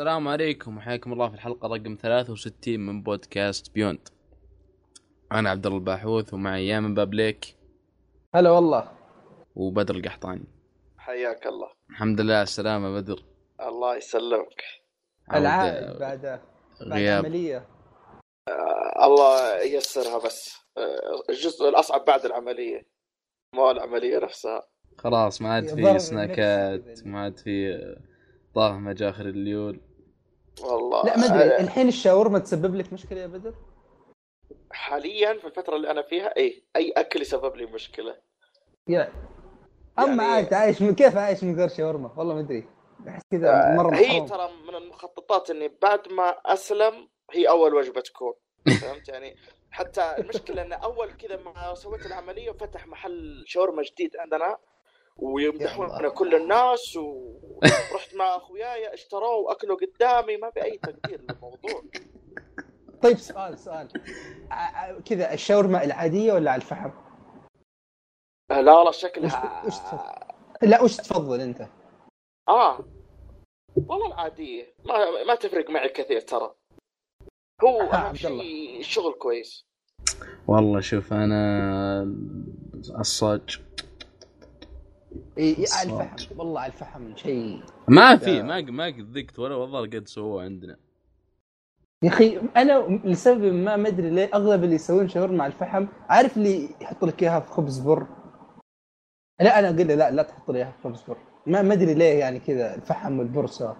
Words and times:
السلام 0.00 0.28
عليكم 0.28 0.76
وحياكم 0.76 1.12
الله 1.12 1.28
في 1.28 1.34
الحلقة 1.34 1.68
رقم 1.68 1.96
63 2.02 2.80
من 2.80 3.02
بودكاست 3.02 3.74
بيوند. 3.74 4.08
أنا 5.32 5.50
عبد 5.50 5.66
الله 5.66 5.78
الباحوث 5.78 6.34
ومعي 6.34 6.66
يامن 6.66 6.94
بابليك 6.94 7.56
هلا 8.34 8.50
والله 8.50 8.92
وبدر 9.54 9.94
القحطاني. 9.94 10.44
حياك 10.98 11.46
الله 11.46 11.68
الحمد 11.90 12.20
لله 12.20 12.34
على 12.34 12.42
السلامة 12.42 13.00
بدر. 13.00 13.24
الله 13.60 13.96
يسلمك 13.96 14.62
العائد 15.34 15.98
بعد 15.98 16.22
بعد 16.22 16.40
غياب 16.82 17.24
عملية 17.24 17.66
آه 18.48 19.06
الله 19.06 19.58
ييسرها 19.62 20.18
بس 20.18 20.56
آه 20.78 21.30
الجزء 21.32 21.68
الأصعب 21.68 22.04
بعد 22.04 22.24
العملية 22.24 22.86
مو 23.54 23.70
العملية 23.70 24.18
نفسها 24.18 24.62
خلاص 24.98 25.42
ما 25.42 25.48
عاد 25.48 25.66
في 25.66 25.98
سناكات. 25.98 27.06
ما 27.06 27.20
عاد 27.20 27.38
في 27.38 27.78
طاه 28.54 28.78
مجاخر 28.78 29.26
الليول. 29.26 29.89
والله. 30.62 31.02
لا 31.04 31.16
ما 31.16 31.26
أدري. 31.26 31.56
الحين 31.60 31.88
الشاورما 31.88 32.38
تسبب 32.38 32.74
لك 32.74 32.92
مشكلة 32.92 33.20
يا 33.20 33.26
بدر؟ 33.26 33.54
حاليا 34.72 35.38
في 35.38 35.46
الفترة 35.46 35.76
اللي 35.76 35.90
أنا 35.90 36.02
فيها 36.02 36.36
اي 36.36 36.64
أي 36.76 36.90
أكل 36.96 37.20
يسبب 37.22 37.56
لي 37.56 37.66
مشكلة. 37.66 38.16
يا 38.88 39.12
أما 39.98 40.22
يعني- 40.22 40.34
عاد 40.34 40.54
عايش 40.54 40.82
من 40.82 40.94
كيف 40.94 41.16
عايش 41.16 41.44
من 41.44 41.56
غير 41.58 41.68
شاورما؟ 41.68 42.14
والله 42.16 42.34
ما 42.34 42.40
أدري. 42.40 42.68
أحس 43.08 43.22
كذا 43.30 43.50
آه، 43.72 43.76
مرة 43.76 43.96
هي. 43.96 44.26
ترى 44.28 44.50
من 44.68 44.74
المخططات 44.74 45.50
إني 45.50 45.68
بعد 45.82 46.12
ما 46.12 46.28
أسلم 46.46 47.08
هي 47.32 47.48
أول 47.48 47.74
وجبة 47.74 48.00
تكون. 48.00 48.32
فهمت؟ 48.82 49.08
يعني 49.08 49.36
حتى 49.70 50.14
المشكلة 50.18 50.62
إن 50.62 50.72
أول 50.72 51.12
كذا 51.12 51.36
ما 51.36 51.74
سويت 51.74 52.06
العملية 52.06 52.50
وفتح 52.50 52.86
محل 52.86 53.44
شاورما 53.46 53.82
جديد 53.82 54.16
عندنا. 54.16 54.56
ويمدحون. 55.20 56.08
كل 56.08 56.34
الناس 56.34 56.96
ورحت 56.96 58.14
مع 58.14 58.36
أخوياي 58.36 58.94
اشتروه 58.94 59.36
واكلوا 59.36 59.76
قدامي 59.76 60.36
ما 60.36 60.50
في 60.50 60.64
أي 60.64 60.78
تقدير 60.78 61.20
للموضوع 61.20 61.82
طيب 63.02 63.16
سؤال 63.16 63.58
سؤال 63.58 63.88
كذا 65.04 65.32
الشاورما 65.32 65.84
العادية 65.84 66.32
ولا 66.32 66.50
على 66.50 66.62
الفحم؟ 66.62 66.90
آه، 68.50 68.60
لا 68.60 68.84
لا 68.84 68.90
شكلها 68.90 69.62
وش 69.66 69.78
تفضل؟ 69.78 70.70
لا 70.70 70.82
وش 70.82 70.96
تفضل 70.96 71.40
أنت؟ 71.40 71.68
آه 72.48 72.78
والله 73.88 74.06
العادية 74.06 74.74
ما 74.84 75.24
ما 75.26 75.34
تفرق 75.34 75.70
معي 75.70 75.88
كثير 75.88 76.20
ترى 76.20 76.54
هو 77.64 77.80
آه، 77.80 77.94
أهم. 77.94 78.14
شيء 78.14 78.78
الشغل 78.78 79.12
كويس 79.12 79.66
والله 80.48 80.80
شوف 80.80 81.12
أنا 81.12 82.02
الصاج 82.98 83.60
إي 85.38 85.44
إي، 85.50 85.56
على 85.56 85.90
صوت. 85.90 86.00
الفحم 86.00 86.38
والله 86.38 86.60
على 86.60 86.72
الفحم 86.72 87.16
شيء 87.16 87.60
ما 87.88 88.16
في. 88.16 88.42
ما 88.42 88.60
ما 88.60 88.86
قد 88.86 89.18
ذقت 89.18 89.38
ولا 89.38 89.54
والله 89.54 89.80
قد 89.80 90.08
سووه 90.08 90.44
عندنا. 90.44 90.76
يا 92.02 92.08
أخي 92.08 92.40
أنا 92.56 93.00
لسبب 93.04 93.44
ما 93.52 93.76
ما 93.76 93.88
أدري 93.88 94.10
ليه 94.10 94.30
أغلب 94.34 94.64
اللي 94.64 94.74
يسوون 94.74 95.08
شاورما 95.08 95.44
على 95.44 95.52
الفحم 95.52 95.86
عارف 96.08 96.36
اللي 96.36 96.68
يحط 96.80 97.04
لك 97.04 97.22
إياها 97.22 97.40
في 97.40 97.50
خبز 97.50 97.78
بر 97.78 98.06
لا 99.40 99.58
أنا 99.58 99.68
أقول 99.68 99.88
له 99.88 99.94
لا 99.94 100.10
لا 100.10 100.22
تحط 100.22 100.50
لي 100.50 100.58
إياها 100.58 100.70
في 100.72 100.82
خبز 100.82 101.02
بر 101.02 101.16
ما 101.46 101.62
ما 101.62 101.74
أدري 101.74 101.94
ليه 101.94 102.18
يعني 102.18 102.40
كذا 102.40 102.74
الفحم 102.74 103.18
والبر 103.18 103.46
سوا 103.46 103.74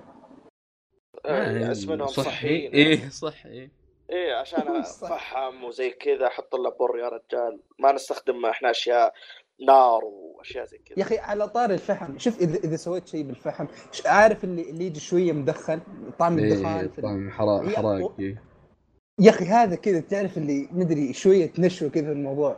آه، 1.26 1.70
اسمهم 1.72 2.06
صحي 2.06 2.24
صحيين 2.24 2.72
إيه 2.72 3.08
صحي 3.08 3.70
إيه 4.10 4.34
عشان 4.34 4.82
صح. 4.82 5.12
أفحم 5.12 5.64
وزي 5.64 5.90
كذا 5.90 6.26
أحط 6.26 6.54
له 6.54 6.70
بر 6.70 6.98
يا 6.98 7.08
رجال 7.08 7.60
ما 7.78 7.92
نستخدم 7.92 8.46
إحنا 8.46 8.70
أشياء 8.70 9.14
نار 9.66 10.04
وأشياء 10.04 10.64
زي 10.64 10.76
يا 10.76 10.82
كذا 10.94 11.02
أخي 11.06 11.18
على 11.18 11.48
طار 11.48 11.70
الفحم 11.70 12.18
شوف 12.18 12.40
إذا 12.40 12.56
إذا 12.58 12.76
سويت 12.76 13.08
شيء 13.08 13.22
بالفحم 13.22 13.66
ش- 13.92 14.06
عارف 14.06 14.44
اللي 14.44 14.70
اللي 14.70 14.86
يجي 14.86 15.00
شوية 15.00 15.32
مدخن 15.32 15.80
طعم 16.18 16.38
الدخان 16.38 16.78
إيه 16.78 16.88
في 16.88 17.02
طعم 17.02 17.30
حرا- 17.30 17.62
هي- 17.68 17.76
حراق 17.76 18.14
إيه. 18.20 18.42
يا 19.20 19.30
أخي 19.30 19.44
هذا 19.44 19.76
كذا 19.76 20.00
تعرف 20.00 20.38
اللي 20.38 20.68
مدري 20.72 21.12
شوية 21.12 21.52
نشوه 21.58 21.88
كذا 21.90 22.12
الموضوع؟ 22.12 22.56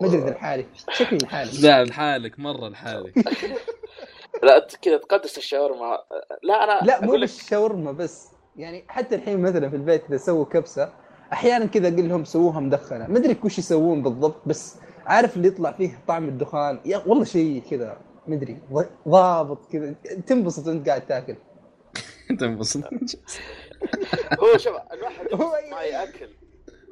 ما 0.00 0.08
أدري 0.08 0.18
إذا 0.22 0.30
لحالي. 0.30 0.66
شكلي 0.92 1.18
لحالي. 1.18 1.50
لا 1.62 1.84
لحالك 1.84 2.38
مرة 2.38 2.68
لحالك. 2.68 3.18
لا 4.42 4.56
أنت 4.62 4.76
كذا 4.76 4.96
تقدس 4.96 5.38
الشاورما. 5.38 5.98
لا 6.42 6.64
أنا 6.64 6.86
لا 6.86 7.04
مو 7.04 7.14
لك 7.14 7.20
بالشاورما 7.20 7.92
بس 7.92 8.28
يعني 8.56 8.84
حتى 8.88 9.14
الحين 9.14 9.40
مثلا 9.40 9.70
في 9.70 9.76
البيت 9.76 10.04
إذا 10.08 10.16
سووا 10.16 10.44
كبسة 10.44 10.92
أحيانا 11.32 11.66
كذا 11.66 11.88
أقول 11.88 12.08
لهم 12.08 12.24
سووها 12.24 12.60
مدخنة. 12.60 13.06
ما 13.06 13.18
أدري 13.18 13.36
وش 13.44 13.58
يسوون 13.58 14.02
بالضبط 14.02 14.48
بس 14.48 14.76
عارف 15.06 15.36
اللي 15.36 15.48
يطلع 15.48 15.72
فيه 15.72 15.98
طعم 16.08 16.28
الدخان؟ 16.28 16.80
يا 16.84 16.98
والله 17.06 17.24
شيء 17.24 17.62
كذا 17.70 17.98
ض- 18.72 18.86
ضابط 19.08 19.72
كذا 19.72 19.94
تنبسط 20.26 20.66
وأنت 20.68 20.88
قاعد 20.88 21.06
تاكل. 21.06 21.36
تنبسط. 22.40 22.84
هو 24.40 24.56
شوف 24.56 24.76
الواحد 24.92 25.26
هو 25.34 25.56
يبغى 25.56 25.70
ما 25.70 25.82
يأكل. 25.82 26.28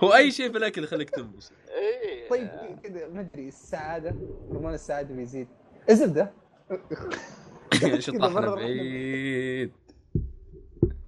هو 0.05 0.15
أي 0.15 0.31
شيء 0.31 0.53
في 0.53 0.59
الأكل 0.59 0.85
يخليك 0.85 1.11
تنبسط. 1.11 1.53
إيه. 1.69 2.29
طيب 2.29 2.49
كذا 2.83 3.09
ما 3.09 3.21
أدري 3.21 3.49
السعادة 3.49 4.15
هرمون 4.51 4.75
السعادة 4.75 5.15
بيزيد. 5.15 5.49
الزبده 5.91 6.33
شطحنا 7.99 8.55
بعيد. 8.55 9.73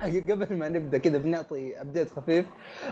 قبل 0.03 0.57
ما 0.57 0.69
نبدأ 0.69 0.99
كذا 0.99 1.19
بنعطي 1.19 1.81
update 1.81 2.11
خفيف. 2.17 2.47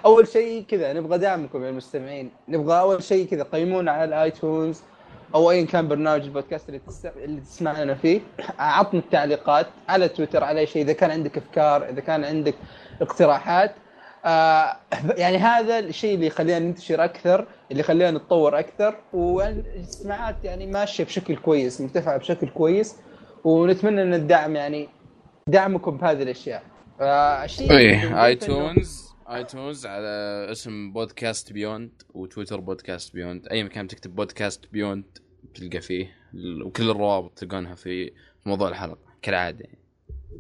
أول 0.05 0.29
شيء 0.29 0.65
كذا 0.69 0.93
نبغى 0.93 1.19
دعمكم 1.19 1.65
يا 1.65 1.71
المستمعين. 1.71 2.31
نبغى 2.49 2.81
أول 2.81 3.03
شيء 3.03 3.27
كذا 3.27 3.43
قيمونا 3.43 3.93
على 3.93 4.05
الايتونز 4.05 4.83
أو 5.35 5.51
ايا 5.51 5.65
كان 5.65 5.89
برنامج 5.89 6.23
البودكاست 6.23 6.69
اللي, 6.69 6.79
تس... 6.79 7.07
اللي 7.07 7.41
تسمعنا 7.41 7.95
فيه. 7.95 8.21
عطنا 8.59 9.01
التعليقات 9.01 9.67
على 9.89 10.09
تويتر 10.09 10.45
على 10.45 10.67
شيء 10.67 10.83
إذا 10.83 10.93
كان 10.93 11.11
عندك 11.11 11.39
أفكار 11.39 11.89
إذا 11.89 12.01
كان 12.01 12.25
عندك 12.25 12.55
اقتراحات. 13.01 13.75
آه 14.25 14.77
يعني 15.17 15.37
هذا 15.37 15.79
الشيء 15.79 16.15
اللي 16.15 16.27
يخلينا 16.27 16.59
ننتشر 16.59 17.05
أكثر 17.05 17.47
اللي 17.71 17.81
يخلينا 17.81 18.11
نتطور 18.11 18.59
أكثر. 18.59 18.97
والاستماعات 19.13 20.37
يعني 20.45 20.67
ماشية 20.67 21.05
بشكل 21.05 21.37
كويس 21.37 21.81
مرتفعة 21.81 22.17
بشكل 22.17 22.49
كويس. 22.49 22.97
ونتمنى 23.45 24.03
إن 24.03 24.15
الدعم 24.15 24.57
يعني 24.57 24.89
دعمكم 25.47 25.97
بهذه 25.97 26.23
الأشياء. 26.23 26.63
آه 27.01 27.45
الشيء 27.45 27.71
اللي 27.71 27.81
إيه 27.81 28.25
آيتونز 28.25 29.11
آيتونز 29.31 29.87
على 29.87 30.47
اسم 30.53 30.93
بودكاست 30.93 31.53
بيوند 31.53 32.03
وتويتر 32.15 32.61
بودكاست 32.61 33.15
بيوند. 33.15 33.49
أي 33.49 33.65
مكان 33.65 33.89
تكتب 33.89 34.15
بودكاست 34.15 34.67
بيوند 34.73 35.05
تلقى 35.55 35.81
فيه 35.81 36.17
وكل 36.65 36.91
الروابط 36.91 37.39
تلقونها 37.39 37.75
في 37.75 38.13
موضوع 38.47 38.69
الحلقة 38.69 38.99
كالعادة. 39.23 39.65
يعني. 39.65 39.79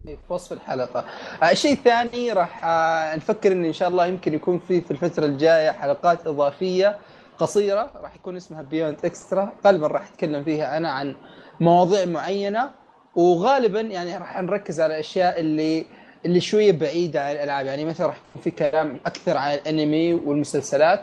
في 0.04 0.32
وصف 0.32 0.52
الحلقة. 0.52 1.04
آه، 1.42 1.50
الشيء 1.50 1.72
الثاني 1.72 2.32
راح 2.32 2.64
آه، 2.64 3.16
نفكر 3.16 3.52
إن 3.52 3.64
إن 3.64 3.72
شاء 3.72 3.88
الله 3.88 4.06
يمكن 4.06 4.34
يكون 4.34 4.58
في 4.58 4.80
في 4.80 4.90
الفترة 4.90 5.26
الجاية 5.26 5.70
حلقات 5.70 6.26
إضافية 6.26 6.98
قصيرة 7.38 7.90
راح 7.96 8.14
يكون 8.14 8.36
اسمها 8.36 8.62
بيوند 8.62 8.96
اكسترا 9.04 9.52
غالبا 9.66 9.86
راح 9.86 10.08
أتكلم 10.08 10.44
فيها 10.44 10.76
أنا 10.76 10.90
عن 10.90 11.14
مواضيع 11.60 12.04
معينة 12.04 12.70
وغالبا 13.14 13.80
يعني 13.80 14.16
راح 14.16 14.40
نركز 14.40 14.80
على 14.80 14.94
الأشياء 14.94 15.40
اللي 15.40 15.86
اللي 16.26 16.40
شوية 16.40 16.72
بعيده 16.72 17.24
عن 17.26 17.32
الألعاب 17.32 17.66
يعني 17.66 17.84
مثلا 17.84 18.06
راح 18.06 18.16
يكون 18.30 18.42
في 18.42 18.50
كلام 18.50 19.00
أكثر 19.06 19.36
عن 19.36 19.54
الأنمي 19.54 20.14
والمسلسلات 20.14 21.02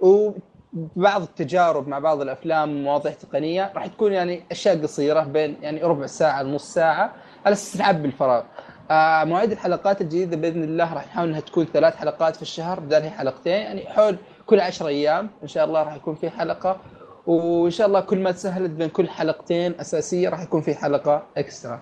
وبعض 0.00 1.22
التجارب 1.22 1.88
مع 1.88 1.98
بعض 1.98 2.20
الأفلام 2.20 2.70
ومواضيع 2.76 3.12
تقنية 3.12 3.72
راح 3.74 3.86
تكون 3.86 4.12
يعني 4.12 4.42
أشياء 4.50 4.82
قصيرة 4.82 5.20
بين 5.24 5.56
يعني 5.62 5.82
ربع 5.82 6.06
ساعة 6.06 6.42
لنص 6.42 6.74
ساعة 6.74 7.14
على 7.46 7.52
أساس 7.52 7.80
نعبي 7.80 8.08
الفراغ. 8.08 8.42
آه 8.90 9.24
مواعيد 9.24 9.52
الحلقات 9.52 10.00
الجديدة 10.00 10.36
بإذن 10.36 10.62
الله 10.64 10.94
راح 10.94 11.06
نحاول 11.06 11.28
إنها 11.28 11.40
تكون 11.40 11.64
ثلاث 11.72 11.96
حلقات 11.96 12.36
في 12.36 12.42
الشهر 12.42 12.80
بدل 12.80 13.02
هي 13.02 13.10
حلقتين 13.10 13.52
يعني 13.52 13.86
حول 13.86 14.16
كل 14.46 14.60
عشر 14.60 14.86
أيام 14.86 15.30
إن 15.42 15.48
شاء 15.48 15.64
الله 15.64 15.82
راح 15.82 15.94
يكون 15.94 16.14
في 16.14 16.30
حلقة 16.30 16.80
وإن 17.26 17.70
شاء 17.70 17.86
الله 17.86 18.00
كل 18.00 18.18
ما 18.18 18.30
تسهلت 18.32 18.70
بين 18.70 18.88
كل 18.88 19.08
حلقتين 19.08 19.80
أساسية 19.80 20.28
راح 20.28 20.42
يكون 20.42 20.60
في 20.62 20.74
حلقة 20.74 21.26
extra. 21.36 21.80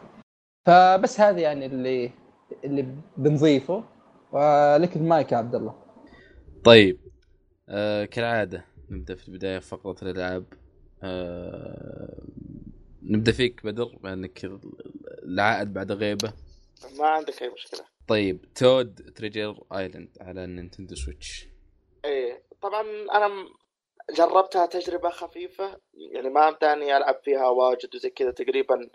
فبس 0.66 1.20
هذا 1.20 1.40
يعني 1.40 1.66
اللي 1.66 2.10
اللي 2.64 2.96
بنضيفه. 3.16 3.84
ولك 4.32 4.96
المايك 4.96 5.32
يا 5.32 5.36
عبد 5.36 5.54
الله. 5.54 5.82
طيب 6.64 7.00
آه 7.68 8.04
كالعادة 8.04 8.64
نبدأ 8.90 9.14
في 9.14 9.28
البداية 9.28 9.58
فقرة 9.58 9.96
الألعاب. 10.02 10.44
آه 11.02 12.22
نبدأ 13.02 13.32
فيك 13.32 13.66
بدر 13.66 13.98
بانك 14.02 14.50
العائد 15.22 15.72
بعد 15.72 15.92
غيبة. 15.92 16.32
ما 16.98 17.06
عندك 17.06 17.42
أي 17.42 17.48
مشكلة. 17.48 17.80
طيب 18.08 18.44
Toad 18.54 19.12
Treasure 19.16 19.64
Island 19.72 20.16
على 20.20 20.46
Nintendo 20.46 20.94
Switch. 20.94 21.46
إيه 22.04 22.42
طبعا 22.62 22.82
أنا 23.14 23.28
جربتها 24.16 24.66
تجربة 24.66 25.10
خفيفة 25.10 25.80
يعني 26.12 26.28
ما 26.28 26.48
امداني 26.48 26.96
ألعب 26.96 27.20
فيها 27.24 27.48
واجد 27.48 27.94
وزي 27.94 28.10
كذا 28.10 28.30
تقريبا 28.30 28.90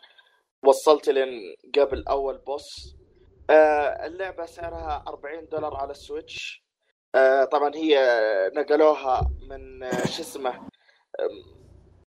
وصلت 0.64 1.10
لين 1.10 1.56
قبل 1.76 2.04
أول 2.08 2.38
boss 2.38 2.96
اللعبة 3.50 4.46
سعرها 4.46 5.04
40 5.08 5.48
دولار 5.50 5.76
على 5.76 5.92
ال 5.92 6.01
Switch. 6.01 6.64
آه 7.16 7.44
طبعا 7.44 7.76
هي 7.76 8.00
نقلوها 8.56 9.32
من 9.50 9.84
آه، 9.84 10.06
شو 10.06 10.22
اسمه 10.22 10.70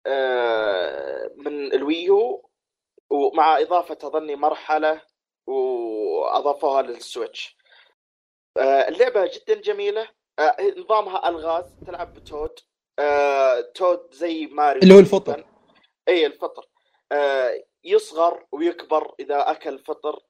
آه 0.06 1.30
من 1.36 1.72
ال 1.72 1.88
Wii 1.88 2.35
U 2.35 2.50
ومع 3.10 3.58
إضافة 3.58 3.98
أظني 4.02 4.36
مرحلة 4.36 5.02
وأضافوها 5.46 6.82
لل 6.82 6.99
Switch. 6.99 7.56
آه، 8.56 8.88
اللعبة 8.88 9.30
جدا 9.34 9.60
جميلة. 9.60 10.08
آه، 10.38 10.56
نظامها 10.78 11.28
ألغاز 11.28 11.76
تلعب 11.86 12.14
بتود. 12.14 12.58
آه، 12.98 13.60
تود 13.60 14.14
زي 14.14 14.46
ماريو 14.46 14.82
اللي 14.82 14.94
هو 14.94 14.98
الفطر. 14.98 15.44
اي 16.08 16.26
الفطر. 16.26 16.66
آه، 17.12 17.64
يصغر 17.84 18.46
ويكبر 18.52 19.14
إذا 19.20 19.50
أكل 19.50 19.78
فطر. 19.78 20.14
آه، 20.14 20.29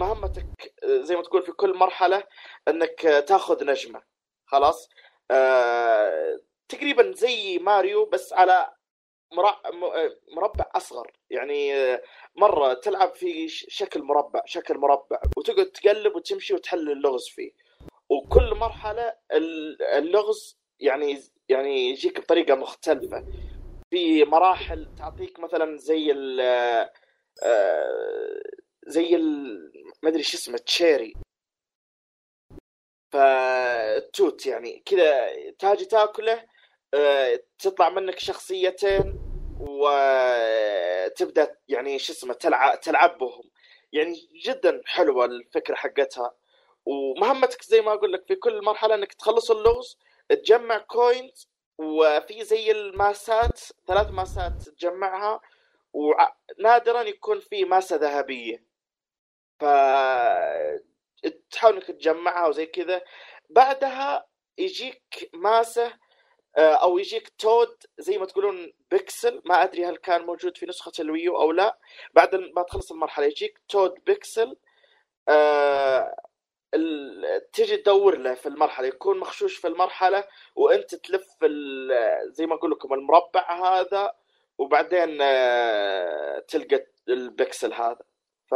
مهمتك 0.00 0.74
آه، 0.84 1.00
زي 1.02 1.16
ما 1.16 1.22
تقول 1.22 1.42
في 1.42 1.52
كل 1.52 1.76
مرحلة 1.76 2.24
إنك 2.68 3.06
آه، 3.06 3.20
تاخذ 3.20 3.64
نجمة 3.64 4.02
خلاص؟ 4.46 4.88
آه، 5.30 6.40
تقريبا 6.68 7.12
زي 7.12 7.58
ماريو 7.58 8.04
بس 8.06 8.32
على 8.32 8.72
آه، 9.32 10.16
مربع 10.36 10.64
أصغر. 10.74 11.12
يعني 11.30 11.74
آه، 11.74 12.02
مرة 12.36 12.74
تلعب 12.74 13.14
في 13.14 13.48
شكل 13.48 14.02
مربع 14.02 14.40
شكل 14.46 14.78
مربع 14.78 15.20
وتقعد 15.36 15.66
تقلب 15.66 16.16
وتمشي 16.16 16.54
وتحل 16.54 16.90
اللغز 16.90 17.28
فيه. 17.28 17.50
وكل 18.08 18.54
مرحلة 18.54 19.14
ال- 19.32 19.82
اللغز 19.82 20.58
يعني 20.80 21.22
يعني 21.48 21.90
يجيك 21.90 22.20
بطريقة 22.20 22.54
مختلفة. 22.54 23.24
في 23.90 24.24
مراحل 24.24 24.88
تعطيك 24.98 25.40
مثلا 25.40 25.76
زي 25.76 26.12
آه، 26.40 26.90
زي 28.86 29.16
ال 29.16 29.72
ما 30.02 30.08
أدري 30.08 30.22
شو 30.22 30.36
اسمه 30.38 30.58
تشيري. 30.58 31.14
فتوت 33.12 34.46
يعني. 34.46 34.82
كذا 34.86 35.28
تاجي 35.58 35.84
تاكله 35.84 36.44
آه، 36.94 37.40
تطلع 37.58 37.88
منك 37.88 38.18
شخصيتين 38.18 39.18
وتبدا 39.60 41.56
يعني 41.68 41.98
شو 41.98 42.12
اسمه 42.12 42.34
تلعب 42.34 42.80
تلعب 42.80 43.18
بهم 43.18 43.50
يعني 43.92 44.28
جدا 44.46 44.80
حلوة 44.86 45.24
الفكرة 45.24 45.74
حقتها. 45.74 46.34
ومهمتك 46.86 47.62
زي 47.62 47.80
ما 47.80 47.92
أقول 47.94 48.12
لك 48.12 48.24
في 48.28 48.34
كل 48.34 48.64
مرحلة 48.64 48.94
إنك 48.94 49.12
تخلص 49.14 49.50
اللغز 49.50 49.98
تجمع 50.28 50.78
كوينز 50.78 51.48
وفي 51.78 52.44
زي 52.44 52.70
الماسات 52.70 53.60
ثلاث 53.86 54.10
ماسات 54.10 54.52
تجمعها 54.62 55.40
ونادرا 55.92 57.02
يكون 57.02 57.40
في 57.40 57.64
ماسة 57.64 57.96
ذهبية. 57.96 58.65
ف 59.60 59.64
تحاول 61.50 61.74
إنك 61.74 61.86
تجمعها 61.86 62.46
وزي 62.48 62.66
كذا. 62.66 63.02
بعدها 63.50 64.26
يجيك 64.58 65.30
ماسة 65.34 65.92
آه، 66.56 66.74
أو 66.74 66.98
يجيك 66.98 67.28
Toad 67.38 67.76
زي 67.98 68.18
ما 68.18 68.26
تقولون 68.26 68.72
بيكسل. 68.90 69.42
ما 69.44 69.62
أدري 69.62 69.84
هل 69.86 69.96
كان 69.96 70.22
موجود 70.26 70.56
في 70.56 70.66
نسخة 70.66 70.92
ال 71.00 71.08
Wii 71.08 71.32
U 71.32 71.40
أو 71.40 71.52
لا. 71.52 71.78
بعد 72.14 72.34
ما 72.34 72.62
تخلص 72.62 72.92
المرحلة 72.92 73.26
يجيك 73.26 73.60
Toad 73.68 73.94
pixel 74.06 74.56
آه، 75.28 76.16
تجي 77.52 77.76
تدور 77.76 78.18
له 78.18 78.34
في 78.34 78.46
المرحلة. 78.46 78.86
يكون 78.86 79.18
مخشوش 79.18 79.56
في 79.56 79.68
المرحلة 79.68 80.24
وأنت 80.56 80.94
تلف 80.94 81.26
زي 82.24 82.46
ما 82.46 82.54
أقول 82.54 82.70
لكم 82.70 82.94
المربع 82.94 83.52
هذا 83.80 84.12
وبعدين 84.58 85.18
آه، 85.22 86.38
تلقى 86.38 86.86
البكسل 87.08 87.72
هذا. 87.72 88.02
ف 88.50 88.54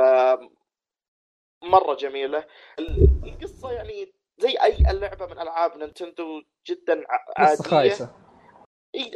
مرة 1.63 1.95
جميلة. 1.95 2.47
ال- 2.79 3.09
القصة 3.25 3.73
يعني 3.73 4.13
زي 4.39 4.49
أي 4.63 4.77
لعبه 4.93 5.27
من 5.27 5.39
ألعاب 5.41 5.77
نينتندو 5.79 6.43
جدا 6.67 7.05
عادية. 7.37 7.63
خايسة. 7.63 8.15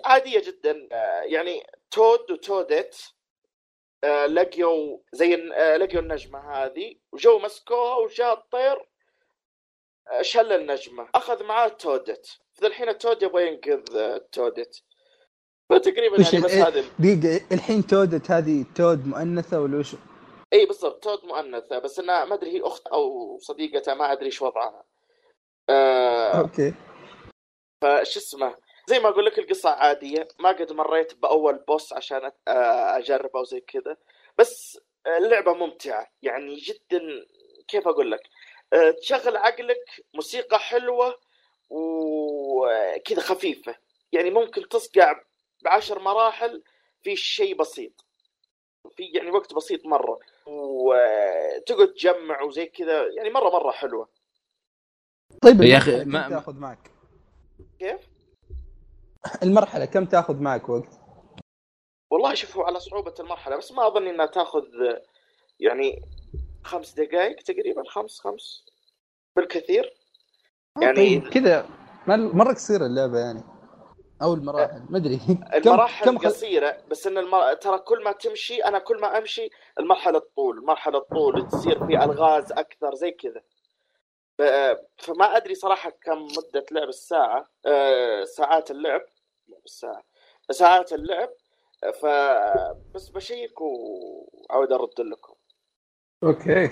عادية 0.05 0.41
جدا. 0.41 0.89
آه، 0.93 1.21
يعني 1.23 1.67
تود 1.91 2.31
وتودت. 2.31 3.15
آه، 4.05 4.27
لقيوا 4.27 4.99
زي 5.13 5.53
آه، 5.55 5.77
لقيوا 5.77 6.03
النجمة 6.03 6.39
هذه. 6.39 6.97
وجو 7.13 7.39
مسكوها 7.39 7.97
وجاء 7.97 8.33
الطير. 8.35 8.89
شل 10.21 10.53
النجمة. 10.53 11.09
أخذ 11.15 11.45
معاه 11.45 11.69
تودت. 11.69 12.39
فالحين 12.53 12.89
التود 12.89 13.23
يبغى 13.23 13.49
ينقذ 13.49 13.83
تودت. 14.33 14.83
فتقريبا 15.71 16.17
يعني 16.23 16.45
بس 16.45 16.55
ال- 16.55 16.63
هذه 16.63 16.85
دقيقة 16.99 17.55
الحين 17.55 17.87
تودت 17.87 18.31
هذه 18.31 18.65
تود 18.77 19.07
مؤنثة 19.07 19.61
ولا 19.61 19.79
وش؟ 19.79 19.95
إي 20.55 20.67
بالضبط 20.67 21.05
Toad 21.05 21.25
مؤنثة 21.25 21.79
بس 21.79 21.99
انها 21.99 22.25
ما 22.25 22.35
أدري 22.35 22.51
هي 22.51 22.63
أخت 22.63 22.87
أو 22.87 23.39
صديقتها 23.39 23.95
ما 23.95 24.13
أدري 24.13 24.27
إيش 24.27 24.43
وضعها. 24.43 24.85
آه 25.69 26.41
أوكي. 26.41 26.75
فش 27.83 28.17
اسمه 28.17 28.57
زي 28.87 28.99
ما 28.99 29.09
أقول 29.09 29.27
لك 29.27 29.39
القصة 29.39 29.71
عادية. 29.71 30.29
ما 30.39 30.49
قد 30.49 30.73
مريت 30.73 31.15
بأول 31.15 31.59
boss 31.69 31.93
عشان 31.93 32.33
آه، 32.49 32.99
أجربه 32.99 33.41
وزي 33.41 33.61
كذا. 33.61 33.97
بس 34.39 34.81
اللعبة 35.07 35.53
ممتعة. 35.55 36.11
يعني 36.23 36.57
جدا 36.57 37.27
كيف 37.69 37.89
أقول 37.89 38.11
لك؟ 38.11 38.21
آه، 38.73 38.91
تشغل 38.91 39.37
عقلك 39.37 40.05
موسيقى 40.15 40.59
حلوة 40.59 41.21
وكذا 41.71 43.21
خفيفة. 43.21 43.77
يعني 44.13 44.31
ممكن 44.31 44.69
تصقع 44.69 45.21
بعشر 45.63 45.99
مراحل 45.99 46.63
في 47.03 47.17
شيء 47.17 47.57
بسيط. 47.57 47.93
في 48.97 49.03
يعني 49.05 49.31
وقت 49.31 49.55
بسيط 49.55 49.87
مرة 49.87 50.19
وتقعد 50.47 51.89
تجمع 51.89 52.43
وزي 52.43 52.67
كذا 52.67 53.07
يعني 53.17 53.31
مرة 53.31 53.51
مرة 53.51 53.71
حلوة 53.71 54.09
طيب 55.43 55.63
يا 55.63 55.77
أخي، 55.77 56.03
المرحلة 56.03 56.13
ما- 56.13 56.29
كم 56.29 56.35
تاخذ 56.35 56.55
معك؟ 56.59 56.91
كيف؟ 57.79 58.01
المرحلة 59.43 59.85
كم 59.85 60.05
تاخذ 60.05 60.37
معك 60.37 60.69
وقت؟ 60.69 61.01
والله 62.13 62.35
شوفوا 62.35 62.65
على 62.65 62.81
صعوبة 62.81 63.15
المرحلة 63.21 63.57
بس 63.57 63.73
ما 63.73 63.87
أظن 63.87 64.07
إنها 64.09 64.27
تاخذ 64.27 64.65
يعني 65.61 66.03
خمس 66.65 66.95
دقائق 66.95 67.37
تقريبا 67.43 67.83
خمس 67.89 68.21
خمس 68.21 68.65
بالكثير 69.37 69.95
يعني 70.83 70.97
طيب 70.97 71.29
كذا 71.29 71.69
مر- 72.07 72.35
مرة 72.35 72.53
قصيرة 72.53 72.87
اللعبة 72.87 73.19
يعني 73.19 73.43
أو 74.25 74.35
المراحل 74.35 74.83
ما 74.91 74.99
أدري. 74.99 75.17
كم 75.63 75.71
المراحل 75.71 76.05
كم 76.05 76.19
خل... 76.19 76.29
قصيرة 76.29 76.79
بس 76.91 77.07
إن 77.07 77.19
المر... 77.19 77.55
ترى 77.55 77.79
كل 77.79 78.05
ما 78.05 78.13
تمشي 78.13 78.65
أنا 78.65 78.79
كل 78.79 79.01
ما 79.01 79.19
أمشي 79.19 79.51
المرحلة 79.81 80.19
تطول 80.19 80.65
مرحلة 80.65 80.99
تطول 80.99 81.49
تصير 81.49 81.87
في 81.87 82.05
ألغاز 82.05 82.53
أكثر 82.53 82.95
زي 82.95 83.11
كذا. 83.11 83.43
ف... 84.39 84.43
فما 84.99 85.37
أدري 85.37 85.55
صراحة 85.55 85.91
كم 85.91 86.23
مدة 86.23 86.67
لعب 86.73 86.89
الساعة 86.89 87.51
أه... 87.67 88.25
ساعات 88.25 88.71
اللعب 88.71 89.03
مو 89.49 89.57
بالساعة 89.57 90.03
ساعات 90.51 90.93
اللعب. 90.93 91.29
ف 92.01 92.07
بس 92.95 93.09
بشيك 93.09 93.61
وعاود 93.61 94.73
أرد 94.73 95.01
لكم. 95.01 95.35
أوكي. 96.23 96.71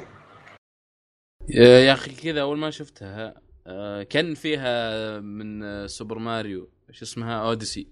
يا 1.49 1.93
أخي 1.93 2.15
كذا 2.15 2.43
أول 2.43 2.59
ما 2.59 2.71
شفتها 2.71 3.35
آه، 3.67 4.03
كان 4.03 4.35
فيها 4.35 5.21
من 5.21 5.89
Super 5.89 6.19
Mario. 6.19 6.71
شو 6.93 7.05
اسمها 7.05 7.49
Odyssey 7.49 7.89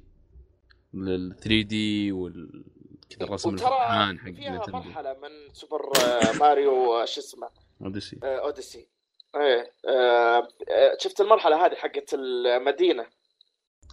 لل 0.94 1.34
3D 1.36 2.12
وال 2.12 2.64
كذا 3.10 3.28
الرسم 3.28 3.54
الفرحان 3.54 4.18
حق 4.18 4.30
فيها 4.30 4.66
مرحلة 4.68 5.12
من 5.14 5.54
سوبر 5.54 5.92
آه، 6.00 6.32
ماريو 6.38 6.94
آه، 6.94 7.04
شو 7.04 7.20
اسمه؟ 7.20 7.50
Odyssey 7.82 8.18
آه، 8.22 8.38
Odyssey 8.38 8.88
إيه 9.36 9.72
آه، 9.88 10.48
آه، 10.68 10.96
شفت 10.98 11.20
المرحلة 11.20 11.66
هذه 11.66 11.74
حقت 11.74 12.14
المدينة؟ 12.14 13.06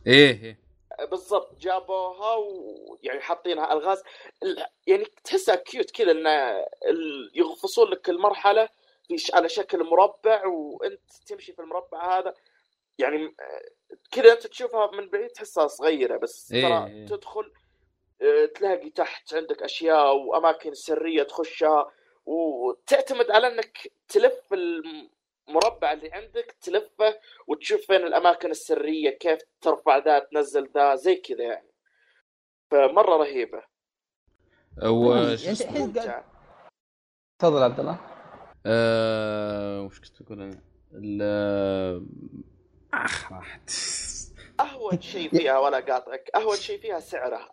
إيه 0.07 0.43
إيه. 0.43 0.59
آه، 0.99 1.05
بالضبط 1.05 1.57
جابوها 1.59 2.35
ويعني 2.35 3.21
حاطينها 3.21 3.73
الغاز. 3.73 4.03
ال- 4.43 4.65
يعني 4.87 5.05
تحسها 5.23 5.55
cute 5.55 5.91
كذا 5.91 6.11
إن 6.11 6.27
ال- 6.89 7.31
يغفصون 7.35 7.89
لك 7.89 8.09
ش- 9.17 9.33
على 9.33 9.49
شكل 9.49 9.83
مربع 9.83 10.45
وأنت 10.47 11.01
تمشي 11.27 11.53
في 11.53 11.61
المربع 11.61 12.19
هذا. 12.19 12.33
يعني 12.99 13.25
آه، 13.25 13.69
كذا 14.11 14.33
أنت 14.33 14.47
تشوفها 14.47 14.91
من 14.91 15.09
بعيد 15.09 15.29
تحسها 15.29 15.67
صغيرة 15.67 16.17
بس 16.17 16.51
إيه، 16.51 16.61
ترى 16.61 16.87
إيه. 16.87 17.05
تدخل 17.05 17.51
آه، 18.21 18.45
تلاقي 18.45 18.89
تحت 18.89 19.33
عندك 19.33 19.63
أشياء 19.63 20.15
وأماكن 20.15 20.73
سرية 20.73 21.23
تخشها 21.23 21.91
وتعتمد 22.25 23.31
على 23.31 23.47
إنك 23.47 23.91
تلف 24.07 24.53
المربع 24.53 25.91
اللي 25.91 26.11
عندك 26.11 26.55
تلفه 26.61 27.19
وتشوف 27.47 27.81
فين 27.81 28.03
الأماكن 28.03 28.51
السرية 28.51 29.09
كيف 29.09 29.39
ترفع 29.61 29.97
ذا 29.97 30.19
تنزل 30.19 30.69
ذا 30.75 30.95
زي 30.95 31.15
كذا 31.15 31.43
يعني. 31.43 31.71
فمرة 32.71 33.17
رهيبة. 33.17 33.63
و 34.83 35.13
يعني 35.13 35.55
تفضل 37.39 37.63
عبد 37.63 37.79
الله. 37.79 37.99
آه، 38.65 39.81
وش 39.81 39.99
كنت 39.99 40.21
أقول 40.21 40.41
أنا؟ 40.41 40.61
أخ. 42.93 43.31
راحت 43.31 43.71
أهون 44.59 45.01
شيء 45.01 45.29
فيها 45.29 45.59
ولا 45.59 45.79
قاطعك. 45.79 46.29
أهون 46.35 46.55
شيء 46.55 46.79
فيها 46.79 46.99
سعرها. 46.99 47.49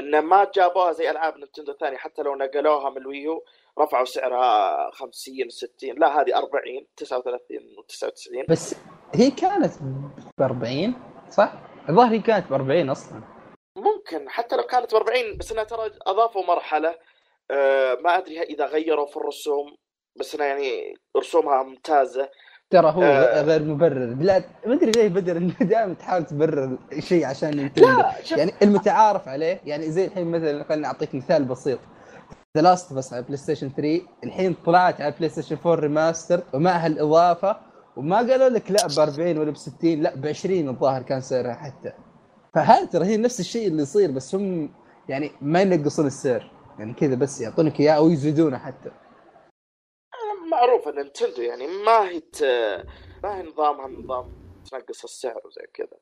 إن 0.00 0.18
ما 0.18 0.50
جابوها 0.54 0.92
زي 0.92 1.10
ألعاب 1.10 1.36
نينتندو 1.36 1.72
الثانية 1.72 1.96
حتى 1.96 2.22
لو 2.22 2.34
نقلوها 2.34 2.90
من 2.90 2.96
الويو 2.96 3.44
رفعوا 3.78 4.04
سعرها 4.04 4.90
50 4.90 5.48
60 5.48 5.94
لا 5.98 6.20
هذه 6.20 6.36
40 6.36 6.86
39 6.96 7.58
و99 7.58 8.50
بس 8.50 8.74
هي 9.14 9.30
كانت 9.30 9.72
ب 10.38 10.42
40 10.42 10.94
صح؟ 11.30 11.52
الظاهر 11.88 12.12
هي 12.12 12.18
كانت 12.18 12.50
ب 12.50 12.52
40 12.52 12.90
أصلا. 12.90 13.22
ممكن 13.76 14.28
حتى 14.30 14.56
لو 14.56 14.62
كانت 14.62 14.94
ب 14.94 14.96
40 14.96 15.36
بس 15.36 15.52
إنها 15.52 15.64
ترى 15.64 15.90
أضافوا 16.06 16.44
مرحلة. 16.44 16.98
آه 17.50 17.94
ما 17.94 18.18
أدري 18.18 18.42
إذا 18.42 18.66
غيروا 18.66 19.06
في 19.06 19.16
الرسوم 19.16 19.76
بس 20.16 20.34
أنا 20.34 20.46
يعني 20.46 20.94
رسومها 21.16 21.62
ممتازة. 21.62 22.30
ترى 22.70 22.90
هو 22.90 23.02
آه. 23.02 23.42
غير 23.42 23.64
مبرر 23.64 24.14
لا 24.14 24.44
ما 24.66 24.74
أدري 24.74 24.90
ليه 24.90 25.08
بدر 25.08 25.36
إنه 25.36 25.54
دائما 25.72 25.94
تحاول 25.94 26.24
تبرر 26.24 26.78
شيء 26.98 27.24
عشان 27.24 27.56
Nintendo. 27.56 28.02
يعني 28.30 28.52
المتعارف 28.62 29.28
عليه 29.28 29.60
يعني 29.64 29.90
زي 29.90 30.04
الحين 30.04 30.26
مثلا 30.26 30.64
خليني 30.64 30.86
أعطيك 30.86 31.14
مثال 31.14 31.44
بسيط. 31.44 31.78
The 32.56 32.62
Last 32.62 32.92
of 32.92 33.02
Us 33.02 33.12
على 33.12 33.22
PlayStation 33.22 33.70
3 33.76 34.00
الحين 34.24 34.54
طلعت 34.66 35.00
على 35.00 35.14
PlayStation 35.18 35.56
4 35.66 35.74
remaster 35.80 36.42
ومعها 36.54 36.86
الإضافة 36.86 37.56
وما 37.96 38.16
قالوا 38.16 38.48
لك 38.48 38.70
لا 38.70 38.86
ب 38.86 38.98
40 38.98 39.38
ولا 39.38 39.50
ب 39.50 39.56
60 39.56 40.02
لا 40.02 40.14
ب 40.16 40.26
20 40.26 40.68
الظاهر 40.68 41.02
كان 41.02 41.20
سعرها 41.20 41.54
حتى. 41.54 41.92
فهذا 42.54 42.84
ترى 42.84 43.06
هي 43.06 43.16
نفس 43.16 43.40
الشيء 43.40 43.68
اللي 43.68 43.82
يصير 43.82 44.10
بس 44.10 44.34
هم 44.34 44.70
يعني 45.08 45.30
ما 45.40 45.60
ينقصون 45.60 46.06
السعر. 46.06 46.50
يعني 46.78 46.92
كذا 46.92 47.14
بس 47.14 47.40
يعطونك 47.40 47.80
إياه 47.80 47.92
أو 47.92 48.08
يزيدونه 48.08 48.58
حتى. 48.58 48.90
معروف 50.58 50.88
إن 50.88 50.94
نينتندو 50.94 51.42
يعني 51.42 51.66
ما 51.66 52.08
هي. 52.08 52.22
ما 53.22 53.38
هي 53.38 53.42
نظامها 53.42 53.88
نظام 53.88 54.32
تنقص 54.70 55.04
السعر 55.04 55.40
وزي 55.44 55.66
كذا. 55.74 55.98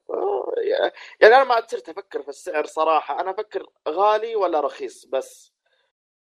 يعني 1.20 1.34
أنا 1.36 1.44
ما 1.44 1.66
صرت 1.66 1.88
أفكر 1.88 2.22
في 2.22 2.28
السعر 2.28 2.66
صراحة. 2.66 3.20
أنا 3.20 3.30
أفكر 3.30 3.66
غالي 3.88 4.36
ولا 4.36 4.60
رخيص 4.60 5.06
بس. 5.06 5.52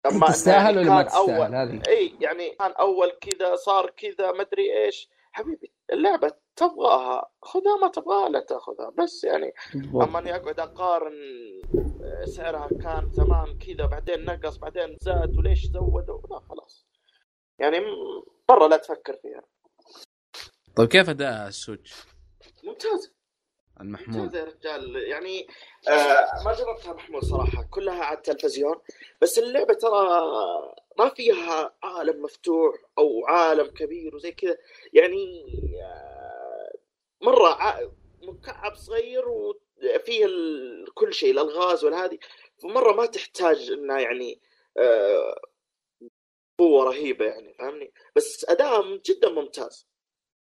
لما 0.06 0.16
إنه 0.18 0.28
تستاهل 0.28 0.76
يعني 0.76 0.90
ولا 0.90 0.96
ما 0.96 1.04
تستاهل؟ 1.04 1.56
هذه 1.56 1.82
إي 1.88 2.16
يعني 2.22 2.50
كان 2.50 2.72
أول 2.72 3.12
كذا 3.12 3.56
صار 3.56 3.90
كذا 3.90 4.32
ما 4.32 4.42
أدري 4.42 4.84
إيش. 4.84 5.10
حبيبي 5.32 5.72
اللعبة 5.94 6.32
تبغاها. 6.56 7.32
خذها 7.42 7.78
ما 7.82 7.88
تبغاها 7.88 8.30
لا 8.30 8.40
تأخذها. 8.40 8.90
بس 8.98 9.24
يعني 9.24 9.54
أما 9.96 10.20
إني 10.20 10.36
أقعد 10.36 10.60
أقارن 10.60 11.14
سعرها 12.26 12.68
كان 12.84 13.10
زمان 13.12 13.58
كذا 13.58 13.86
بعدين 13.86 14.26
نقص 14.26 14.58
بعدين 14.58 14.98
زاد 15.02 15.38
وليش 15.38 15.66
زودوا؟ 15.66 16.20
لا 16.30 16.40
خلاص. 16.50 16.85
يعني 17.60 17.80
مرة 18.50 18.68
لا 18.68 18.78
تفكر 18.78 19.16
فيها. 19.16 19.44
طيب 20.76 20.88
كيف 20.90 21.10
أداء 21.10 21.48
السويتش؟ 21.48 21.94
ممتازه 22.64 23.12
المحمول 23.82 24.18
ممتازه 24.18 24.40
يا 24.40 24.44
رجال. 24.46 24.96
يعني 24.96 25.48
آه 25.88 26.44
ما 26.46 26.54
جربتها 26.54 26.94
محمول 26.94 27.24
صراحة. 27.24 27.68
كلها 27.72 28.04
على 28.06 28.18
التلفزيون. 28.18 28.76
بس 29.22 29.40
اللعبة 29.40 29.74
ترى 29.74 30.22
ما 31.00 31.10
فيها 31.10 31.76
عالم 31.84 32.22
مفتوح 32.24 32.76
أو 32.98 33.26
عالم 33.28 33.68
كبير 33.68 34.16
وزي 34.16 34.32
كذا. 34.32 34.58
يعني 34.94 35.46
آه 35.84 36.72
مرة 37.22 37.48
ع- 37.48 37.90
مكعب 38.22 38.76
صغير 38.76 39.28
وفيه 39.30 40.26
ال- 40.26 40.94
كل 40.94 41.14
شيء 41.14 41.32
الألغاز 41.32 41.86
والهذه. 41.86 42.18
فمرة 42.64 42.94
ما 42.94 43.06
تحتاج 43.06 43.72
انها 43.72 44.00
يعني 44.00 44.40
آه 44.78 45.42
قوة 46.60 46.84
رهيبة 46.84 47.26
يعني 47.26 47.54
فاهمني؟ 47.54 47.92
بس 48.16 48.46
اداءها 48.50 49.02
جدا 49.06 49.30
ممتاز. 49.30 49.88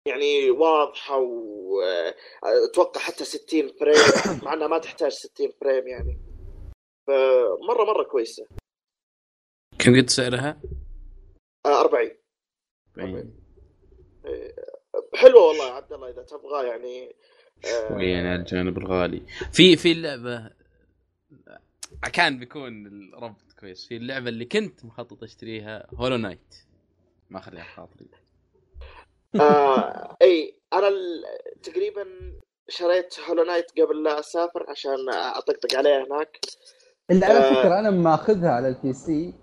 يعني 0.09 0.51
واضحة 0.51 1.19
واتوقع 1.19 3.01
حتى 3.01 3.25
60 3.25 3.69
فريم 3.69 3.95
مع 4.45 4.53
إنها 4.53 4.67
ما 4.67 4.79
تحتاج 4.79 5.13
60 5.13 5.53
فريم 5.61 5.89
يعني. 5.89 6.19
فمره 7.07 7.85
مرة 7.85 8.03
كويسة. 8.05 8.47
كم 9.79 10.01
قد 10.01 10.11
سعرها؟ 10.11 10.61
آه 11.67 11.81
40 11.81 12.11
باين. 12.97 13.45
حلوة 15.15 15.43
والله 15.49 15.67
يا 15.69 15.73
عبد 15.73 15.93
الله 15.93 16.11
إذا 16.11 16.23
تبغى 16.23 16.67
يعني 16.67 17.17
آه، 17.65 17.89
شوية 17.89 18.17
على 18.17 18.35
الجانب 18.35 18.79
الغالي. 18.79 19.23
في 19.53 19.77
في 19.77 19.93
اللعبة 19.93 20.51
كان 22.13 22.39
بيكون 22.39 22.87
الربط 22.87 23.44
كويس. 23.61 23.87
في 23.89 23.97
اللعبة 23.97 24.29
اللي 24.29 24.45
كنت 24.45 24.85
مخطط 24.85 25.23
أشتريها 25.23 25.87
Hollow 25.95 26.17
Knight 26.17 26.55
ما 27.31 27.41
خليها 27.41 27.65
خاطري. 27.65 28.09
آه 29.41 30.17
إي 30.23 30.55
أنا 30.73 30.89
ال- 30.89 31.25
تقريبا 31.63 32.05
شريت 32.69 33.21
Hollow 33.29 33.43
Knight 33.45 33.67
قبل 33.81 34.03
لا 34.03 34.21
أسافر 34.21 34.67
عشان 34.71 35.09
أطقطق 35.13 35.77
عليها 35.79 36.07
هناك. 36.07 36.39
اللي 37.11 37.27
على 37.27 37.39
آه. 37.39 37.55
فكرة 37.63 37.79
أنا 37.79 37.91
مأخذها 37.91 38.51
على 38.51 38.69
ال 38.69 38.93
PC 38.93 39.35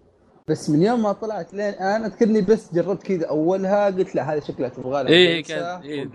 بس 0.48 0.70
من 0.70 0.82
يوم 0.82 1.04
ما 1.04 1.12
طلعت 1.14 1.54
لين 1.54 1.70
الآن 1.70 2.04
أذكرني 2.06 2.42
بس 2.42 2.74
جربت 2.74 3.04
كذا 3.04 3.28
أولها 3.28 3.86
قلت 3.86 4.16
لا 4.16 4.34
هذه 4.34 4.40
شكلها 4.40 4.70
تبغى 4.70 5.04
لها 5.04 5.40
جلسة. 5.42 5.54
كانت 5.56 5.86
إيه 5.86 6.10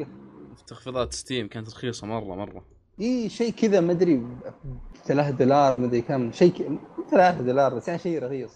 تخفيضات 0.67 1.13
Steam 1.15 1.49
كانت 1.49 1.69
رخيصة 1.69 2.07
مرة 2.07 2.35
مرة. 2.35 2.65
إيه 3.01 3.29
شيء 3.29 3.53
كذا 3.53 3.81
ما 3.81 3.93
أدري 3.93 4.23
3 5.05 5.31
دولار 5.31 5.81
ما 5.81 5.87
أدري 5.87 6.01
كم 6.01 6.33
شيء 6.33 6.53
ك... 6.53 6.61
مو 6.61 6.79
3 7.11 7.43
دولار 7.43 7.75
بس 7.75 7.89
يعني 7.89 8.01
شيء 8.01 8.23
رخيص. 8.23 8.51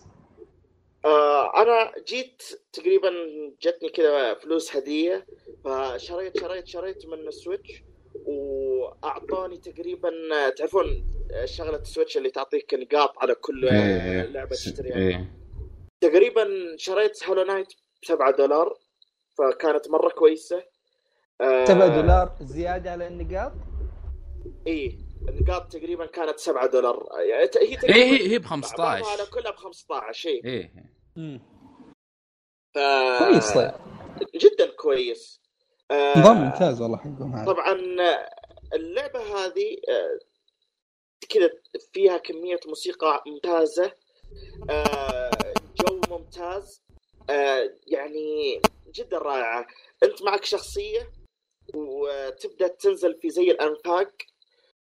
آه 1.05 1.63
أنا 1.63 1.93
جيت 2.09 2.43
تقريبا 2.73 3.11
جتني 3.63 3.89
كذا 3.89 4.35
فلوس 4.35 4.77
هدية 4.77 5.27
فشريت 5.65 6.39
شريت 6.41 6.67
شريت 6.67 7.07
من 7.07 7.29
ال 7.29 7.36
Switch 7.36 7.83
وأعطاني 8.25 9.59
تقريبا 9.59 10.11
تعرفون 10.57 10.87
شغلة 11.45 11.79
ال 11.79 11.84
Switch 11.84 12.17
اللي 12.17 12.31
تعطيك 12.31 12.75
نقاط 12.75 13.19
على 13.19 13.35
كل 13.35 13.69
إيه. 13.69 14.23
لعبة 14.23 14.51
تشتريها؟ 14.51 14.97
إيه. 14.97 15.33
تقريبا 16.01 16.47
شريت 16.77 17.29
Hollow 17.29 17.43
Knight 17.43 17.73
ب 18.03 18.05
7 18.05 18.31
دولار 18.31 18.79
فكانت 19.39 19.91
مرة 19.91 20.09
كويسة. 20.09 20.63
آه 21.41 21.65
7 21.65 22.01
دولار 22.01 22.37
زيادة 22.41 22.91
على 22.91 23.07
النقاط؟ 23.07 23.53
اي 24.67 24.99
النقاط 25.29 25.73
تقريبا 25.73 26.07
كانت 26.07 26.39
7 26.39 26.67
دولار. 26.67 27.09
يعني 27.19 27.43
هي 27.43 27.49
تقريبا 27.49 27.95
هي 27.95 28.33
هي 28.33 28.39
ب 28.39 28.43
بعضها 28.43 28.87
على 28.87 29.03
15 29.05 29.31
كلها 29.31 29.51
ب 29.51 29.57
15 29.57 30.13
شيء 30.13 30.45
إيه. 30.45 30.73
ف... 32.75 32.79
كويس 33.19 33.53
طيب. 33.53 33.73
جدا 34.35 34.71
كويس. 34.77 35.41
آه، 35.91 36.19
نظام 36.19 36.37
ممتاز 36.37 36.83
والله 36.83 36.97
حقهم 36.97 37.35
هذا. 37.35 37.53
طبعا 37.53 37.75
اللعبة 38.75 39.21
هذه 39.21 39.77
آه، 39.89 40.19
كذا 41.29 41.51
فيها 41.93 42.17
كمية 42.19 42.61
موسيقى 42.67 43.23
ممتازة. 43.27 43.93
آه، 44.71 45.31
جو 45.81 46.01
ممتاز. 46.11 46.83
آه، 47.31 47.71
يعني 47.87 48.61
جدا 48.95 49.19
رائعة. 49.19 49.67
أنت 50.03 50.23
معك 50.23 50.45
شخصية 50.45 51.13
وتبدأ 51.75 52.69
تنزل 52.69 53.15
في 53.15 53.31
زي 53.31 53.51
الأنفاق. 53.51 54.13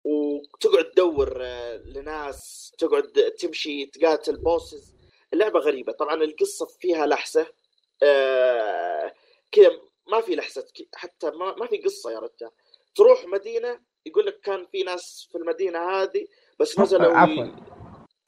وتقعد 0.08 0.84
تدور 0.84 1.38
آه، 1.40 1.76
لناس 1.76 2.72
تقعد 2.78 3.12
تمشي 3.38 3.86
تقاتل 3.86 4.36
بوسز 4.36 4.94
اللعبة 5.32 5.60
غريبة. 5.60 5.92
طبعا 5.92 6.14
القصة 6.14 6.66
فيها 6.66 7.06
لحسة 7.06 7.46
آه، 8.02 9.12
كذا 9.52 9.70
ما 10.12 10.20
في 10.20 10.34
لحسة 10.34 10.64
حتى 10.94 11.30
ما, 11.30 11.54
ما 11.56 11.66
في 11.66 11.76
قصة 11.76 12.10
يا 12.10 12.18
رجال. 12.18 12.50
تروح 12.94 13.24
مدينة 13.26 13.78
يقول 14.06 14.26
لك 14.26 14.40
كان 14.40 14.66
في 14.72 14.82
ناس 14.82 15.28
في 15.32 15.38
المدينة 15.38 15.78
هذه 15.78 16.26
بس 16.60 16.78
نزلوا 16.78 17.16
عفوا 17.16 17.46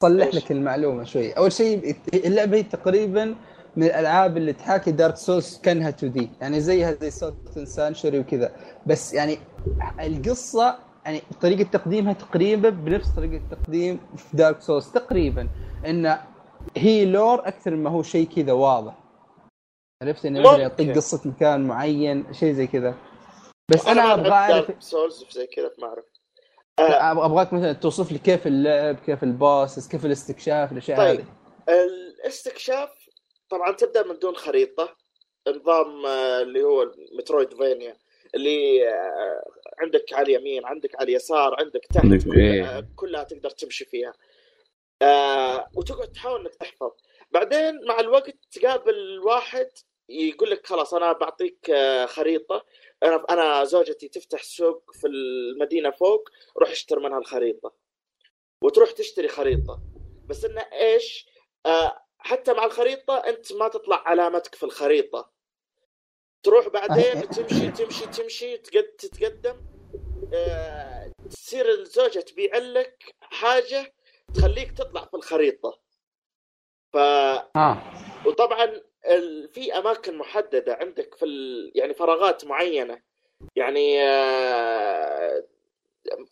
صلح 0.01 0.25
إيش؟ 0.25 0.35
لك 0.35 0.51
المعلومة 0.51 1.03
شوي. 1.03 1.31
أول 1.31 1.51
شيء 1.51 1.95
اللعبة 2.13 2.57
هي 2.57 2.63
تقريبا 2.63 3.35
من 3.75 3.83
الألعاب 3.83 4.37
اللي 4.37 4.53
تحاكي 4.53 4.91
Dark 4.91 5.15
Souls 5.15 5.59
كأنها 5.63 5.89
2D 5.89 6.29
يعني 6.41 6.61
زيها 6.61 6.93
زي 6.93 7.11
Salt 7.11 7.59
and 7.59 7.74
Sanctuary 7.74 8.19
وكذا. 8.19 8.55
بس 8.85 9.13
يعني 9.13 9.37
القصة 9.99 10.90
يعني 11.05 11.21
طريقة 11.41 11.63
تقديمها 11.63 12.13
تقريبا 12.13 12.69
بنفس 12.69 13.09
طريقة 13.15 13.37
التقديم 13.37 13.99
في 14.17 14.37
Dark 14.37 14.61
Souls 14.61 14.91
تقريبا 14.91 15.49
إن 15.85 16.17
هي 16.77 17.05
lore 17.05 17.47
أكثر 17.47 17.75
ما 17.75 17.89
هو 17.89 18.03
شيء 18.03 18.27
كذا 18.27 18.53
واضح. 18.53 18.97
عرفت؟ 20.03 20.25
إنه 20.25 20.39
مثلا 20.39 20.57
يعطيك. 20.57 20.95
قصة 20.95 21.21
مكان 21.25 21.67
معين 21.67 22.33
شيء 22.33 22.53
زي 22.53 22.67
كذا. 22.67 22.95
بس 23.69 23.87
أنا 23.87 24.13
أبغى 24.13 24.31
أعرف 24.31 24.83
Souls 24.83 25.25
زي 25.31 25.47
كذا 25.47 25.71
ما 25.79 25.87
أعرف. 25.87 26.05
آه، 26.79 27.25
أبغاك 27.25 27.53
مثلا 27.53 27.73
توصف 27.73 28.11
لي 28.11 28.17
كيف 28.17 28.47
اللعب 28.47 28.95
كيف 28.95 29.23
ال 29.23 29.36
boss 29.36 29.87
كيف 29.87 30.05
الاستكشاف 30.05 30.71
الأشياء 30.71 30.97
طيب. 30.97 31.19
هذه. 31.19 31.25
الاستكشاف 31.69 32.89
طبعا 33.49 33.71
تبدأ 33.71 34.07
من 34.07 34.19
دون 34.19 34.35
خريطة. 34.35 34.95
نظام 35.47 36.05
آه، 36.05 36.41
اللي 36.41 36.63
هو 36.63 36.91
Metroidvania 37.17 37.97
اللي 38.35 38.89
آه، 38.89 39.43
عندك 39.81 40.13
على 40.13 40.23
اليمين 40.37 40.65
عندك 40.65 40.95
على 40.95 41.09
اليسار 41.09 41.55
عندك 41.59 41.85
تحت 41.85 42.05
عندك- 42.05 42.23
كل- 42.25 42.39
إيه. 42.39 42.87
كلها 42.95 43.23
تقدر 43.23 43.49
تمشي 43.49 43.85
فيها. 43.85 44.13
آه، 45.01 45.67
وتقعد 45.75 46.11
تحاول 46.11 46.39
إنك 46.41 46.55
تحفظ. 46.55 46.91
بعدين 47.31 47.85
مع 47.87 47.99
الوقت 47.99 48.35
تقابل 48.51 49.19
واحد 49.19 49.69
يقول 50.09 50.51
لك 50.51 50.65
خلاص 50.67 50.93
أنا 50.93 51.11
بعطيك 51.13 51.69
آه، 51.69 52.05
خريطة. 52.05 52.65
أنا 53.03 53.25
أنا 53.29 53.63
زوجتي 53.63 54.07
تفتح 54.07 54.43
سوق 54.43 54.91
في 54.93 55.07
المدينة 55.07 55.91
فوق 55.91 56.29
روح 56.57 56.69
اشتري 56.69 56.99
منها 56.99 57.17
الخريطة. 57.17 57.73
وتروح 58.63 58.91
تشتري 58.91 59.27
خريطة. 59.27 59.81
بس 60.29 60.45
إنه 60.45 60.61
إيش؟ 60.73 61.27
آه 61.65 62.05
حتى 62.19 62.53
مع 62.53 62.65
الخريطة 62.65 63.17
أنت 63.17 63.53
ما 63.53 63.67
تطلع 63.67 64.03
علامتك 64.05 64.55
في 64.55 64.63
الخريطة. 64.63 65.31
تروح 66.43 66.67
بعدين 66.67 67.29
تمشي 67.29 67.71
تمشي 67.71 68.05
تمشي 68.05 68.57
تقد- 68.57 68.95
تتقدم. 68.97 69.61
تصير 71.29 71.69
الزوجة 71.69 72.19
تبيع 72.19 72.57
لك 72.57 73.15
حاجة 73.21 73.93
تخليك 74.35 74.71
تطلع 74.77 75.05
في 75.05 75.13
الخريطة. 75.13 75.79
ف 76.93 76.97
آه. 76.97 77.77
وطبعا 78.25 78.81
ال- 79.07 79.49
في 79.49 79.77
أماكن 79.77 80.17
محددة 80.17 80.73
عندك 80.81 81.15
في 81.15 81.25
ال... 81.25 81.71
يعني 81.75 81.93
فراغات 81.93 82.45
معينة. 82.45 83.01
يعني 83.55 84.03
آه، 84.03 85.43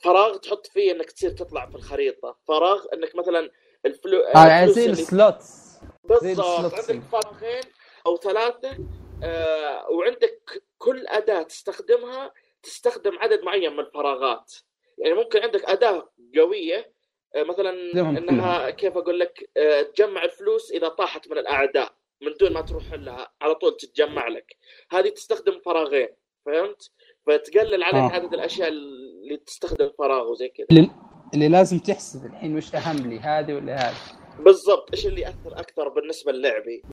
فراغ 0.04 0.38
تحط 0.38 0.68
فيه 0.68 0.92
إنك 0.92 1.12
تصير 1.12 1.32
تطلع 1.32 1.66
في 1.70 1.76
الخريطة. 1.76 2.38
فراغ 2.48 2.86
إنك 2.94 3.16
مثلا 3.16 3.52
الفلو... 3.86 4.20
آه 4.22 4.48
يعني 4.48 4.64
الفلوس 4.70 4.80
زي 4.86 4.92
السلوتس. 4.92 5.70
بالضبط. 6.04 6.74
عندك 6.74 7.02
فراغين 7.12 7.64
أو 8.06 8.18
ثلاثة 8.18 8.78
آه 9.24 9.90
وعندك 9.92 10.64
كل 10.78 11.08
أداة 11.08 11.42
تستخدمها 11.42 12.34
تستخدم 12.64 13.20
عدد 13.20 13.44
معين 13.44 13.74
من 13.74 13.80
الفراغات. 13.80 14.54
يعني 14.98 15.14
ممكن 15.14 15.40
عندك 15.40 15.66
أداة 15.66 16.10
قوية 16.38 16.94
آه 17.36 17.44
مثلا 17.44 17.70
إنها 18.18 18.70
كيف 18.70 18.98
أقول 18.98 19.20
لك 19.20 19.50
آه 19.58 19.82
تجمع 19.82 20.24
الفلوس 20.24 20.72
إذا 20.72 20.88
طاحت 20.88 21.28
من 21.32 21.38
الأعداء 21.38 21.94
من 22.22 22.34
دون 22.40 22.54
ما 22.54 22.62
تروح 22.62 22.94
لها 22.94 23.32
على 23.42 23.56
طول 23.56 23.78
تتجمع 23.78 24.28
لك. 24.28 24.58
هذه 24.92 25.10
تستخدم 25.10 25.60
فراغين 25.66 26.10
فهمت؟ 26.46 26.92
فتقلل 27.28 27.84
عدد 27.84 27.96
آه. 27.96 28.10
عدد 28.10 28.34
الأشياء 28.34 28.68
اللي 28.68 29.38
تستخدم 29.38 29.92
فراغ 29.98 30.32
وزي 30.32 30.50
كذا. 30.50 30.68
اللي, 30.72 30.90
اللي 31.34 31.48
لازم 31.48 31.80
تحسب 31.80 32.26
الحين 32.26 32.58
وش 32.58 32.76
أهم 32.76 33.10
لي 33.10 33.20
هذه 33.20 33.54
ولا 33.54 33.76
هذه. 33.76 33.96
بالضبط 34.40 34.92
إيش 34.94 35.08
اللي 35.08 35.22
يأثر 35.22 35.60
أكثر 35.60 35.90
بالنسبة 35.90 36.32
للعبي؟ 36.32 36.84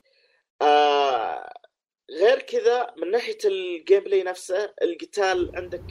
آه 0.61 1.53
غير 2.11 2.41
كذا 2.41 2.93
من 2.97 3.11
ناحية 3.11 3.37
ال 3.45 3.99
gameplay 4.03 4.23
نفسه 4.23 4.73
القتال 4.81 5.51
عندك 5.55 5.83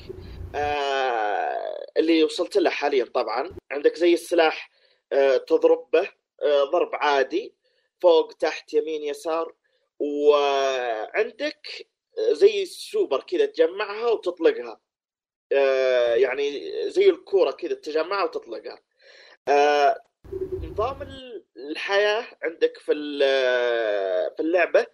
آه 0.54 1.87
اللي 1.96 2.25
وصلت 2.25 2.56
له 2.56 2.70
حاليا 2.70 3.04
طبعا. 3.04 3.56
عندك 3.70 3.94
زي 3.96 4.14
السلاح 4.14 4.70
آه 5.12 5.37
تضرب 5.37 5.88
به 5.92 6.11
آه 6.42 6.64
ضرب 6.64 6.90
عادي 6.94 7.54
فوق 8.00 8.32
تحت 8.32 8.75
يمين 8.75 9.02
يسار. 9.02 9.54
وعندك 9.99 11.87
زي 12.30 12.62
السوبر 12.62 13.20
كذا 13.23 13.46
تجمعها 13.46 14.06
وتطلقها. 14.08 14.80
آه 15.52 16.14
يعني 16.14 16.73
زي 16.90 17.11
الكورة 17.11 17.50
كذا 17.50 17.75
تجمعها 17.75 18.25
وتطلقها. 18.25 18.78
آه 19.49 20.02
نظام 20.62 21.02
ال- 21.02 21.44
الحياة 21.56 22.26
عندك 22.42 22.78
في 22.78 22.92
ال- 22.92 24.35
في 24.37 24.40
اللعبة 24.42 24.87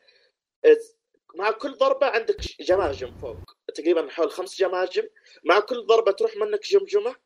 مع 1.43 1.51
كل 1.51 1.73
ضربة 1.73 2.07
عندك 2.07 2.41
جماجم 2.61 3.19
فوق. 3.19 3.37
تقريبا 3.75 4.09
حول 4.11 4.31
خمس 4.31 4.59
جماجم 4.59 5.03
مع 5.45 5.61
كل 5.61 5.87
ضربة 5.87 6.13
تروح 6.13 6.37
منك 6.37 6.67
جمجمه 6.67 7.11
زي 7.11 7.17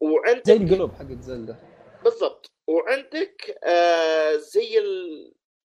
وعندك 0.00 0.50
القلوب 0.50 0.92
حقت 0.92 1.20
زلدة. 1.20 1.58
بالضبط. 2.04 2.50
وعندك 2.66 3.58
آه 3.64 4.36
زي 4.36 4.82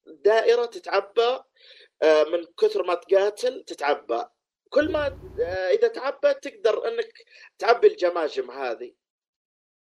الدائرة 0.07 0.65
تتعبى 0.65 1.39
آه 2.01 2.23
من 2.23 2.45
كثر 2.59 2.83
ما 2.83 2.93
تقاتل 2.93 3.63
تتعبى. 3.63 4.23
كل 4.69 4.91
ما 4.91 5.19
آه 5.41 5.69
إذا 5.69 5.87
تعبى 5.87 6.33
تقدر 6.33 6.87
إنك 6.87 7.13
تعبي 7.57 7.87
الجماجم 7.87 8.51
هذه. 8.51 8.93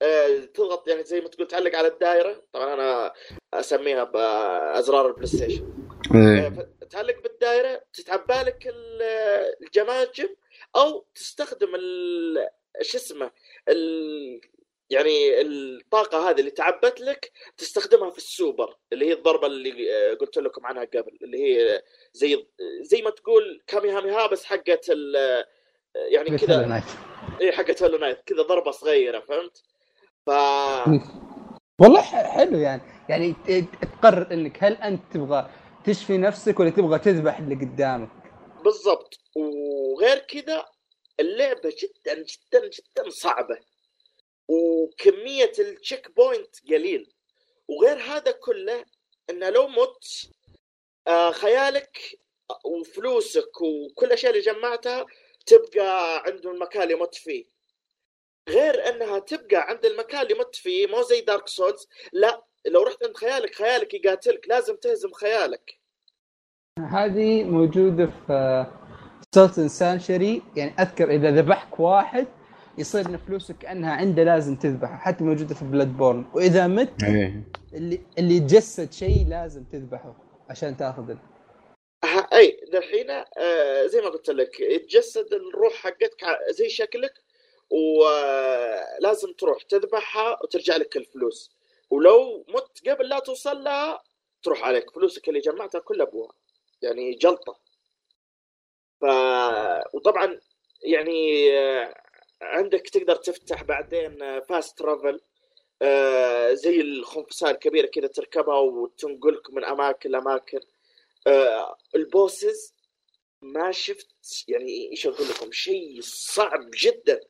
آه 0.03 0.39
تضغط 0.55 0.89
يعني 0.89 1.05
زي 1.05 1.21
ما 1.21 1.29
تقول 1.29 1.47
تعلق 1.49 1.75
على 1.75 1.89
الدائرة. 1.89 2.45
طبعا 2.53 2.75
أنا 2.75 3.13
أسميها 3.55 4.05
بازرار 4.05 5.07
البلاي 5.07 5.27
ستيشن. 5.27 5.89
إيه. 6.15 6.78
تعلق 6.89 7.23
بالدائره 7.23 7.83
تتعبى 7.93 8.35
لك 8.35 8.67
ال- 8.67 9.03
الجماجم 9.63 10.29
أو 10.77 11.07
تستخدم 11.15 11.75
ال- 11.75 12.49
شو 12.83 12.99
اسمه 12.99 13.31
ال- 13.69 14.41
يعني 14.91 15.41
الطاقة 15.41 16.31
هذه 16.31 16.41
اللي 16.41 16.51
تعبت 16.51 17.01
لك 17.01 17.33
تستخدمها 17.57 18.11
في 18.11 18.19
السوبر 18.19 18.77
اللي 18.93 19.07
هي 19.09 19.13
الضربة 19.13 19.47
اللي 19.47 19.93
آه، 19.95 20.15
قلت 20.15 20.39
لكم 20.39 20.67
عنها 20.67 20.85
قبل 20.85 21.19
اللي 21.23 21.39
هي 21.43 21.83
زي 22.13 22.47
زي 22.81 23.03
ما 23.03 23.11
تقول 23.11 23.63
كامي 23.67 23.91
هامي 23.91 24.11
ها 24.11 24.27
بس 24.27 24.45
حقت 24.45 24.87
ال- 24.91 25.45
يعني 25.95 26.31
كذا. 26.47 26.83
اي 27.41 27.53
حقت 27.53 27.83
Hollow 27.83 27.99
Knight 27.99 28.21
كذا 28.27 28.43
ضربة 28.43 28.71
صغيرة 28.71 29.21
فهمت؟ 29.21 29.63
ف 30.27 30.31
والله 31.81 32.01
حلو 32.03 32.59
يعني 32.59 32.83
يعني 33.09 33.35
تقرر 33.83 34.33
إنك 34.33 34.65
هل 34.65 34.73
أنت 34.73 35.01
تبغى 35.15 35.51
تشفي 35.85 36.19
نفسك 36.19 36.61
ولا 36.61 36.71
تبغى 36.71 36.99
تذبح 36.99 37.39
اللي 37.39 37.55
قدامك. 37.55 38.11
بالضبط. 38.65 39.15
وغير 39.37 40.19
كذا 40.19 40.65
اللعبة 41.21 41.73
جدا 41.83 42.15
جدا 42.15 42.69
جدا 42.69 43.11
صعبة. 43.11 43.59
وكمية 44.49 45.53
ال 45.59 46.11
checkpoint 46.17 46.57
قليل. 46.71 47.13
وغير 47.69 47.97
هذا 47.99 48.31
كله 48.31 48.85
إنه 49.31 49.49
لو 49.51 49.69
مت 49.69 50.31
آه، 51.07 51.31
خيالك 51.31 51.99
وفلوسك 52.65 53.61
وكل 53.61 54.07
الاشياء 54.07 54.33
اللي 54.33 54.43
جمعتها 54.43 55.07
تبقى 55.47 56.23
عند 56.27 56.47
المكان 56.47 56.83
اللي 56.83 56.95
مت 56.95 57.15
فيه. 57.15 57.45
غير 58.49 58.89
إنها 58.89 59.19
تبقى 59.19 59.57
عند 59.71 59.85
المكان 59.87 60.23
اللي 60.23 60.35
مت 60.35 60.57
فيه 60.57 60.87
مو 60.87 61.03
زي 61.03 61.21
Dark 61.21 61.49
Souls 61.49 61.89
لا 62.13 62.43
لو 62.69 62.83
رحت 62.83 63.05
عند 63.05 63.17
خيالك 63.17 63.55
خيالك 63.55 63.95
يقاتلك 63.95 64.49
لازم 64.49 64.77
تهزم 64.77 65.13
خيالك. 65.13 65.79
هذه 66.91 67.45
موجودة 67.45 68.07
في 68.07 68.67
Salt 69.35 69.61
and 69.61 69.81
Sanctuary 69.81 70.43
يعني 70.57 70.75
أذكر 70.81 71.11
إذا 71.11 71.31
ذبحك 71.31 71.81
واحد 71.81 72.27
يصير 72.79 73.07
إن 73.07 73.17
فلوسك 73.17 73.59
كانها 73.59 73.93
عنده 73.93 74.25
لازم 74.25 74.57
تذبحه. 74.57 74.97
حتى 74.97 75.25
موجودة 75.25 75.55
في 75.55 75.65
Bloodborne 75.65 76.25
وإذا 76.35 76.67
مت 76.67 77.03
إيه. 77.05 77.43
اللي 77.75 78.01
اللي 78.19 78.37
يتجسد 78.37 78.93
شيء 78.93 79.27
لازم 79.29 79.65
تذبحه 79.65 80.17
عشان 80.51 80.77
تاخذ 80.77 81.11
ال- 81.11 81.19
ها- 82.05 82.29
أي 82.39 82.61
دحين 82.73 83.11
آه 83.11 83.87
زي 83.87 84.01
ما 84.01 84.09
قلت 84.09 84.31
لك 84.31 84.61
يتجسد 84.61 85.33
الروح 85.33 85.73
حقتك 85.73 86.25
زي 86.51 86.69
شكلك 86.69 87.13
ولازم 87.71 89.33
تروح 89.33 89.63
تذبحها 89.63 90.43
وترجع 90.43 90.77
لك 90.77 90.97
الفلوس. 90.97 91.58
ولو 91.91 92.45
مت 92.49 92.89
قبل 92.89 93.09
لا 93.09 93.19
توصل 93.19 93.65
لها 93.65 94.03
تروح 94.43 94.65
عليك. 94.65 94.91
فلوسك 94.91 95.29
اللي 95.29 95.41
جمعتها 95.41 95.79
كلها 95.79 96.07
ابوها 96.07 96.33
يعني 96.83 97.15
جلطة. 97.15 97.59
ف 99.01 99.05
وطبعا 99.95 100.41
يعني 100.83 101.51
آه، 101.59 101.95
عندك 102.43 102.89
تقدر 102.89 103.17
تفتح 103.17 103.63
بعدين 103.63 104.41
فاست 104.41 104.79
ترافل 104.79 105.21
زي 106.55 106.81
الخنفساء 106.81 107.51
الكبيره 107.51 107.87
كذا 107.87 108.07
تركبها 108.07 108.59
وتنقلك 108.59 109.51
من 109.51 109.65
أماكن 109.65 110.11
لأماكن. 110.11 110.61
آه، 111.27 111.77
ال 111.95 112.06
bosses 112.06 112.75
ما 113.43 113.73
شفت 113.73 114.45
يعني 114.49 114.91
إيش 114.91 115.07
أقول 115.07 115.29
لكم 115.29 115.53
شيء 115.53 116.01
صعب 116.01 116.71
جدا. 116.75 117.21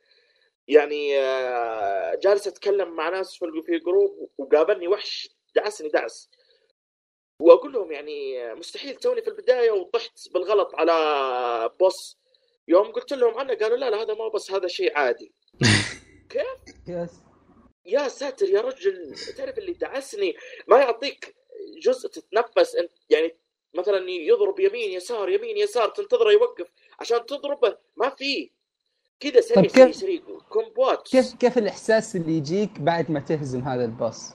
يعني 0.68 1.18
آه، 1.18 2.14
جالس 2.14 2.46
أتكلم 2.46 2.96
مع 2.96 3.08
ناس 3.08 3.34
في 3.34 3.62
في 3.66 3.78
group 3.78 4.30
وقابلني 4.38 4.88
وحش 4.88 5.28
دعسني 5.54 5.88
دعس. 5.88 6.30
وأقول 7.40 7.72
لهم 7.72 7.92
يعني 7.92 8.44
آه، 8.50 8.54
مستحيل 8.54 8.94
توني 8.94 9.22
في 9.22 9.28
البداية 9.28 9.70
وطحت 9.70 10.32
بالغلط 10.34 10.74
على 10.74 11.70
boss. 11.80 12.18
يوم 12.68 12.92
قلت 12.92 13.12
لهم 13.12 13.38
عنه 13.38 13.54
قالوا 13.54 13.76
لا 13.76 13.90
لا 13.90 14.02
هذا 14.02 14.14
ما 14.14 14.28
بس 14.28 14.50
هذا 14.52 14.68
شيء 14.68 14.98
عادي. 14.98 15.32
yes 16.88 17.10
يا 17.86 18.08
ساتر 18.08 18.48
يا 18.48 18.60
رجل 18.60 19.14
تعرف 19.36 19.58
اللي 19.58 19.72
دعسني 19.72 20.36
ما 20.68 20.78
يعطيك 20.78 21.34
جزء 21.82 22.08
تتنفس 22.08 22.76
أنت؟ 22.76 22.92
يعني 23.10 23.36
مثلا 23.74 24.10
يضرب 24.10 24.60
يمين 24.60 24.90
يسار 24.90 25.28
يمين 25.28 25.56
يسار 25.56 25.88
تنتظره 25.88 26.32
يوقف. 26.32 26.66
عشان 27.00 27.26
تضربه 27.26 27.78
ما 27.96 28.08
في. 28.10 28.57
كذا 29.20 29.40
سريع 29.40 29.62
طيب 29.62 29.70
كيف- 29.70 29.96
سريع 29.96 30.20
كومبوات 30.48 31.08
كيف 31.08 31.34
كيف 31.34 31.58
الإحساس 31.58 32.16
اللي 32.16 32.32
يجيك 32.32 32.80
بعد 32.80 33.10
ما 33.10 33.20
تهزم 33.20 33.60
هذا 33.60 33.84
الباص؟ 33.84 34.32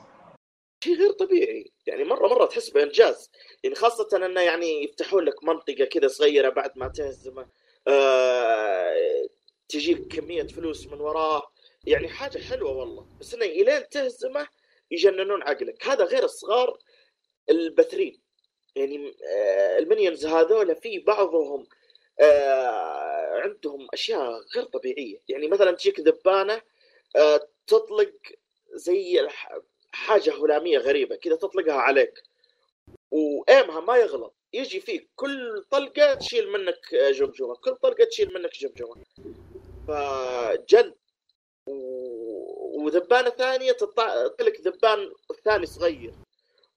شيء 0.83 0.95
غير 0.97 1.11
طبيعي. 1.11 1.71
يعني 1.87 2.03
مره 2.03 2.27
مرة 2.27 2.45
تحس 2.45 2.69
بإنجاز. 2.69 3.29
يعني 3.63 3.75
خاصة 3.75 4.07
إنه 4.15 4.41
يعني 4.41 4.83
يفتحون 4.83 5.23
لك 5.23 5.43
منطقة 5.43 5.85
كذا 5.85 6.07
صغيرة 6.07 6.49
بعد 6.49 6.71
ما 6.75 6.87
تهزمه. 6.87 7.45
آه 7.87 8.93
تجيك 9.69 10.07
كمية 10.15 10.43
فلوس 10.43 10.87
من 10.87 10.99
وراه. 11.01 11.43
يعني 11.85 12.07
حاجة 12.07 12.39
حلوة 12.39 12.71
والله. 12.71 13.07
بس 13.19 13.33
إنه 13.33 13.45
إلين 13.45 13.89
تهزمه 13.91 14.47
يجننون 14.91 15.43
عقلك. 15.43 15.87
هذا 15.87 16.03
غير 16.03 16.23
الصغار 16.23 16.77
البثرين. 17.49 18.21
يعني 18.75 19.13
آه 19.35 19.77
المنيونز 19.79 20.25
هذول 20.25 20.75
في 20.75 20.99
بعضهم 20.99 21.67
آه 22.19 23.39
عندهم 23.43 23.87
أشياء 23.93 24.41
غير 24.55 24.63
طبيعية. 24.65 25.17
يعني 25.29 25.47
مثلا 25.47 25.71
تجيك 25.71 25.99
ذبانه 25.99 26.61
آه 27.15 27.47
تطلق 27.67 28.13
زي 28.73 29.27
حاجة 29.91 30.33
هلامية 30.45 30.77
غريبة 30.77 31.15
كذا 31.15 31.35
تطلقها 31.35 31.73
عليك 31.73 32.23
وايمها 33.11 33.79
ما 33.79 33.97
يغلط. 33.97 34.33
يجي 34.53 34.79
فيك 34.79 35.09
كل 35.15 35.63
طلقة 35.71 36.13
تشيل 36.13 36.49
منك 36.51 36.93
آه، 36.93 37.11
جمجمه 37.11 37.55
كل 37.55 37.75
طلقة 37.75 38.03
تشيل 38.03 38.33
منك 38.33 38.57
جمجمه 38.59 38.95
فجد. 39.87 40.95
وذبانه 42.77 43.29
ثانية 43.29 43.71
تطلع 43.71 44.29
لك 44.39 44.61
ذبان 44.61 45.11
ثاني 45.45 45.65
صغير. 45.65 46.13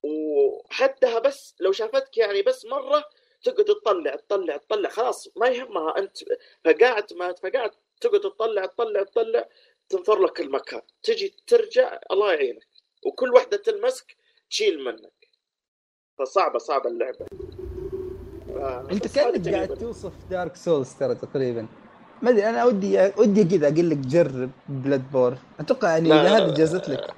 وحدها 0.03 1.19
بس 1.19 1.55
لو 1.59 1.71
شافتك 1.71 2.17
يعني 2.17 2.41
بس 2.41 2.65
مرة 2.65 3.03
تقعد 3.49 3.65
تطلع 3.65 4.15
تطلع 4.15 4.57
تطلع. 4.57 4.89
خلاص 4.89 5.29
ما 5.37 5.47
يهمها. 5.47 5.97
أنت 5.97 6.17
فقاعد 6.65 7.13
ما 7.13 7.33
فقاعد 7.33 7.71
تقعد 8.01 8.19
تطلع 8.19 8.65
تطلع 8.65 9.03
تطلع 9.03 9.49
تنثر 9.89 10.19
لك 10.19 10.39
المكان. 10.39 10.81
تجي 11.03 11.35
ترجع 11.47 11.99
الله 12.11 12.33
يعينك. 12.33 12.67
وكل 13.05 13.33
واحدة 13.33 13.57
تلمسك 13.57 14.15
تشيل 14.49 14.83
منك. 14.83 15.29
فصعبة 16.19 16.59
صعبة 16.59 16.89
اللعبة. 16.89 17.25
أنت 18.91 19.03
بس 19.03 19.15
كأنك 19.15 19.47
هذه 19.47 19.55
قاعد. 19.55 19.77
توصف 19.77 20.13
Dark 20.29 20.55
Souls 20.55 20.93
ترى 20.93 21.15
تقريبا. 21.15 21.67
ما 22.21 22.29
أدري 22.29 22.49
أنا 22.49 22.65
ودي 22.65 23.11
ودي 23.17 23.43
كذا 23.43 23.67
أقول 23.67 23.89
لك 23.89 23.97
جرب 23.97 24.51
Bloodborne 24.69 25.37
أتوقع 25.59 25.89
يعني 25.89 26.13
إذا 26.13 26.37
هذا 26.37 26.53
جازت 26.53 26.89
لك. 26.89 27.13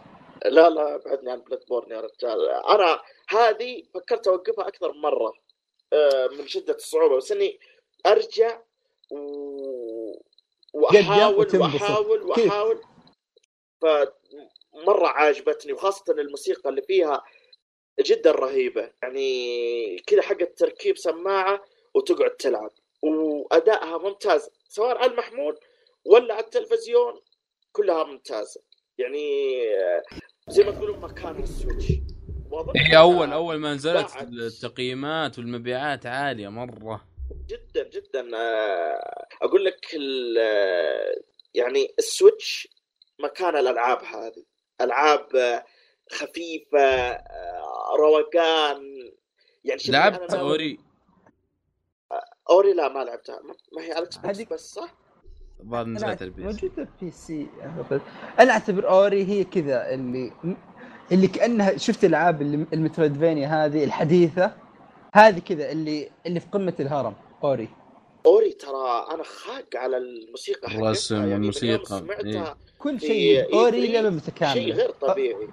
لا 0.46 0.70
لا 0.70 0.96
أبعدني 0.96 1.32
عن 1.32 1.40
Bloodborne 1.40 1.92
يا 1.92 2.02
رجال. 2.02 2.50
أنا 2.50 3.00
هذه 3.30 3.84
فكرت 3.94 4.28
أوقفها 4.28 4.68
أكثر 4.68 4.94
من 4.94 5.02
مرة. 5.02 5.28
آه، 5.28 5.49
من 6.32 6.48
شدة 6.48 6.76
الصعوبة. 6.76 7.18
بس 7.18 7.32
إني 7.32 7.60
أرجع 8.06 8.62
و... 9.12 9.20
وأحاول. 10.74 11.48
وأحاول؟ 11.56 12.22
وأحاول. 12.22 12.82
فمرة 13.82 15.08
عاجبتني 15.08 15.74
وخاصة 15.74 16.04
الموسيقى 16.10 16.70
اللي 16.70 16.82
فيها 16.82 17.24
جدا 18.00 18.32
رهيبة. 18.32 18.92
يعني 19.04 20.00
كذا 20.00 20.22
حق 20.22 20.44
تركيب 20.44 20.98
سماعة 20.98 21.64
وتقعد 21.94 22.32
تلعب. 22.32 22.72
وأدائها 23.02 23.98
ممتاز 23.98 24.50
سواء 24.68 24.98
على 24.98 25.12
المحمول 25.12 25.60
ولا 26.06 26.34
على 26.34 26.44
التلفزيون 26.44 27.22
كلها 27.72 28.04
ممتازة. 28.04 28.62
يعني 28.98 29.58
آه، 29.78 30.04
زي 30.48 30.64
ما 30.64 30.72
تقولون 30.72 31.00
مكان 31.00 31.44
ال 31.44 31.52
Switch. 31.52 32.09
واضح؟ 32.52 32.74
هي 32.78 32.98
اول 32.98 33.34
أول 33.34 33.56
ما 33.58 33.74
نزلت 33.74 34.14
بعد. 34.16 34.34
التقييمات 34.34 35.38
والمبيعات 35.40 36.06
عالية 36.06 36.48
مرة 36.50 37.06
جدا 37.48 37.90
جدا 37.90 38.38
آه، 38.38 39.28
أقول 39.42 39.66
لك 39.66 39.86
ال- 39.94 40.38
آه، 40.38 41.16
يعني 41.54 41.94
ال 42.00 42.10
Switch 42.10 42.68
مكان 43.20 43.56
الألعاب 43.58 44.04
هذه 44.04 44.44
ألعاب 44.82 45.36
آه، 45.36 45.66
خفيفة 46.12 46.80
آه، 47.12 47.96
روقان 48.00 48.82
يعني 49.66 49.82
لعبت 49.90 50.32
أنا- 50.32 50.36
Ori 50.36 50.80
Ori 52.50 52.74
لا 52.74 52.88
ما 52.90 53.04
لعبتها 53.04 53.40
ما 53.78 53.84
هي 53.84 53.92
على 53.92 54.10
هذيك- 54.26 54.54
بس 54.54 54.74
صح؟ 54.74 54.96
الظاهر 55.60 55.86
نزلت 55.86 56.22
ال 56.22 56.42
PC 56.54 56.66
موجودة 56.66 56.90
PC. 57.02 57.48
أنا 58.40 58.52
أعتبر 58.52 58.90
Ori 58.90 59.24
هي 59.26 59.44
كذا 59.44 59.94
اللي 59.94 60.32
اللي 61.12 61.28
كأنها 61.28 61.78
شفت 61.78 62.06
العاب 62.06 62.42
ال 62.42 62.50
Metroidvania 62.50 63.48
هذه 63.48 63.84
الحديثة؟ 63.84 64.54
هذه 65.14 65.40
كذا 65.40 65.72
اللي 65.72 66.12
اللي 66.26 66.40
في 66.40 66.48
قمة 66.48 66.74
الهرم 66.80 67.16
Ori. 67.44 67.70
أوري 68.26 68.54
ترى 68.54 69.08
أنا 69.12 69.24
خاق 69.24 69.76
على 69.76 69.98
الموسيقى 69.98 70.70
حقتها 70.70 70.86
الرسم 70.86 71.30
يعني. 71.30 71.52
سمعتها 71.52 72.58
كل 72.80 73.00
شيء 73.00 73.54
Ori 73.54 73.88
E3 73.88 73.92
لعبة 73.92 74.10
متكاملة. 74.10 74.54
شيء 74.54 74.74
غير 74.74 74.92
طبيعي. 74.92 75.48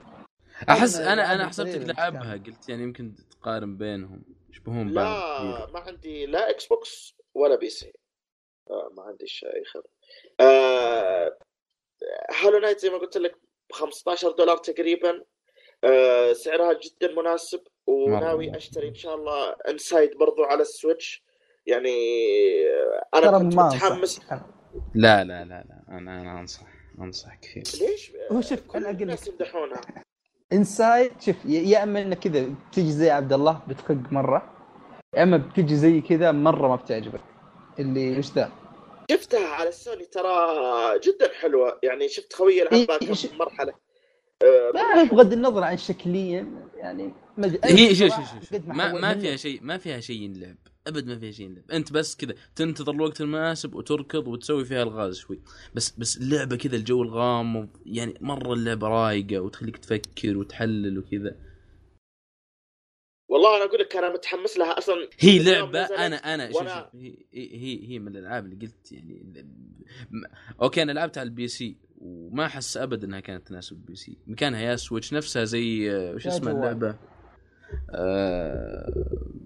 أحس 0.69 0.97
أنا 0.97 1.13
أنا 1.13 1.35
أنا 1.35 1.49
حسبتك 1.49 1.99
لعبها. 1.99 2.33
قلت 2.33 2.69
يعني 2.69 2.83
يمكن 2.83 3.15
تقارن 3.31 3.77
بينهم 3.77 4.23
يشبهون 4.51 4.95
بعض 4.95 5.45
لا. 5.45 5.67
ما 5.73 5.81
عندي 5.81 6.27
لا 6.27 6.51
Xbox 6.51 7.15
ولا 7.35 7.57
PC 7.57 7.93
آه 8.71 8.91
ما 8.97 9.03
عندي 9.03 9.27
شيء 9.27 9.63
آه 10.41 11.39
Hollow 12.31 12.59
Knight 12.59 12.81
زي 12.81 12.91
ما 12.91 12.99
قلت 12.99 13.17
لك 13.17 13.37
ب 13.71 13.73
15 13.73 14.31
دولار 14.33 14.57
تقريبا. 14.57 15.25
آه 15.87 16.33
سعرها 16.33 16.73
جدا 16.73 17.15
مناسب 17.15 17.61
وناوي 17.87 18.51
مرة. 18.51 18.57
أشتري 18.57 18.89
إن 18.89 18.95
شاء 18.95 19.15
الله 19.15 19.57
Inside 19.69 20.19
برضو 20.19 20.45
على 20.45 20.63
ال 20.63 20.70
Switch. 20.70 21.23
يعني 21.67 21.97
آه، 23.15 23.19
أنا 23.19 23.39
كنت 23.39 23.55
متحمس. 23.55 24.21
لا 24.95 25.25
لا 25.25 25.45
لا 25.45 25.65
لا 25.69 25.83
أنا 25.89 26.21
أنا 26.21 26.41
أنصح 26.41 26.63
أنصح 26.99 27.35
كثير. 27.35 27.89
ليش؟ 27.89 28.13
هو 28.33 28.41
شوف، 28.41 28.61
كل 28.61 28.87
الناس. 28.87 29.29
يمدحونها. 29.29 29.81
Inside 30.53 31.13
شوف 31.21 31.37
يا 31.45 31.83
إما 31.83 32.03
إنك 32.03 32.19
كذا 32.19 32.55
بتجي 32.71 32.93
زي 32.93 33.11
عبد 33.11 33.33
الله 33.33 33.63
بتخق 33.69 34.13
مرة 34.13 34.53
يا 35.15 35.23
إما 35.23 35.37
بتجي 35.37 35.77
زي 35.77 36.01
كذا 36.01 36.33
مرة 36.33 36.69
ما 36.69 36.77
بتعجبك. 36.77 37.21
اللي 37.79 38.19
وش 38.19 38.33
ذا؟ 38.33 38.53
شفتها 39.11 39.49
على 39.49 39.69
السوني 39.69 40.05
ترى 40.05 40.47
جدا 40.99 41.33
حلوة. 41.41 41.79
يعني 41.83 42.09
شفت 42.09 42.33
خويي 42.33 42.59
يلعبها 42.59 42.99
إيه، 43.03 43.39
مرحلة. 43.39 43.86
آه، 44.43 44.73
ما 44.95 45.05
بغض 45.05 45.33
النظر 45.33 45.63
عن 45.63 45.77
شكليا 45.77 46.47
يعني. 46.77 47.15
أنا 47.39 47.59
هي 47.65 47.95
شوف 47.95 48.09
شوف 48.09 48.51
شوف 48.53 48.67
ما 48.67 48.93
ما. 48.93 49.19
فيها 49.19 49.37
شيء 49.37 49.61
ما 49.63 49.79
فيها 49.79 50.01
شيء 50.01 50.23
ينلعب 50.23 50.57
أبد 50.87 51.07
ما 51.07 51.19
فيها 51.19 51.31
شيء 51.31 51.47
ينلعب 51.47 51.71
أنت 51.73 51.93
بس 51.93 52.17
كذا 52.17 52.35
تنتظر 52.57 52.93
الوقت 52.93 53.21
المناسب 53.21 53.75
وتركض 53.75 54.29
وتسوي 54.29 54.65
فيها 54.65 54.83
الغاز 54.83 55.17
شوي 55.17 55.41
بس 55.75 55.91
بس 55.99 56.17
اللعبة 56.17 56.57
كذا 56.57 56.77
الجو 56.77 57.03
الغامض 57.03 57.69
يعني 57.87 58.15
مرة 58.21 58.53
اللعبة 58.53 58.89
رايقة 58.89 59.41
وتخليك 59.41 59.77
تفكر 59.77 60.37
وتحلل 60.37 60.99
وكذا 60.99 61.37
والله 63.29 63.57
أنا 63.57 63.65
أقول 63.65 63.81
لك 63.81 63.97
أنا 63.97 64.13
متحمس 64.13 64.57
لها 64.57 64.79
أصلا. 64.79 65.09
هي 65.19 65.39
لعبة 65.43 65.81
أنا 65.81 66.17
أنا 66.17 66.53
شوف 66.53 66.63
وأنا- 66.63 66.69
شوف 66.69 66.95
هي 66.95 67.17
هي 67.35 67.89
هي 67.89 67.99
من 67.99 68.09
الألعاب 68.17 68.45
اللي 68.45 68.67
قلت 68.67 68.93
يعني 68.93 69.47
أوكي 70.63 70.83
أنا 70.83 70.93
لعبتها 70.93 71.21
على 71.21 71.27
ال 71.29 71.49
PC 71.49 71.77
وما 71.99 72.47
أحس 72.47 72.77
ابدا 72.77 73.07
إنها 73.07 73.21
كانت 73.21 73.49
تناسب 73.49 73.77
ال 73.77 73.97
PC. 73.97 74.19
مكانها 74.27 74.61
ال 74.61 74.77
Switch 74.77 75.13
نفسها 75.15 75.45
زي 75.45 75.93
آه، 75.97 76.15
وش 76.15 76.27
اسمها. 76.27 76.53
اللعبة؟ 76.53 76.99
آه 77.91 78.93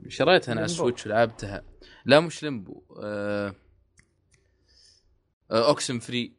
شريتها 0.08 0.52
أنا 0.52 0.60
على. 0.60 0.64
ال 0.64 0.70
Switch 0.70 1.06
ولعبتها. 1.06 1.64
لا 2.06 2.20
مش 2.20 2.44
آه 2.44 3.54
آه 5.50 5.68
Oxenfree 5.68 6.32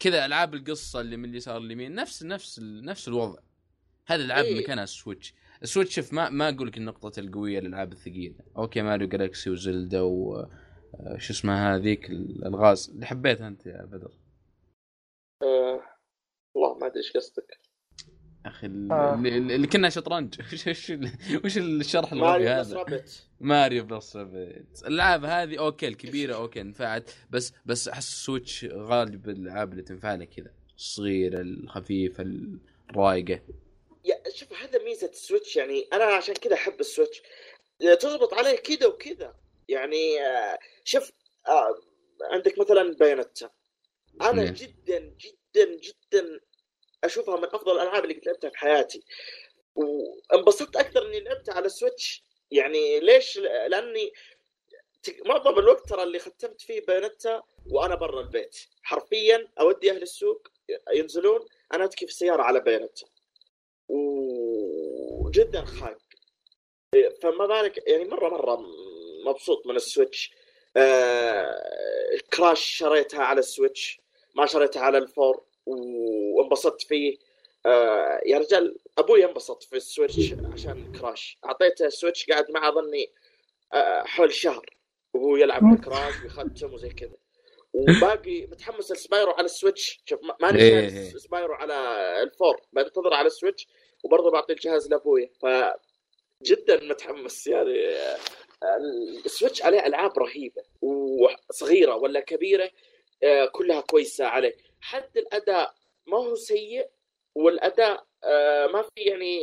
كذا 0.00 0.26
ألعاب 0.26 0.54
القصة 0.54 1.00
اللي 1.00 1.16
من 1.16 1.28
اليسار 1.30 1.58
اليمين 1.58 1.94
نفس 1.94 2.22
نفس 2.22 2.60
نفس 2.62 3.08
الوضع. 3.08 3.38
هذه 4.06 4.20
الألعاب 4.20 4.44
إيه. 4.44 4.62
مكانها 4.62 4.84
ال 4.84 4.91
Switch 4.91 5.34
ال 5.62 5.67
Switch 5.67 5.94
شوف 5.94 6.12
ما 6.12 6.30
ما 6.30 6.48
أقول 6.48 6.68
لك 6.68 6.76
النقطة 6.78 7.20
القوية 7.20 7.60
للألعاب 7.60 7.92
الثقيلة، 7.92 8.34
okay 8.56 8.82
Mario 8.82 9.08
Galaxy 9.08 9.50
و 9.50 9.58
Zelda 9.58 10.00
و 10.00 10.36
آه، 10.94 11.16
شو 11.18 11.32
اسمها 11.32 11.76
هذيك 11.76 12.10
الالغاز 12.10 12.90
اللي 12.94 13.06
حبيتها 13.06 13.48
أنت 13.48 13.66
يا 13.66 13.84
بدر. 13.84 14.12
آه 15.42 15.80
والله 16.54 16.78
ما 16.78 16.86
أدري 16.86 16.96
إيش 16.98 17.12
قصدك. 17.12 17.58
أخي 18.46 18.66
ال- 18.66 18.92
آه. 18.92 19.14
اللي, 19.14 19.54
اللي 19.56 19.66
كنا 19.66 19.88
شطرنج. 19.88 20.34
وش 20.52 20.68
وش 20.68 20.90
ال- 20.90 21.10
وش 21.44 21.58
الشرح 21.58 22.12
الغبي 22.12 22.30
ماريو 22.30 22.48
هذا؟ 22.48 22.76
Rabbids 22.76 23.28
Mario 23.40 23.84
plus 23.84 24.16
Rabbids 24.16 24.82
الألعاب 24.86 25.24
هذه 25.24 25.58
okay 25.58 25.88
الكبيرة 25.88 26.34
okay 26.34 26.62
نفعت 26.62 27.10
بس 27.30 27.52
بس 27.66 27.88
أحس 27.88 28.08
ال 28.08 28.16
Switch 28.16 28.64
غالب 28.64 29.28
الألعاب 29.28 29.72
اللي 29.72 29.82
تنفع 29.82 30.14
لك 30.14 30.28
كذا. 30.28 30.50
الصغيرة 30.76 31.40
الخفيفة 31.40 32.24
الرايقة. 32.90 33.40
شوف 34.34 34.52
هذا 34.52 34.82
ميزة 34.82 35.06
ال 35.06 35.13
Switch 35.13 35.56
يعني 35.56 35.88
أنا 35.92 36.04
عشان 36.04 36.34
كذا 36.34 36.54
أحب 36.54 36.80
ال 36.80 36.85
Switch. 36.85 37.22
آه، 37.82 37.94
تضبط 37.94 38.34
عليه 38.34 38.56
كذا 38.56 38.86
وكذا 38.86 39.34
يعني 39.68 40.26
آه، 40.26 40.58
شوف 40.84 41.12
آه، 41.48 41.80
عندك 42.22 42.58
مثلا 42.58 42.94
Bayonetta 42.94 43.50
أنا 44.20 44.42
نعم. 44.44 44.54
جدا 44.54 44.98
جدا 44.98 45.76
جدا 45.76 46.40
أشوفها 47.04 47.36
من 47.36 47.44
أفضل 47.44 47.72
الألعاب 47.76 48.04
اللي 48.04 48.20
لعبتها 48.26 48.50
في 48.50 48.58
حياتي. 48.58 49.02
وانبسطت 49.74 50.76
أكثر 50.76 51.06
إني 51.06 51.20
لعبتها 51.20 51.54
على 51.54 51.66
ال 51.66 51.73
Switch. 51.73 52.24
يعني 52.50 53.00
ليش؟ 53.00 53.38
لأني 53.38 54.12
معظم 55.26 55.58
الوقت 55.58 55.88
ترى 55.88 56.02
اللي 56.02 56.18
ختمت 56.18 56.60
فيه 56.60 56.86
Bayonetta 56.86 57.42
وأنا 57.70 57.94
برا 57.94 58.20
البيت. 58.20 58.56
حرفيا 58.82 59.48
أودي 59.60 59.90
أهل 59.90 60.02
السوق 60.02 60.48
ينزلون 60.94 61.46
أنا 61.74 61.84
أتكي 61.84 62.06
في 62.06 62.12
السيارة 62.12 62.42
على 62.42 62.60
Bayonetta 62.60 63.06
وجدا 63.88 65.64
خايف 65.64 65.98
فما 67.22 67.46
بالك 67.46 67.88
يعني 67.88 68.04
مرة 68.04 68.28
مرة 68.28 68.66
مبسوط 69.26 69.66
من 69.66 69.76
ال 69.76 69.83
Switch. 69.83 70.32
آه 70.76 72.18
Crash 72.32 72.60
شريتها 72.60 73.22
على 73.22 73.38
ال 73.38 73.47
Switch 73.47 74.00
ما 74.34 74.46
شريتها 74.46 74.82
على 74.82 74.98
ال 74.98 75.07
four 75.07 75.44
وانبسطت 75.66 76.82
فيه. 76.82 77.18
آه 77.66 78.20
يا 78.26 78.38
رجال 78.38 78.78
أبوي 78.98 79.24
انبسط 79.24 79.62
في 79.62 79.76
ال 79.76 79.84
Switch 79.84 80.34
عشان 80.52 80.92
Crash. 80.92 81.38
أعطيته 81.44 81.86
ال 81.86 81.92
Switch 81.92 82.26
قاعد 82.26 82.50
معه 82.50 82.74
ظني 82.74 83.10
آه 83.72 84.02
حول 84.02 84.32
شهر. 84.32 84.76
وهو 85.14 85.36
يلعب 85.36 85.84
Crash 85.84 86.14
ويختم 86.22 86.74
وزي 86.74 86.88
كذا. 86.88 87.16
وباقي 87.78 88.46
متحمس 88.46 88.92
ل 88.92 88.98
Spyro 88.98 89.30
على 89.32 89.44
ال 89.44 89.51
Switch. 89.51 90.00
شوف 90.06 90.22
ما- 90.24 90.36
ماني 90.40 90.62
إيه. 90.62 90.88
شايف 90.88 91.20
Spyro 91.22 91.54
على 91.54 91.74
ال 92.22 92.28
four. 92.28 92.60
بنتظر 92.72 93.14
على 93.14 93.26
ال 93.26 93.32
Switch 93.32 93.66
وبرضه 94.04 94.30
بعطي 94.30 94.52
الجهاز 94.52 94.90
لابويا 94.90 95.30
ف 95.42 95.46
جدا 96.42 96.80
متحمس. 96.84 97.46
يعني 97.46 97.88
آه، 97.88 98.18
ال 99.26 99.31
Switch 99.31 99.62
عليه 99.62 99.86
ألعاب 99.86 100.18
رهيبة 100.18 100.62
وصغيرة 100.82 101.94
ولا 101.96 102.20
كبيرة 102.20 102.70
آه، 103.22 103.46
كلها 103.46 103.80
كويسة 103.80 104.24
عليه. 104.24 104.56
حتى 104.80 105.18
الأداء 105.20 105.74
ما 106.06 106.16
هو 106.18 106.34
سيء 106.34 106.88
والأداء 107.34 108.06
آه، 108.24 108.66
ما 108.66 108.82
في 108.82 108.90
يعني 109.00 109.40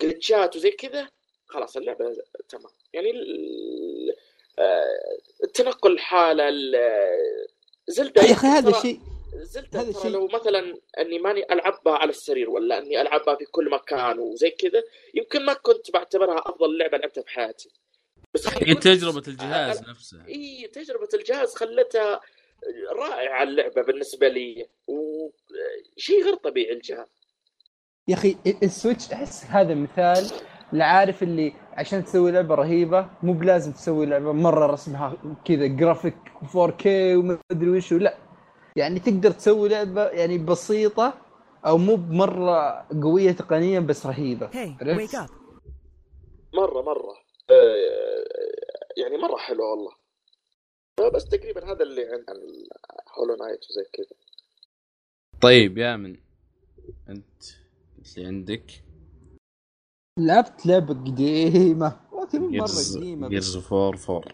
glitch 0.00 0.48
ات 0.48 0.56
وزي 0.56 0.70
كذا. 0.70 1.08
خلاص 1.46 1.76
اللعبة 1.76 2.16
تمام. 2.48 2.72
يعني 2.92 3.12
التنقل 5.44 5.98
حاله 5.98 6.48
ال- 6.48 6.76
زلدة 7.88 8.22
يا 8.22 8.32
أخي 8.32 8.46
هذا 8.46 8.70
الشيء 8.70 9.00
Zelda 9.42 9.80
هذا 9.80 9.90
الشيء- 9.90 10.10
لو 10.10 10.26
مثلا 10.28 10.74
أني 10.98 11.18
ماني 11.18 11.52
ألعبها 11.52 11.92
على 11.94 12.10
السرير 12.10 12.50
ولا 12.50 12.78
أني 12.78 13.00
ألعبها 13.00 13.34
في 13.36 13.44
كل 13.44 13.70
مكان 13.70 14.18
وزي 14.18 14.50
كذا 14.50 14.82
يمكن 15.14 15.44
ما 15.44 15.52
كنت 15.52 15.90
بعتبرها 15.90 16.38
أفضل 16.46 16.78
لعبة 16.78 16.98
لعبتها 16.98 17.22
في 17.22 17.30
حياتي. 17.30 17.70
بس 18.34 18.48
هي 18.48 18.74
تجربة 18.74 19.22
الجهاز 19.28 19.88
نفسها 19.88 20.26
إي 20.28 20.66
تجربة 20.72 21.08
الجهاز 21.14 21.54
خلتها 21.54 22.20
رائعة 22.90 23.42
اللعبة 23.42 23.82
بالنسبة 23.82 24.28
لي 24.28 24.66
وشيء 24.86 26.24
غير 26.24 26.34
طبيعي 26.34 26.72
الجهاز. 26.72 27.06
يا 28.08 28.14
أخي 28.14 28.36
ال 28.62 28.69
Switch 28.69 29.12
أحس 29.12 29.44
هذا 29.44 29.74
مثال 29.74 30.30
لعارف 30.72 31.22
اللي 31.22 31.52
عشان 31.72 32.04
تسوي 32.04 32.32
لعبة 32.32 32.54
رهيبة 32.54 33.10
مو 33.22 33.32
بلازم 33.32 33.72
تسوي 33.72 34.06
لعبة 34.06 34.32
مرة 34.32 34.66
رسمها 34.66 35.16
كذا 35.44 35.66
جرافيك 35.66 36.16
4K 36.42 36.86
وما 36.86 37.38
أدري 37.50 37.70
وش 37.70 37.92
لا. 37.92 38.16
يعني 38.76 39.00
تقدر 39.00 39.30
تسوي 39.30 39.68
لعبة 39.68 40.04
يعني 40.08 40.38
بسيطة 40.38 41.14
أو 41.66 41.78
مو 41.78 41.96
بمره 41.96 42.86
قوية 43.02 43.32
تقنيا 43.32 43.80
بس 43.80 44.06
رهيبة. 44.06 44.50
إيه. 44.50 44.82
مرة 46.54 46.82
مرة. 46.82 47.14
آه، 47.50 48.24
يعني 48.96 49.16
مرة 49.16 49.36
حلوة 49.36 49.70
والله. 49.70 49.92
بس 51.14 51.24
تقريبا 51.24 51.72
هذا 51.72 51.82
اللي 51.82 52.02
عن 52.04 52.24
Hollow 53.18 53.34
Knight 53.34 53.60
وزي 53.70 53.84
كذا. 53.92 54.16
طيب 55.40 55.78
يا 55.78 55.96
من. 55.96 56.16
أنت 57.08 57.42
اللي 58.16 58.26
عندك. 58.26 58.91
لعبت 60.22 60.66
لعبة 60.66 60.94
قديمة 60.94 61.92
أوكي 62.12 62.38
مو 62.38 62.48
مرة 62.48 62.66
Gears 63.28 63.56
four 63.56 63.96
four 63.96 64.24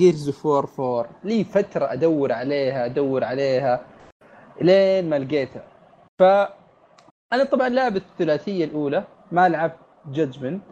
Gears 0.00 0.26
of 0.28 0.46
4 0.46 1.08
لي 1.24 1.44
فترة 1.44 1.92
أدور 1.92 2.32
عليها 2.32 2.86
أدور 2.86 3.24
عليها 3.24 3.86
لين 4.62 5.10
ما 5.10 5.18
لقيتها. 5.18 5.64
ف 6.18 6.22
أنا 7.32 7.44
طبعا 7.52 7.68
لاعب 7.68 7.96
الثلاثية 7.96 8.64
الأولى 8.64 9.04
ما 9.32 9.48
لعبت 9.48 9.76
Judgment. 10.12 10.62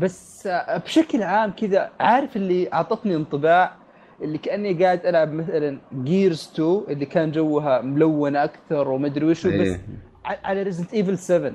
بس 0.00 0.48
بشكل 0.84 1.22
عام 1.22 1.50
كذا 1.52 1.90
عارف 2.00 2.36
اللي 2.36 2.72
أعطتني 2.72 3.16
انطباع 3.16 3.76
اللي 4.22 4.38
كأني 4.38 4.84
قاعد 4.84 5.06
ألعب 5.06 5.32
مثلا 5.32 5.80
Gears 5.94 6.50
2 6.54 6.80
اللي 6.88 7.06
كان 7.06 7.30
جوها 7.32 7.80
ملونه 7.80 8.44
أكثر 8.44 8.88
ومدري 8.88 9.26
وشو 9.26 9.48
بس 9.48 9.54
إيه. 9.54 9.80
ع- 10.24 10.38
على 10.48 10.62
Resident 10.62 10.94
Evil 10.94 11.18
7 11.18 11.48
ع- 11.50 11.54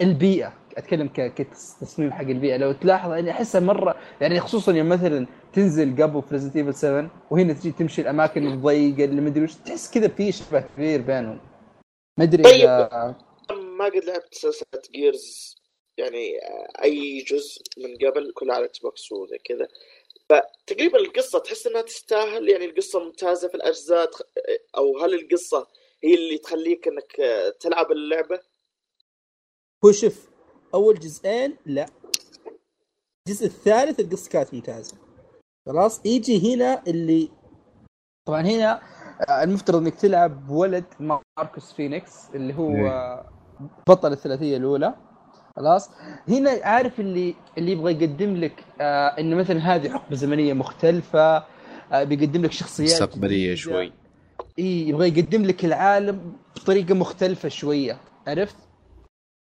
البيئة 0.00 0.52
أتكلم 0.76 1.08
كتصميم 1.08 2.12
حق 2.12 2.24
البيئة 2.24 2.56
لو 2.56 2.72
تلاحظ 2.72 3.10
أني 3.10 3.30
أحسها 3.30 3.60
مرة 3.60 3.96
يعني 4.20 4.40
خصوصا 4.40 4.72
يوم 4.72 4.88
مثلا 4.88 5.26
تنزل 5.52 6.02
قبل 6.02 6.22
في 6.22 6.34
Resident 6.34 6.56
Evil 6.56 6.74
7 6.74 7.10
وهنا 7.30 7.52
تجي 7.52 7.72
تمشي 7.72 8.02
الأماكن 8.02 8.46
الضيقة 8.46 9.04
اللي 9.04 9.20
مدري 9.20 9.44
وش 9.44 9.54
تحس 9.54 9.90
كذا 9.94 10.08
في 10.08 10.32
شبه 10.32 10.60
كبير 10.60 11.00
بينهم 11.00 11.40
ما 12.18 12.24
أدري 12.24 12.42
طيب. 12.42 12.54
إذا 12.54 13.16
ما 13.50 13.84
قد 13.84 14.04
لعبت 14.04 14.34
سلسلة 14.34 14.82
Gears 14.90 15.56
يعني 15.98 16.38
أي 16.82 17.24
جزء 17.28 17.62
من 17.78 18.08
قبل 18.08 18.32
كله 18.34 18.54
على 18.54 18.64
Xbox 18.64 19.12
وزي 19.12 19.38
كذا 19.38 19.68
فتقريبا 20.28 20.98
القصة 20.98 21.38
تحس 21.38 21.66
إنها 21.66 21.82
تستاهل 21.82 22.48
يعني 22.48 22.64
القصة 22.64 23.04
ممتازة 23.04 23.48
في 23.48 23.54
الأجزاء 23.54 24.10
أو 24.76 24.98
هل 24.98 25.14
القصة 25.14 25.68
هي 26.04 26.14
اللي 26.14 26.38
تخليك 26.38 26.88
إنك 26.88 27.12
تلعب 27.60 27.92
اللعبة؟ 27.92 28.40
هو 29.84 29.92
شوف 29.92 30.28
اول 30.74 30.98
جزئين 30.98 31.56
لا 31.66 31.86
الجزء 33.28 33.46
الثالث 33.46 34.00
القصة 34.00 34.30
كانت 34.30 34.54
ممتازة 34.54 34.96
خلاص 35.66 36.06
يجي 36.06 36.54
هنا 36.54 36.82
اللي 36.86 37.28
طبعا 38.28 38.40
هنا 38.42 38.80
آه، 39.28 39.42
المفترض 39.42 39.76
إنك 39.82 39.94
تلعب 39.94 40.50
ولد 40.50 40.84
ماركوس 41.00 41.72
فينيكس 41.72 42.30
اللي 42.34 42.54
هو 42.54 42.70
إيه. 42.70 43.24
بطل 43.88 44.12
الثلاثية 44.12 44.56
الأولى 44.56 44.94
خلاص 45.56 45.90
هنا 46.28 46.50
عارف 46.62 47.00
اللي 47.00 47.34
اللي 47.58 47.72
يبغى 47.72 47.92
يقدم 47.92 48.36
لك 48.36 48.64
آه 48.80 49.08
انه 49.08 49.36
مثلا 49.36 49.58
هذه 49.58 49.88
حقبة 49.88 50.16
زمنية 50.16 50.52
مختلفة 50.52 51.44
آه 51.92 52.04
بيقدم 52.04 52.42
لك 52.42 52.52
شخصيات 52.52 52.90
مستقبلية. 53.02 53.54
شوي 53.54 53.92
اي 54.58 54.88
يبغى 54.88 55.08
يقدم 55.08 55.42
لك 55.42 55.64
العالم 55.64 56.32
بطريقة 56.56 56.94
مختلفة 56.94 57.48
شوية 57.48 57.98
عرفت؟ 58.26 58.56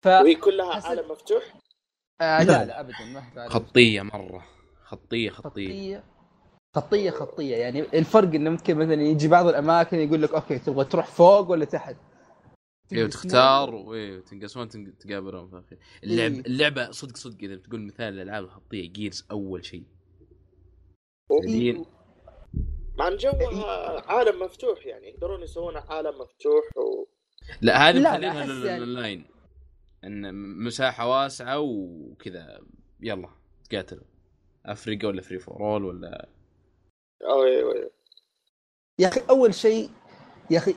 ف 0.05 0.07
وهي 0.07 0.35
كلها 0.35 0.73
حسن- 0.73 0.87
عالم 0.87 1.11
مفتوح؟ 1.11 1.43
آه 2.21 2.43
لا 2.43 2.65
لا 2.65 2.79
ابدا 2.79 3.05
ما 3.13 3.21
في 3.21 3.39
عالم. 3.39 3.51
خطية 3.51 4.01
مرة. 4.01 4.45
خطية 4.83 5.29
خطية. 5.29 5.43
خطية. 5.67 6.03
خطية 6.75 7.09
خطية. 7.11 7.55
يعني 7.55 7.79
الفرق 7.81 8.33
إنه 8.33 8.49
ممكن 8.49 8.77
مثلا 8.77 9.01
يجي 9.01 9.27
بعض 9.27 9.47
الأماكن 9.47 9.99
يقول 9.99 10.21
لك 10.21 10.33
أوكي 10.33 10.59
تبغى 10.59 10.85
تروح 10.85 11.05
فوق 11.07 11.49
ولا 11.49 11.65
تحت؟ 11.65 11.95
أيوه 12.93 13.09
تختار 13.09 13.75
وايوه 13.75 14.21
تنقسمون 14.21 14.69
تنق- 14.69 14.97
تقابلون 14.99 15.47
في 15.47 15.53
الاخير 15.55 15.77
اللعب 16.03 16.31
إيه. 16.31 16.39
اللعبة 16.39 16.91
صدق 16.91 17.17
صدق 17.17 17.37
إذا 17.43 17.55
بتقول 17.55 17.81
مثال 17.81 18.13
الألعاب 18.13 18.43
الخطية 18.43 18.89
Gears 18.91 19.25
أول 19.31 19.65
شيء. 19.65 19.83
مع 22.97 23.07
إن 23.07 23.17
جوها 23.17 24.11
عالم 24.11 24.43
مفتوح 24.43 24.85
يعني 24.85 25.07
يقدرون 25.09 25.41
يسوون 25.43 25.77
عالم 25.77 26.09
مفتوح 26.21 26.77
و... 26.77 27.05
لا 27.61 27.89
هذه 27.89 27.99
مخلينها 27.99 28.39
أحس 28.41 28.49
لل- 28.49 28.65
يعني- 28.65 28.85
لللاين. 28.85 29.25
إن 30.05 30.35
مساحة 30.65 31.07
واسعة 31.07 31.59
وكذا. 31.59 32.59
يلا 33.01 33.29
تقاتلوا 33.69 34.03
افريقا 34.65 35.07
ولا 35.07 35.21
free 35.21 35.39
for 35.39 35.59
all 35.59 35.85
ولا. 35.85 36.27
يا 38.99 39.07
أخي 39.07 39.21
أول 39.29 39.53
شيء 39.53 39.89
يا 40.51 40.57
أخي 40.57 40.75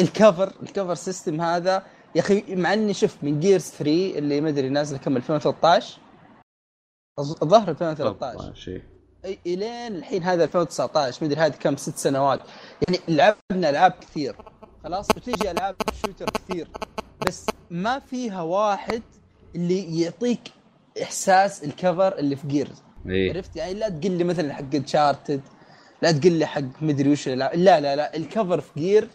ال 0.00 0.09
cover 0.09 0.52
ال 0.62 0.67
cover 0.67 0.94
system 0.94 1.40
هذا 1.40 1.86
يا 2.14 2.20
أخي 2.20 2.54
مع 2.54 2.72
إني 2.72 2.94
شفت 2.94 3.24
من 3.24 3.40
Gears 3.40 3.62
3 3.70 4.18
اللي 4.18 4.40
ما 4.40 4.48
أدري 4.48 4.68
نازله 4.68 4.98
كم 4.98 5.16
2013 5.16 6.00
أظ- 7.20 7.42
الظاهر 7.42 7.68
2013 7.70 8.54
شيء 8.54 8.82
أي- 9.26 9.36
الين 9.46 9.96
الحين 9.96 10.22
هذا 10.22 10.44
2019 10.44 11.18
ما 11.22 11.28
أدري 11.32 11.40
هذه 11.40 11.54
كم 11.56 11.76
ست 11.76 11.96
سنوات. 11.96 12.40
يعني 12.88 13.00
لعبنا 13.16 13.70
ألعاب 13.70 13.92
كثير. 13.92 14.36
خلاص؟ 14.84 15.08
وتيجي 15.16 15.50
ألعاب 15.50 15.76
shooter 16.06 16.26
كثير. 16.30 16.68
بس 17.26 17.46
ما 17.70 17.98
فيها 17.98 18.42
واحد 18.42 19.02
اللي 19.54 20.00
يعطيك 20.00 20.40
إحساس 21.02 21.64
ال 21.64 21.73
cover 21.73 22.18
اللي 22.18 22.36
في 22.36 22.46
Gears 22.46 22.82
إيه. 23.08 23.32
عرفت؟ 23.32 23.56
يعني 23.56 23.74
لا 23.74 23.88
تقول 23.88 24.12
لي 24.12 24.24
مثلا 24.24 24.54
حق 24.54 24.74
Uncharted 24.74 25.40
لا 26.02 26.12
تقول 26.12 26.32
لي 26.32 26.46
حق 26.46 26.82
مدري 26.82 27.12
وش 27.12 27.28
الألعاب. 27.28 27.54
لا 27.54 27.80
لا 27.80 27.96
لا. 27.96 28.16
ال 28.16 28.23
cover 28.23 28.60
في 28.60 28.70
Gear 28.76 29.08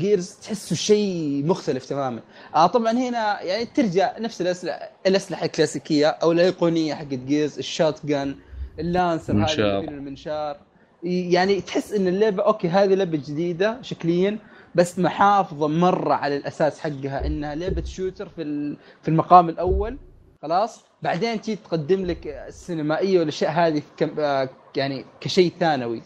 Gears 0.00 0.30
تحسه 0.42 0.76
شيء 0.76 1.42
مختلف 1.46 1.86
تماما. 1.86 2.20
آه 2.54 2.66
طبعا 2.66 2.92
هنا 2.92 3.42
يعني 3.42 3.64
ترجع 3.64 4.18
نفس 4.18 4.40
الأسلحة 4.40 4.90
الأسلحة 5.06 5.44
الكلاسيكية 5.44 6.06
أو 6.06 6.32
الأيقونية 6.32 6.94
حقت 6.94 7.14
Gears 7.14 7.51
ال 7.51 7.58
shotgun 7.58 8.36
ال 8.78 8.86
Lancer 8.86 9.32
هذا 9.32 9.78
المنشار. 9.78 10.60
يعني 11.02 11.60
تحس 11.60 11.92
إن 11.92 12.08
اللعبة 12.08 12.42
أوكي 12.42 12.68
هذه 12.68 12.94
لعبة 12.94 13.16
جديدة 13.18 13.82
شكليا 13.82 14.38
بس 14.74 14.98
محافظة 14.98 15.68
مرة 15.68 16.14
على 16.14 16.36
الأساس 16.36 16.80
حقها 16.80 17.26
إنها 17.26 17.54
لعبة 17.54 17.84
shooter 17.84 18.28
في 18.28 18.76
في 19.02 19.08
المقام 19.08 19.48
الأول. 19.48 19.98
خلاص؟ 20.42 20.84
بعدين 21.02 21.40
تجي 21.40 21.56
تقدم 21.56 22.04
لك 22.04 22.26
السينمائية 22.26 23.18
والأشياء 23.18 23.50
هذه 23.50 23.82
آه، 24.18 24.48
يعني 24.76 25.04
كشيء 25.20 25.52
ثانوي. 25.60 26.02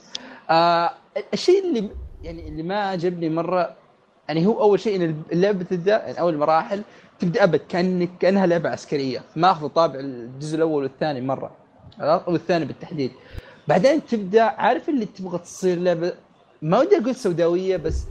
آه 0.51 0.91
الشيء 1.33 1.65
اللي 1.69 1.91
يعني 2.23 2.49
اللي 2.49 2.63
ما 2.63 2.81
عجبني 2.81 3.29
مرة 3.31 3.77
يعني 4.29 4.47
هو 4.47 4.61
أول 4.63 4.81
شيء 4.81 4.97
إن 4.97 5.23
اللعبة 5.33 5.65
تبدأ 5.65 5.97
يعني 6.07 6.21
أول 6.21 6.37
مراحل 6.37 6.83
تبدأ 7.19 7.45
أبد 7.45 7.61
كانك 7.69 8.11
كأنها 8.21 8.47
لعبة 8.47 8.69
عسكرية 8.71 9.23
ماخذ 9.37 9.69
طابع 9.69 10.01
الجزء 10.01 10.57
الأول 10.57 10.83
والثاني 10.83 11.21
مرة. 11.21 11.51
خلاص؟ 11.99 12.23
أو 12.23 12.35
الثاني 12.35 12.65
بالتحديد. 12.65 13.11
بعدين 13.69 14.07
تبدأ 14.07 14.43
عارف 14.43 14.89
اللي 14.89 15.07
تبغى 15.07 15.39
تصير 15.39 15.79
لعبة؟ 15.79 16.13
ما 16.63 16.79
ودي 16.81 16.97
أقول 16.99 17.15
سوداوية 17.15 17.77
بس 17.77 18.05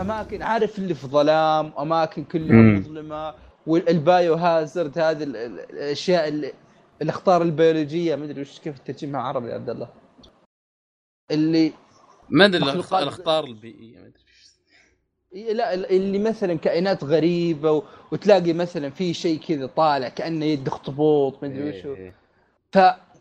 أماكن 0.00 0.42
عارف 0.42 0.78
اللي 0.78 0.94
في 0.94 1.06
ظلام 1.06 1.72
أماكن 1.78 2.24
كلها. 2.24 2.56
مظلمة 2.56 3.34
والبايو 3.66 4.34
هازارد 4.34 4.98
هذه 4.98 5.22
ال- 5.22 5.36
ال- 5.36 5.60
الأشياء 5.70 6.28
اللي 6.28 6.52
الأخطار 7.02 7.42
البيولوجية 7.42 8.16
ما 8.16 8.24
أدري 8.24 8.40
وش 8.40 8.58
كيف 8.58 8.78
ترجمها 8.78 9.20
عربي 9.20 9.48
يا 9.48 9.54
عبد 9.54 9.70
الله 9.70 9.88
اللي 11.30 11.72
ما 12.30 12.44
أدري 12.44 12.62
الأخطار 12.62 13.44
البيئية 13.44 13.98
ما 13.98 14.06
أدري. 14.06 14.22
إيه 15.34 15.52
لا 15.52 15.74
اللي 15.74 16.18
مثلا 16.18 16.54
كائنات 16.54 17.04
غريبة 17.04 17.72
و... 17.72 17.82
وتلاقي 18.12 18.52
مثلا 18.52 18.90
في 18.90 19.14
شيء 19.14 19.40
كذا 19.40 19.66
طالع 19.66 20.08
كأنه 20.08 20.44
يد 20.44 20.68
اخطبوط 20.68 21.42
ما 21.42 21.48
أدري 21.48 21.78
وشو 21.78 21.94
إيه. 21.94 22.14
ف 22.72 22.78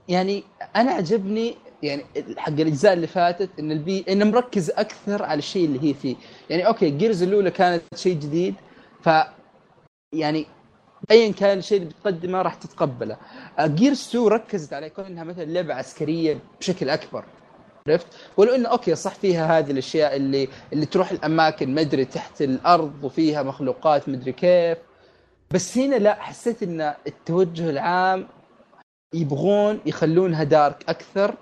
يعني 0.10 0.44
أنا 0.76 0.92
عجبني 0.92 1.56
يعني 1.84 2.06
حق 2.38 2.50
الأجزاء 2.50 2.94
اللي 2.94 3.08
فاتت 3.08 3.50
إن 3.60 3.72
البي 3.72 4.06
انه 4.10 4.26
مركز 4.26 4.70
أكثر 4.70 5.24
على 5.24 5.38
الشيء 5.40 5.66
اللي 5.66 5.90
هي 5.90 5.94
فيه. 5.94 6.16
يعني 6.50 6.68
أوكي 6.68 6.90
Gears 6.90 7.24
الأولى 7.24 7.52
كانت 7.52 7.84
شيء 7.96 8.14
جديد 8.14 8.56
ف 9.02 9.10
يعني 10.14 10.46
ايا 11.12 11.32
كان 11.32 11.58
الشيء 11.58 11.78
اللي 11.78 11.90
بتقدمه 11.90 12.42
راح 12.42 12.54
تتقبله. 12.56 13.18
Gears 13.62 14.08
2 14.10 14.28
ركزت 14.28 14.74
على 14.74 14.86
يكون 14.86 15.06
إنها 15.06 15.24
مثلا 15.24 15.44
لعبة 15.44 15.74
عسكرية 15.74 16.40
بشكل 16.60 16.90
أكبر. 16.90 17.26
عرفت؟ 17.88 18.08
ولو 18.38 18.56
إنه 18.56 18.70
أوكي 18.70 18.96
صح 18.96 19.14
فيها 19.16 19.60
هذه 19.60 19.72
الأشياء 19.72 20.16
اللي 20.16 20.48
اللي 20.74 20.86
تروح 20.86 21.12
الأماكن 21.12 21.74
مدري 21.74 22.06
تحت 22.06 22.42
الأرض 22.42 23.04
وفيها 23.04 23.44
مخلوقات 23.44 24.10
مدري 24.10 24.32
كيف. 24.32 24.78
بس 25.52 25.78
هنا 25.78 25.96
لا 25.96 26.22
حسيت 26.22 26.64
إن 26.64 26.94
التوجه 27.08 27.70
العام 27.70 28.28
يبغون 29.14 29.80
يخلونها 29.86 30.44
dark 30.44 30.90
أكثر. 30.90 31.36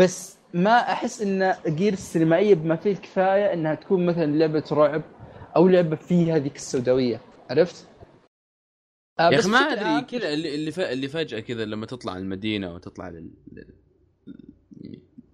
بس 0.00 0.38
ما 0.54 0.92
أحس 0.92 1.22
إن 1.22 1.56
جير 1.66 1.92
السينمائية 1.92 2.54
بما 2.54 2.76
فيه 2.76 2.92
الكفاية 2.92 3.52
إنها 3.52 3.74
تكون 3.74 4.06
مثلا 4.06 4.26
لعبة 4.26 4.64
رعب 4.72 5.02
أو 5.56 5.68
لعبة 5.68 5.96
فيها 5.96 6.38
ذيك 6.38 6.56
السوداوية. 6.56 7.20
عرفت؟ 7.50 7.88
آه 9.20 9.30
يا 9.30 9.38
أخي 9.38 9.48
ما 9.48 9.58
أدري 9.58 10.06
كذا 10.06 10.32
اللي 10.32 10.54
اللي, 10.54 10.92
اللي 10.92 11.08
فجأة 11.08 11.40
كذا 11.40 11.64
لما 11.64 11.86
تطلع 11.86 12.16
المدينة 12.16 12.74
وتطلع 12.74 13.08
لل... 13.08 13.30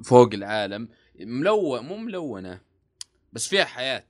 فوق 0.05 0.35
العالم 0.35 0.89
ملون 1.21 1.81
مو 1.85 1.97
ملونة 1.97 2.61
بس 3.33 3.49
فيها 3.49 3.65
حياة. 3.65 4.07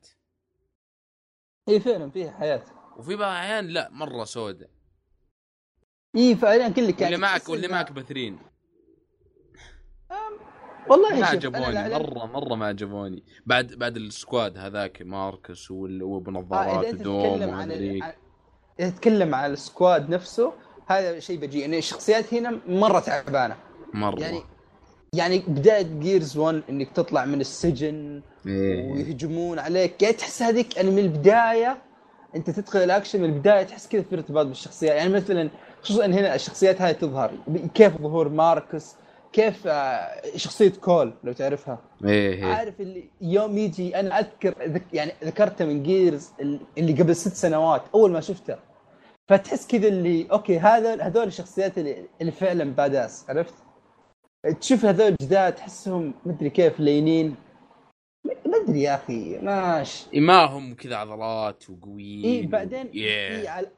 هي 1.69 1.81
فعلا 1.81 2.11
فيها 2.11 2.31
حياة. 2.31 2.64
وفي 2.97 3.16
بعض 3.16 3.31
الأحيان 3.31 3.66
لا 3.66 3.90
مرة 3.90 4.25
سوداء. 4.25 4.71
إي 6.16 6.37
فعلا 6.37 6.69
كل 6.69 6.90
كان 6.90 7.03
واللي 7.03 7.16
معك 7.16 7.49
واللي 7.49 7.69
معك 7.69 7.92
بثرين. 7.92 8.38
والله 10.88 11.20
ما 11.20 11.27
عجبوني 11.27 11.88
مرة 11.88 12.27
مرة 12.27 12.55
ما 12.55 12.66
عجبوني. 12.66 13.22
بعد 13.46 13.72
بعد 13.72 13.96
ال 13.96 14.07
squad 14.07 14.59
هذاك 14.59 15.03
ماركوس 15.02 15.70
وابو 15.70 16.31
نظارات 16.31 16.85
آه 16.85 16.90
ودوم 16.90 17.51
عن 17.51 18.01
تتكلم 18.79 19.35
عن 19.35 19.53
ال 19.52 19.62
squad 19.62 20.11
نفسه 20.11 20.53
هذا 20.87 21.18
شيء 21.18 21.38
بجي. 21.38 21.61
يعني 21.61 21.79
الشخصيات 21.79 22.35
هنا 22.35 22.59
مرة 22.68 23.01
تعبانة. 23.01 23.57
مرة. 23.94 24.20
يعني 24.20 24.42
يعني 25.12 25.38
بداية 25.49 26.01
Gears 26.00 26.37
1 26.37 26.62
إنك 26.70 26.92
تطلع 26.92 27.25
من 27.25 27.40
السجن 27.40 28.22
إيه. 28.46 28.92
ويهجمون 28.92 29.59
عليك. 29.59 30.03
يعني 30.03 30.14
تحس 30.14 30.42
هذيك 30.42 30.77
يعني 30.77 30.90
من 30.90 30.99
البداية 30.99 31.79
أنت 32.37 32.51
تدخل 32.51 32.79
الأكشن 32.79 33.20
من 33.20 33.25
البداية 33.25 33.62
تحس 33.62 33.88
كذا 33.88 34.03
في 34.03 34.14
ارتباط 34.14 34.46
بالشخصيات. 34.46 34.96
يعني 34.96 35.12
مثلا 35.12 35.51
خصوصا 35.83 36.07
هنا 36.07 36.35
الشخصيات 36.35 36.83
هاي 36.83 36.94
تظهر. 36.94 37.31
كيف 37.75 37.96
ظهور 38.03 38.29
ماركوس؟ 38.29 38.96
كيف 39.32 39.68
شخصية 40.36 40.72
كول 40.80 41.12
لو 41.24 41.32
تعرفها. 41.32 41.78
إيه 42.04 42.32
إيه. 42.34 42.44
عارف 42.44 42.80
اللي 42.80 43.10
يوم 43.20 43.58
يجي 43.58 44.00
أنا 44.00 44.18
أذكر 44.18 44.80
يعني 44.92 45.12
ذكرته 45.24 45.64
من 45.64 45.82
Gears 45.83 46.33
اللي 46.78 47.02
قبل 47.02 47.16
ست 47.16 47.32
سنوات 47.32 47.82
أول 47.94 48.10
ما 48.12 48.20
شفته. 48.20 48.56
فتحس 49.28 49.66
كذا 49.66 49.88
اللي 49.88 50.26
أوكي 50.32 50.58
هذا 50.58 51.02
هذول 51.02 51.26
الشخصيات 51.26 51.78
اللي, 51.78 52.06
اللي 52.20 52.32
فعلا 52.32 52.64
badass 52.64 53.24
عرفت؟ 53.28 53.54
تشوف 54.60 54.84
هذول 54.84 55.14
الجداد 55.20 55.54
تحسهم 55.54 56.14
مدري 56.26 56.50
كيف 56.50 56.80
لينين. 56.80 57.34
ما 58.24 58.62
أدري 58.64 58.82
يا 58.82 58.94
أخي 58.94 59.38
ماش. 59.38 60.06
ما 60.14 60.44
هم 60.44 60.74
كذا 60.74 60.96
عضلات 60.96 61.70
وقويين 61.70 62.24
اي 62.24 62.46
بعدين 62.46 62.84
yeah. 62.84 62.94
إيه 62.94 63.48
على 63.48 63.68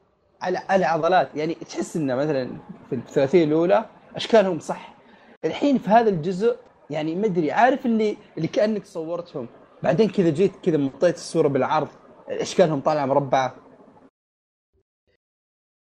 على 0.41 0.57
على 0.57 0.85
عضلات. 0.85 1.29
يعني 1.35 1.53
تحس 1.53 1.95
إنه 1.95 2.15
مثلا 2.15 2.57
في 2.89 2.95
الثلاثيه 2.95 3.43
الأولى 3.43 3.85
أشكالهم 4.15 4.59
صح. 4.59 4.98
الحين 5.45 5.77
في 5.77 5.89
هذا 5.89 6.09
الجزء 6.09 6.57
يعني 6.89 7.15
ما 7.15 7.25
أدري 7.25 7.51
عارف 7.51 7.85
اللي 7.85 8.17
اللي 8.37 8.47
كأنك 8.47 8.85
صورتهم. 8.85 9.47
بعدين 9.83 10.09
كذا 10.09 10.29
جيت 10.29 10.55
كذا 10.63 10.77
مطيت 10.77 11.15
الصورة 11.15 11.47
بالعرض 11.47 11.87
اشكالهم 12.27 12.79
طالعه 12.79 13.05
مربعة؟ 13.05 13.55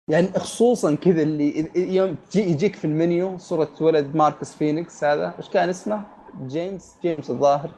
يعني 0.07 0.27
خصوصا 0.27 0.95
كذا 0.95 1.21
اللي 1.21 1.69
يوم 1.95 2.15
يجيك 2.35 2.75
في 2.75 2.85
المنيو 2.85 3.37
صورة 3.37 3.71
ولد 3.81 4.15
ماركوس 4.15 4.55
فينيكس 4.55 5.03
هذا 5.03 5.33
إيش 5.37 5.49
كان 5.49 5.69
اسمه؟ 5.69 6.05
جيمس؟ 6.47 6.95
جيمس 7.01 7.29
الظاهر. 7.29 7.69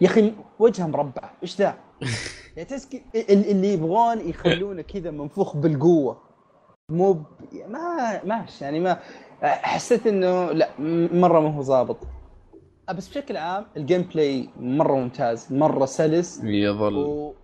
يا 0.00 0.06
أخي 0.06 0.34
وجهه 0.58 0.86
مربع 0.86 1.30
إيش 1.42 1.56
ذا؟ 1.56 1.74
يعني 2.56 2.68
تحس 2.68 2.85
كذا 2.85 3.02
اللي 3.30 3.72
يبغون 3.72 4.28
يخلونه 4.28 4.82
كذا 4.82 5.10
منفوخ 5.10 5.56
بالقوة. 5.56 6.22
مو 6.90 7.12
ب... 7.12 7.24
ما 7.68 8.24
ماشي 8.24 8.64
يعني 8.64 8.80
ما 8.80 9.00
حسيت 9.44 10.06
إنه 10.06 10.52
لا 10.52 10.68
مرة 11.12 11.40
ما 11.40 11.56
هو 11.56 11.62
ظابط 11.62 11.96
بس 12.94 13.08
بشكل 13.08 13.36
عام 13.36 13.66
ال 13.76 14.02
gameplay 14.02 14.48
مرة 14.60 14.96
ممتاز 14.96 15.52
مرة 15.52 15.84
سلس. 15.84 16.40
يظل. 16.44 16.96
و... 16.96 17.34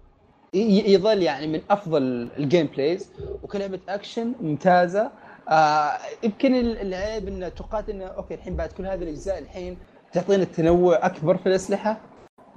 يظل 0.54 1.22
يعني 1.22 1.46
من 1.46 1.60
أفضل 1.70 2.28
ال 2.38 2.66
gameplays 2.66 3.10
وكلعبة 3.42 3.80
اكشن 3.88 4.32
ممتازة. 4.40 5.10
آه 5.48 5.92
يمكن 6.22 6.54
العيب 6.54 7.28
إنه 7.28 7.48
توقعت 7.48 7.88
إنه 7.88 8.04
أوكي 8.04 8.34
الحين 8.34 8.56
بعد 8.56 8.72
كل 8.72 8.86
هذه 8.86 9.02
الأجزاء 9.02 9.38
الحين 9.38 9.78
تعطينا 10.12 10.42
التنوع 10.42 11.06
أكبر 11.06 11.36
في 11.36 11.46
الأسلحة. 11.46 12.00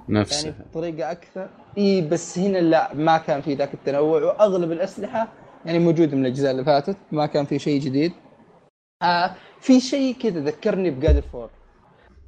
نفسها 0.08 0.50
يعني 0.50 0.64
بطريقة 0.70 1.10
أكثر. 1.10 1.48
إي 1.78 2.00
بس 2.00 2.38
هنا 2.38 2.58
لا 2.58 2.94
ما 2.94 3.18
كان 3.18 3.40
في 3.40 3.54
ذاك 3.54 3.74
التنوع. 3.74 4.22
وأغلب 4.22 4.72
الأسلحة 4.72 5.28
يعني 5.66 5.78
موجودة 5.78 6.16
من 6.16 6.26
الأجزاء 6.26 6.50
اللي 6.50 6.64
فاتت 6.64 6.96
ما 7.12 7.26
كان 7.26 7.44
في 7.44 7.58
شيء 7.58 7.80
جديد. 7.80 8.12
آه 9.04 9.34
في 9.60 9.80
شيء 9.80 10.14
كذا 10.14 10.40
ذكرني 10.40 10.90
ب 10.90 10.97
God 10.97 11.20
of 11.20 11.32
War 11.32 11.50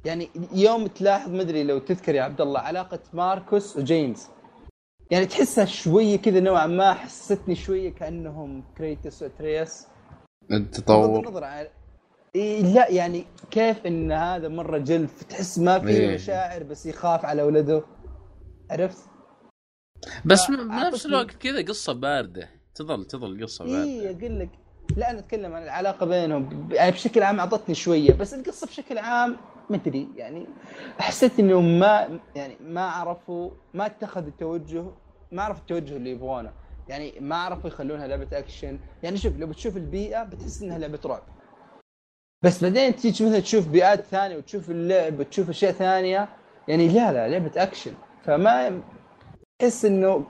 يعني 0.05 0.29
يوم 0.53 0.87
تلاحظ 0.87 1.29
مدري 1.29 1.63
لو 1.63 1.79
تذكر 1.79 2.15
يا 2.15 2.23
عبد 2.23 2.41
الله 2.41 2.59
علاقة 2.59 2.99
ماركوس 3.13 3.77
وجيمس. 3.77 4.29
يعني 5.11 5.25
تحسها 5.25 5.65
شوية 5.65 6.17
كذا 6.17 6.39
نوعا 6.39 6.67
ما 6.67 6.93
حستني 6.93 7.55
شوية 7.55 7.89
كأنهم 7.89 8.63
كريتوس 8.77 9.23
وأتريوس 9.23 9.87
التطور. 10.51 11.27
نظر 11.27 11.43
على 11.43 11.69
إيه 12.35 12.61
لا 12.61 12.89
يعني 12.89 13.25
كيف 13.51 13.85
إن 13.85 14.11
هذا 14.11 14.47
مرة 14.47 14.77
جلف 14.77 15.23
تحس 15.23 15.59
ما 15.59 15.79
في 15.79 15.87
إيه. 15.87 16.15
مشاعر 16.15 16.63
بس 16.63 16.85
يخاف 16.85 17.25
على 17.25 17.43
ولده. 17.43 17.83
عرفت؟ 18.71 19.09
بس 20.25 20.51
بنفس 20.51 21.05
الوقت 21.05 21.35
كذا 21.35 21.61
قصة 21.61 21.93
باردة. 21.93 22.49
تظل 22.75 23.05
تظل 23.05 23.43
قصة 23.43 23.65
باردة. 23.65 23.83
اي 23.83 24.09
أقول 24.09 24.39
لك 24.39 24.49
لا 24.97 25.11
أنا 25.11 25.19
أتكلم 25.19 25.53
عن 25.53 25.63
العلاقة 25.63 26.05
بينهم. 26.05 26.69
يعني 26.71 26.91
بشكل 26.91 27.23
عام 27.23 27.39
أعطتني 27.39 27.75
شوية 27.75 28.13
بس 28.13 28.33
القصة 28.33 28.67
بشكل 28.67 28.97
عام 28.97 29.37
ما 29.69 29.75
أدري. 29.75 30.07
يعني 30.15 30.45
حسيت 30.99 31.39
إنهم 31.39 31.79
ما 31.79 32.19
يعني 32.35 32.57
ما 32.61 32.85
عرفوا 32.85 33.49
ما 33.73 33.85
اتخذوا 33.85 34.27
التوجه 34.27 34.85
ما 35.31 35.43
عرفوا 35.43 35.61
التوجه 35.61 35.95
اللي 35.95 36.11
يبغونه. 36.11 36.51
يعني 36.87 37.13
ما 37.19 37.35
عرفوا 37.35 37.69
يخلونها 37.69 38.07
لعبة 38.07 38.27
أكشن. 38.37 38.79
يعني 39.03 39.17
شوف 39.17 39.37
لو 39.37 39.47
بتشوف 39.47 39.77
البيئة 39.77 40.23
بتحس 40.23 40.61
إنها 40.61 40.77
لعبة 40.77 40.99
رعب. 41.05 41.23
بس 42.43 42.63
بعدين 42.63 42.95
تيجي 42.95 43.25
مثلا 43.25 43.39
تشوف 43.39 43.67
بيئات 43.67 44.01
ثانية 44.01 44.37
وتشوف 44.37 44.69
اللعب 44.69 45.19
وتشوف 45.19 45.49
أشياء 45.49 45.71
ثانية 45.71 46.29
يعني 46.67 46.87
لا 46.87 47.11
لا 47.11 47.27
لعبة 47.27 47.51
أكشن. 47.57 47.93
فما 48.23 48.81
تحس 49.59 49.85
إنه 49.85 50.25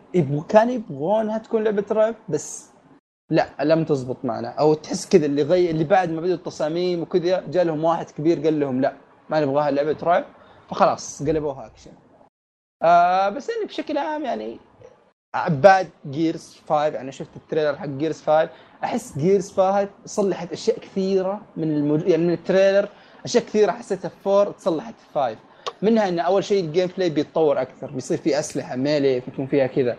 كانوا 0.49 0.74
يبغونها 0.74 1.38
تكون 1.38 1.63
لعبة 1.63 1.86
رعب 1.91 2.15
بس 2.30 2.76
لا 3.30 3.49
لم 3.61 3.84
تزبط 3.86 4.25
معنا. 4.25 4.49
أو 4.49 4.73
تحس 4.73 5.09
كذا 5.09 5.25
اللي 5.25 5.43
غير 5.43 5.69
اللي 5.69 5.84
بعد 5.84 6.09
ما 6.09 6.21
بدأوا 6.21 6.36
التصاميم 6.36 7.01
وكذا 7.01 7.43
جاء 7.47 7.63
لهم 7.63 7.84
واحد 7.84 8.11
كبير 8.11 8.39
قال 8.43 8.59
لهم 8.59 8.82
لا 8.82 8.93
ما 9.30 9.39
نبغاها 9.39 9.71
لعبه 9.71 9.97
رعب 10.03 10.25
فخلاص 10.69 11.23
قلبوها 11.23 11.65
اكشن 11.65 11.91
آه 12.84 13.30
بس 13.30 13.49
يعني 13.49 13.65
بشكل 13.65 13.97
عام 13.97 14.23
يعني 14.25 14.59
بعد 15.49 15.89
Gears 16.09 16.57
5 16.69 16.88
يعني 16.88 17.11
شفت 17.11 17.30
ال 17.36 17.41
trailer 17.41 17.78
حق 17.78 17.86
Gears 17.86 18.22
5 18.21 18.49
أحس 18.84 19.17
Gears 19.18 19.51
5 19.51 19.89
صلحت 20.05 20.51
أشياء 20.51 20.80
كثيرة 20.80 21.41
من 21.57 21.71
المج... 21.75 22.07
يعني 22.07 22.23
من 22.28 22.34
ال 22.34 22.40
trailer 22.40 22.89
أشياء 23.25 23.43
كثيرة 23.43 23.71
حسيتها 23.71 24.09
في 24.09 24.30
4 24.30 24.53
تصلحت 24.53 24.93
في 24.99 25.13
5 25.19 25.38
منها 25.82 26.09
إن 26.09 26.19
أول 26.19 26.43
شيء 26.43 26.63
ال 26.63 26.89
gameplay 26.97 27.09
بيتطور 27.09 27.61
أكثر 27.61 27.91
بيصير 27.91 28.17
في 28.17 28.39
أسلحة 28.39 28.75
melee 28.76 29.20
بيكون 29.19 29.47
فيها 29.47 29.67
كذا. 29.67 29.97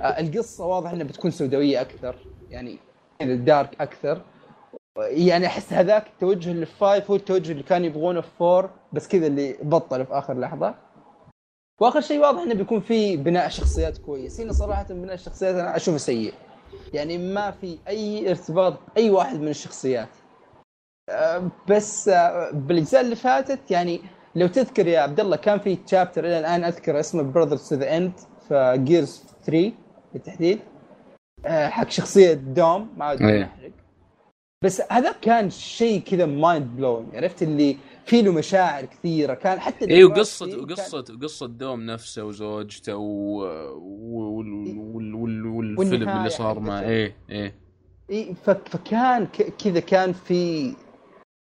آه 0.00 0.20
القصة 0.20 0.66
واضح 0.66 0.90
إنها 0.90 1.04
بتكون 1.06 1.30
سوداوية 1.30 1.80
أكثر. 1.80 2.16
يعني 2.50 2.78
dark 3.20 3.80
أكثر. 3.80 4.22
يعني 4.98 5.46
أحس 5.46 5.72
هذاك 5.72 6.06
التوجه 6.06 6.64
5 6.64 7.04
هو 7.10 7.16
التوجه 7.16 7.52
اللي 7.52 7.62
كانوا 7.62 7.86
يبغونه 7.86 8.20
في 8.20 8.44
4 8.44 8.70
بس 8.92 9.08
كذا 9.08 9.26
اللي 9.26 9.56
بطل 9.62 10.06
في 10.06 10.12
آخر 10.12 10.40
لحظة. 10.40 10.74
وآخر 11.80 12.00
شيء 12.00 12.20
واضح 12.20 12.42
إنه 12.42 12.54
بيكون 12.54 12.80
في 12.80 13.16
بناء 13.16 13.48
شخصيات 13.48 13.98
كويس. 13.98 14.40
هنا 14.40 14.52
صراحة 14.52 14.82
بناء 14.82 15.14
الشخصيات 15.14 15.54
أنا 15.54 15.76
أشوفه 15.76 15.98
سيء. 15.98 16.34
يعني 16.94 17.18
ما 17.18 17.50
في 17.50 17.78
أي 17.88 18.30
ارتباط 18.30 18.74
اي 18.96 19.10
واحد 19.10 19.40
من 19.40 19.48
الشخصيات. 19.48 20.08
أه، 21.08 21.50
بس 21.68 22.08
أه، 22.08 22.50
بالأجزاء 22.50 23.00
اللي 23.00 23.16
فاتت 23.16 23.70
يعني 23.70 24.00
لو 24.34 24.46
تذكر 24.46 24.86
يا 24.86 25.00
عبد 25.00 25.20
الله 25.20 25.36
كان 25.36 25.58
في 25.58 25.76
chapter 25.76 26.24
إلى 26.24 26.38
الآن 26.38 26.64
أذكر 26.64 27.00
اسمه 27.00 27.22
Brothers 27.22 27.68
to 27.68 27.74
the 27.74 27.96
End 27.96 28.12
في 28.48 28.80
Gears 28.84 29.24
3 29.46 29.72
بالتحديد. 30.12 30.60
حق 31.46 31.90
شخصية 31.90 32.34
دوم 32.34 32.88
ما 32.96 33.12
أدري 33.12 33.32
إيه. 33.32 33.52
بس 34.64 34.82
هذا 34.90 35.12
كان 35.12 35.50
شيء 35.50 36.00
كذا 36.00 36.26
mind 36.26 36.76
blowing 36.76 37.06
عرفت؟ 37.14 37.42
اللي 37.42 37.76
في 38.06 38.22
له 38.22 38.32
مشاعر 38.32 38.84
كثيرة. 38.84 39.34
كان 39.34 39.60
حتى 39.60 39.90
اي 39.90 40.04
وقصه 40.04 40.58
وقصه 40.58 41.02
كان... 41.02 41.18
قصه 41.18 41.46
دوم 41.46 41.86
نفسه 41.86 42.24
وزوجته 42.24 42.96
و... 42.96 43.38
وال... 43.78 44.78
وال... 44.78 45.14
وال... 45.14 45.46
والفيلم 45.78 46.08
اللي 46.08 46.30
صار 46.30 46.60
معه. 46.60 46.80
إيه 46.80 47.16
إيه. 47.30 47.54
ف- 48.34 48.50
فكان 48.50 49.26
كذا 49.64 49.80
كان 49.80 50.12
في 50.12 50.74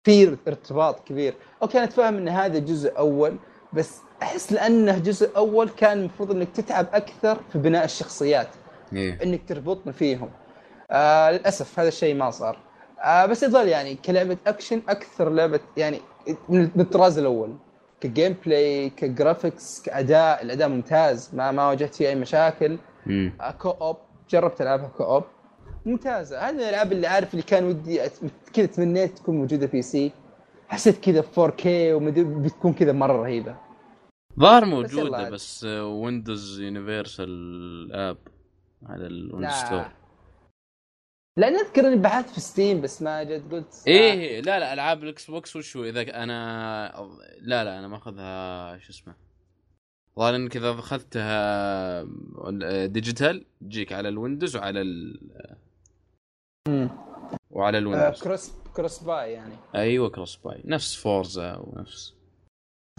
في 0.06 0.38
ارتباط 0.48 1.08
كبير. 1.08 1.34
أوكي 1.62 1.78
أنا 1.78 1.86
أتفهم 1.86 2.18
إن 2.18 2.28
هذا 2.30 2.60
جزء 2.60 2.98
أول 2.98 3.38
بس 3.74 3.98
أحس 4.22 4.54
لأنه 4.54 4.98
جزء 4.98 5.38
أول 5.38 5.70
كان 5.70 6.00
المفروض 6.00 6.32
إنك 6.32 6.50
تتعب 6.50 6.88
أكثر 6.94 7.40
في 7.52 7.58
بناء 7.58 7.86
الشخصيات. 7.86 8.48
إيه. 8.94 9.24
إنك 9.24 9.42
تربطني 9.48 9.94
فيهم. 9.94 10.30
آه 10.92 11.32
للأسف 11.32 11.80
هذا 11.80 11.88
الشيء 11.88 12.16
ما 12.16 12.32
صار. 12.32 12.58
آه 13.00 13.26
بس 13.26 13.44
يظل 13.44 13.68
يعني 13.68 13.96
كلعبة 13.96 14.38
أكشن 14.48 14.82
أكثر 14.90 15.30
لعبة 15.30 15.60
يعني 15.78 16.00
من 16.50 16.62
من 16.76 16.82
الطراز 16.82 17.18
الأول. 17.18 17.56
ك 18.02 18.36
gameplay 18.46 18.90
ك 18.90 19.00
graphics 19.00 19.82
كأداء 19.82 20.44
الأداء 20.44 20.70
ممتاز. 20.70 21.36
ما 21.36 21.52
ما 21.52 21.68
واجهت 21.68 21.96
فيه 21.96 22.10
أي 22.10 22.16
مشاكل. 22.16 22.78
آه 23.42 23.52
co-op 23.52 23.98
جربت 24.30 24.62
ألعبها 24.62 24.88
co-op 24.88 25.24
ممتازة. 25.86 26.40
هذه 26.40 26.54
من 26.54 26.60
الألعاب 26.60 26.92
اللي 26.92 27.08
عارف 27.08 27.34
اللي 27.34 27.44
كان 27.44 27.64
ودي 27.64 28.02
كذا 28.54 28.66
تمنيت 28.66 29.18
تكون 29.18 29.38
موجودة 29.38 29.68
في 29.68 29.82
PC 29.82 30.12
حسيت 30.68 31.00
كذا 31.00 31.22
4K 31.22 31.66
ومدري 31.66 32.24
بتكون 32.24 32.74
كذا 32.74 32.92
مرة 32.92 33.22
رهيبة. 33.22 33.56
ظاهر 34.40 34.66
موجودة 34.66 35.18
عاد. 35.18 35.32
بس 35.32 35.64
Windows 35.64 36.60
Universal 36.60 37.30
app 37.94 38.18
على 38.86 39.08
ال 39.08 39.14
Windows 39.14 39.54
Store 39.54 39.78
لا. 39.78 39.92
لأن 41.38 41.56
أذكر 41.56 41.88
إني 41.88 41.96
بحثت 41.96 42.30
في 42.30 42.40
Steam 42.40 42.82
بس 42.82 43.02
ما 43.02 43.24
جت 43.24 43.52
قلت 43.52 43.84
إيه 43.88 44.42
لا 44.42 44.60
لا 44.60 44.74
ألعاب 44.74 45.04
ال 45.04 45.32
Xbox 45.32 45.56
وشو 45.56 45.84
إذا 45.84 46.24
أنا 46.24 47.10
لا 47.42 47.64
لا 47.64 47.80
أنا 47.80 47.88
ماخذها 47.88 48.78
شو 48.78 48.92
اسمه 48.92 49.16
ظاهر 50.20 50.36
انك 50.36 50.58
اذا 50.58 50.72
اخذتها 50.72 52.04
ديجيتال 52.86 53.46
تجيك 53.62 53.94
على 53.94 54.10
الويندوز 54.10 54.56
وعلى 54.56 54.82
ال... 54.82 55.20
وعلى 57.50 57.78
آه 57.78 57.80
الويندوز 57.80 58.24
cross 58.24 58.52
cross-buy 58.76 59.32
يعني. 59.32 59.56
أيوه 59.76 60.10
cross-buy 60.10 60.62
نفس 60.66 60.96
Forza 60.96 61.56
ونفس 61.56 62.19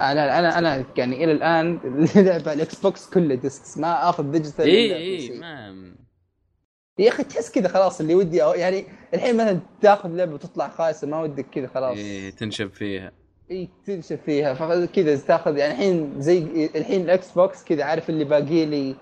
أنا 0.01 0.39
أنا 0.39 0.59
أنا 0.59 0.85
يعني 0.97 1.25
إلى 1.25 1.33
الآن 1.33 1.79
لعبه 2.17 2.53
ال 2.53 2.81
Xbox 2.81 3.11
كله 3.11 3.35
discs 3.35 3.79
ما 3.79 4.09
آخذ 4.09 4.31
digital 4.31 4.65
اي 4.65 4.97
اي. 4.97 5.39
ما 5.39 5.95
يا 6.99 7.09
أخي 7.09 7.25
تحس 7.25 7.51
كذا 7.51 7.69
خلاص 7.69 8.01
اللي 8.01 8.15
ودي 8.15 8.45
أو 8.45 8.53
يعني 8.53 8.85
الحين 9.15 9.37
مثلا 9.37 9.61
تاخذ 9.81 10.09
لعبة 10.09 10.35
وتطلع 10.35 10.69
خايسة 10.69 11.07
ما 11.07 11.21
ودك 11.23 11.47
كذا 11.53 11.67
خلاص 11.67 11.99
إيه 11.99 12.31
تنشب 12.31 12.71
فيها 12.73 13.13
إي 13.51 13.69
تنشب 13.87 14.19
فيها 14.27 14.55
فكذا 14.55 15.17
تاخذ 15.17 15.57
يعني 15.57 15.73
الحين 15.73 16.21
زي 16.21 16.71
الحين 16.75 17.01
ال 17.01 17.33
Xbox 17.33 17.65
كذا 17.65 17.85
عارف 17.85 18.11
اللي 18.11 18.25
باقي 18.25 18.67
لي 18.67 18.95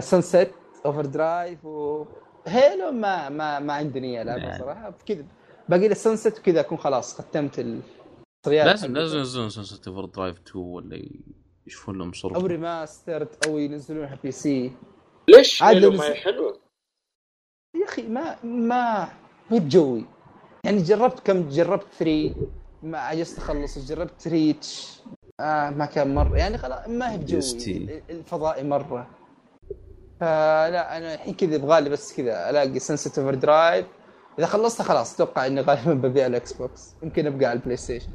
Sunset 0.00 0.50
Overdrive 0.86 1.06
و 1.06 1.64
Halo 1.64 2.92
ما 2.92 3.28
ما 3.28 3.58
ما 3.58 3.72
عندي 3.72 4.00
نيه 4.00 4.22
العبها. 4.22 4.58
صراحة 4.58 4.94
كذا 5.06 5.24
باقي 5.68 5.88
لي 5.88 5.94
Sunset 5.94 6.38
وكذا 6.38 6.60
أكون 6.60 6.78
خلاص 6.78 7.20
ختمت 7.20 7.58
لازم. 8.48 8.94
لازم 8.96 9.18
ينزلون 9.18 9.50
Sunset 9.50 9.88
Overdrive 9.88 10.36
2 10.46 10.64
ولا 10.64 11.02
يشوفون 11.66 11.98
لهم 11.98 12.12
صرف 12.12 12.32
أو 12.36 12.46
remastered 12.46 13.28
أو 13.46 13.58
ينزلونها 13.58 14.18
PC 14.22 14.72
ليش؟ 15.28 15.62
عاد 15.62 15.76
لو 15.76 15.90
ما 15.90 16.04
هي 16.04 16.10
نزل- 16.10 16.16
حلوة. 16.16 16.60
يا 17.76 17.84
أخي 17.84 18.02
ما 18.02 18.44
ما 18.44 19.08
مو 19.50 19.58
بجوي. 19.58 20.04
يعني 20.64 20.82
جربت 20.82 21.20
كم 21.20 21.48
جربت 21.48 21.86
3 21.98 22.34
ما 22.82 22.98
عجزت 22.98 23.38
أخلص. 23.38 23.78
جربت 23.78 24.28
Reach 24.28 24.98
آه 25.40 25.70
ما 25.70 25.86
كان 25.86 26.14
مرة. 26.14 26.36
يعني 26.38 26.58
خلاص 26.58 26.88
ما 26.88 27.12
هي 27.12 27.18
بجوي. 27.18 28.02
الفضائي 28.10 28.64
مرة. 28.64 29.10
فلا 30.20 30.96
أنا 30.96 31.14
الحين 31.14 31.34
كذا 31.34 31.54
يبغى 31.54 31.80
لي 31.80 31.90
بس 31.90 32.16
كذا 32.16 32.50
ألاقي 32.50 32.78
Sunset 32.78 33.18
Overdrive 33.18 33.86
إذا 34.38 34.46
خلصتها 34.46 34.84
خلاص 34.84 35.14
أتوقع 35.14 35.46
إني 35.46 35.60
غالبا 35.60 35.94
ببيع 36.08 36.26
ال 36.26 36.52
Xbox 36.52 36.96
يمكن 37.02 37.26
أبقى 37.26 37.46
على 37.46 37.58
ال 37.58 37.76
PlayStation 37.76 38.12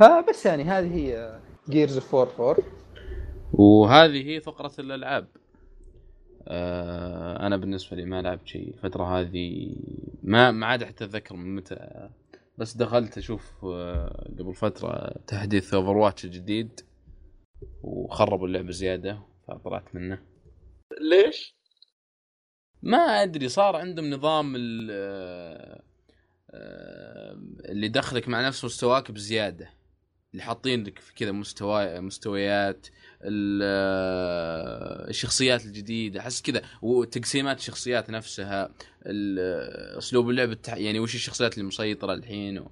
فبس 0.00 0.46
يعني 0.46 0.62
هذه 0.64 0.94
هي 0.94 1.40
Gears 1.70 1.94
of 1.96 2.14
4 2.14 2.50
4 2.50 2.64
وهذه 3.52 4.26
هي 4.28 4.40
فقرة 4.40 4.72
الألعاب. 4.78 5.28
آه 6.48 7.46
أنا 7.46 7.56
بالنسبة 7.56 7.96
لي 7.96 8.04
ما 8.04 8.22
لعبت 8.22 8.46
شيء 8.46 8.68
الفترة 8.74 9.20
هذه 9.20 9.76
ما 10.22 10.50
ما 10.50 10.66
عاد 10.66 10.84
حتى 10.84 11.04
أتذكر 11.04 11.36
من 11.36 11.54
متى 11.54 12.08
بس 12.58 12.76
دخلت 12.76 13.18
أشوف 13.18 13.64
آه 13.64 14.30
قبل 14.38 14.54
فترة 14.54 15.14
تحديث 15.26 15.74
أوفر 15.74 15.96
واتش 15.96 16.24
الجديد 16.24 16.80
وخربوا 17.82 18.46
اللعبة 18.46 18.70
زيادة 18.70 19.22
فطلعت 19.48 19.94
منه. 19.94 20.18
ليش؟ 21.00 21.55
ما 22.86 23.22
أدري 23.22 23.48
صار 23.48 23.76
عندهم 23.76 24.10
نظام 24.10 24.54
آه، 24.56 25.82
اللي 27.64 27.86
يدخلك 27.86 28.28
مع 28.28 28.46
نفس 28.46 28.64
مستواك 28.64 29.10
بزيادة. 29.10 29.70
اللي 30.32 30.42
حاطين 30.42 30.84
لك 30.84 30.98
في 30.98 31.14
كذا 31.14 31.32
مستوى 31.32 32.00
مستويات 32.00 32.86
آه، 33.22 35.08
الشخصيات 35.08 35.64
الجديدة. 35.64 36.20
أحس 36.20 36.42
كذا 36.42 36.62
وتقسيمات 36.82 37.58
الشخصيات 37.58 38.10
نفسها 38.10 38.70
أسلوب 39.98 40.30
اللعب 40.30 40.50
التح... 40.50 40.74
يعني 40.74 41.00
وش 41.00 41.14
الشخصيات 41.14 41.54
اللي 41.54 41.64
مسيطرة 41.64 42.14
الحين 42.14 42.58
و... 42.58 42.70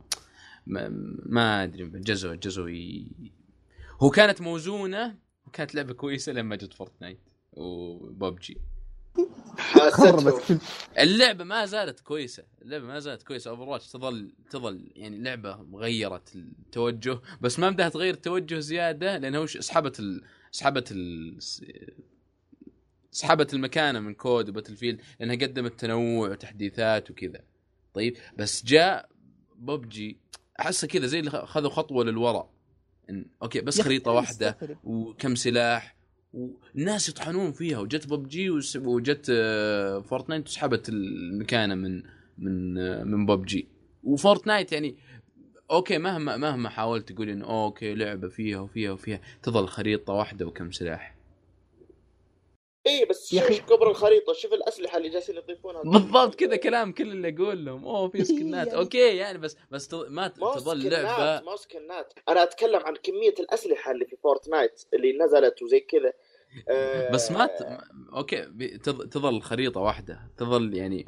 ما, 0.67 0.89
ما 1.27 1.65
أدري 1.65 1.85
جزوا 1.85 2.35
جزوا 2.35 2.69
ي... 2.69 3.07
هو 4.03 4.11
كانت 4.11 4.41
موزونة 4.41 5.15
وكانت 5.47 5.75
لعبة 5.75 5.95
كويسة 5.95 6.33
لما 6.33 6.57
جت 6.57 6.73
Fortnite 6.73 7.21
و 7.53 7.74
PUBG 7.74 8.61
كل 9.97 10.59
اللعبة 10.99 11.45
ما 11.45 11.67
زالت 11.67 12.01
كويسة. 12.01 12.45
اللعبة 12.63 12.87
ما 12.87 12.99
زالت 12.99 13.23
كويسة. 13.23 13.51
Overwatch 13.51 13.89
تظل 13.89 14.33
تظل 14.51 14.93
يعني 14.97 15.19
لعبة 15.19 15.67
غيرت 15.75 16.37
التوجه 16.37 17.21
بس 17.41 17.59
ما 17.59 17.71
بدها 17.71 17.89
تغير 17.89 18.15
التوجه 18.15 18.59
زيادة 18.59 19.19
لأنه 19.19 19.41
وش 19.41 19.59
سحبت 19.59 20.01
ال... 20.01 20.23
سحبت 20.51 20.93
ال... 20.93 21.37
سحبت 23.11 23.55
المكانة 23.55 24.01
من 24.01 24.15
COD 24.15 24.49
و 24.49 24.77
Battlefield 24.77 25.01
لأنها 25.21 25.37
قدمت 25.37 25.81
تنوع 25.81 26.29
وتحديثات 26.29 27.11
وكذا. 27.11 27.41
طيب؟ 27.95 28.17
بس 28.37 28.65
جاء 28.65 29.09
ببجي 29.57 30.19
أحسها 30.61 30.89
كذا 30.89 31.07
زي 31.07 31.19
اللي 31.19 31.31
خذوا 31.31 31.71
خطوة 31.71 32.05
للوراء 32.05 32.51
إن... 33.11 33.27
أوكي 33.43 33.61
بس 33.61 33.81
خريطة 33.81 34.11
واحدة. 34.11 34.59
وكم 34.85 35.35
سلاح 35.35 35.94
والناس 36.35 37.09
يطحنون 37.09 37.53
فيها. 37.53 37.79
وجت 37.79 38.07
ببجي 38.07 38.51
وجت 38.77 39.27
آه، 39.31 40.01
Fortnite 40.01 40.47
وسحبت 40.47 40.89
المكانة 40.89 41.75
من 41.75 42.03
من 42.39 42.79
آه، 42.79 43.05
من 43.05 43.27
PUBG. 43.27 43.69
و 44.05 44.12
Fortnite 44.12 44.73
يعني 44.73 44.97
أوكي 45.71 45.99
مهما 45.99 46.37
مهما 46.37 46.69
حاولت 46.69 47.13
تقول 47.13 47.29
انه 47.29 47.45
أوكي 47.45 47.95
لعبة 47.95 48.29
فيها 48.29 48.61
وفيها 48.61 48.93
وفيها 48.93 49.21
تظل 49.43 49.69
خريطة 49.69 50.13
واحدة 50.13 50.47
وكم 50.47 50.71
سلاح. 50.71 51.15
اي 52.87 52.99
إيه، 52.99 53.09
بس 53.09 53.33
يا 53.33 53.41
شوف 53.49 53.51
أخي- 53.61 53.63
كبر 53.69 53.91
الخريطة 53.91 54.33
شوف 54.33 54.53
الأسلحة 54.53 54.97
اللي 54.99 55.09
جالسين 55.09 55.37
يضيفونها. 55.37 55.83
بالضبط 55.83 56.35
كذا 56.35 56.57
كلام 56.57 56.93
كل 56.93 57.11
اللي 57.11 57.29
أقول 57.29 57.65
لهم. 57.65 57.85
أوه 57.85 58.09
في 58.09 58.25
سكنات. 58.25 58.67
يعني- 58.67 58.79
أوكي 58.79 59.17
يعني 59.17 59.39
بس 59.39 59.57
بس 59.71 59.89
تظ- 59.89 60.09
ما 60.09 60.29
تظل 60.29 60.81
سكنات 60.83 60.93
لعبه 60.93 61.45
ما 61.51 61.57
سكنات. 61.57 62.13
أنا 62.29 62.43
أتكلم 62.43 62.81
عن 62.85 62.97
كمية 62.97 63.35
الأسلحة 63.41 63.91
اللي 63.91 64.05
في 64.07 64.17
Fortnite 64.17 64.85
اللي 64.95 65.13
نزلت 65.19 65.63
وزي 65.63 65.81
كذا. 65.81 66.13
آه، 66.69 67.11
بس 67.15 67.31
ما 67.31 67.47
ت... 67.47 67.79
أوكي 68.17 68.47
بي- 68.47 68.79
تظ- 68.79 69.09
تظل 69.09 69.43
خريطة 69.43 69.81
واحدة. 69.81 70.21
تظل 70.39 70.75
يعني 70.77 71.05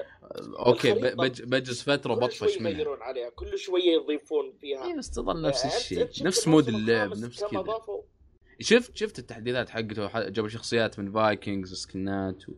أوكي 0.59 0.93
بج- 0.93 1.43
بجلس 1.43 1.83
فترة 1.83 2.15
كل 2.15 2.21
بطفش 2.21 2.59
منها. 2.59 2.71
يغيرون 2.71 3.03
عليها 3.03 3.29
كل 3.31 3.59
شوية 3.59 3.93
يضيفون 4.03 4.53
فيها. 4.61 4.85
اي 4.85 4.97
بس 4.99 5.11
تظل 5.11 5.43
نفس 5.43 5.65
آه، 5.65 5.69
أنت- 5.71 5.75
الشيء 5.77 6.09
نفس 6.27 6.49
mode 6.49 6.69
اللعب 6.69 7.11
نفس 7.17 7.45
كذا. 7.45 7.65
شفت 8.61 8.97
شفت 8.97 9.19
التحديثات 9.19 9.71
حقته؟ 9.71 10.29
جابوا 10.29 10.49
شخصيات 10.49 10.99
من 10.99 11.13
Vikings 11.13 11.75
سكنات 11.75 12.49
و... 12.49 12.53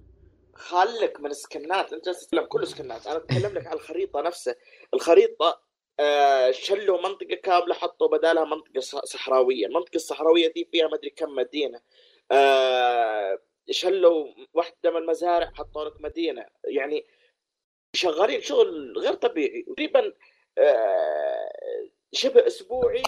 خلك 0.55 1.21
من 1.21 1.31
السكنات. 1.31 1.93
أنت 1.93 2.09
تتكلم 2.09 2.45
كله 2.45 2.65
سكنات 2.65 3.07
أنا 3.07 3.17
أتكلم 3.17 3.55
لك 3.55 3.67
عن 3.67 3.73
الخريطة 3.73 4.21
نفسها. 4.21 4.55
الخريطة 4.95 5.63
آه 6.01 6.51
شلوا 6.51 7.09
منطقة 7.09 7.35
كاملة 7.35 7.75
حطوا 7.75 8.09
بدالها 8.09 8.45
منطقة 8.45 8.81
صحراوية. 9.05 9.67
المنطقة 9.67 9.97
الصحراوية 9.97 10.53
دي 10.53 10.69
فيها 10.73 10.89
ما 10.89 10.95
أدري 10.95 11.11
كم 11.11 11.35
مدينة. 11.35 11.81
آه 12.33 13.39
شلوا 13.71 14.27
واحدة 14.55 14.91
من 14.91 14.97
المزارع 14.97 15.51
حطوا 15.55 15.85
لك 15.85 16.01
مدينة. 16.01 16.47
يعني 16.65 17.07
شغالين 17.97 18.43
شغل 18.43 18.99
غير 18.99 19.15
طبيعي. 19.15 19.63
تقريبا 19.63 20.13
آه 20.59 21.49
شبه 22.13 22.47
أسبوعي 22.47 23.03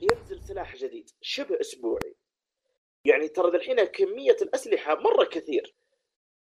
ينزل 0.00 0.42
سلاح 0.42 0.76
جديد. 0.76 1.10
شبه 1.20 1.60
أسبوعي. 1.60 2.14
يعني 3.04 3.28
ترى 3.28 3.56
الحين 3.56 3.84
كمية 3.84 4.36
الأسلحة 4.42 4.94
مرة 4.94 5.24
كثير. 5.24 5.74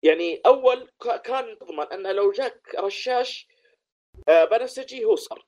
يعني 0.02 0.40
أول 0.46 0.90
كان 1.24 1.59
تضمن 1.59 1.92
انه 1.92 2.12
لو 2.12 2.32
جاك 2.32 2.74
رشاش 2.78 3.48
آه، 4.28 4.44
بنفسجي 4.44 5.05
هو 5.05 5.16
صار. 5.16 5.46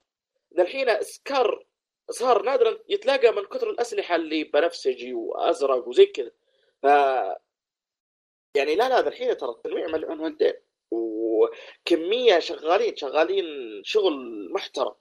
الحين 0.58 1.02
سكار 1.02 1.66
صار 2.10 2.42
نادرا 2.42 2.78
يتلاقى 2.88 3.32
من 3.32 3.42
كثر 3.42 3.70
الأسلحة 3.70 4.16
اللي 4.16 4.44
بنفسجي 4.44 5.14
وأزرق 5.14 5.88
وزي 5.88 6.06
كذا. 6.06 6.30
ف 6.82 6.84
يعني 8.56 8.74
لا 8.74 8.88
لا 8.88 9.08
الحين 9.08 9.36
ترى 9.36 9.50
التنويع 9.50 9.86
ملعون 9.86 10.20
والدين. 10.20 10.54
وكمية 10.90 12.38
شغالين 12.38 12.96
شغالين 12.96 13.44
شغل 13.84 14.48
محترم. 14.52 14.94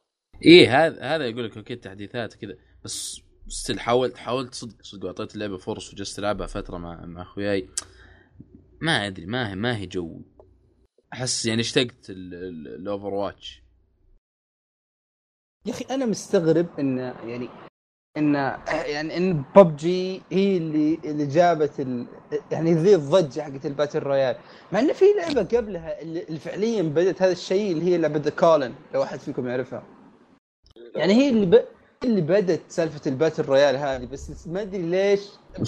إيه 0.46 0.86
هذا 0.86 1.02
هذا 1.02 1.28
يقول 1.28 1.46
لك 1.46 1.58
أوكي 1.58 1.76
تحديثات 1.76 2.34
كذا. 2.34 2.58
بس 2.84 3.25
still 3.48 3.80
حاولت 3.80 4.18
حاولت 4.18 4.54
صدق 4.54 4.76
صدق 4.82 5.06
واعطيت 5.06 5.36
اللعبة 5.36 5.58
فرص 5.58 5.94
وجلست 5.94 6.20
ألعبها 6.20 6.48
فترة 6.48 6.78
مع 6.78 7.06
مع 7.06 7.22
أخوياي. 7.22 7.70
ما 8.82 9.08
أدري 9.08 9.26
ما 9.26 9.50
هي 9.50 9.56
ما 9.56 9.78
هي 9.78 9.86
جو. 9.86 10.22
أحس 11.14 11.46
يعني 11.46 11.62
اشتقت 11.62 12.10
ال 12.10 13.14
Overwatch 13.14 13.64
يا 15.66 15.72
أخي 15.72 15.86
أنا 15.92 16.06
مستغرب 16.06 16.68
إن 16.80 16.98
يعني 16.98 17.50
إن 18.18 18.34
يعني 18.70 19.18
إن 19.18 19.44
ببجي 19.56 20.22
هي 20.32 20.58
اللي 20.58 21.00
اللي 21.06 21.26
جابت 21.26 21.80
ال 21.80 22.08
يعني 22.52 22.74
ذي 22.74 22.96
الضجة 22.96 23.42
حقت 23.42 23.66
ال 23.66 23.70
battle 23.70 24.00
royale 24.00 24.36
مع 24.72 24.80
انه 24.80 24.94
في 24.94 25.06
لعبة 25.18 25.58
قبلها 25.58 26.02
اللي 26.02 26.40
فعليا 26.40 26.82
بدأت 26.82 27.22
هذا 27.22 27.32
الشيء 27.32 27.72
اللي 27.72 27.86
هي 27.86 27.98
لعبة 27.98 28.20
The 28.20 28.30
Culling 28.30 28.74
لو 28.94 29.04
أحد 29.04 29.20
فيكم 29.20 29.48
يعرفها. 29.48 29.84
يعني 30.96 31.14
هي 31.14 31.30
اللي 31.30 31.46
ب... 31.46 31.66
اللي 32.06 32.22
بدت 32.22 32.62
سالفة 32.70 33.12
ال 33.12 33.16
battle 33.16 33.44
royale 33.44 33.76
هذه 33.76 34.06
بس 34.06 34.48
ما 34.48 34.62
أدري 34.62 34.82
ليش 34.82 35.20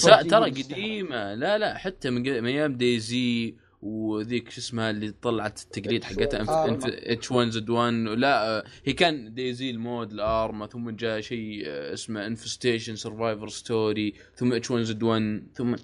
ترى 0.04 0.50
قديمة. 0.50 1.34
لا 1.34 1.58
لا 1.58 1.78
حتى 1.78 2.10
من 2.10 2.46
أيام 2.46 2.78
DayZ 2.78 3.56
وذيك 3.82 4.50
شو 4.50 4.62
اسمها 4.62 4.90
اللي 4.90 5.12
طلعت 5.12 5.62
التقليد 5.62 6.04
حقتها 6.04 6.78
H1Z1 6.86 7.94
لا 7.94 8.64
هي 8.86 8.94
كان 8.94 9.34
DayZ 9.34 9.70
ال 9.70 9.80
mod 9.80 10.12
ال 10.12 10.23
Arma 10.23 10.68
ثم 10.68 10.90
جاء 10.90 11.22
شيء 11.22 11.62
اسمه 11.66 12.28
Infestation 12.28 12.96
Survivor 12.96 13.48
Stories 13.48 14.14
ثم 14.36 14.54
H1Z1 14.54 15.44
ثم 15.54 15.76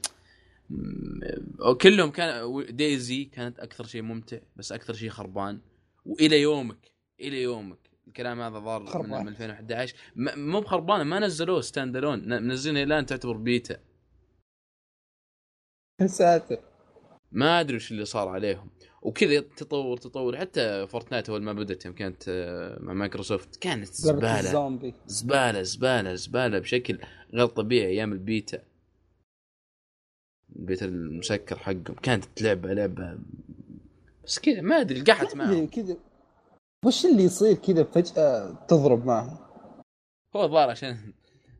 كلهم 1.82 2.12
كان 2.12 2.66
DayZ 2.70 3.24
كانت 3.24 3.60
أكثر 3.60 3.86
شيء 3.86 4.02
ممتع 4.02 4.38
بس 4.56 4.72
أكثر 4.72 4.94
شيء 4.94 5.10
خربان. 5.10 5.60
وإلى 6.06 6.42
يومك 6.42 6.92
إلى 7.20 7.42
يومك. 7.42 7.83
الكلام 8.14 8.42
هذا 8.42 8.60
ظهر 8.60 9.04
من 9.04 9.28
2011 9.28 9.96
مو 10.16 10.60
بخربانة 10.60 11.04
ما 11.04 11.20
نزلوه 11.20 11.62
standalone 11.62 12.30
منزلينه 12.30 12.84
الان 12.84 13.06
تعتبر 13.06 13.38
بيتا 13.38 13.80
يا 16.02 16.08
ساتر. 16.08 16.60
ما 17.32 17.60
أدري 17.60 17.76
وش 17.76 17.92
اللي 17.92 18.06
صار 18.06 18.28
عليهم. 18.28 18.70
وكذا 19.02 19.40
تطور 19.40 19.98
تطور. 19.98 20.38
حتى 20.38 20.88
Fortnite 20.88 21.30
أول 21.30 21.44
ما 21.44 21.54
بدأت 21.54 21.86
يوم 21.86 21.96
كانت 21.96 22.24
آه، 22.28 22.80
مع 22.80 22.94
مايكروسوفت 22.94 23.56
كانت 23.56 23.94
زبالة. 23.94 24.42
زبالة 25.06 25.62
زبالة 25.62 26.14
زبالة 26.14 26.60
بشكل 26.60 27.00
غير 27.34 27.46
طبيعي 27.46 27.88
أيام 27.88 28.14
ال 28.14 28.22
beta. 28.22 28.64
ال 30.56 30.62
beta 30.62 30.86
المسكر 30.86 31.58
حقهم. 31.58 31.96
كانت 32.04 32.42
لعبه 32.42 32.74
لعبة 32.74 33.20
بس 34.24 34.40
كذا 34.40 34.62
ما 34.62 34.82
أدري 34.82 35.02
قحت 35.02 35.36
معهم. 35.36 35.68
كذا. 35.68 35.98
وش 36.86 37.06
اللي 37.06 37.24
يصير 37.24 37.56
كذا 37.56 37.84
فجأة 37.84 38.66
تضرب 38.68 39.06
معهم 39.06 39.38
هو 40.36 40.44
الظاهر 40.44 40.70
عشان 40.70 41.14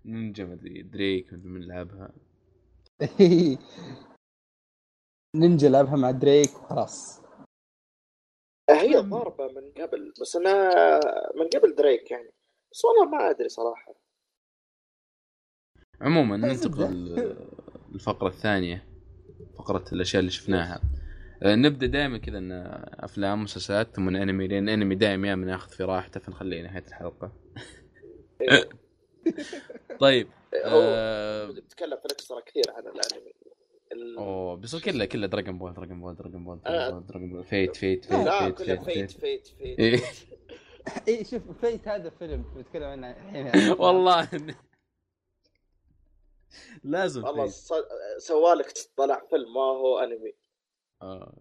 نينجا 0.06 0.46
مدري 0.46 0.82
دريك 0.82 1.34
من 1.34 1.62
لعبها. 1.68 2.14
نينجا 5.36 5.70
لعبها 5.70 5.96
مع 5.96 6.12
دريك 6.12 6.50
وخلاص. 6.50 7.22
هي 8.70 8.98
ضاربة 8.98 9.48
من 9.48 9.72
قبل 9.72 10.14
بس 10.22 10.36
أنا 10.36 10.70
من 11.36 11.48
قبل 11.56 11.76
دريك 11.76 12.12
يعني. 12.12 12.32
بس 12.72 12.86
والله 12.86 13.06
ما 13.06 13.30
أدري 13.30 13.50
صراحة. 13.50 13.94
عموما 16.02 16.38
ننتقل 16.48 16.94
للفقرة 17.90 18.28
الثانية 18.28 18.86
فقرة 19.58 19.86
الأشياء 19.94 20.20
اللي 20.20 20.32
شفناها. 20.32 20.82
نبدأ 21.44 21.88
دائما 21.88 22.18
كذا 22.18 22.38
إن 22.38 22.52
أفلام 23.00 23.44
مسلسلات 23.44 23.96
ثم 23.96 24.16
أنمي 24.16 24.48
لأن 24.48 24.70
أنمي 24.70 24.96
دائما 24.96 25.28
يا 25.28 25.36
من 25.36 25.50
ياخذ 25.50 25.70
في 25.70 25.84
راحته 25.84 26.20
فنخليه 26.20 26.62
نهاية 26.62 26.86
الحلقة. 26.88 27.32
طيب 30.00 30.28
هو 30.66 30.82
آه... 30.82 31.46
في 31.48 31.86
ال 31.86 31.95
extra 31.95 32.40
كثير 32.40 32.64
عن 32.70 32.84
الأنمي. 32.84 33.34
أوه 34.18 34.56
بس 34.56 34.76
كله 34.76 35.06
كله 35.06 35.28
Dragon 35.28 35.58
Ball 35.58 35.74
Dragon 35.74 36.02
Ball 36.02 36.16
Dragon 36.16 36.44
Ball 36.44 36.60
Dragon 36.64 37.30
Ball 37.30 37.44
Fate 37.44 37.76
Fate 37.76 38.06
Fate 38.06 38.28
كله 38.58 38.76
فيت 38.76 39.12
فيت 39.12 39.48
فيت 39.48 40.02
اي 41.08 41.26
شوف 41.26 41.42
فيت 41.62 41.88
هذا 41.88 42.10
فيلم 42.10 42.46
بتكلم 42.58 42.84
عنه. 42.84 43.12
الحين 43.12 43.72
والله. 43.82 44.30
لازم 46.84 47.24
والله 47.24 47.48
سوالك 48.18 48.74
طلع 48.98 49.22
فيلم 49.30 49.54
ما 49.54 49.62
هو 49.62 50.00
أنمي. 50.00 50.34
آه 51.04 51.34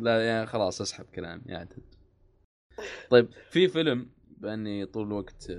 لا 0.00 0.26
يعني 0.26 0.46
خلاص 0.46 0.80
اسحب 0.80 1.04
كلامي 1.14 1.42
يعتد 1.46 1.82
طيب 3.10 3.28
في 3.50 3.68
فيلم 3.68 4.06
بأني 4.38 4.86
طول 4.86 5.06
الوقت 5.06 5.52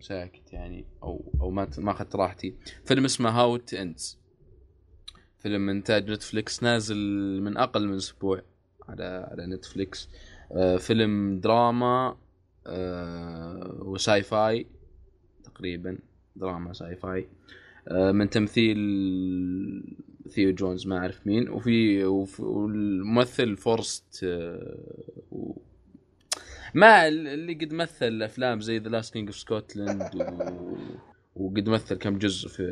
ساكت 0.00 0.52
يعني 0.52 0.84
أو 1.02 1.32
أو 1.40 1.50
ما 1.50 1.68
ما 1.78 1.90
أخذت 1.90 2.16
راحتي. 2.16 2.54
فيلم 2.84 3.04
اسمه 3.04 3.30
How 3.30 3.56
It 3.56 3.74
Ends 3.74 4.18
فيلم 5.38 5.68
إنتاج 5.68 6.10
نتفليكس 6.10 6.62
نازل 6.62 6.96
من 7.42 7.56
أقل 7.56 7.88
من 7.88 7.96
أسبوع 7.96 8.42
على 8.88 9.28
على 9.30 9.46
نتفليكس. 9.46 10.08
آه 10.52 10.76
فيلم 10.76 11.40
دراما 11.40 12.16
آه 12.66 13.78
و 13.82 14.22
sci-fi 14.22 14.66
تقريبا 15.44 15.98
دراما 16.36 16.72
sci-fi 16.72 17.28
آه 17.88 18.12
من 18.12 18.30
تمثيل 18.30 18.78
ثيو 20.28 20.54
جيمز 20.54 20.86
ما 20.86 20.98
أعرف 20.98 21.26
مين. 21.26 21.48
وفي 21.48 22.04
والممثل 22.38 23.56
فورست 23.56 24.24
آه 24.24 25.56
ويتكر 26.74 27.08
اللي 27.08 27.54
قد 27.54 27.72
مثل 27.72 28.22
أفلام 28.22 28.60
زي 28.60 28.78
The 28.78 28.88
Last 28.88 29.12
King 29.12 29.28
of 29.28 29.36
Scotland 29.36 30.10
وقد 31.36 31.68
مثل 31.68 31.94
كم 31.94 32.18
جزء 32.18 32.48
في 32.48 32.64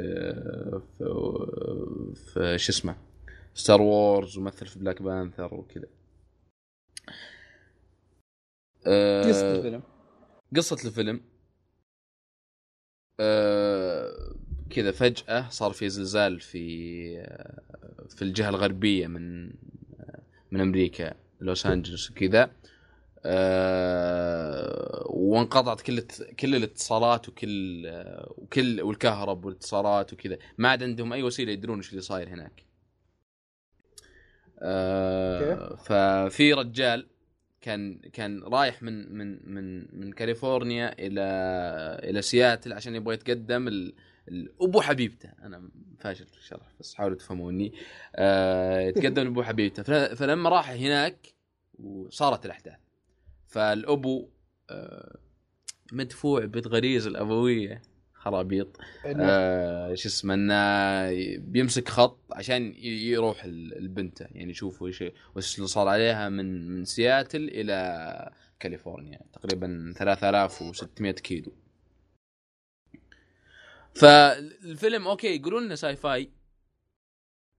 في, 0.98 1.04
في 2.14 2.58
شو 2.58 2.72
اسمه 2.72 2.96
Star 3.54 3.82
Wars 3.82 4.38
ومثل 4.38 4.66
في 4.66 4.78
Black 4.78 5.02
Panther 5.02 5.54
وكذا. 5.54 5.86
أه 8.86 9.22
قصة 9.28 9.56
الفيلم. 9.56 9.82
قصة 10.56 10.88
الفيلم. 10.88 11.20
أه 13.20 14.39
كذا 14.70 14.92
فجأة 14.92 15.48
صار 15.48 15.72
في 15.72 15.88
زلزال 15.88 16.40
في 16.40 16.60
في 18.08 18.22
الجهة 18.22 18.48
الغربية 18.48 19.06
من 19.06 19.46
من 20.50 20.60
أمريكا 20.60 21.14
لوس 21.40 21.66
أنجلوس 21.66 22.10
وكذا 22.10 22.50
أه 23.24 25.06
وانقطعت 25.06 25.80
كل 25.80 26.00
كل 26.40 26.54
الاتصالات 26.54 27.28
وكل 27.28 27.86
وكل 28.28 28.80
والكهرب 28.82 29.44
والاتصالات 29.44 30.12
وكذا. 30.12 30.38
ما 30.58 30.68
عاد 30.68 30.82
عندهم 30.82 31.12
أي 31.12 31.22
وسيلة 31.22 31.52
يدرون 31.52 31.76
إيش 31.78 31.90
اللي 31.90 32.00
صاير 32.00 32.28
هناك. 32.28 32.64
أه 34.58 35.74
ففي 35.74 36.52
رجال 36.52 37.06
كان 37.60 37.98
كان 38.12 38.42
رايح 38.42 38.82
من 38.82 39.12
من 39.18 39.54
من 39.54 39.86
من 40.00 40.12
كاليفورنيا 40.12 40.92
إلى 40.98 41.20
إلى 42.10 42.22
سياتل 42.22 42.72
عشان 42.72 42.94
يبغى 42.94 43.14
يتقدم 43.14 43.68
ال... 43.68 43.94
أبو 44.60 44.80
حبيبته. 44.80 45.28
أنا 45.42 45.70
فاشل 45.98 46.26
في 46.26 46.38
الشرح 46.38 46.66
بس 46.80 46.94
حاولوا 46.94 47.16
تفهموني. 47.16 47.72
أه 48.16 48.80
يتقدم 48.80 49.22
لأبو 49.22 49.42
حبيبته. 49.42 50.14
فلما 50.14 50.50
راح 50.50 50.70
هناك 50.70 51.34
وصارت 51.78 52.46
الأحداث 52.46 52.78
فالأبو 53.46 54.28
آه، 54.70 55.18
مدفوع 55.92 56.44
بالغريزه 56.44 57.10
الأبوية 57.10 57.82
خرابيط. 58.14 58.76
آه 59.06 59.94
شو 59.94 60.08
اسمه 60.08 60.34
إنه 60.34 61.36
بيمسك 61.38 61.88
خط 61.88 62.18
عشان 62.32 62.74
يروح 62.82 63.46
لبنته 63.46 64.26
يعني 64.32 64.50
يشوف 64.50 64.82
وش 64.82 65.04
وش 65.36 65.56
اللي 65.56 65.68
صار 65.68 65.88
عليها 65.88 66.28
من 66.28 66.68
من 66.68 66.84
سياتل 66.84 67.48
إلى 67.48 68.30
كاليفورنيا. 68.60 69.20
تقريبا 69.32 69.92
3600 69.96 71.12
كيلو. 71.12 71.52
فالفيلم 73.94 75.08
أوكي 75.08 75.36
يقولون 75.36 75.62
إنه 75.64 75.74
sci-fi 75.74 76.30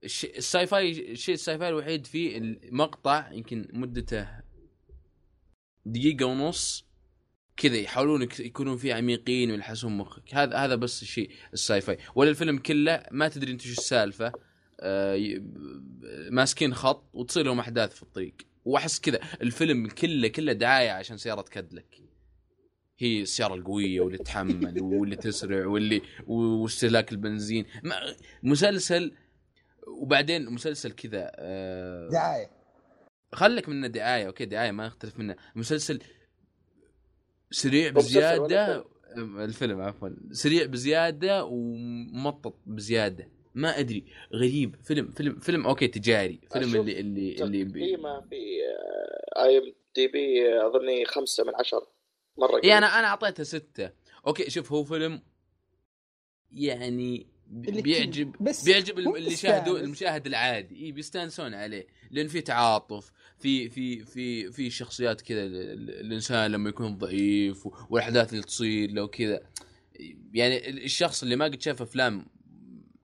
ال 0.03 0.67
sci-fi 0.67 1.11
الشيء 1.11 1.35
ال 1.35 1.57
sci-fi 1.57 1.69
الوحيد 1.69 2.07
فيه 2.07 2.37
المقطع 2.37 3.31
يمكن 3.31 3.67
مدته 3.73 4.27
دقيقة 5.85 6.25
ونص 6.25 6.85
كذا 7.57 7.75
يحاولون 7.75 8.27
يكونون 8.39 8.77
فيه 8.77 8.93
عميقين 8.93 9.51
ويلحسون 9.51 9.97
مخك. 9.97 10.33
هذا 10.35 10.57
هذا 10.57 10.75
بس 10.75 11.01
الشيء 11.01 11.31
ال 11.53 11.81
sci-fi 11.81 11.97
ولا 12.15 12.29
الفيلم 12.29 12.57
كله 12.57 13.03
ما 13.11 13.27
تدري 13.27 13.51
أنت 13.51 13.61
شو 13.61 13.71
السالفة 13.71 14.31
آه 14.79 15.41
ماسكين 16.29 16.73
خط 16.73 17.09
وتصير 17.13 17.45
لهم 17.45 17.59
أحداث 17.59 17.95
في 17.95 18.03
الطريق. 18.03 18.33
وأحس 18.65 18.99
كذا 18.99 19.19
الفيلم 19.41 19.87
كله 19.87 20.27
كله 20.27 20.53
دعاية 20.53 20.91
عشان 20.91 21.17
سيارة 21.17 21.41
كادلك 21.41 22.10
هي 23.03 23.21
السيارة 23.21 23.53
القوية 23.53 24.01
واللي 24.01 24.17
تحمل 24.17 24.81
واللي 24.81 25.15
تسرع 25.15 25.67
واللي 25.67 26.01
واستهلاك 26.27 27.11
البنزين. 27.11 27.65
مسلسل 28.43 29.13
وبعدين 29.87 30.49
مسلسل 30.49 30.91
كذا 30.91 31.31
آه 31.35 32.09
دعاية. 32.09 32.51
خلك 33.33 33.69
منه 33.69 33.87
دعاية 33.87 34.27
أوكي 34.27 34.45
دعاية 34.45 34.71
ما 34.71 34.85
يختلف 34.85 35.19
منه. 35.19 35.35
مسلسل 35.55 35.99
سريع 37.51 37.89
بزيادة 37.89 38.85
الفيلم 39.17 39.81
عفوا. 39.81 40.09
سريع 40.31 40.65
بزيادة 40.65 41.45
ومطط 41.45 42.59
بزيادة. 42.65 43.27
ما 43.55 43.79
أدري. 43.79 44.05
غريب. 44.33 44.75
فيلم 44.83 45.11
فيلم 45.11 45.39
فيلم 45.39 45.67
أوكي 45.67 45.87
تجاري. 45.87 46.39
فيلم 46.53 46.75
اللي 46.75 46.99
اللي 46.99 47.41
اللي. 47.41 47.65
تقييمه 47.65 48.21
في 48.21 48.35
IMDb 49.37 50.53
أظني 50.67 51.05
خمسة 51.05 51.43
من 51.43 51.55
عشرة. 51.55 52.00
مرة 52.37 52.61
يعني 52.63 52.77
أنا 52.85 52.99
أنا 52.99 53.07
أعطيته 53.07 53.43
ستة 53.43 53.89
أوكي 54.27 54.49
شوف 54.49 54.71
هو 54.71 54.83
فيلم 54.83 55.21
يعني 56.51 57.27
بيعجب 57.47 58.35
بس 58.41 58.63
بيعجب 58.65 58.99
اللي 58.99 59.31
يشاهدوا 59.33 59.73
مستانس. 59.73 59.85
المشاهد 59.85 60.27
العادي 60.27 60.85
اي 60.85 60.91
بيستانسون 60.91 61.53
عليه 61.53 61.87
لأن 62.11 62.27
في 62.27 62.41
تعاطف 62.41 63.11
في 63.39 63.69
في 63.69 64.05
في 64.05 64.51
في 64.51 64.69
شخصيات 64.69 65.21
كذا 65.21 65.43
ال- 65.43 65.55
ال- 65.55 65.89
الإنسان 66.05 66.51
لما 66.51 66.69
يكون 66.69 66.97
ضعيف 66.97 67.67
والأحداث 67.89 68.31
اللي 68.33 68.43
تصير 68.43 68.91
له 68.91 69.07
كذا 69.07 69.41
يعني 70.33 70.69
ال- 70.69 70.83
الشخص 70.83 71.23
اللي 71.23 71.35
ما 71.35 71.45
قد 71.45 71.61
شاف 71.61 71.81
أفلام 71.81 72.25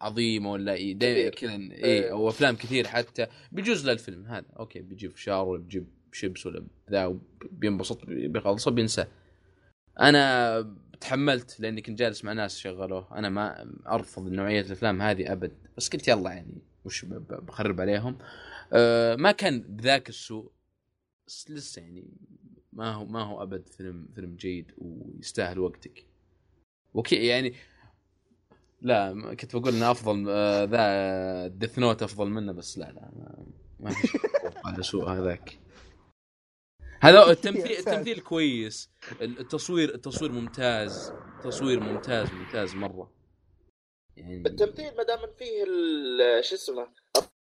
عظيمة 0.01 0.51
ولا 0.51 0.73
اي. 0.73 0.93
كذا 1.30 1.51
اي. 1.53 2.11
أو 2.11 2.30
أفلام 2.30 2.55
كثير 2.55 2.88
حتى 2.88 3.28
بيجوز 3.51 3.86
له 3.86 3.91
الفيلم 3.91 4.25
هذا 4.25 4.45
أوكي 4.59 4.80
بيجيب 4.80 5.11
فشار 5.11 5.45
ولا 5.47 5.61
بيجيب 5.61 5.88
شيبس 6.18 6.45
ولا 6.45 6.65
ذا 6.91 7.20
بينبسط 7.51 8.05
بيخلصه 8.05 8.72
بينسى 8.72 9.05
أنا 9.99 10.78
تحملت 11.01 11.59
لأني 11.59 11.82
كنت 11.82 11.99
جالس 11.99 12.24
مع 12.24 12.34
ناس 12.34 12.57
شغلوه. 12.57 13.18
أنا 13.18 13.30
ما 13.30 13.74
أرفض 13.88 14.28
نوعية 14.28 14.61
الأفلام 14.61 15.01
هذه 15.01 15.32
أبد. 15.32 15.51
بس 15.78 15.89
قلت 15.89 16.07
يلا 16.07 16.32
يعني 16.32 16.61
وش 16.86 17.05
بخرب 17.05 17.82
عليهم. 17.82 18.18
أه 18.74 19.15
ما 19.15 19.32
كان 19.32 19.61
بذاك 19.61 20.09
السوء. 20.09 20.51
بس 21.28 21.51
لسه 21.51 21.82
يعني 21.82 22.07
ما 22.74 22.93
هو 22.93 23.05
ما 23.05 23.22
هو 23.22 23.43
أبد 23.43 23.70
فيلم 23.70 24.07
فيلم 24.15 24.36
جيد 24.36 24.72
ويستاهل 24.78 25.59
وقتك. 25.59 26.05
أوكي 26.93 27.16
يعني 27.15 27.53
لا 28.82 29.36
كنت 29.36 29.55
بقول 29.55 29.76
إنه 29.76 29.91
أفضل 29.91 30.26
آه، 30.30 30.63
Death 30.64 31.80
Note 31.80 32.03
أفضل 32.03 32.30
منه 32.30 32.51
بس 32.51 32.78
لا 32.78 32.91
لا 32.91 33.11
ما, 33.15 33.45
ما 33.80 33.95
على 34.65 34.84
سوء 34.91 35.09
هذاك. 35.09 35.59
هذا 37.02 37.30
التمثيل. 37.32 37.72
التمثيل 37.78 38.20
كويس. 38.20 38.89
التصوير 39.22 39.95
التصوير 39.95 40.32
ممتاز. 40.32 41.14
تصوير 41.43 41.80
ممتاز 41.80 42.32
ممتاز 42.34 42.76
مرة. 42.76 43.12
يعني 44.18 44.43
التمثيل 44.48 44.98
ما 44.98 45.04
دام 45.04 45.20
فيه 45.38 45.64
ال- 45.64 46.45
شو 46.45 46.56
اسمه 46.56 46.88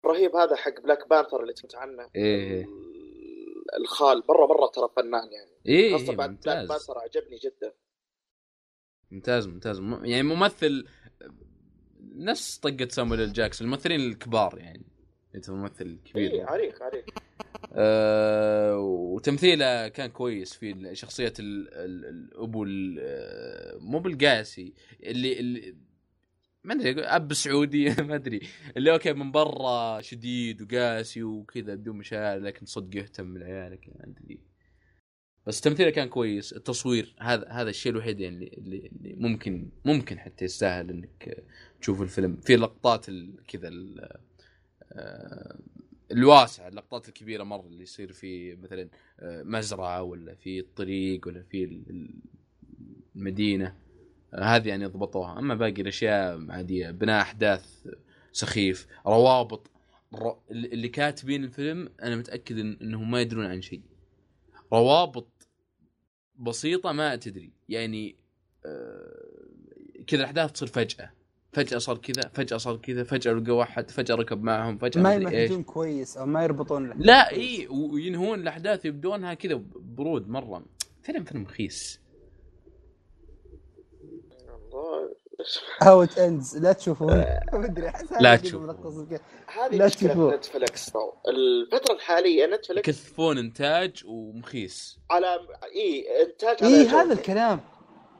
الرهيب 0.05 0.35
هذا 0.35 0.55
حق 0.55 0.79
Black 0.81 1.09
Panther 1.09 1.41
اللي 1.41 1.53
تكلمت 1.53 1.75
عنه. 1.75 2.09
إيه. 2.15 2.63
ال- 2.63 3.75
الخال. 3.81 4.23
مره 4.29 4.45
مرة 4.47 4.67
ترى 4.67 4.89
فنان 4.95 5.31
يعني. 5.31 5.51
إيه 5.65 5.91
خاصة 5.97 6.09
إيه 6.11 6.17
بعد 6.17 6.29
Black 6.29 6.57
ممتاز. 6.57 6.67
Panther 6.69 6.97
عجبني 6.99 7.37
جدا. 7.37 7.73
ممتاز 9.11 9.47
ممتاز. 9.47 9.79
يعني 10.03 10.23
ممثل 10.23 10.87
نفس 12.15 12.57
طقة 12.57 12.87
سامويل 12.89 13.33
جاكسون 13.33 13.67
الممثلين 13.67 13.99
الكبار 13.99 14.57
يعني. 14.57 14.85
انت 15.35 15.49
ممثل 15.49 15.97
كبير 16.05 16.31
اي 16.33 16.41
عريق 16.41 16.83
عريق. 16.83 17.05
آه 17.73 18.77
وتمثيله 18.79 19.87
كان 19.87 20.09
كويس 20.09 20.53
في 20.53 20.89
شخصية 20.95 21.33
ال- 21.39 21.73
ال- 21.73 22.05
الأبو 22.05 22.63
ال- 22.63 22.97
آه، 23.01 23.77
مو 23.79 23.99
بالقاسي 23.99 24.73
اللي, 25.03 25.39
اللي 25.39 25.75
ما 26.63 26.73
أدري 26.73 27.01
أب 27.03 27.33
سعودي 27.33 27.85
ما 28.09 28.15
أدري. 28.15 28.39
اللي 28.77 28.91
أوكي 28.93 29.13
من 29.13 29.31
برا 29.31 30.01
شديد 30.01 30.61
وقاسي 30.61 31.23
وكذا 31.23 31.75
بدون 31.75 31.97
مشاعر 31.97 32.39
لكن 32.39 32.65
صدق 32.65 32.97
يهتم 32.97 33.25
من 33.25 33.43
عيالك 33.43 33.89
ما 33.89 34.05
أدري. 34.05 34.39
بس 35.47 35.61
تمثيله 35.61 35.89
كان 35.89 36.09
كويس 36.09 36.53
التصوير 36.53 37.15
هذا 37.19 37.47
هذا 37.49 37.69
الشيء 37.69 37.91
الوحيد 37.91 38.19
يعني 38.19 38.35
اللي, 38.35 38.47
اللي, 38.57 38.87
اللي 38.87 39.13
ممكن 39.15 39.69
ممكن 39.85 40.19
حتى 40.19 40.45
يستاهل 40.45 40.89
إنك 40.89 41.43
تشوف 41.81 42.01
الفيلم. 42.01 42.35
في 42.37 42.55
لقطات 42.55 43.05
كذا 43.47 43.69
الواسعه 46.11 46.67
اللقطات 46.67 47.07
الكبيرة 47.07 47.43
مرة 47.43 47.67
اللي 47.67 47.83
يصير 47.83 48.11
في 48.13 48.55
مثلا 48.55 48.89
آه، 49.19 49.43
مزرعة 49.43 50.03
ولا 50.03 50.35
في 50.35 50.59
الطريق 50.59 51.27
ولا 51.27 51.43
في 51.43 51.63
ال- 51.63 51.89
ال- 51.89 52.19
المدينة. 53.15 53.75
آه، 54.33 54.43
هذه 54.43 54.69
يعني 54.69 54.85
ضبطوها. 54.85 55.39
أما 55.39 55.55
باقي 55.55 55.81
الأشياء 55.81 56.51
عادية 56.51 56.91
بناء 56.91 57.21
أحداث 57.21 57.85
سخيف 58.31 58.87
روابط 59.07 59.71
اللي 60.51 60.89
كاتبين 60.89 61.43
الفيلم 61.43 61.89
أنا 62.01 62.15
متأكد 62.15 62.57
إنهم 62.59 63.11
ما 63.11 63.21
يدرون 63.21 63.45
عن 63.45 63.61
شيء. 63.61 63.81
روابط 64.73 65.47
بسيطة 66.39 66.91
ما 66.91 67.15
تدري. 67.15 67.51
يعني 67.69 68.15
آه، 68.65 69.47
كذا 70.07 70.19
الأحداث 70.19 70.51
تصير 70.51 70.67
فجأة. 70.67 71.11
فجأة 71.53 71.77
صار 71.77 71.97
كذا 71.97 72.31
فجأة 72.33 72.57
صار 72.57 72.77
كذا 72.77 73.03
فجأة 73.03 73.33
لقوا 73.33 73.53
واحد 73.53 73.91
فجأة 73.91 74.15
ركب 74.15 74.43
معهم 74.43 74.77
فجأة 74.77 75.01
ما 75.01 75.17
مدري 75.17 75.43
يمهدون 75.43 75.63
كويس 75.63 76.17
أو 76.17 76.25
ما 76.25 76.43
يربطون 76.43 76.85
الأحداث. 76.85 77.05
لا. 77.05 77.31
إي 77.31 77.67
وينهون 77.67 78.39
الأحداث 78.39 78.85
يبدونها 78.85 79.33
كذا 79.33 79.61
برود 79.75 80.29
مرة. 80.29 80.65
فيلم 81.03 81.23
فيلم 81.23 81.43
رخيص. 81.43 81.99
How 85.81 86.03
It 86.03 86.17
Ends 86.17 86.57
لا 86.57 86.73
تشوفون 86.73 87.19
أحس 87.19 88.13
هذا 88.13 88.21
لا 88.21 88.35
تشوفون. 88.35 88.69
هذه 89.47 89.85
مشكلة 89.85 89.87
تشوفوه. 89.87 90.35
نتفلكس 90.35 90.91
الفترة 91.27 91.95
الحالية 91.95 92.45
نتفلكس 92.45 92.89
يكثفون 92.89 93.37
إنتاج 93.37 94.03
ومخيس. 94.05 94.99
على 95.11 95.39
إي 95.75 96.05
إنتاج 96.23 96.63
على 96.63 96.75
إي. 96.75 96.87
هذا 96.87 97.13
الكلام. 97.13 97.59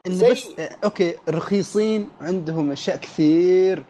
انه 0.06 0.14
زي- 0.14 0.30
بس 0.30 0.46
أوكي 0.84 1.14
رخيصين 1.28 2.08
عندهم 2.20 2.72
أشياء 2.72 2.96
كثير 2.96 3.84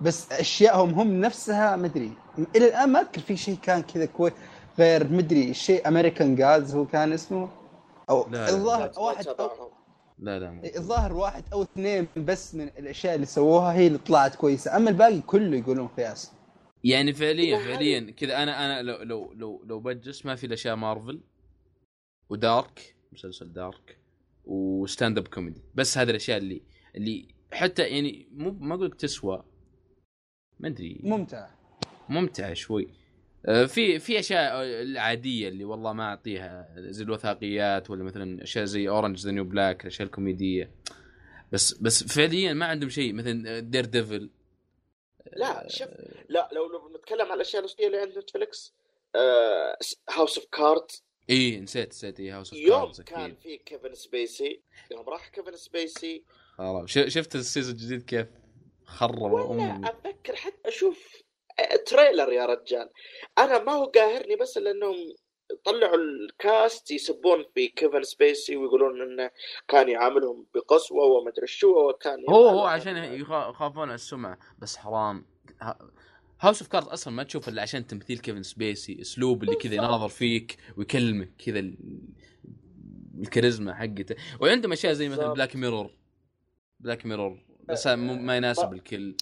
بس 0.00 0.32
أشيائهم 0.32 0.90
هم 0.90 1.20
نفسها 1.20 1.76
مدري 1.76 2.12
إلى 2.56 2.68
الآن 2.68 2.88
ما 2.92 3.00
أذكر 3.00 3.20
في 3.20 3.36
شيء 3.36 3.56
كان 3.62 3.82
كذا 3.82 4.04
كويس 4.06 4.32
غير 4.78 5.12
مدري 5.12 5.54
شيء 5.54 5.88
امريكان 5.88 6.34
جاز 6.36 6.74
هو 6.74 6.86
كان 6.86 7.12
اسمه. 7.12 7.48
أو 8.10 8.26
لا، 8.30 8.36
لا، 8.36 8.50
الظاهر 8.50 8.92
واحد 8.98 9.26
أو. 9.26 9.70
لا 10.18 10.38
لا. 10.38 10.60
الظاهر 10.76 11.12
واحد 11.12 11.44
أو 11.52 11.62
اثنين 11.62 12.06
بس 12.16 12.54
من 12.54 12.68
الأشياء 12.78 13.14
اللي 13.14 13.26
سووها 13.26 13.72
هي 13.72 13.86
اللي 13.86 13.98
طلعت 13.98 14.34
كويسة. 14.34 14.76
أما 14.76 14.90
الباقي 14.90 15.20
كله 15.20 15.56
يقولون 15.56 15.88
قياس. 15.88 16.32
يعني 16.84 17.12
فعليا 17.12 17.58
لا، 17.58 17.64
فعليا 17.64 18.10
كذا 18.10 18.42
أنا 18.42 18.64
أنا 18.64 18.82
لو 18.82 19.02
لو 19.02 19.32
لو 19.32 19.62
لو 19.64 19.80
بجس 19.80 20.26
ما 20.26 20.34
في 20.36 20.46
الأشياء 20.46 20.76
مارفل 20.76 21.20
ودارك 22.30 22.94
مسلسل 23.12 23.52
دارك. 23.52 23.99
و 24.44 24.56
stand 24.56 25.18
up 25.18 25.28
comedy 25.28 25.60
بس 25.74 25.98
هذه 25.98 26.10
الأشياء 26.10 26.38
اللي 26.38 26.62
اللي 26.96 27.28
حتى 27.52 27.82
يعني 27.82 28.28
مو 28.32 28.50
ما 28.50 28.74
أقول 28.74 28.86
لك 28.86 28.94
تسوى. 28.94 29.44
ما 30.60 30.68
أدري. 30.68 31.00
ممتع. 31.02 31.50
ممتعه 32.08 32.54
شوي. 32.54 32.88
آه، 33.46 33.64
في 33.64 33.98
في 33.98 34.18
أشياء 34.18 34.62
العاديه 34.62 35.48
اللي 35.48 35.64
والله 35.64 35.92
ما 35.92 36.04
أعطيها. 36.04 36.74
زي 36.78 37.04
الوثائقيات 37.04 37.90
ولا 37.90 38.04
مثلا 38.04 38.42
أشياء 38.42 38.64
زي 38.64 38.88
Orange 38.88 39.18
the 39.18 39.30
New 39.30 39.44
Black 39.44 39.80
الأشياء 39.82 40.06
الكوميدية. 40.06 40.70
بس 41.52 41.74
بس 41.74 42.04
فعليا 42.04 42.52
ما 42.52 42.66
عندهم 42.66 42.90
شيء. 42.90 43.12
مثلا 43.12 43.60
Daredevil 43.60 44.30
لا 45.36 45.66
شوف 45.68 45.88
لا 46.28 46.48
لو 46.52 46.66
لو 46.66 46.88
بنتكلم 46.88 47.26
على 47.26 47.34
الأشياء 47.34 47.60
الأصلية 47.60 47.86
اللي 47.86 47.98
عند 47.98 48.18
Netflix 48.18 48.74
House 50.10 50.38
of 50.38 50.46
Card 50.52 50.86
اي 51.30 51.60
نسيت 51.60 51.88
نسيت 51.88 52.20
اي 52.20 52.30
House 52.30 52.52
of 52.52 52.62
يوم 52.62 52.92
كان 53.06 53.34
في 53.34 53.56
كيفن 53.56 53.94
سبيسي. 53.94 54.62
يوم 54.90 55.08
راح 55.08 55.28
كيفن 55.28 55.56
سبيسي. 55.56 56.24
خلاص 56.58 56.90
شفت 56.90 57.34
ال 57.34 57.40
season 57.40 57.74
الجديد 57.74 58.02
كيف 58.02 58.26
خرب 58.84 59.32
ولا 59.32 59.80
أتذكر 59.84 60.36
حتى 60.36 60.68
أشوف 60.68 61.22
trailer 61.86 62.32
يا 62.32 62.46
رجال. 62.46 62.90
أنا 63.38 63.58
ما 63.64 63.72
هو 63.72 63.84
قاهرني 63.84 64.36
بس 64.36 64.58
لأنهم 64.58 64.96
طلعوا 65.64 65.96
ال 65.96 66.15
cast 66.15 66.90
يسبون 66.90 67.44
في 67.54 67.68
كيفن 67.68 68.02
سبيسي 68.02 68.56
ويقولون 68.56 69.02
إنه 69.02 69.30
كان 69.68 69.88
يعاملهم 69.88 70.46
بقسوة 70.54 71.04
وما 71.04 71.30
أدري 71.30 71.46
شو 71.46 71.88
وكان 71.88 72.24
هو 72.30 72.48
هو 72.48 72.64
عشان 72.64 72.96
يخا- 72.96 73.48
يخافون 73.50 73.82
على 73.82 73.94
السمعة 73.94 74.38
بس 74.58 74.76
حرام. 74.76 75.26
House 76.40 76.62
of 76.62 76.70
Card 76.70 76.86
أصلا 76.88 77.14
ما 77.14 77.22
تشوف 77.22 77.48
إلا 77.48 77.62
عشان 77.62 77.86
تمثيل 77.86 78.18
كيفن 78.18 78.42
سبيسي 78.42 79.00
أسلوب 79.00 79.42
اللي 79.42 79.54
كذا. 79.56 79.74
يناظر 79.74 80.08
فيك 80.08 80.56
ويكلمك 80.76 81.30
كذا 81.38 81.58
ال- 81.58 81.78
الكاريزما 83.20 83.74
حقته. 83.74 84.16
وعندهم 84.40 84.72
أشياء 84.72 84.92
زي 84.92 85.08
مثلا. 85.08 85.32
Black 85.32 85.56
Mirror 85.56 85.90
Black 86.80 87.06
Mirror 87.06 87.38
بس 87.68 87.86
ما 87.86 88.36
يناسب 88.36 88.72
الكل. 88.72 89.16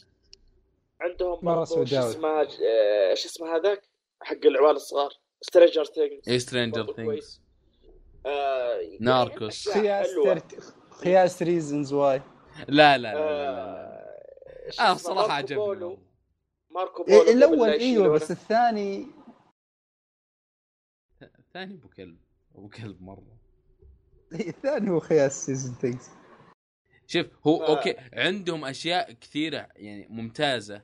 عندهم 1.01 1.39
برضو 1.43 1.85
شو. 1.85 1.99
اسمه 1.99 2.29
آه، 2.29 3.15
شو 3.15 3.29
اسمه 3.29 3.57
هذاك؟ 3.57 3.83
حق 4.23 4.47
العوال 4.47 4.77
الصغار. 4.77 5.11
Stranger 5.41 5.85
Things 5.85 6.29
اي 6.29 6.39
Stranger 6.39 6.93
Things 6.97 7.43
Narcos. 9.01 9.69
Thirteen 11.05 11.43
Reasons 11.43 11.93
Why 11.93 12.23
لا 12.69 12.99
لا 12.99 13.15
لا, 13.15 13.15
لا, 13.15 13.53
لا. 13.53 14.89
آه 14.89 14.93
الصراحة 14.93 15.33
عجبني 15.33 15.99
ماركو 16.71 17.05
بولو 17.05 17.23
إيه 17.23 17.33
الأول 17.33 17.53
قبل 17.55 17.67
لا 17.67 17.73
أيوه. 17.81 18.09
بس 18.09 18.31
الثاني 18.31 19.07
الثاني 21.39 21.75
أبو 21.75 21.89
كلب. 21.89 22.17
أبو 22.55 22.69
كلب 22.69 23.03
مرة. 23.03 23.39
الثاني 24.33 24.91
هو 24.91 25.01
خياس 25.01 25.47
سيزون 25.47 25.75
ثينكس 25.75 26.11
شوف 27.07 27.27
هو 27.47 27.59
ف- 27.59 27.63
أوكي 27.63 27.95
عندهم 28.13 28.65
أشياء 28.65 29.13
كثيرة 29.13 29.69
يعني 29.77 30.07
ممتازة 30.11 30.83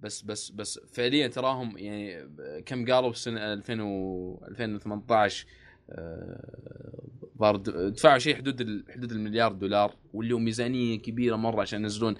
بس 0.00 0.22
بس 0.22 0.50
بس 0.50 0.78
فعليا 0.78 1.28
تراهم 1.28 1.78
يعني 1.78 2.28
كم 2.62 2.86
قالوا 2.92 3.12
في 3.12 3.18
سنه 3.18 3.52
2000 3.52 3.80
و 3.82 4.44
2018 4.48 5.46
آه، 5.90 7.58
دفعوا 7.88 8.18
شيء 8.18 8.36
حدود 8.36 8.60
ال- 8.60 8.84
حدود 8.92 9.12
المليار 9.12 9.52
دولار 9.52 9.96
واللي 10.14 10.34
هو 10.34 10.38
ميزانية 10.38 10.98
كبيرة 10.98 11.36
مرة 11.36 11.60
عشان 11.60 11.82
ينزلون 11.82 12.16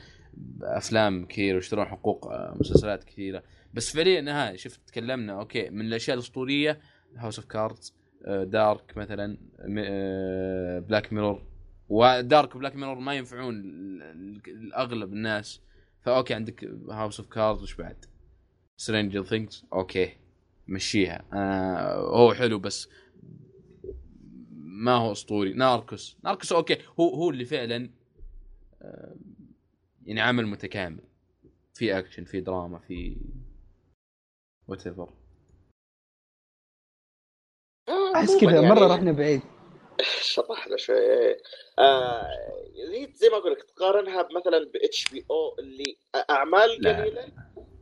أفلام 0.63 1.27
كثير 1.27 1.55
ويشترون 1.55 1.87
حقوق 1.87 2.27
آه، 2.27 2.57
مسلسلات 2.61 3.05
كثيرة. 3.05 3.43
بس 3.75 3.93
فعليا 3.97 4.25
ها 4.33 4.57
شفت 4.57 4.81
تكلمنا 4.87 5.33
okay 5.41 5.71
من 5.71 5.81
الأشياء 5.87 6.15
الأسطورية 6.15 6.81
House 7.17 7.39
of 7.39 7.47
Cards 7.49 7.95
Dark 8.43 8.97
مثلا 8.97 9.39
Black 10.89 11.13
Mirror 11.13 11.43
و 11.89 12.02
Dark 12.02 12.55
و 12.57 12.60
Black 12.60 12.77
Mirror 12.77 12.99
ما 12.99 13.15
ينفعون 13.15 13.55
ال- 13.55 14.03
ال- 14.03 14.43
الأغلب 14.47 15.13
الناس. 15.13 15.61
ف 16.03 16.09
okay 16.09 16.35
عندك 16.35 16.65
House 16.91 17.21
of 17.21 17.29
Cards 17.29 17.63
وش 17.63 17.75
بعد؟ 17.75 18.05
Stranger 18.77 19.25
Things 19.25 19.65
okay 19.73 20.11
مشيها. 20.69 21.25
آه 21.33 21.95
هو 22.17 22.35
حلو 22.35 22.59
بس 22.59 22.89
ما 24.63 24.93
هو 24.93 25.13
أسطوري. 25.13 25.53
Narcos 25.53 26.17
Narcos 26.25 26.53
okay 26.53 26.77
هو 27.01 27.15
هو 27.15 27.31
اللي 27.31 27.45
فعلا 27.45 27.91
آه 28.83 29.15
يعني 30.09 30.21
عمل 30.21 30.47
متكامل. 30.47 31.01
في 31.75 31.99
اكشن 31.99 32.25
في 32.25 32.41
دراما 32.41 32.79
في 32.79 33.17
whatever 34.69 35.13
آه، 37.89 38.15
أحس 38.15 38.37
كذا 38.41 38.55
يعني 38.55 38.69
مره 38.69 38.95
رحنا 38.95 39.13
بعيد 39.13 39.41
شطحنا 40.21 40.77
شوي 40.77 41.37
آه 41.79 42.27
هي 42.93 43.09
زي 43.15 43.29
ما 43.29 43.37
أقول 43.37 43.53
لك 43.53 43.63
تقارنها 43.63 44.29
مثلا 44.37 44.71
ب 44.75 45.05
HBO 45.13 45.57
اللي 45.59 45.97
أعمال. 46.31 46.77
قليلة 46.77 47.33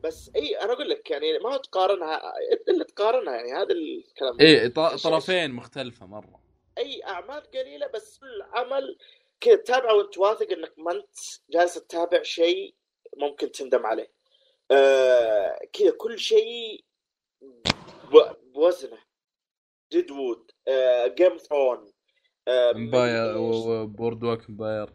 بس 0.03 0.31
اي 0.35 0.61
أنا 0.61 0.73
أقول 0.73 0.89
لك 0.89 1.11
يعني 1.11 1.39
ما 1.39 1.57
تقارنها 1.57 2.21
اللي 2.69 2.83
تقارنها 2.83 3.35
يعني 3.35 3.51
هذا 3.53 3.73
الكلام. 3.73 4.37
ط- 4.73 5.03
طرفين 5.03 5.51
مختلفة 5.51 6.05
مرة. 6.05 6.39
إي 6.77 7.03
أعمال 7.03 7.41
قليلة 7.51 7.87
بس 7.87 8.17
كل 8.19 8.41
عمل 8.53 8.97
كذا 9.41 9.55
تتابعه 9.55 9.95
وانت 9.95 10.17
واثق 10.17 10.51
انك 10.51 10.73
ما 10.77 10.91
انت 10.91 11.17
جالس 11.49 11.73
تتابع 11.73 12.23
شيء 12.23 12.75
ممكن 13.17 13.51
تندم 13.51 13.85
عليه. 13.85 14.11
آه 14.71 15.59
كذا 15.73 15.91
كل 15.97 16.19
شيء 16.19 16.85
بوزنه. 18.53 18.97
Deadwood 19.91 20.51
آه 20.67 21.07
Game 21.07 21.37
Throne 21.37 21.91
Empire. 22.47 23.37
و 23.37 24.23
Boardwalk 24.23 24.49
Empire 24.49 24.93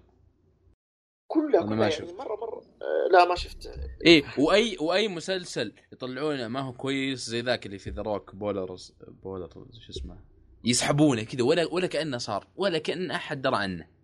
كلها 1.27 1.61
أنا 1.61 1.71
ما 1.71 1.77
كلها 1.77 1.91
شفت. 1.91 2.09
يعني 2.09 2.19
مرة 2.19 2.37
مرة. 2.37 2.63
آه 2.83 3.09
لا 3.11 3.25
ما 3.25 3.35
شفت. 3.35 3.67
إيه 4.07 4.25
وأي 4.39 4.77
وأي 4.81 5.09
مسلسل 5.09 5.73
يطلعونه 5.93 6.49
ما 6.49 6.61
هو 6.61 6.73
كويس 6.73 7.19
زي 7.19 7.41
ذاك 7.41 7.67
اللي 7.67 7.79
في 7.79 7.91
ذا 7.91 8.03
روك 8.03 8.35
بولرز 8.35 8.95
بولرز 9.01 9.79
شو 9.81 9.91
اسمه 9.91 10.25
يسحبونه 10.65 11.23
كذا 11.23 11.43
ولا 11.45 11.67
ولا 11.73 11.87
كأنه 11.87 12.19
صار 12.19 12.47
ولا 12.57 12.79
كأن 12.79 13.11
أحد 13.11 13.43
درى 13.43 13.57
عنه. 13.57 14.02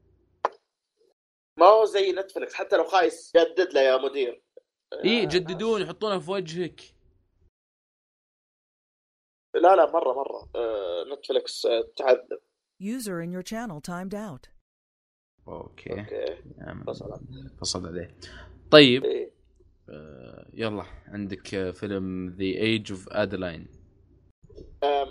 ما 1.58 1.66
هو 1.66 1.84
زي 1.84 2.12
نتفلكس 2.12 2.54
حتى 2.54 2.76
لو 2.76 2.84
خايس. 2.84 3.32
جدد 3.36 3.72
له 3.74 3.80
يا 3.80 3.96
مدير. 3.96 4.42
إيه 5.04 5.18
آه، 5.18 5.22
يجددون 5.22 5.82
يحطونه 5.82 6.18
في 6.18 6.30
وجهك. 6.30 6.80
لا 9.54 9.76
لا 9.76 9.92
مرة 9.92 10.12
مرة. 10.12 10.50
آه 10.56 11.04
نتفلكس 11.14 11.66
آه 11.66 11.92
تعذب 11.96 12.38
User 12.82 13.20
in 13.24 13.32
your 13.32 13.42
channel 13.42 13.80
timed 13.80 14.14
out. 14.14 14.50
Okay. 15.48 16.06
عم، 16.58 16.84
فصل. 16.84 17.20
فصل 17.60 17.86
عليه. 17.86 18.16
طيب. 18.70 19.04
إيه. 19.04 19.30
آه 19.88 20.50
يلا 20.52 20.84
عندك 21.06 21.70
فيلم 21.70 22.28
The 22.28 22.44
Age 22.44 22.92
of 22.92 23.08
Adaline 23.08 23.66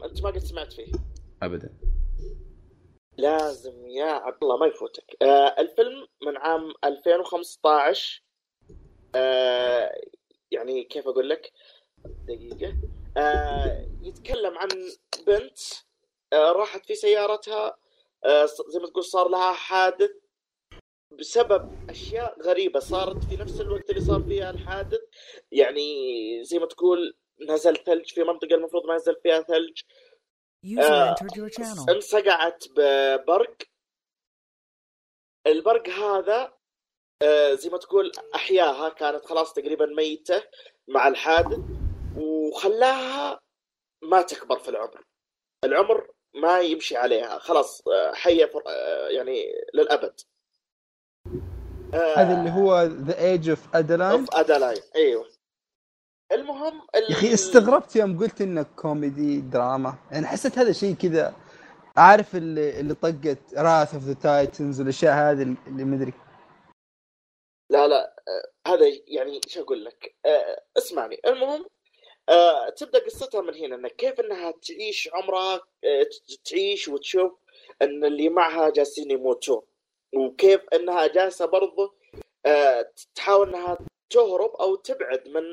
أنت 0.05 0.23
ما 0.23 0.29
قد 0.29 0.37
سمعت 0.37 0.73
فيه. 0.73 0.91
ابدا. 1.43 1.77
لازم 3.17 3.87
يا 3.87 4.05
عبد 4.05 4.43
الله 4.43 4.57
ما 4.57 4.65
يفوتك. 4.65 5.17
آه 5.21 5.55
الفيلم 5.59 6.07
من 6.21 6.37
عام 6.37 6.73
2015 6.83 8.23
آه 9.15 10.01
يعني 10.51 10.83
كيف 10.83 11.07
أقول 11.07 11.29
لك؟ 11.29 11.53
دقيقة. 12.05 12.73
آه 13.17 13.87
يتكلم 14.01 14.57
عن 14.57 14.67
بنت 15.27 15.59
آه 16.33 16.51
راحت 16.51 16.85
في 16.85 16.95
سيارتها 16.95 17.77
آه 18.25 18.45
زي 18.45 18.79
ما 18.79 18.87
تقول 18.87 19.03
صار 19.03 19.27
لها 19.27 19.51
حادث 19.53 20.11
بسبب 21.11 21.89
أشياء 21.89 22.41
غريبة. 22.41 22.79
صارت 22.79 23.23
في 23.23 23.35
نفس 23.37 23.61
الوقت 23.61 23.89
اللي 23.89 24.01
صار 24.01 24.21
فيها 24.21 24.49
الحادث 24.49 25.01
يعني 25.51 25.83
زي 26.43 26.59
ما 26.59 26.65
تقول 26.65 27.17
نزل 27.49 27.77
ثلج 27.77 28.13
في 28.13 28.23
منطقة 28.23 28.55
المفروض 28.55 28.85
ما 28.85 28.93
ينزل 28.93 29.15
فيها 29.23 29.41
ثلج. 29.41 29.81
آه، 30.79 31.15
entered 31.15 31.35
your 31.37 31.49
channel. 31.59 31.89
انصقعت 31.89 32.63
ببرق. 32.75 33.57
البرق 35.47 35.89
هذا 35.89 36.53
آه، 37.23 37.53
زي 37.53 37.69
ما 37.69 37.77
تقول 37.77 38.11
أحياها 38.35 38.89
كانت 38.89 39.25
خلاص 39.25 39.53
تقريبا 39.53 39.85
ميتة 39.85 40.43
مع 40.87 41.07
الحادث 41.07 41.59
وخلاها 42.17 43.39
ما 44.03 44.21
تكبر 44.21 44.59
في 44.59 44.69
العمر. 44.69 45.03
العمر 45.65 46.11
ما 46.35 46.59
يمشي 46.59 46.97
عليها. 46.97 47.39
خلاص 47.39 47.87
آه، 47.87 48.13
حية 48.13 48.45
فر- 48.45 48.63
آه، 48.67 49.07
يعني 49.09 49.43
للأبد. 49.73 50.19
آه، 51.93 52.15
هذا 52.17 52.39
اللي 52.39 52.51
هو 52.51 52.81
The 52.83 53.19
Age 53.19 53.49
of 53.49 53.75
Adaline 53.75 54.19
of 54.19 54.35
Adaline 54.35 54.81
أيوه. 54.95 55.29
المهم 56.31 56.81
ال- 56.95 57.03
يا 57.11 57.17
أخي 57.17 57.33
استغربت 57.33 57.95
يوم 57.95 58.19
قلت 58.19 58.41
إنه 58.41 58.63
كوميدي 58.63 59.41
دراما. 59.41 59.95
يعني 60.11 60.27
حسيت 60.27 60.57
هذا 60.59 60.71
شيء 60.71 60.95
كذا 60.95 61.35
عارف 61.97 62.35
اللي 62.35 62.79
اللي 62.79 62.93
طقت 62.93 63.53
Wrath 63.57 63.93
of 63.93 64.03
the 64.03 64.13
Titans 64.13 64.79
والأشياء 64.81 65.13
هذه 65.13 65.41
اللي 65.67 65.83
مدري 65.83 66.13
لا 67.71 67.87
لا 67.87 68.15
آه، 68.27 68.69
هذا 68.71 68.85
يعني 69.07 69.41
شو 69.47 69.61
أقول 69.61 69.85
لك؟ 69.85 70.15
آه، 70.25 70.63
اسمعني. 70.77 71.19
المهم 71.25 71.65
آه، 72.29 72.69
تبدأ 72.69 72.99
قصتها 73.05 73.41
من 73.41 73.55
هنا 73.55 73.75
انك 73.75 73.95
كيف 73.95 74.19
إنها 74.19 74.51
تعيش 74.51 75.09
عمرها 75.13 75.61
تعيش 76.45 76.87
وتشوف 76.87 77.31
إن 77.81 78.05
اللي 78.05 78.29
معها 78.29 78.69
جالسين 78.69 79.11
يموتون 79.11 79.61
وكيف 80.15 80.61
إنها 80.73 81.07
جالسة 81.07 81.45
برضه 81.45 81.93
تحاول 83.15 83.49
إنها 83.49 83.77
تهرب 84.09 84.49
أو 84.55 84.75
تبعد 84.75 85.27
من 85.27 85.43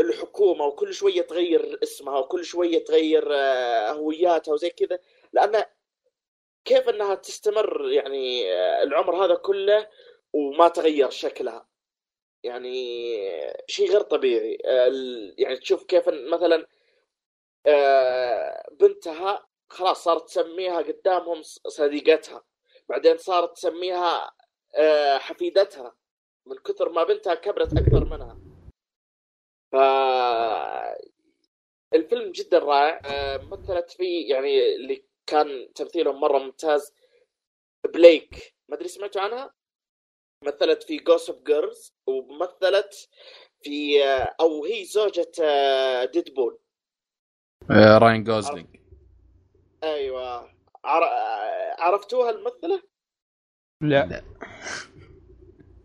الحكومة 0.00 0.66
وكل 0.66 0.94
شوية 0.94 1.22
تغير 1.22 1.78
اسمها 1.82 2.18
وكل 2.18 2.44
شوية 2.44 2.84
تغير 2.84 3.28
آه، 3.34 3.92
هوياتها 3.92 4.52
وزي 4.54 4.70
كذا. 4.70 4.98
لأن 5.32 5.64
كيف 6.64 6.88
إنها 6.88 7.14
تستمر 7.14 7.90
يعني 7.90 8.52
آه، 8.52 8.82
العمر 8.82 9.24
هذا 9.24 9.34
كله 9.34 9.88
وما 10.32 10.68
تغير 10.68 11.10
شكلها؟ 11.10 11.68
يعني 12.42 12.74
شيء 13.66 13.90
غير 13.90 14.00
طبيعي. 14.00 14.58
آه، 14.64 14.92
يعني 15.38 15.56
تشوف 15.56 15.84
كيف 15.84 16.08
مثلا 16.08 16.66
بنتها 18.80 19.46
خلاص 19.68 20.04
صارت 20.04 20.28
تسميها 20.28 20.78
قدامهم 20.78 21.42
صديقتها. 21.66 22.44
بعدين 22.88 23.18
صارت 23.18 23.56
تسميها 23.56 24.30
حفيدتها. 25.18 25.94
من 26.46 26.56
كثر 26.56 26.88
ما 26.88 27.04
بنتها 27.04 27.34
كبرت 27.34 27.72
أكثر 27.78 28.04
منها. 28.04 28.41
ف 29.72 29.76
الفيلم 31.94 32.32
جدا 32.32 32.58
رائع. 32.58 33.00
آه، 33.04 33.36
مثلت 33.36 33.90
فيه 33.90 34.30
يعني 34.34 34.74
اللي 34.74 35.04
كان 35.26 35.72
تمثيلهم 35.74 36.20
مرة 36.20 36.38
ممتاز. 36.38 36.94
Blake. 37.94 38.54
ما 38.68 38.76
أدري 38.76 38.88
سمعتوا 38.88 39.22
عنها؟ 39.22 39.54
مثلت 40.44 40.82
في 40.82 40.96
Gossip 40.96 41.44
Girls 41.44 41.94
ومثلت 42.06 43.08
في 43.62 44.04
آه، 44.04 44.36
أو 44.40 44.64
هي 44.64 44.84
زوجة 44.84 45.32
Deadpool 46.04 46.58
Ryan 47.70 48.24
Gosling 48.24 48.66
أيوه. 49.82 50.52
عر... 50.84 51.04
آه، 51.04 51.76
عرفتوها 51.78 52.30
الممثلة؟ 52.30 52.82
لا. 53.80 54.06
لا. 54.06 54.22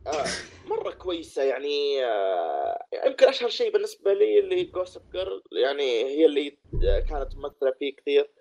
آه، 0.08 0.26
مرة 0.68 0.92
كويسة 0.92 1.44
يعني 1.44 2.06
آه، 2.06 2.86
يمكن 3.06 3.28
أشهر 3.28 3.50
شيء 3.50 3.72
بالنسبة 3.72 4.14
لي 4.14 4.40
اللي 4.40 4.64
Gossip 4.64 5.12
Girl 5.12 5.44
يعني 5.52 6.04
هي 6.04 6.26
اللي 6.26 6.58
آه، 6.86 7.00
كانت 7.00 7.36
ممثلة 7.36 7.72
فيه 7.72 7.96
كثير 7.96 8.32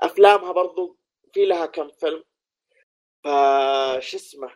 وافلامها 0.00 0.52
برضو 0.52 0.98
في 1.32 1.44
لها 1.44 1.66
كم 1.66 1.88
فيلم. 1.88 2.24
فش 3.24 4.14
اسمه؟ 4.14 4.50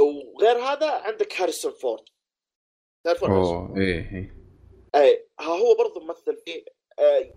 وغير 0.00 0.58
هذا 0.58 0.90
عندك 0.90 1.40
هاريسون 1.40 1.72
فورد. 1.72 2.04
تعرفون 3.04 3.30
هاريسون 3.30 3.56
أوه 3.56 3.76
إيه 3.76 4.10
إيه. 4.14 4.36
اي 4.94 5.28
ها 5.40 5.44
هو 5.44 5.74
برضه 5.74 6.00
ممثل 6.00 6.36
فيه 6.36 6.64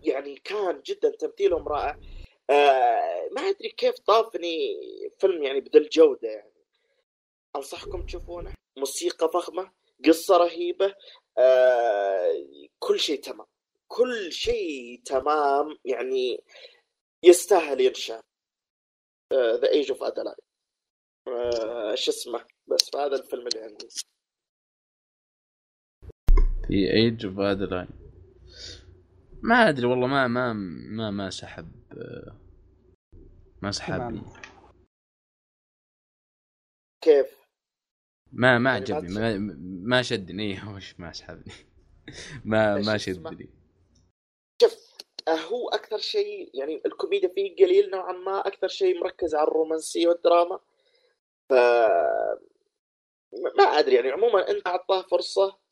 يعني 0.02 0.36
كان 0.36 0.82
جدا 0.82 1.10
تمثيلهم 1.10 1.68
رائع. 1.68 2.00
آه، 2.54 3.30
ما 3.32 3.42
أدري 3.42 3.70
كيف 3.70 4.00
طافني 4.00 4.80
فيلم 5.20 5.44
يعني 5.44 5.60
بذا 5.60 5.80
الجوده 5.80 6.30
يعني. 6.30 6.54
أنصحكم 7.56 8.06
تشوفونه. 8.06 8.54
موسيقى 8.78 9.30
فخمة 9.34 9.72
قصة 10.06 10.38
رهيبة 10.38 10.96
آه، 11.38 12.46
كل 12.80 13.00
شيء 13.00 13.22
تمام. 13.22 13.48
كل 13.88 14.32
شيء 14.32 15.02
تمام 15.06 15.78
يعني 15.86 16.44
يستاهل 17.24 17.82
ينشاف 17.82 18.24
The 19.34 19.70
Age 19.70 19.92
of 19.92 20.04
Adaline 20.04 20.36
شو 21.96 22.12
اسمه؟ 22.12 22.46
بس 22.68 22.96
هذا 22.96 23.16
الفيلم 23.16 23.48
اللي 23.48 23.62
عندي. 23.64 23.88
في 26.68 26.92
Age 26.94 27.26
of 27.26 27.40
Adaline 27.40 28.03
ما 29.44 29.70
أدري 29.70 29.86
والله 29.86 30.08
ما 30.08 30.28
ما 30.28 30.54
ما 30.54 31.12
ما 31.12 31.30
سحب 31.30 31.72
ما 33.62 33.72
سحبني 33.72 34.20
تمام. 34.20 34.34
كيف؟ 37.02 37.38
ما 38.32 38.58
ما 38.58 38.70
يعني 38.78 38.92
ما 38.92 38.96
عجبني 38.98 39.14
ما, 39.14 39.38
ما 39.98 40.02
شدني. 40.02 40.44
إيه 40.44 40.70
وش 40.76 41.00
ما 41.00 41.12
سحبني؟ 41.12 41.54
ما 42.46 42.78
ما؟ 42.78 42.98
شدني. 42.98 43.50
آه، 45.28 45.36
هو 45.36 45.70
أكثر 45.70 45.98
شيء 45.98 46.52
يعني 46.54 46.82
الكوميديا 46.86 47.30
فيه 47.30 47.56
قليل 47.56 47.90
نوعا 47.90 48.12
ما 48.12 48.48
أكثر 48.48 48.68
شيء 48.68 49.00
مركز 49.04 49.36
على 49.36 49.48
الرومانسية 49.48 50.08
والدراما. 50.08 50.60
ف 51.50 51.54
ما 53.58 53.64
أدري 53.64 53.96
يعني 53.96 54.12
عموما 54.12 54.50
أنت 54.50 54.68
أعطاه 54.68 55.02
فرصة 55.02 55.63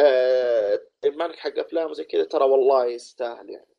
آه... 0.00 0.80
مالك 1.04 1.36
حق 1.38 1.58
أفلام 1.58 1.90
وزي 1.90 2.04
كذا. 2.04 2.24
ترى 2.24 2.44
والله 2.44 2.86
يستاهل 2.86 3.50
يعني. 3.50 3.76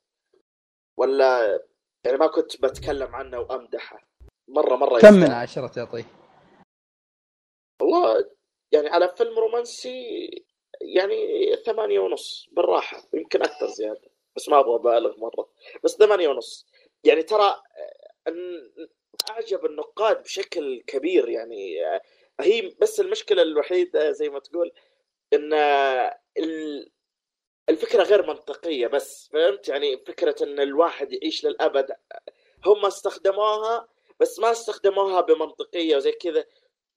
ولا 0.99 1.61
يعني 2.05 2.17
ما 2.17 2.27
كنت 2.27 2.61
بتكلم 2.61 3.15
عنه 3.15 3.39
وأمدحه. 3.39 4.07
مره 4.47 4.75
مرة 4.75 4.99
كم 4.99 5.13
من. 5.13 5.31
عشرة 5.31 5.67
تعطيه؟ 5.67 6.05
والله 7.81 8.29
يعني 8.71 8.89
على 8.89 9.09
فيلم 9.17 9.39
رومانسي 9.39 10.29
يعني 10.81 11.15
ثمانية 11.55 11.99
ونص 11.99 12.47
بالراحة. 12.51 13.03
يمكن 13.13 13.41
أكثر 13.41 13.67
زيادة. 13.67 14.11
بس 14.35 14.49
ما 14.49 14.59
أبغى 14.59 14.75
أبالغ 14.75 15.17
مرة. 15.17 15.49
بس 15.83 15.91
ثمانية 15.97 16.27
ونص. 16.27 16.67
يعني 17.03 17.23
ترى 17.23 17.55
أن- 18.29 18.87
أعجب 19.29 19.65
النقاد 19.65 20.23
بشكل 20.23 20.81
كبير 20.87 21.29
يعني. 21.29 21.85
آه، 21.85 22.01
هي 22.39 22.75
بس 22.81 22.99
المشكلة 22.99 23.41
الوحيدة 23.41 24.11
زي 24.11 24.29
ما 24.29 24.39
تقول 24.39 24.71
إن 25.33 25.53
آه، 25.53 26.17
ال- 26.37 26.91
الفكرة 27.69 28.03
غير 28.03 28.27
منطقية 28.27 28.87
بس 28.87 29.29
فهمت؟ 29.33 29.67
يعني 29.69 29.97
فكرة 29.97 30.35
إن 30.43 30.59
الواحد 30.59 31.13
يعيش 31.13 31.45
للأبد 31.45 31.91
هم 32.65 32.85
استخدموها 32.85 33.87
بس 34.19 34.39
ما 34.39 34.51
استخدموها 34.51 35.21
بمنطقية 35.21 35.95
وزي 35.95 36.11
كذا. 36.11 36.45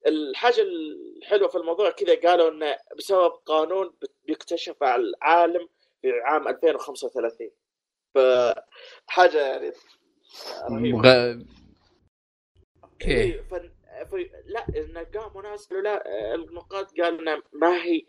الحاجة 0.07 0.61
الحلوة 0.61 1.47
في 1.47 1.57
الموضوع 1.57 1.89
كذا 1.89 2.15
قالوا 2.15 2.49
انه 2.49 2.77
بسبب 2.97 3.31
قانون 3.31 3.93
بيكتشف 4.25 4.83
على 4.83 5.01
العالم 5.01 5.69
في 6.01 6.11
عام 6.11 6.47
2035 6.47 7.51
فحاجة 8.15 9.41
يعني 9.47 9.71
رهيبة. 10.69 11.01
بغ... 11.01 11.41
أوكي. 12.83 13.41
لا 14.45 14.65
انه 14.77 15.03
قاموا 15.03 15.41
ناس 15.41 15.67
قالوا 15.67 15.81
لا 15.83 16.35
النقاد 16.35 16.85
قالوا 17.01 17.19
انها 17.21 17.41
ما 17.53 17.83
هي 17.83 18.01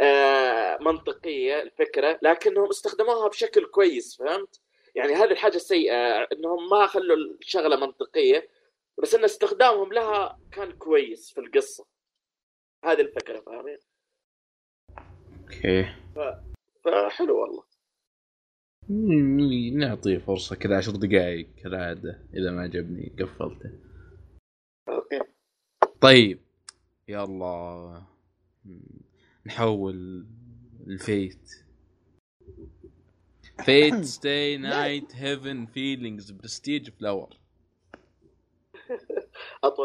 آه، 0.00 0.78
منطقية 0.80 1.62
الفكرة 1.62 2.18
لكنهم 2.22 2.68
استخدموها 2.68 3.28
بشكل 3.28 3.66
كويس 3.66 4.16
فهمت؟ 4.16 4.60
يعني 4.94 5.12
هذه 5.12 5.30
الحاجة 5.30 5.56
السيئة 5.56 6.28
إنهم 6.32 6.68
ما 6.70 6.86
خلوا 6.86 7.16
الشغلة 7.16 7.76
منطقية 7.76 8.48
بس 9.02 9.14
إن 9.14 9.24
استخدامهم 9.24 9.92
لها 9.92 10.38
كان 10.52 10.72
كويس 10.72 11.32
في 11.32 11.40
القصة. 11.40 11.86
هذه 12.84 13.00
الفكرة 13.00 13.40
فاهمين؟ 13.40 13.78
okay. 15.40 15.94
فحلو 16.84 17.40
والله. 17.40 17.64
نعطيه 19.78 20.18
فرصة 20.18 20.56
كذا 20.56 20.76
عشر 20.76 20.92
دقائق 20.92 21.48
كالعادة 21.62 22.26
إذا 22.34 22.50
ما 22.50 22.62
عجبني 22.62 23.16
قفلته. 23.20 23.70
okay. 24.88 25.20
طيب 26.00 26.40
يلا. 27.08 28.02
نحول 29.46 30.26
ال 30.86 31.50
Fate. 33.64 34.04
Fate/stay 34.04 34.56
night 34.56 35.16
Heaven 35.16 35.66
Feelings 35.66 36.30
Presage 36.30 36.90
Flower 36.90 37.36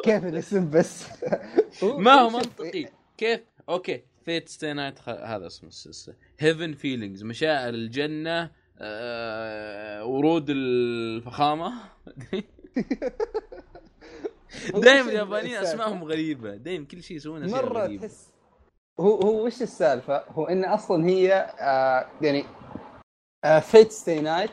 كيف 0.04 0.26
الاسم 0.26 0.70
بس؟ 0.70 1.08
ما 1.84 2.12
هو 2.12 2.30
منطقي. 2.30 2.86
كيف؟ 3.18 3.42
okay. 3.70 4.04
Fate/stay 4.26 4.74
night 4.74 5.00
خ... 5.00 5.10
هذا 5.10 5.48
اسم 5.48 5.68
السلسلة. 5.68 6.16
Heaven 6.40 6.74
Feelings 6.74 7.24
مشاعر 7.24 7.74
الجنة 7.74 8.52
آه... 8.78 10.06
ورود 10.06 10.46
الفخامة. 10.50 11.74
دائما 14.74 15.10
اليابانيين؟ 15.10 15.56
أسمائهم 15.56 16.04
غريبة. 16.04 16.56
دائما 16.56 16.86
كل 16.86 17.04
شيء 17.04 17.18
يسوونه 17.18 17.52
مرة 17.52 17.80
غريبة. 17.80 18.08
تحس 18.08 18.30
هو 19.00 19.16
هو 19.16 19.46
وش 19.46 19.62
السالفة؟ 19.62 20.24
هو 20.36 20.46
إن 20.46 20.66
أصلا 20.66 21.06
هي 21.10 21.54
آه 21.60 22.06
يعني 22.22 22.46
آه 23.46 23.60
Fate/stay 23.60 24.20
night 24.20 24.52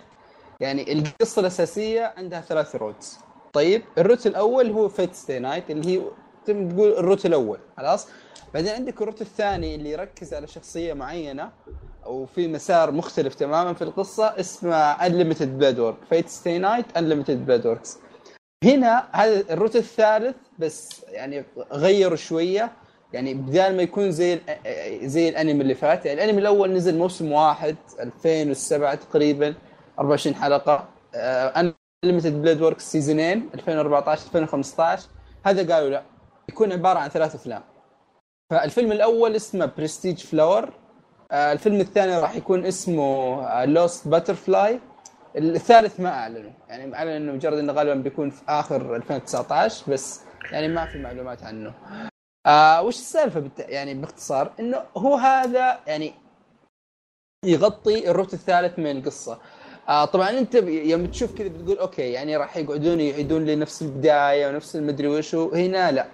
يعني 0.61 0.92
القصة 0.92 1.40
الأساسية 1.40 2.14
عندها 2.16 2.40
ثلاث 2.40 2.76
routes 2.76 3.18
طيب 3.53 3.82
ال 3.99 4.03
route 4.03 4.26
الأول 4.26 4.70
هو 4.70 4.88
Fate/stay 4.89 5.39
night 5.39 5.70
اللي 5.70 5.97
هي 5.97 6.03
تقول 6.44 6.92
ال 6.93 6.98
route 6.98 7.26
الأول 7.26 7.59
خلاص؟ 7.76 8.09
بعدين 8.55 8.74
عندك 8.74 9.03
ال 9.03 9.05
route 9.05 9.20
الثاني 9.20 9.74
اللي 9.74 9.90
يركز 9.90 10.34
على 10.34 10.47
شخصية 10.47 10.92
معينة 10.92 11.51
وفي 12.07 12.49
مسار 12.49 12.90
مختلف 12.92 13.34
تماما 13.34 13.74
في 13.74 13.82
القصة 13.82 14.26
اسمه 14.40 14.76
Unlimited 14.76 15.59
Blade 15.59 15.78
Works 15.78 15.97
Fate/stay 16.09 16.59
night 16.59 16.97
Unlimited 16.97 17.47
Blade 17.47 17.78
هنا 18.64 19.09
هذا 19.12 19.53
ال 19.53 19.57
route 19.57 19.76
الثالث 19.76 20.36
بس 20.59 21.05
يعني 21.09 21.44
غيروا 21.72 22.16
شوية. 22.16 22.72
يعني 23.17 23.35
بدال 23.35 23.77
ما 23.77 23.83
يكون 23.83 24.11
زي 24.11 24.41
زي 25.03 25.29
الانمي 25.29 25.62
اللي 25.62 25.75
فات 25.75 26.07
يعني 26.07 26.25
الانمي 26.25 26.41
الأول 26.41 26.73
نزل 26.73 26.99
موسم 26.99 27.33
واحد 27.33 27.77
2007 28.01 28.95
تقريبا 28.95 29.55
24 29.99 30.37
حلقة. 30.37 30.89
Unlimited 32.05 32.43
Blade 32.43 32.62
Works 32.62 32.80
season 32.80 33.33
ين 33.33 33.51
2014 33.55 34.23
2015 34.27 35.09
هذا 35.45 35.75
قالوا 35.75 35.91
لا 35.91 36.03
يكون 36.49 36.73
عبارة 36.73 36.99
عن 36.99 37.09
ثلاث 37.09 37.35
أفلام. 37.35 37.62
فالفيلم 38.51 38.93
الأول 38.93 39.37
اسمه 39.37 39.71
Presage 39.78 40.18
Flower 40.18 40.72
الفيلم 41.33 41.81
الثاني 41.81 42.19
راح 42.19 42.37
يكون 42.37 42.67
اسمه 42.67 43.64
Lost 43.64 44.09
Butterfly 44.09 44.80
الثالث 45.37 46.01
ما 46.01 46.09
أعلنوا. 46.09 46.51
يعني 46.69 46.95
اعلن 46.95 47.11
انه 47.11 47.33
مجرد 47.33 47.59
إنه 47.59 47.73
غالبا 47.73 47.95
بيكون 47.95 48.31
في 48.31 48.43
آخر 48.49 48.97
2019 48.97 49.93
بس 49.93 50.21
يعني 50.53 50.69
ما 50.69 50.87
في 50.87 50.99
معلومات 50.99 51.43
عنه. 51.43 51.73
آه 52.47 52.82
وش 52.82 52.94
السالفة 52.94 53.40
بالت... 53.40 53.59
يعني 53.59 53.94
باختصار 53.94 54.53
إنه 54.61 54.82
هو 54.97 55.14
هذا 55.14 55.78
يعني 55.86 56.12
يغطي 57.44 58.11
ال 58.11 58.14
route 58.14 58.34
الثالث 58.34 58.78
من 58.78 58.90
القصة 58.90 59.38
آه 59.88 60.05
طبعا 60.05 60.30
أنت 60.30 60.55
يوم 60.64 61.07
تشوف 61.07 61.34
كذا 61.38 61.49
بتقول 61.49 61.78
okay 61.78 62.03
يعني 62.12 62.36
راح 62.36 62.57
يقعدون 62.57 63.01
يعيدون 63.01 63.44
لي 63.44 63.57
نفس 63.57 63.82
البداية 63.82 64.49
ونفس 64.49 64.76
المدري 64.76 65.09
وش. 65.09 65.34
هنا 65.34 65.92
لا 65.92 66.07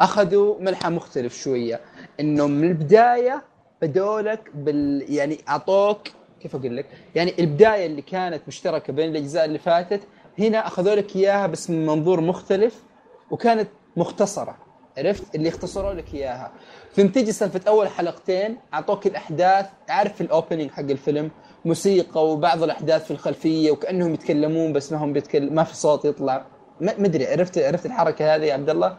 أخذوا 0.00 0.60
منحى 0.60 0.90
مختلف 0.90 1.34
شوية 1.42 1.80
إنه 2.20 2.46
من 2.46 2.68
البداية 2.68 3.42
بدوا 3.82 4.20
لك 4.20 4.50
بال 4.54 5.04
يعني 5.14 5.38
أعطوك 5.48 6.08
كيف 6.40 6.56
أقول 6.56 6.76
لك؟ 6.76 6.86
يعني 7.14 7.34
البداية 7.38 7.86
اللي 7.86 8.02
كانت 8.02 8.42
مشتركة 8.48 8.92
بين 8.92 9.10
الأجزاء 9.10 9.44
اللي 9.44 9.58
فاتت 9.58 10.00
هنا 10.38 10.66
أخذوا 10.66 10.94
لك 10.94 11.16
إياها 11.16 11.46
بس 11.46 11.70
من 11.70 11.86
منظور 11.86 12.20
مختلف 12.20 12.82
وكانت 13.30 13.68
مختصرة 13.96 14.67
عرفت؟ 14.98 15.34
اللي 15.34 15.48
اختصروا 15.48 15.94
لك 15.94 16.14
إياها. 16.14 16.52
ثم 16.94 17.06
تجي 17.08 17.32
سالفة 17.32 17.60
أول 17.68 17.88
حلقتين 17.88 18.56
أعطوك 18.74 19.06
الأحداث 19.06 19.66
عارف 19.88 20.20
الاوبننج 20.20 20.70
حق 20.70 20.80
الفيلم 20.80 21.30
موسيقى 21.64 22.32
وبعض 22.32 22.62
الأحداث 22.62 23.04
في 23.04 23.10
الخلفية 23.10 23.70
وكأنهم 23.70 24.14
يتكلمون 24.14 24.72
بس 24.72 24.92
ما 24.92 24.98
هم 24.98 25.12
بيتكلم 25.12 25.54
ما 25.54 25.64
في 25.64 25.76
صوت 25.76 26.04
يطلع. 26.04 26.46
ما 26.80 26.92
أدري 27.06 27.26
عرفت 27.26 27.58
عرفت 27.58 27.86
الحركة 27.86 28.34
هذه 28.34 28.44
يا 28.44 28.54
عبد 28.54 28.70
الله؟ 28.70 28.98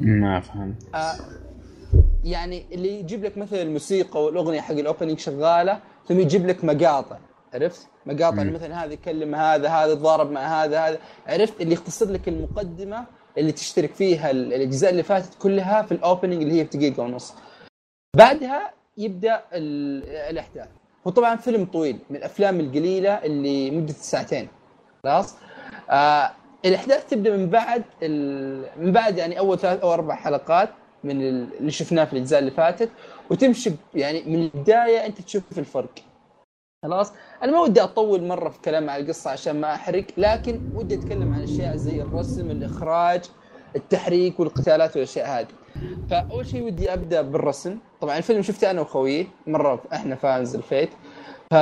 ما 0.00 0.40
فهمت. 0.40 0.94
آه، 0.94 1.14
يعني 2.24 2.66
اللي 2.72 3.00
يجيب 3.00 3.24
لك 3.24 3.38
مثلا 3.38 3.62
الموسيقى 3.62 4.24
والأغنية 4.24 4.60
حق 4.60 4.74
ال 4.74 4.80
opening 4.80 5.18
شغالة 5.18 5.80
ثم 6.08 6.20
يجيب 6.20 6.46
لك 6.46 6.64
مقاطع. 6.64 7.18
عرفت؟ 7.54 7.88
مقاطع 8.06 8.42
مثلا 8.42 8.84
هذا 8.84 8.92
يكلم 8.92 9.34
هذا 9.34 9.68
هذا 9.68 9.94
ضارب 9.94 10.30
مع 10.30 10.64
هذا 10.64 10.80
هذا. 10.80 10.98
عرفت؟ 11.26 11.60
اللي 11.60 11.72
يختصر 11.72 12.10
لك 12.10 12.28
المقدمة 12.28 13.06
اللي 13.38 13.52
تشترك 13.52 13.94
فيها 13.94 14.30
ال- 14.30 14.52
الأجزاء 14.54 14.90
اللي 14.90 15.02
فاتت 15.02 15.34
كلها 15.42 15.82
في 15.82 15.92
ال 15.92 15.98
opening 15.98 16.42
اللي 16.42 16.60
هي 16.60 16.64
في 16.66 16.78
دقيقة 16.78 17.02
ونص. 17.02 17.34
بعدها 18.16 18.70
يبدأ 18.98 19.42
ال- 19.52 20.04
الأحداث 20.30 20.68
هو 21.06 21.10
طبعا 21.10 21.36
فيلم 21.36 21.64
طويل 21.64 21.98
من 22.10 22.16
الأفلام 22.16 22.60
القليلة 22.60 23.10
اللي 23.14 23.70
مدة 23.70 23.92
ساعتين 23.92 24.48
خلاص 25.04 25.34
آه 25.90 26.30
الأحداث 26.64 27.06
تبدأ 27.08 27.36
من 27.36 27.46
بعد. 27.50 27.82
من 28.76 28.92
بعد 28.92 29.18
يعني 29.18 29.38
أول 29.38 29.58
ثلاث 29.58 29.80
أو 29.80 29.94
أربع 29.94 30.14
حلقات 30.14 30.68
من 31.04 31.22
ال- 31.22 31.48
اللي 31.60 31.70
شفناه 31.70 32.04
في 32.04 32.12
الأجزاء 32.12 32.38
اللي 32.40 32.50
فاتت 32.50 32.88
وتمشي 33.30 33.72
يعني 33.94 34.22
من 34.22 34.42
البداية 34.42 35.06
أنت 35.06 35.20
تشوف 35.20 35.58
الفرق 35.58 35.90
خلاص؟ 36.82 37.12
أنا 37.42 37.52
ما 37.52 37.60
ودي 37.60 37.82
أطول 37.82 38.22
مرة 38.22 38.48
في 38.48 38.60
كلام 38.60 38.90
على 38.90 39.02
القصة 39.02 39.30
عشان 39.30 39.60
ما 39.60 39.74
أحرق 39.74 40.04
لكن 40.16 40.60
ودي 40.74 40.94
أتكلم 40.94 41.34
عن 41.34 41.42
أشياء 41.42 41.76
زي 41.76 42.02
الرسم 42.02 42.50
الإخراج 42.50 43.24
التحريك 43.76 44.40
والقتالات 44.40 44.96
والأشياء 44.96 45.28
هذه. 45.40 45.48
فأول 46.10 46.46
شيء 46.46 46.62
ودي 46.62 46.92
أبدأ 46.92 47.22
بالرسم. 47.22 47.78
طبعا 48.00 48.18
الفيلم 48.18 48.42
شفته 48.42 48.70
أنا 48.70 48.80
وخويي 48.80 49.28
مرة 49.46 49.82
إحنا 49.92 50.14
فانز 50.14 50.54
الفيت. 50.54 50.90
ف 51.50 51.54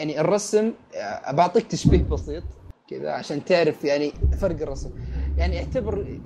يعني 0.00 0.20
الرسم 0.20 0.72
آه، 0.94 1.32
بعطيك 1.32 1.66
تشبيه 1.66 2.02
بسيط 2.02 2.44
كذا 2.88 3.12
عشان 3.12 3.44
تعرف 3.44 3.84
يعني 3.84 4.12
فرق 4.40 4.62
الرسم. 4.62 4.90
يعني 5.38 5.58
اعتبر 5.58 6.20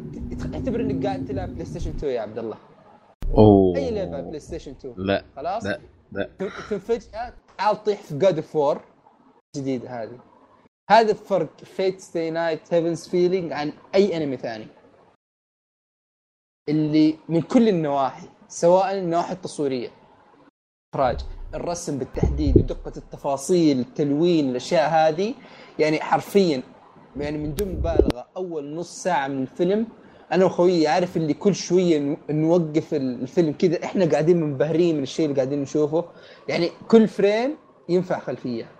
اعتبر 0.54 0.80
إنك 0.80 1.06
قاعد 1.06 1.24
تلعب 1.24 1.48
PlayStation 1.54 1.90
2 1.90 2.12
يا 2.12 2.20
عبد 2.20 2.38
الله. 2.38 2.56
أوه. 3.38 3.76
أي 3.76 3.90
لعبة 3.90 4.20
PlayStation 4.20 4.70
2 4.70 4.94
لا 4.96 5.24
خلاص؟ 5.36 5.64
لا 5.64 5.80
لا. 6.12 6.30
فجأة 6.78 7.32
تعال 7.58 7.82
تطيح 7.82 8.02
في 8.02 8.18
God 8.18 8.36
of 8.36 8.56
War 8.56 8.80
جديده 9.56 10.02
هذه. 10.02 10.18
هذا 10.90 11.14
فرق 11.14 11.64
Fate/stay 11.64 12.30
night 12.30 12.74
Heaven's 12.74 13.08
Feeling 13.08 13.52
عن 13.52 13.72
أي 13.94 14.16
انمي 14.16 14.36
ثاني. 14.36 14.66
اللي 16.68 17.18
من 17.28 17.42
كل 17.42 17.68
النواحي 17.68 18.28
سواء 18.48 18.98
النواحي 18.98 19.32
التصويرية 19.32 19.90
إخراج 20.94 21.20
الرسم 21.54 21.98
بالتحديد 21.98 22.56
ودقة 22.56 22.92
التفاصيل 22.96 23.80
التلوين 23.80 24.50
الأشياء 24.50 24.90
هذه 24.90 25.34
يعني 25.78 26.00
حرفيا 26.00 26.62
يعني 27.16 27.38
من 27.38 27.54
دون 27.54 27.68
مبالغة 27.68 28.26
أول 28.36 28.74
نص 28.74 29.02
ساعة 29.02 29.28
من 29.28 29.42
الفيلم 29.42 29.86
أنا 30.32 30.44
وخويي 30.44 30.86
عارف 30.86 31.16
اللي 31.16 31.34
كل 31.34 31.54
شوية 31.54 31.98
نو- 31.98 32.16
نوقف 32.30 32.94
الفيلم 32.94 33.52
كذا 33.52 33.84
إحنا 33.84 34.04
قاعدين 34.10 34.40
منبهرين 34.40 34.96
من 34.96 35.02
الشيء 35.02 35.24
اللي 35.24 35.36
قاعدين 35.36 35.62
نشوفه. 35.62 36.04
يعني 36.48 36.70
كل 36.88 37.08
frame 37.08 37.56
ينفع 37.88 38.18
خلفية. 38.18 38.70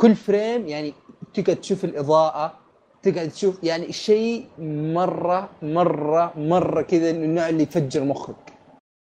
كل 0.00 0.14
frame 0.14 0.68
يعني 0.68 0.94
تقعد 1.34 1.56
تشوف 1.56 1.84
الإضاءة 1.84 2.58
تقعد 3.02 3.30
تشوف 3.30 3.64
يعني 3.64 3.88
الشيء 3.88 4.46
مرة 4.94 5.50
مرة 5.62 6.32
مرة 6.38 6.82
كذا 6.82 7.10
النوع 7.10 7.48
اللي 7.48 7.62
يفجر 7.62 8.04
مخك. 8.04 8.52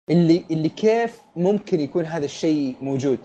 اللي 0.10 0.46
اللي 0.52 0.70
كيف 0.70 1.22
ممكن 1.36 1.80
يكون 1.80 2.06
هذا 2.06 2.26
الشيء 2.26 2.76
موجود. 2.82 3.20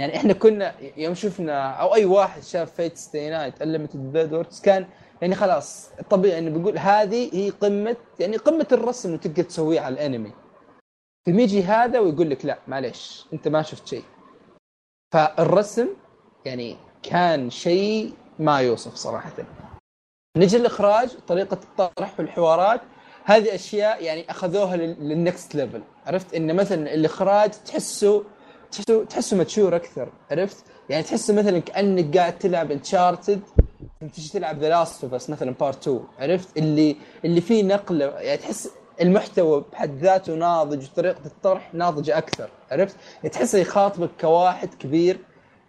يعني 0.00 0.16
إحنا 0.16 0.32
كنا 0.32 0.74
يوم 0.96 1.14
شفنا 1.14 1.70
أو 1.70 1.94
أي 1.94 2.04
واحد 2.04 2.42
شاف 2.42 2.74
Fate/stay 2.74 3.30
night 3.30 3.62
Blade 3.94 4.46
كان 4.62 4.86
يعني 5.22 5.34
خلاص 5.34 5.90
طبيعي 6.10 6.38
إنه 6.38 6.58
بيقول 6.58 6.78
هذه 6.78 7.30
هي 7.32 7.50
قمة 7.50 7.96
يعني 8.20 8.36
قمة 8.36 8.66
الرسم 8.72 9.08
اللي 9.08 9.18
تقدر 9.18 9.42
تسويه 9.42 9.80
على 9.80 9.94
الأنمي. 9.94 10.32
ثم 11.26 11.38
يجي 11.38 11.62
هذا 11.62 11.98
ويقول 11.98 12.30
لك 12.30 12.44
لا 12.44 12.58
معليش 12.68 13.26
أنت 13.32 13.48
ما 13.48 13.62
شفت 13.62 13.86
شيء. 13.86 14.04
فالرسم 15.14 15.88
يعني 16.44 16.76
كان 17.02 17.50
شيء 17.50 18.12
ما 18.38 18.60
يوصف 18.60 18.94
صراحة. 18.94 19.32
نجي 20.36 20.56
الإخراج 20.56 21.08
طريقة 21.28 21.58
الطرح 21.62 22.20
والحوارات 22.20 22.80
هذه 23.24 23.54
أشياء 23.54 24.02
يعني 24.04 24.30
أخذوها 24.30 24.76
لل 24.76 25.02
next 25.02 25.54
level 25.54 25.82
عرفت؟ 26.06 26.34
إن 26.34 26.56
مثلا 26.56 26.94
الإخراج 26.94 27.50
تحسه 27.50 28.24
تحسه 28.72 29.04
تحسه 29.04 29.36
mature 29.36 29.76
أكثر 29.76 30.12
عرفت؟ 30.30 30.64
يعني 30.90 31.02
تحسه 31.02 31.34
مثلا 31.34 31.58
كأنك 31.58 32.16
قاعد 32.16 32.38
تلعب 32.38 32.70
Uncharted 32.70 33.40
تجي 34.00 34.28
تلعب 34.28 34.58
The 34.58 34.68
Last 34.68 35.04
of 35.04 35.14
Us 35.14 35.30
مثلا 35.30 35.50
Part 35.50 35.88
2 35.88 36.04
عرفت؟ 36.18 36.56
اللي 36.58 36.96
اللي 37.24 37.40
فيه 37.40 37.62
نقله 37.62 38.06
يعني 38.06 38.38
تحس 38.38 38.70
المحتوى 39.00 39.64
بحد 39.72 39.98
ذاته 39.98 40.34
ناضج 40.34 40.84
وطريقة 40.84 41.26
الطرح 41.26 41.74
ناضجة 41.74 42.18
أكثر 42.18 42.50
عرفت؟ 42.70 42.96
يعني 43.16 43.28
تحسه 43.28 43.58
يخاطبك 43.58 44.10
كواحد 44.20 44.74
كبير 44.74 45.18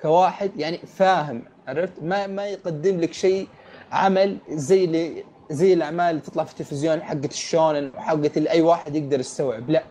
كواحد 0.02 0.60
يعني 0.60 0.78
فاهم 0.78 1.44
عرفت؟ 1.68 2.04
ما 2.04 2.28
ما 2.28 2.48
يقدم 2.48 3.00
لك 3.02 3.14
شيء 3.14 3.48
عمل 3.92 4.38
زي 4.50 4.84
اللي 4.86 5.24
زي 5.52 5.74
الأعمال 5.74 6.10
اللي 6.10 6.22
تطلع 6.22 6.44
في 6.44 6.52
التلفزيون 6.52 7.04
حقت 7.04 7.32
الشونن 7.32 7.92
وحقت 7.96 8.38
اللي 8.38 8.50
أي 8.50 8.62
واحد 8.62 8.96
يقدر 8.96 9.20
يستوعب 9.20 9.70
لا. 9.70 9.84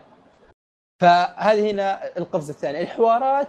فهذه 1.01 1.71
هنا 1.71 2.17
القفزة 2.17 2.51
الثانية. 2.51 2.81
الحوارات 2.81 3.47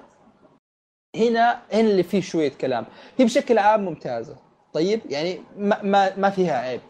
هنا 1.16 1.62
هنا 1.72 1.80
اللي 1.80 2.02
فيه 2.02 2.20
شوية 2.20 2.52
كلام. 2.60 2.86
هي 3.18 3.24
بشكل 3.24 3.58
عام 3.58 3.84
ممتازة. 3.84 4.47
طيب 4.78 5.00
يعني 5.10 5.40
ما 5.56 5.82
ما, 5.82 6.16
ما 6.16 6.30
فيها 6.30 6.58
عيب. 6.58 6.80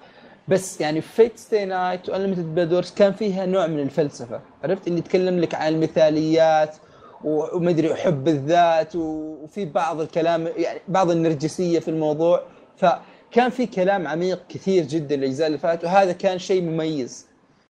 بس 0.49 0.81
يعني 0.81 1.01
Fate/stay 1.01 1.65
night 1.65 2.09
و 2.09 2.14
Unlimited 2.14 2.55
Blade 2.55 2.73
Works 2.73 2.91
كان 2.91 3.13
فيها 3.13 3.47
نوع 3.47 3.67
من 3.67 3.81
الفلسفة. 3.81 4.41
عرفت؟ 4.65 4.87
اللي 4.89 4.99
يتكلم 4.99 5.41
لك 5.41 5.55
عن 5.55 5.75
المثاليات 5.75 6.77
ومدري 7.25 7.95
حب 7.95 8.29
الذات 8.29 8.97
وفي 8.97 9.65
بعض 9.65 10.01
الكلام 10.01 10.49
يعني 10.57 10.81
بعض 10.89 11.11
النرجسية 11.11 11.79
في 11.79 11.89
الموضوع. 11.89 12.43
فكان 12.77 13.51
في 13.51 13.67
كلام 13.67 14.07
عميق 14.07 14.43
كثير 14.49 14.85
جدا 14.85 15.15
الأجزاء 15.15 15.47
اللي 15.47 15.59
فاتت 15.59 15.85
وهذا 15.85 16.13
كان 16.13 16.39
شيء 16.39 16.63
مميز. 16.63 17.27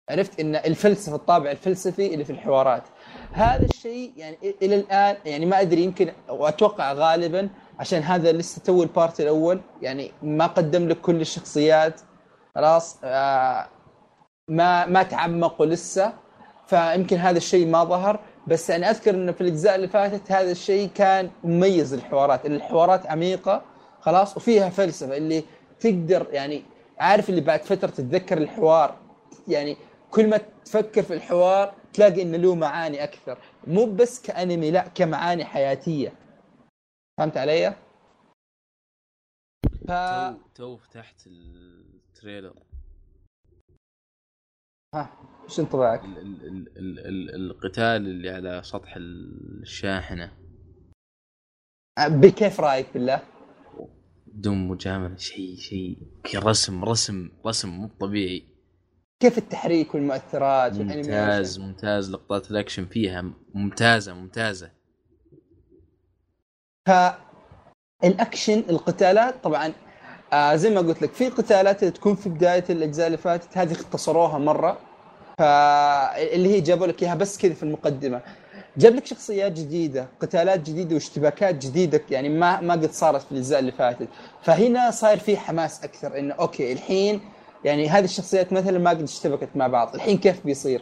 عرفت؟ 0.10 0.40
إن 0.40 0.56
الفلسفة 0.56 1.16
الطابع 1.16 1.52
الفلسفي 1.52 2.14
اللي 2.14 2.24
في 2.24 2.32
الحوارات. 2.32 2.84
هذا 3.32 3.66
الشيء 3.66 4.12
يعني 4.18 4.38
إلى 4.62 4.76
الآن 4.76 5.16
يعني 5.26 5.46
ما 5.46 5.62
أدري 5.62 5.84
يمكن 5.84 6.12
واتوقع 6.30 6.94
غالبا 6.94 7.50
عشان 7.82 8.02
هذا 8.02 8.32
لسه 8.32 8.62
تو 8.62 8.84
ال 8.84 8.91
part 8.91 9.22
الأول. 9.22 9.62
يعني 9.82 10.12
ما 10.24 10.48
قدم 10.48 10.88
لك 10.88 11.02
كل 11.02 11.22
الشخصيات. 11.22 12.02
خلاص 12.56 12.98
آه 13.04 13.68
ما 14.48 14.86
ما 14.86 15.04
تعمقوا 15.04 15.66
لسه. 15.66 16.14
فيمكن 16.68 17.18
هذا 17.18 17.38
الشيء 17.38 17.68
ما 17.68 17.84
ظهر. 17.84 18.20
بس 18.48 18.70
يعني 18.70 18.90
أذكر 18.90 19.16
انه 19.16 19.32
في 19.32 19.42
الأجزاء 19.42 19.76
اللي 19.76 19.88
فاتت 19.88 20.32
هذا 20.32 20.52
الشيء 20.52 20.90
كان 20.96 21.30
مميز 21.44 21.94
للحوارات. 21.96 22.46
إن 22.46 22.56
الحوارات 22.56 23.08
عميقة. 23.08 23.62
خلاص 24.00 24.38
وفيها 24.38 24.70
فلسفة 24.70 25.18
اللي 25.18 25.44
تقدر 25.80 26.28
يعني 26.32 26.64
عارف 27.00 27.30
اللي 27.30 27.42
بعد 27.42 27.64
فترة 27.64 27.90
تتذكر 27.90 28.38
الحوار. 28.38 28.96
يعني 29.48 29.78
كل 30.12 30.30
ما 30.30 30.40
تفكر 30.66 31.04
في 31.04 31.14
الحوار 31.14 31.74
تلاقي 31.94 32.22
إنه 32.22 32.38
له 32.38 32.56
معاني 32.56 33.04
أكثر. 33.04 33.38
مو 33.68 33.86
بس 33.86 34.22
كأنمي 34.22 34.72
لا 34.72 34.86
كمعاني 34.96 35.46
حياتية. 35.46 36.21
فهمت 37.18 37.38
علي؟ 37.38 37.76
ف 39.88 39.92
تو 39.92 40.38
تو 40.56 40.78
فتحت 40.78 41.28
ال 41.28 41.45
trailer 41.45 42.64
ها 44.96 45.10
إيش 45.44 45.60
انطباعك؟ 45.60 46.06
ال 46.06 46.18
ال 46.18 46.48
ال 46.48 46.78
ال 46.78 47.00
ال 47.00 47.52
القتال 47.52 48.08
اللي 48.08 48.30
على 48.30 48.64
سطح 48.64 48.94
الشاحنة 48.98 50.38
بكيف 52.00 52.60
رأيك 52.60 52.94
بالله؟ 52.94 53.22
بدون 54.28 54.68
مجامله 54.68 55.16
شيء 55.16 55.56
شيء 55.56 55.98
رسم 56.36 56.84
رسم 56.84 57.32
رسم 57.46 57.70
مو 57.70 57.88
طبيعي 57.88 58.48
كيف 59.22 59.38
التحريك 59.38 59.96
والمؤثرات 59.96 60.74
ممتاز؟ 60.74 61.60
ممتاز 61.60 62.12
لقطات 62.12 62.52
الأكشن 62.52 62.86
فيها 62.86 63.22
ممتازة 63.54 64.14
ممتازة 64.14 64.72
فالأكشن 66.88 68.64
القتالات 68.70 69.44
طبعا 69.44 69.74
آه 70.34 70.56
زي 70.56 70.70
ما 70.70 70.80
قلت 70.82 71.02
لك 71.02 71.14
في 71.14 71.30
قتالات 71.30 71.84
اللي 71.84 71.92
تكون 71.92 72.16
في 72.16 72.30
بداية 72.30 72.64
الأجزاء 72.70 73.08
اللي 73.08 73.18
فاتت 73.18 73.58
هذه 73.58 73.72
اختصروها 73.72 74.38
مرة 74.38 74.78
فاللي 75.38 76.50
هي 76.50 76.62
جابوا 76.62 76.88
لك 76.88 77.04
إياها 77.04 77.16
بس 77.16 77.38
كذا 77.38 77.54
في 77.54 77.64
المقدمة. 77.64 78.22
جاب 78.78 78.96
لك 78.96 79.06
شخصيات 79.06 79.52
جديدة 79.52 80.08
قتالات 80.20 80.60
جديدة 80.60 80.94
واشتباكات 80.96 81.56
جديدة 81.56 82.02
يعني 82.12 82.30
ما 82.30 82.62
ما 82.62 82.74
قد 82.74 82.92
صارت 82.92 83.22
في 83.22 83.32
الأجزاء 83.32 83.60
اللي 83.60 83.72
فاتت. 83.72 84.08
فهنا 84.44 84.92
صاير 84.92 85.20
في 85.20 85.38
حماس 85.38 85.84
أكثر 85.84 86.20
إنه 86.20 86.34
okay 86.34 86.74
الحين 86.74 87.22
يعني 87.66 87.90
هذه 87.90 88.04
الشخصيات 88.04 88.54
مثلا 88.54 88.80
ما 88.80 88.90
قد 88.90 89.02
اشتبكت 89.02 89.50
مع 89.56 89.68
بعض 89.68 89.96
الحين 89.96 90.18
كيف 90.18 90.46
بيصير؟ 90.46 90.82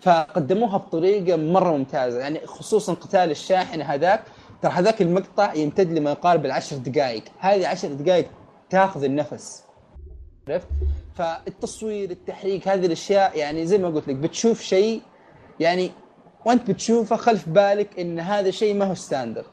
فقدموها 0.00 0.76
بطريقة 0.76 1.36
مرة 1.36 1.76
ممتازة 1.76 2.18
يعني 2.18 2.46
خصوصا 2.46 2.94
قتال 2.94 3.30
الشاحنة 3.30 3.84
هذاك 3.84 4.22
ترى 4.62 4.72
هذاك 4.72 5.02
المقطع 5.02 5.54
يمتد 5.54 5.92
لما 5.92 6.10
يقارب 6.10 6.46
العشر 6.46 6.76
دقائق 6.76 7.24
هذه 7.38 7.68
عشر 7.68 7.88
دقائق 7.92 8.30
تاخذ 8.70 9.04
النفس. 9.04 9.64
عرفت؟ 10.48 10.68
فالتصوير 11.14 12.10
التحريك 12.10 12.68
هذه 12.68 12.86
الأشياء 12.86 13.38
يعني 13.38 13.66
زي 13.66 13.78
ما 13.78 13.88
قلت 13.88 14.08
لك 14.08 14.16
بتشوف 14.16 14.60
شيء 14.60 15.02
يعني 15.60 15.90
وأنت 16.46 16.70
بتشوفه 16.70 17.16
خلف 17.16 17.48
بالك 17.48 18.00
إن 18.00 18.20
هذا 18.20 18.50
شيء 18.50 18.74
ما 18.74 18.84
هو 18.84 18.94
ستاندر 18.94 19.46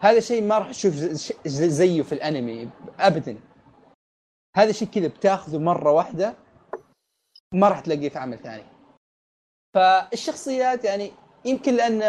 هذا 0.00 0.20
شيء 0.20 0.42
ما 0.42 0.58
راح 0.58 0.70
تشوف 0.70 0.94
زيه 1.46 2.02
في 2.02 2.12
الأنمي 2.12 2.68
ابدا. 3.00 3.36
هذا 4.56 4.72
شيء 4.72 4.88
كذا 4.88 5.06
بتاخذه 5.06 5.58
مرة 5.58 5.92
واحدة 5.92 6.34
ما 7.54 7.68
راح 7.68 7.80
تلاقيه 7.80 8.08
في 8.08 8.18
عمل 8.18 8.38
ثاني. 8.38 8.64
فالشخصيات 9.74 10.84
يعني 10.84 11.12
يمكن 11.44 11.74
لأن 11.76 12.02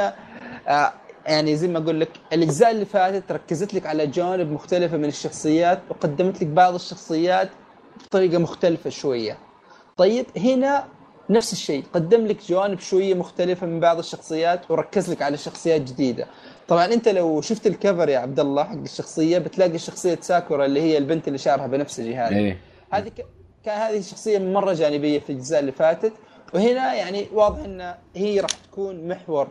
آه، 0.68 0.94
يعني 1.26 1.56
زي 1.56 1.68
ما 1.68 1.80
أقول 1.80 2.00
لك 2.00 2.10
الأجزاء 2.34 2.72
اللي 2.72 2.86
فاتت 2.86 3.32
ركزت 3.32 3.74
لك 3.74 3.86
على 3.86 4.08
جوانب 4.08 4.52
مختلفة 4.52 4.98
من 4.98 5.06
الشخصيات 5.06 5.80
وقدمت 5.90 6.42
لك 6.42 6.48
بعض 6.48 6.74
الشخصيات 6.74 7.50
بطريقة 8.06 8.38
مختلفة 8.38 8.90
شوية. 8.90 9.38
طيب 9.98 10.26
هنا 10.38 10.86
نفس 11.30 11.54
الشيء 11.54 11.84
قدم 11.94 12.26
لك 12.28 12.38
جوانب 12.50 12.80
شوية 12.80 13.14
مختلفة 13.14 13.68
من 13.68 13.80
بعض 13.80 13.98
الشخصيات 13.98 14.72
وركز 14.72 15.12
لك 15.12 15.22
على 15.22 15.38
شخصيات 15.38 15.82
جديدة. 15.82 16.28
طبعا 16.68 16.86
أنت 16.86 17.08
لو 17.10 17.42
شفت 17.42 17.68
الكفر 17.68 18.10
يا 18.10 18.20
عبد 18.20 18.40
الله 18.40 18.64
حق 18.64 18.76
الشخصية 18.76 19.38
بتلاقي 19.38 19.78
شخصية 19.78 20.18
ساكورا 20.22 20.66
اللي 20.66 20.82
هي 20.82 20.98
البنت 20.98 21.28
اللي 21.28 21.38
شعرها 21.38 21.68
بنفسجي 21.68 22.16
هذه 22.16 22.38
إيه. 22.38 22.58
هذه. 22.92 23.12
كان 23.66 23.78
هذه 23.82 24.02
شخصيه 24.02 24.40
مرة 24.40 24.74
جانبية 24.74 25.20
في 25.20 25.30
الأجزاء 25.30 25.60
اللي 25.60 25.72
فاتت. 25.72 26.14
وهنا 26.54 26.94
يعني 26.94 27.28
واضح 27.34 27.64
إن 27.64 27.94
هي 28.16 28.40
راح 28.40 28.50
تكون 28.52 29.08
محور 29.08 29.48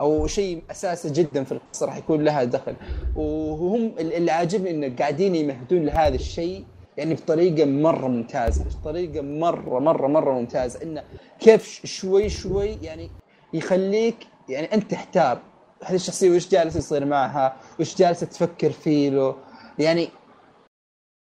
أو 0.00 0.26
شيء 0.26 0.62
أساسي 0.70 1.10
جدا 1.10 1.44
في 1.44 1.52
القصة 1.52 1.86
راح 1.86 1.96
يكون 1.96 2.24
لها 2.24 2.44
دخل. 2.44 2.74
وهم 3.16 3.94
اللي 3.98 4.30
عاجبني 4.30 4.70
إنه 4.70 4.96
قاعدين 4.98 5.34
يمهدون 5.34 5.84
لهذا 5.86 6.14
الشيء 6.14 6.64
يعني 6.96 7.14
بطريقة 7.14 7.64
مرة 7.64 8.08
ممتازة 8.08 8.64
بطريقة 8.80 9.20
مرة 9.20 9.78
مرة 9.78 10.06
مرة 10.06 10.32
ممتازة. 10.32 10.82
إنه 10.82 11.02
كيف 11.40 11.80
شوي 11.84 12.28
شوي 12.28 12.78
يعني 12.82 13.10
يخليك 13.52 14.16
يعني 14.48 14.74
أنت 14.74 14.90
تحتار. 14.90 15.38
هذه 15.84 15.94
الشخصية 15.94 16.30
وش 16.30 16.48
جالس 16.48 16.76
يصير 16.76 17.04
معها؟ 17.04 17.56
وش 17.80 17.96
جالسة 17.96 18.26
تفكر 18.26 18.70
فيه 18.70 19.10
له؟ 19.10 19.36
يعني 19.78 20.08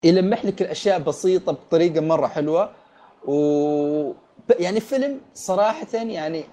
يلمح 0.03 0.45
لك 0.45 0.61
الأشياء 0.61 0.99
بسيطة 0.99 1.51
بطريقة 1.51 2.01
مرة 2.01 2.27
حلوة. 2.27 2.71
و 3.27 4.11
يعني 4.59 4.79
فيلم 4.79 5.21
صراحة 5.33 5.87
يعني 5.93 6.43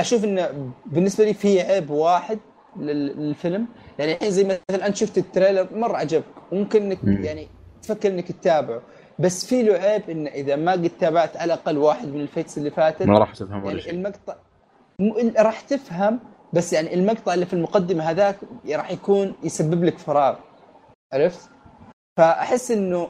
أشوف 0.00 0.24
انه 0.24 0.70
بالنسبة 0.86 1.24
لي 1.24 1.34
في 1.34 1.60
عيب 1.60 1.90
واحد 1.90 2.38
لل- 2.76 3.16
للفيلم. 3.20 3.66
يعني 3.98 4.12
الحين 4.12 4.30
زي 4.30 4.44
مثلا 4.44 4.86
أنت 4.86 4.96
شفت 4.96 5.18
ال 5.18 5.24
trailer 5.24 5.68
مرة 5.72 5.96
عجبك. 5.96 6.24
ممكن 6.52 6.82
إنك. 6.82 6.98
يعني 7.24 7.48
تفكر 7.82 8.08
إنك 8.08 8.32
تتابعه. 8.32 8.82
بس 9.18 9.46
في 9.46 9.62
له 9.62 9.74
عيب 9.74 10.10
انه 10.10 10.30
إذا 10.30 10.56
ما 10.56 10.72
قد 10.72 10.90
تابعت 11.00 11.36
على 11.36 11.54
الأقل 11.54 11.78
واحد 11.78 12.08
من 12.08 12.20
ال 12.20 12.26
Fates 12.26 12.58
اللي 12.58 12.70
فاتت 12.70 13.02
ما 13.06 13.18
راح 13.18 13.34
تفهم 13.34 13.58
ولا 13.60 13.68
يعني 13.68 13.80
شيء. 13.80 13.92
المقطع 13.92 14.34
م... 15.00 15.12
راح 15.38 15.60
تفهم 15.60 16.20
بس 16.52 16.72
يعني 16.72 16.94
المقطع 16.94 17.34
اللي 17.34 17.46
في 17.46 17.52
المقدمة 17.52 18.04
هذاك 18.04 18.36
راح 18.72 18.90
يكون 18.90 19.34
يسبب 19.42 19.84
لك 19.84 19.98
فراغ. 19.98 20.36
عرفت؟ 21.12 21.50
فأحس 22.18 22.70
إنه 22.70 23.08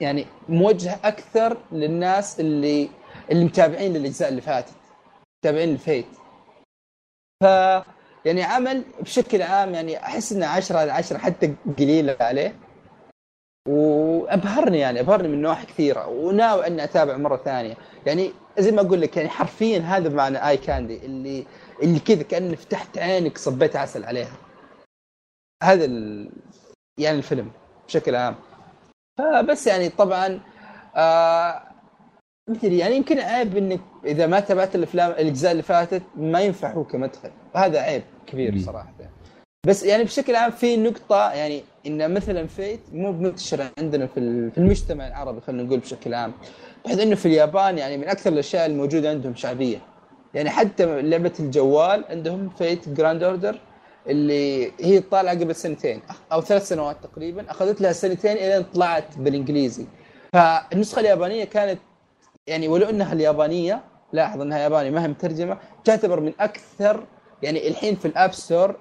يعني 0.00 0.26
موجه 0.48 0.96
أكثر 1.04 1.56
للناس 1.72 2.40
اللي 2.40 2.88
اللي 3.30 3.44
متابعين 3.44 3.92
للأجزاء 3.92 4.28
اللي 4.28 4.40
فاتت. 4.40 4.72
متابعين 5.44 5.72
الفيت 5.72 6.06
ف 7.42 7.46
يعني 8.24 8.42
عمل 8.42 8.84
بشكل 9.00 9.42
عام 9.42 9.74
يعني 9.74 9.98
أحس 9.98 10.32
إنه 10.32 10.46
10 10.46 10.78
على 10.78 10.92
10 10.92 11.18
حتى 11.18 11.54
قليله 11.78 12.16
عليه. 12.20 12.56
وأبهرني 13.68 14.78
يعني 14.78 15.00
أبهرني 15.00 15.28
من 15.28 15.42
نواحي 15.42 15.66
كثيرة 15.66 16.06
وناوي 16.06 16.66
إني 16.66 16.84
أتابع 16.84 17.16
مرة 17.16 17.36
ثانية. 17.36 17.76
يعني 18.06 18.32
زي 18.58 18.72
ما 18.72 18.80
أقول 18.80 19.00
لك 19.00 19.16
يعني 19.16 19.28
حرفيا 19.28 19.78
هذا 19.78 20.08
معنى 20.08 20.48
اي 20.48 20.56
كاندي 20.56 21.06
اللي 21.06 21.46
اللي 21.82 22.00
كذا 22.00 22.22
كانه 22.22 22.56
فتحت 22.56 22.98
عينك 22.98 23.38
صبيت 23.38 23.76
عسل 23.76 24.04
عليها. 24.04 24.36
هذا 25.62 25.84
ال... 25.84 26.30
يعني 26.98 27.18
الفيلم 27.18 27.52
بشكل 27.86 28.14
عام. 28.14 28.34
فبس 29.18 29.66
يعني 29.66 29.88
طبعا 29.88 30.40
آه 30.96 31.73
مثل 32.50 32.72
يعني 32.72 32.96
يمكن 32.96 33.18
عيب 33.18 33.56
إنك 33.56 33.80
إذا 34.04 34.26
ما 34.26 34.40
تابعت 34.40 34.74
الأفلام 34.74 35.10
الأجزاء 35.10 35.52
اللي 35.52 35.62
فاتت 35.62 36.02
ما 36.16 36.40
ينفع 36.40 36.72
هو 36.72 36.84
كمدخل. 36.84 37.30
هذا 37.54 37.80
عيب 37.80 38.02
كبير. 38.26 38.58
صراحة. 38.58 38.94
بس 39.66 39.82
يعني 39.82 40.04
بشكل 40.04 40.36
عام 40.36 40.50
في 40.50 40.76
نقطة 40.76 41.32
يعني 41.32 41.62
إن 41.86 42.14
مثلا 42.14 42.46
فيت 42.46 42.80
مو 42.92 43.12
منتشرة 43.12 43.70
عندنا 43.78 44.06
في 44.06 44.50
في 44.50 44.58
المجتمع 44.58 45.06
العربي 45.06 45.40
خلينا 45.40 45.62
نقول 45.62 45.78
بشكل 45.78 46.14
عام. 46.14 46.32
بحيث 46.84 46.98
إنه 46.98 47.14
في 47.14 47.26
اليابان 47.26 47.78
يعني 47.78 47.96
من 47.96 48.08
أكثر 48.08 48.32
الأشياء 48.32 48.66
الموجودة 48.66 49.10
عندهم 49.10 49.34
شعبية. 49.34 49.78
يعني 50.34 50.50
حتى 50.50 51.02
لعبة 51.02 51.32
الجوال 51.40 52.04
عندهم 52.10 52.48
Fate 52.48 52.88
Grand 52.88 53.22
Order 53.22 53.60
اللي 54.06 54.72
هي 54.80 55.00
طالعة 55.00 55.40
قبل 55.40 55.54
سنتين 55.54 56.00
أو 56.32 56.40
ثلاث 56.40 56.68
سنوات 56.68 56.96
تقريبا 57.02 57.50
أخذت 57.50 57.80
لها 57.80 57.92
سنتين 57.92 58.36
الين 58.36 58.62
طلعت 58.62 59.18
بالإنجليزي. 59.18 59.86
فالنسخة 60.32 61.00
اليابانية 61.00 61.44
كانت 61.44 61.78
يعني 62.46 62.68
ولو 62.68 62.88
إنها 62.88 63.12
اليابانية 63.12 63.84
لاحظ 64.12 64.40
إنها 64.40 64.58
ياباني 64.58 64.90
ما 64.90 65.04
هي 65.04 65.08
مترجمة 65.08 65.58
تعتبر 65.84 66.20
من 66.20 66.32
أكثر 66.40 67.06
يعني 67.42 67.68
الحين 67.68 67.94
في 67.94 68.04
ال 68.08 68.14
App 68.14 68.32
Store 68.32 68.76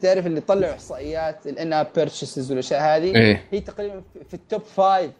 تعرف 0.00 0.26
اللي 0.26 0.40
طلعوا 0.40 0.72
إحصائيات 0.72 1.46
ال 1.46 1.72
in-app 1.72 1.86
purchases 1.94 2.50
والاشياء 2.50 2.80
هذه؟ 2.80 3.14
إيه. 3.16 3.44
هي 3.50 3.60
تقريبا 3.60 4.02
في- 4.28 4.34
ال 4.34 4.41
top 4.41 4.60
five 4.62 5.12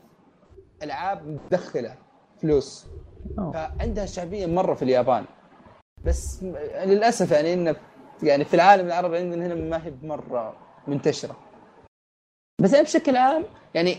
ألعاب 0.83 1.27
مدخلة 1.29 1.95
فلوس. 2.43 2.87
أوه. 3.39 3.53
فعندها 3.53 4.07
شعبية 4.07 4.47
مرة 4.47 4.75
في 4.75 4.83
اليابان. 4.83 5.25
بس 6.05 6.43
للأسف 6.85 7.31
يعني 7.31 7.55
انه 7.55 7.77
يعني 8.23 8.45
في 8.45 8.55
العالم 8.55 8.87
العربي 8.87 9.19
عندنا 9.19 9.47
هنا 9.47 9.55
ما 9.55 9.87
هي 9.87 9.93
مره 10.03 10.57
منتشرة. 10.87 11.37
بس 12.61 12.73
يعني 12.73 12.85
بشكل 12.85 13.17
عام 13.17 13.45
يعني 13.75 13.97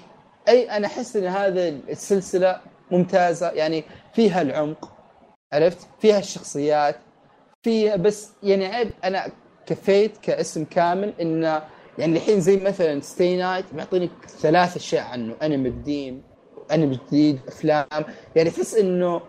أي 0.48 0.72
أنا 0.78 0.88
أحس 0.88 1.16
إن 1.16 1.26
هذه 1.26 1.70
السلسلة 1.90 2.62
ممتازة. 2.92 3.50
يعني 3.52 3.84
فيها 4.14 4.42
العمق 4.42 4.92
عرفت؟ 5.54 5.88
فيها 6.00 6.20
الشخصيات. 6.20 6.96
فيها 7.64 7.96
بس 7.96 8.30
يعني 8.44 8.66
عيب 8.66 8.92
أنا 9.04 9.28
ك 9.66 9.76
Fate 9.76 10.18
كاسم 10.18 10.66
كامل 10.66 11.14
انه 11.22 11.62
يعني 11.98 12.18
الحين 12.18 12.40
زي 12.42 12.58
مثلا 12.58 13.02
Stay 13.02 13.38
Night 13.38 13.66
بيعطينك 13.74 14.12
ثلاث 14.28 14.76
أشياء 14.76 15.04
عنه. 15.04 15.36
أنمي 15.44 15.70
قديم 15.70 16.24
أنمي 16.72 17.00
جديد 17.08 17.40
أفلام. 17.48 17.86
يعني 18.36 18.50
تحس 18.50 18.76
إنه 18.76 19.22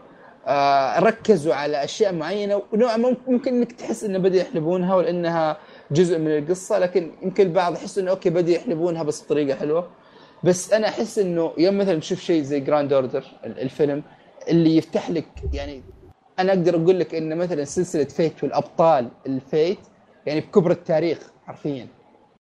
آه 0.47 0.99
ركزوا 0.99 1.55
على 1.55 1.85
أشياء 1.85 2.12
معينة 2.15 2.62
ونوعا 2.73 2.97
ممكن 3.27 3.55
إنك 3.55 3.73
تحس 3.73 4.05
إنه 4.05 4.19
بدا 4.19 4.37
يحلبونها 4.41 4.95
ولانها 4.95 5.57
جزء 5.91 6.19
من 6.19 6.39
القصة 6.39 6.78
لكن 6.78 7.12
يمكن 7.23 7.47
البعض 7.47 7.74
يحس 7.74 7.99
إنه 7.99 8.11
okay 8.11 8.31
بدا 8.31 8.53
يحلبونها 8.53 9.03
بس 9.03 9.24
بطريقة 9.24 9.59
حلوة. 9.59 9.91
بس 10.45 10.73
أنا 10.73 10.89
أحس 10.89 11.19
إنه 11.19 11.53
يوم 11.59 11.79
مثلا 11.79 12.01
تشوف 12.01 12.21
شيء 12.21 12.43
زي 12.43 12.61
Grand 12.61 12.93
Order 12.93 13.24
الفيلم 13.45 14.03
اللي 14.49 14.77
يفتح 14.77 15.11
لك 15.11 15.29
يعني 15.53 15.83
أنا 16.39 16.53
أقدر 16.53 16.77
أقول 16.77 17.01
لك 17.01 17.15
إن 17.15 17.39
مثلا 17.39 17.65
سلسلة 17.65 18.05
Fate 18.05 18.45
والأبطال 18.45 19.09
ال 19.27 19.37
Fate 19.37 19.78
يعني 20.27 20.41
بكبر 20.41 20.71
التاريخ 20.71 21.33
حرفيا. 21.45 21.89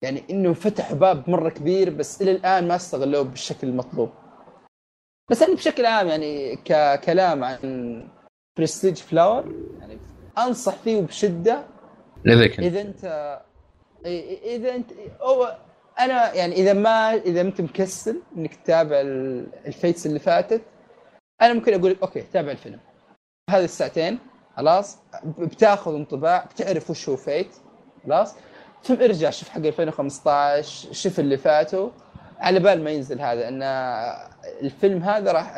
يعني 0.03 0.23
إنه 0.31 0.53
فتح 0.53 0.93
باب 0.93 1.31
مرة 1.31 1.49
كبير 1.49 1.91
بس 1.91 2.23
إلى 2.23 2.33
الآن 2.33 2.69
ما 2.69 2.77
استغلوه 2.77 3.23
بالشكل 3.23 3.69
المطلوب. 3.69 4.11
بس 5.31 5.43
أنا 5.43 5.55
بشكل 5.55 5.87
عام 5.87 6.09
يعني 6.09 6.57
ككلام 6.57 7.45
عن 7.45 8.05
Presage 8.59 8.97
Flower 8.97 9.55
يعني 9.81 9.99
أنصح 10.39 10.75
فيه 10.75 11.01
بشدة. 11.01 11.67
إذا 12.63 12.81
انت 12.81 13.41
إذا 14.45 14.75
انت 14.75 14.93
أو 15.21 15.47
أنا 16.01 16.35
يعني 16.35 16.55
إذا 16.55 16.73
ما 16.73 17.15
إذا 17.15 17.41
أنت 17.41 17.61
مكسل 17.61 18.23
إنك 18.37 18.55
تتابع 18.55 19.01
ال- 19.01 19.47
ال 19.67 19.74
Fates 19.74 20.07
اللي 20.07 20.19
فاتت 20.19 20.63
أنا 21.43 21.53
ممكن 21.53 21.75
أقول 21.75 21.91
لك 21.91 22.03
okay 22.03 22.21
تابع 22.33 22.51
الفيلم. 22.51 22.81
هذه 23.51 23.65
الساعتين 23.65 24.19
خلاص 24.57 24.99
بتاخذ 25.25 25.95
انطباع 25.95 26.45
بتعرف 26.45 26.91
وش 26.91 27.09
هو 27.09 27.17
فيت 27.17 27.49
خلاص. 28.05 28.35
ثم 28.83 28.95
ارجع 28.95 29.31
شوف 29.31 29.49
حق 29.49 29.57
2015 29.61 30.93
شوف 30.93 31.21
اللي 31.21 31.37
فاتوا. 31.37 31.91
على 32.39 32.61
بال 32.61 32.85
ما 32.85 32.91
ينزل 32.91 33.21
هذا 33.21 33.49
إن 33.49 33.63
الفيلم 34.63 35.03
هذا 35.03 35.33
راح 35.33 35.55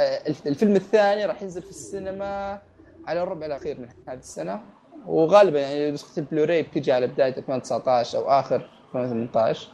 الفيلم 0.46 0.76
الثاني 0.76 1.24
راح 1.26 1.42
ينزل 1.42 1.62
في 1.62 1.70
السينما 1.70 2.58
على 3.06 3.22
الربع 3.22 3.46
الأخير 3.46 3.80
من 3.80 3.88
هذه 4.08 4.18
السنة. 4.18 4.60
وغالبا 5.06 5.60
يعني 5.60 5.90
نسخة 5.90 6.20
البلوراي 6.20 6.62
بتجي 6.62 6.92
على 6.92 7.06
بداية 7.06 7.36
2019 7.38 8.18
أو 8.18 8.30
آخر 8.30 8.70
2018 8.94 9.68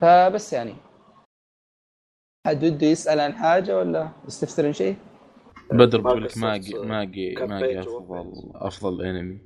فبس 0.00 0.52
يعني. 0.52 0.74
حد 2.46 2.64
وده 2.64 2.86
يسأل 2.86 3.20
عن 3.20 3.32
حاجة 3.32 3.78
ولا 3.78 4.10
يستفسر 4.26 4.72
شيء؟ 4.72 4.96
بدر 5.72 6.00
بقول 6.00 6.24
لك 6.24 6.38
ما 6.38 6.52
قصرت، 6.54 6.72
قي- 6.74 6.78
ما 6.86 7.00
قي- 7.00 7.34
ما 7.34 7.60
كفيت 7.60 7.76
قي 7.76 7.80
أفضل. 7.80 8.32
افضل 8.54 9.02
انمي 9.06 9.40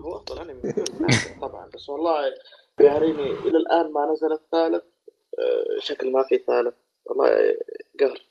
هو 0.00 0.16
أفضل 0.16 0.40
انمي 0.50 0.62
طبعا 1.42 1.68
بس 1.74 1.88
والله 1.88 2.34
يهريني 2.80 3.30
إلى 3.30 3.58
الآن 3.58 3.92
ما 3.92 4.12
نزل 4.12 4.32
الثالث. 4.32 4.84
آه، 5.38 5.78
شكل 5.78 6.12
ما 6.12 6.22
في 6.22 6.38
ثالث. 6.38 6.74
والله 7.06 7.56
قهر. 8.00 8.22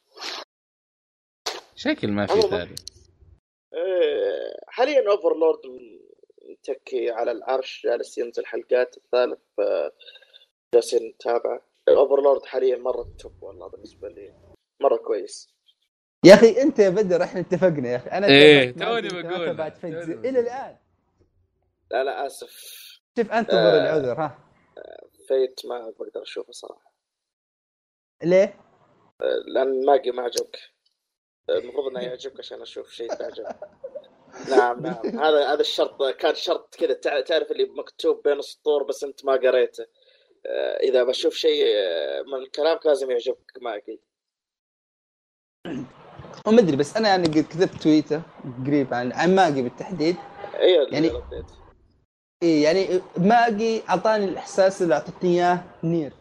شكل 1.76 2.12
ما 2.12 2.26
في. 2.28 2.42
ثالث. 2.42 2.82
آه، 3.74 4.60
حاليا 4.68 5.12
اوفرلورد 5.12 5.62
متكي 6.70 7.12
على 7.12 7.32
العرش 7.32 7.82
جالس 7.84 8.18
ينزل 8.18 8.46
حلقات 8.46 8.98
الثالث 8.98 9.40
ف- 9.58 9.92
جالسين 10.74 11.08
نتابعه 11.10 11.62
اوفرلورد 11.90 12.46
حاليا 12.46 12.78
مرة 12.78 13.08
توب 13.20 13.44
والله 13.44 13.68
بالنسبة 13.68 14.10
لي. 14.10 14.34
مرة 14.82 14.98
كويس. 14.98 15.50
يا 16.26 16.34
أخي 16.34 16.62
أنت 16.62 16.80
يا 16.80 16.90
بدر 16.90 17.24
إحنا 17.24 17.40
اتفقنا 17.40 17.90
يا 17.90 17.96
أخي. 17.96 18.10
أنا 18.10 18.28
تابعت 18.72 19.78
توني 19.78 19.96
بقول. 20.06 20.26
إلى 20.26 20.40
الآن. 20.40 20.78
لا 21.92 22.04
لا 22.04 22.26
آسف. 22.26 22.52
شوف 23.20 23.32
انتظر 23.32 23.58
آه. 23.58 23.78
العذر 23.78 24.22
ها. 24.22 24.40
فيت 25.28 25.66
ما 25.66 25.90
بقدر 26.00 26.22
أشوفه 26.22 26.52
صراحة. 26.52 26.92
ليه؟ 28.24 28.54
لأن 29.56 29.86
ماجي 29.86 30.12
ما 30.12 30.24
عجبك 30.24 30.58
المفروض 31.50 31.88
إنه 31.88 32.00
يعجبك 32.02 32.40
عشان 32.40 32.62
أشوف 32.62 32.92
شيء 32.92 33.14
تعجب 33.14 33.46
نعم 34.50 34.80
نعم. 34.82 35.20
هذا 35.26 35.54
هذا 35.54 35.62
الشرط 35.62 36.04
كان 36.04 36.36
شرط 36.36 36.76
كذا. 36.76 36.94
تع- 36.94 37.22
تعرف 37.22 37.52
اللي 37.52 37.66
مكتوب 37.66 38.24
بين 38.24 38.40
السطور 38.40 38.84
بس 38.84 39.04
انت 39.04 39.26
ما 39.26 39.32
قريته. 39.34 39.86
آه، 40.46 40.78
إذا 40.80 41.04
بشوف 41.04 41.34
شيء 41.34 41.64
آه، 41.68 42.22
من 42.22 42.46
كلامك 42.56 42.86
لازم 42.86 43.12
يعجبك 43.12 43.52
ماجي 43.62 44.00
وما 46.48 46.60
أدري 46.60 46.76
بس 46.78 46.98
أنا 46.98 47.10
يعني 47.10 47.28
قد 47.28 47.40
كتبت 47.50 47.82
تويتر 47.84 48.22
قريب 48.68 48.94
عن 48.94 49.12
عن 49.12 49.36
ماجي 49.36 49.62
بالتحديد. 49.62 50.16
أيوه 50.56 50.88
يعني- 50.92 51.12
إيه 52.44 52.64
يعني 52.64 53.02
ماجي 53.18 53.82
أعطاني 53.90 54.26
الإحساس 54.26 54.82
اللي 54.82 54.94
اعطتني 54.96 55.30
إياه 55.30 55.64
نير. 55.84 56.14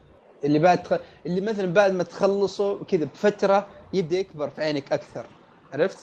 اللي 0.45 0.59
بعد 0.59 0.83
تخ... 0.83 0.99
اللي 1.27 1.41
مثلا 1.41 1.67
بعد 1.73 1.93
ما 1.93 2.03
تخلصه 2.03 2.85
كذا 2.85 3.05
بفترة 3.05 3.69
يبدأ 3.93 4.17
يكبر 4.19 4.51
في 4.51 4.63
عينك 4.63 4.93
أكثر. 4.93 5.27
عرفت؟ 5.73 5.99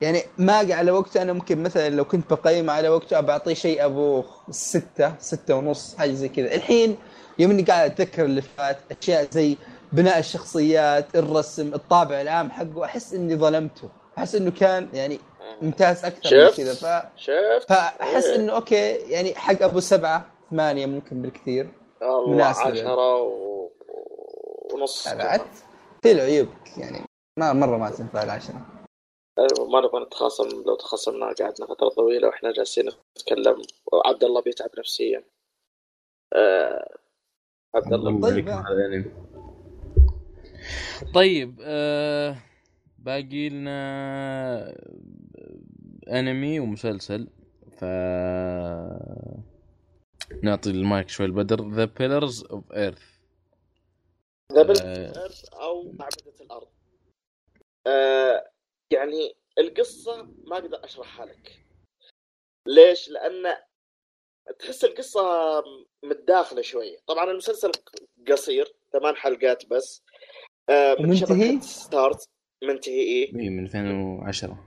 يعني 0.00 0.22
ماجي 0.38 0.72
على 0.72 0.90
وقته 0.90 1.22
أنا 1.22 1.32
ممكن 1.32 1.62
مثلا 1.62 1.88
لو 1.88 2.04
كنت 2.04 2.32
بقيمه 2.32 2.72
على 2.72 2.88
وقته 2.88 3.20
بعطيه 3.20 3.54
شيء 3.54 3.84
أبو 3.84 4.24
ستة 4.50 5.18
ستة 5.18 5.54
ونص 5.54 5.96
حاجة 5.96 6.12
زي 6.12 6.28
كذا. 6.28 6.54
الحين 6.54 6.96
يوم 7.38 7.50
إني 7.50 7.62
قاعد 7.62 7.90
أتذكر 7.90 8.24
اللي 8.24 8.42
فات 8.42 8.78
أشياء 9.00 9.28
زي 9.30 9.56
بناء 9.92 10.18
الشخصيات 10.18 11.16
الرسم 11.16 11.74
الطابع 11.74 12.20
العام 12.20 12.50
حقه 12.50 12.84
أحس 12.84 13.14
إني 13.14 13.36
ظلمته. 13.36 13.88
أحس 14.18 14.34
إنه 14.34 14.50
كان 14.50 14.88
يعني 14.92 15.18
ممتاز 15.62 16.04
أكثر 16.04 16.36
من 16.36 16.48
شفت؟ 16.48 16.56
كذا 16.60 16.74
ف... 16.74 17.06
شفت؟ 17.16 17.68
فأحس 17.68 18.24
إيه. 18.24 18.36
إنه 18.36 18.52
أوكي 18.52 18.90
يعني 18.94 19.34
حق 19.34 19.62
أبو 19.62 19.80
سبعة 19.80 20.26
ثمانية 20.50 20.86
ممكن 20.86 21.22
بالكثير. 21.22 21.68
الله. 22.02 22.44
عشرة 22.44 23.22
و... 23.22 23.70
ونص. 24.74 25.08
في 26.02 26.14
له 26.14 26.22
عيوب 26.22 26.48
يعني 26.76 27.00
ما 27.36 27.52
مرة 27.52 27.76
ما 27.76 27.90
تنفع 27.90 28.22
العشرة. 28.22 28.77
أيوة، 29.38 29.68
ما 29.70 29.80
نبغى 29.80 30.04
نتخاصم. 30.04 30.62
لو 30.66 30.74
تخاصمنا 30.74 31.26
قعدنا 31.26 31.66
فترة 31.66 31.88
طويلة 31.88 32.28
وإحنا 32.28 32.52
جالسين 32.52 32.90
نتكلم. 33.18 33.62
وعبد 33.92 34.24
الله 34.24 34.42
بيتعب 34.42 34.70
نفسيا. 34.78 35.24
آه 36.32 36.98
عبد 37.74 37.92
الله. 37.92 38.20
طيب. 38.20 38.46
طيب 38.46 38.48
الانمي 38.48 39.10
طيب 41.14 41.60
آه 41.62 42.36
باقي 42.98 43.48
لنا 43.48 43.78
أنمي 46.08 46.60
ومسلسل. 46.60 47.28
ف 47.72 47.84
نعطي 50.42 50.70
المايك 50.70 51.08
شوي 51.08 51.26
البدر. 51.26 51.68
The 51.70 51.84
Pillars 51.84 52.44
of 52.44 52.72
Earth 52.72 53.02
The 54.52 54.62
Pil- 54.62 54.80
آه. 54.82 55.30
أو 55.52 55.82
أعمدة 55.92 56.34
الأرض. 56.40 56.68
آه 57.86 58.50
يعني 58.92 59.34
القصة 59.58 60.22
ما 60.44 60.56
أقدر 60.58 60.84
أشرحها 60.84 61.26
لك. 61.26 61.58
ليش؟ 62.66 63.08
لأن 63.08 63.56
تحس 64.58 64.84
القصة 64.84 65.22
متداخلة 66.02 66.62
شوية. 66.62 66.98
طبعا 67.06 67.30
المسلسل 67.30 67.70
قصير 68.28 68.74
ثمان 68.92 69.16
حلقات 69.16 69.66
بس. 69.66 70.02
آه 70.68 70.94
من 70.94 71.04
ومنتهي؟ 71.04 71.16
شبكة 71.50 71.60
Starz 71.60 72.24
منتهي 72.64 73.00
إيه. 73.00 73.26
اي 73.40 73.48
من 73.48 73.64
2010 73.64 74.64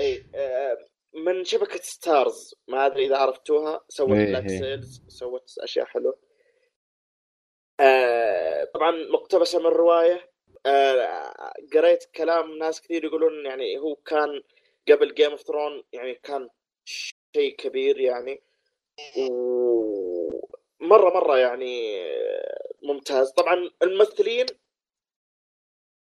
اي 0.00 0.24
آه، 0.34 0.78
من 1.14 1.44
شبكة 1.44 1.80
Starz 1.82 2.54
ما 2.68 2.86
أدري 2.86 3.06
إذا 3.06 3.16
عرفتوها. 3.16 3.84
سوت 3.88 4.10
إيه، 4.10 4.26
Black 4.26 4.50
إيه. 4.50 4.58
Sails 4.58 5.02
سوت 5.08 5.58
أشياء 5.58 5.86
حلوة. 5.86 6.18
آه، 7.80 8.64
طبعا 8.74 8.90
مقتبسة 9.12 9.58
من 9.58 9.66
رواية. 9.66 10.14
آه، 10.14 10.29
قريت 11.74 12.04
كلام 12.04 12.58
ناس 12.58 12.80
كثير 12.80 13.04
يقولون 13.04 13.46
يعني 13.46 13.78
هو 13.78 13.94
كان 13.94 14.42
قبل 14.88 15.14
Game 15.14 15.30
of 15.30 15.40
Throne 15.40 15.84
يعني 15.92 16.14
كان 16.14 16.48
شيء 16.84 17.56
كبير 17.56 18.00
يعني. 18.00 18.42
ومرة 19.18 21.10
مرة 21.14 21.38
يعني 21.38 22.00
ممتاز. 22.82 23.30
طبعا 23.30 23.70
الممثلين 23.82 24.46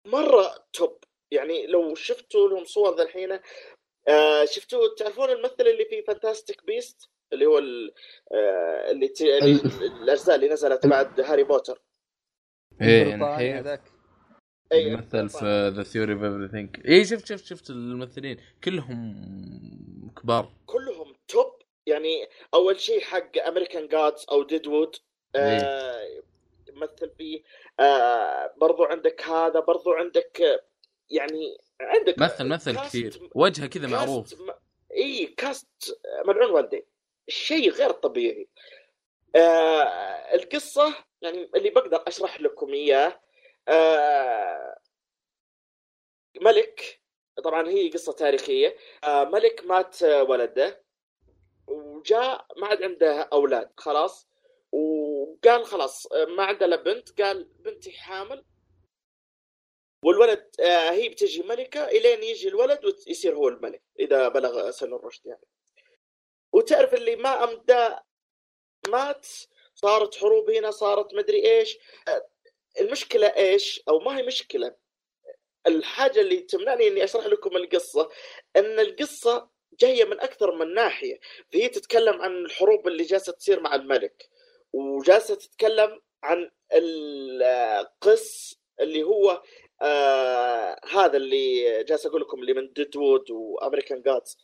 مرة 0.07 0.65
top 0.73 1.05
يعني 1.31 1.67
لو 1.67 1.95
شفتوا 1.95 2.49
لهم 2.49 2.65
صور 2.65 2.97
ذا 2.97 3.03
الحين 3.03 3.41
آه 4.09 4.45
شفتوا 4.45 4.95
تعرفون 4.99 5.31
الممثل 5.31 5.61
اللي 5.67 5.85
في 5.85 6.03
Fantastic 6.03 6.65
Beasts 6.67 7.11
اللي 7.33 7.47
هو 7.47 7.59
ال- 7.59 7.95
آه 8.33 8.91
اللي 8.91 9.13
الأجزاء 10.03 10.37
اللي 10.37 10.49
نزلت 10.49 10.87
بعد 10.87 11.21
هاري 11.21 11.45
بوتر 11.45 11.83
إيه 13.41 13.59
هذاك. 13.59 13.83
أي، 14.73 14.97
مثل 14.97 15.29
في 15.29 15.73
ذا 15.77 15.83
ثيوري 15.83 16.13
اوف 16.13 16.23
ايفريثينج 16.23 16.87
اي 16.89 17.05
شفت 17.05 17.27
شفت 17.27 17.45
شفت 17.45 17.71
الممثلين. 17.71 18.41
كلهم 18.65 19.15
كبار. 20.23 20.53
كلهم 20.67 21.15
توب 21.29 21.53
يعني 21.87 22.29
أول 22.55 22.81
شيء 22.81 23.01
حق 23.01 23.39
امريكان 23.47 23.89
جادز 23.89 24.27
أو 24.31 24.43
ديدوود 24.43 24.97
آه 25.37 26.23
مثل 26.73 27.11
فيه. 27.19 27.43
آه 27.81 28.55
برضو 28.57 28.85
عندك 28.85 29.23
هذا 29.23 29.61
برضو 29.61 29.93
عندك 29.93 30.63
يعني 31.11 31.59
عندك 31.81 32.19
مثل 32.19 32.45
مثل 32.45 32.77
كثير. 32.77 33.31
وجهه 33.35 33.67
كذا 33.67 33.87
معروف. 33.87 34.41
م... 34.41 34.51
اي 34.97 35.27
كاست 35.27 36.01
ملعون 36.27 36.51
والدين 36.51 36.83
شيء 37.29 37.71
غير 37.71 37.91
طبيعي. 37.91 38.49
آه 39.37 39.85
القصة 40.35 40.95
يعني 41.23 41.51
اللي 41.57 41.71
بقدر 41.71 42.03
أشرح 42.07 42.41
لكم 42.41 42.73
إياه 42.73 43.21
ملك 46.41 47.01
طبعا 47.45 47.69
هي 47.69 47.89
قصة 47.91 48.13
تاريخية. 48.13 48.77
آه 49.05 49.25
ملك 49.25 49.65
مات 49.65 50.03
آه، 50.03 50.23
ولده 50.23 50.85
وجاء 51.67 52.47
ما 52.57 52.67
عاد 52.67 52.83
عنده 52.83 53.21
أولاد 53.23 53.71
خلاص. 53.77 54.29
وقال 54.73 55.65
خلاص 55.67 56.07
آه، 56.13 56.25
ما 56.25 56.43
عنده 56.45 56.67
الا 56.67 56.77
بنت 56.77 57.23
قال 57.23 57.45
بنتي 57.45 57.93
حامل. 57.93 58.45
والولد 60.05 60.51
آه، 60.61 60.91
هي 60.91 61.09
بتجي 61.09 61.43
ملكة 61.43 61.85
إلين 61.85 62.23
يجي 62.23 62.49
الولد 62.49 62.85
ويصير 62.85 63.35
هو 63.37 63.49
الملك 63.49 63.83
إذا 64.01 64.29
بلغ 64.29 64.71
سن 64.71 64.95
الرشد 64.95 65.27
يعني. 65.27 65.47
وتعرف 66.53 66.95
اللي 66.95 67.17
ما 67.17 67.45
امدى 67.45 67.97
مات 68.89 69.27
صارت 69.75 70.15
حروب 70.15 70.51
هنا 70.51 70.71
صارت 70.71 71.15
مدري 71.15 71.45
إيش. 71.59 71.79
المشكلة 72.81 73.27
إيش؟ 73.27 73.83
أو 73.89 73.99
ما 73.99 74.19
هي 74.19 74.23
مشكلة. 74.23 74.75
الحاجة 75.67 76.21
اللي 76.21 76.37
تمنعني 76.37 76.89
إني 76.89 77.05
أشرح 77.05 77.27
لكم 77.27 77.57
القصة 77.57 78.11
إن 78.57 78.81
القصة 78.81 79.51
جاية 79.81 80.05
من 80.05 80.21
أكثر 80.21 80.55
من 80.57 80.75
ناحية. 80.75 81.21
فهي 81.53 81.69
تتكلم 81.69 82.23
عن 82.23 82.31
الحروب 82.33 82.89
اللي 82.89 83.05
جالسة 83.05 83.33
تصير 83.33 83.61
مع 83.61 83.75
الملك 83.75 84.29
وجالسة 84.73 85.35
تتكلم 85.35 86.01
عن 86.23 86.51
القس 86.73 88.61
اللي 88.81 89.03
هو 89.03 89.43
آه 89.83 90.81
هذا 90.91 91.17
اللي 91.17 91.85
جالس 91.85 92.07
أقول 92.07 92.21
لكم 92.21 92.41
اللي 92.41 92.55
من 92.55 92.73
ديدوود 92.73 93.31
وأمريكان 93.31 94.03
جادز. 94.03 94.39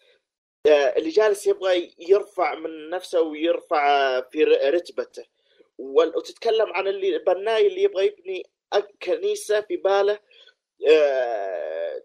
آه 0.67 0.71
اللي 0.97 1.11
جالس 1.11 1.47
يبغى 1.47 1.95
يرفع 1.99 2.55
من 2.55 2.91
نفسه 2.91 3.21
ويرفع 3.21 4.21
في 4.21 4.45
رتبته. 4.45 5.25
وتتكلم 5.79 6.73
عن 6.73 6.89
اللي 6.89 7.17
البناي 7.17 7.67
اللي 7.67 7.83
يبغى 7.83 8.07
يبني 8.07 8.43
كنيسة 9.03 9.61
في 9.61 9.77
باله 9.77 10.19
آه 10.91 12.03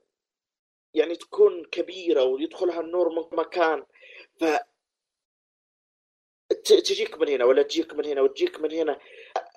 يعني 0.94 1.16
تكون 1.16 1.66
كبيرة 1.66 2.24
ويدخلها 2.24 2.80
النور 2.82 3.10
من 3.10 3.38
مكان. 3.38 3.86
ف 4.40 4.44
تجيك 6.66 7.18
من 7.22 7.30
هنا 7.30 7.46
ولا 7.46 7.64
تجيك 7.64 7.94
من 7.94 8.06
هنا 8.06 8.22
وتجيك 8.22 8.60
من 8.60 8.72
هنا. 8.72 9.00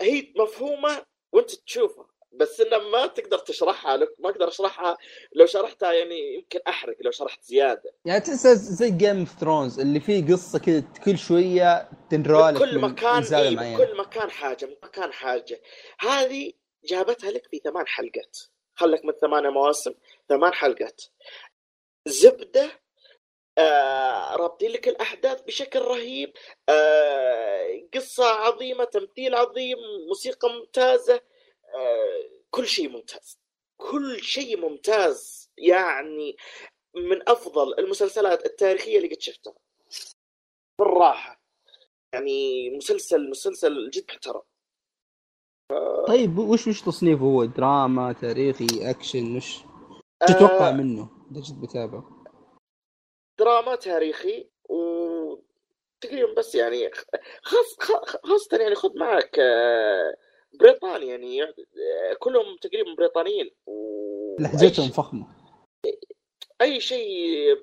هي 0.00 0.32
مفهومة 0.36 1.06
وأنت 1.32 1.54
تشوفها. 1.54 2.06
بس 2.36 2.60
إنه 2.60 2.78
ما 2.78 3.06
تقدر 3.06 3.38
تشرحها 3.38 3.96
لك 3.96 4.14
ما 4.18 4.30
أقدر 4.30 4.48
أشرحها. 4.48 4.98
لو 5.32 5.46
شرحتها 5.46 5.92
يعني 5.92 6.34
يمكن 6.34 6.60
أحرق 6.68 6.96
لو 7.00 7.10
شرحت 7.10 7.44
زيادة. 7.44 7.94
يعني 8.04 8.20
تحس 8.20 8.46
زي 8.46 8.90
Game 8.90 9.18
of 9.18 9.40
Thrones 9.40 9.80
اللي 9.80 10.00
فيه 10.00 10.26
قصة 10.32 10.58
كذا 10.58 10.84
كل 11.04 11.18
شوية 11.18 11.90
تنرالك 12.10 12.58
كل 12.58 12.78
مكان 12.78 13.34
إيه 13.34 13.76
كل 13.76 13.96
مكان 13.96 14.30
حاجة 14.30 14.66
من 14.66 14.76
مكان 14.82 15.12
حاجة. 15.12 15.60
هذه 15.98 16.52
جابتها 16.84 17.30
لك 17.30 17.46
في 17.50 17.58
ثمان 17.64 17.86
حلقات. 17.86 18.38
خلك 18.74 19.04
من 19.04 19.12
ثمانية 19.12 19.48
مواسم 19.48 19.94
ثمان 20.28 20.52
حلقات. 20.52 21.02
زبدة 22.06 22.70
آه 23.58 24.36
رابطين 24.36 24.70
لك 24.70 24.88
الأحداث 24.88 25.42
بشكل 25.42 25.78
رهيب. 25.78 26.32
آه 26.68 27.82
قصة 27.94 28.24
عظيمة 28.24 28.84
تمثيل 28.84 29.34
عظيم 29.34 29.78
موسيقى 30.08 30.48
ممتازة. 30.48 31.20
كل 32.50 32.66
شيء 32.66 32.88
ممتاز. 32.88 33.38
كل 33.80 34.20
شيء 34.22 34.56
ممتاز. 34.60 35.50
يعني 35.58 36.36
من 36.96 37.28
أفضل 37.28 37.78
المسلسلات 37.78 38.46
التاريخية 38.46 38.96
اللي 38.96 39.08
قد 39.14 39.20
شفتها. 39.20 39.54
بالراحة. 40.80 41.40
يعني 42.14 42.70
مسلسل 42.70 43.30
مسلسل 43.30 43.90
جد 43.90 44.04
محترم. 44.08 44.42
طيب 46.08 46.38
وش 46.38 46.66
وش 46.68 46.82
تصنيفه؟ 46.82 47.22
هو 47.24 47.44
دراما 47.44 48.12
تاريخي 48.12 48.90
أكشن 48.90 49.36
وش؟ 49.36 49.56
وش 49.58 49.64
تتوقع 50.28 50.68
آه، 50.68 50.72
منه؟ 50.72 51.08
إذا 51.32 51.40
جد 51.40 51.60
بتابعه؟ 51.60 52.24
دراما 53.38 53.76
تاريخي 53.76 54.48
و 54.68 54.74
تقريبا 56.00 56.34
بس 56.34 56.54
يعني 56.54 56.90
خاص 57.42 57.76
خ- 57.80 58.26
خاصة 58.26 58.56
يعني 58.56 58.74
خذ 58.74 58.98
معك 58.98 59.40
بريطاني 60.60 61.06
يعني 61.06 61.52
كلهم 62.18 62.56
تقريبا 62.60 62.94
بريطانيين 62.98 63.50
و 63.66 64.36
لهجتهم 64.40 64.88
فخمة 64.88 65.26
أي 66.60 66.80
شيء 66.80 67.08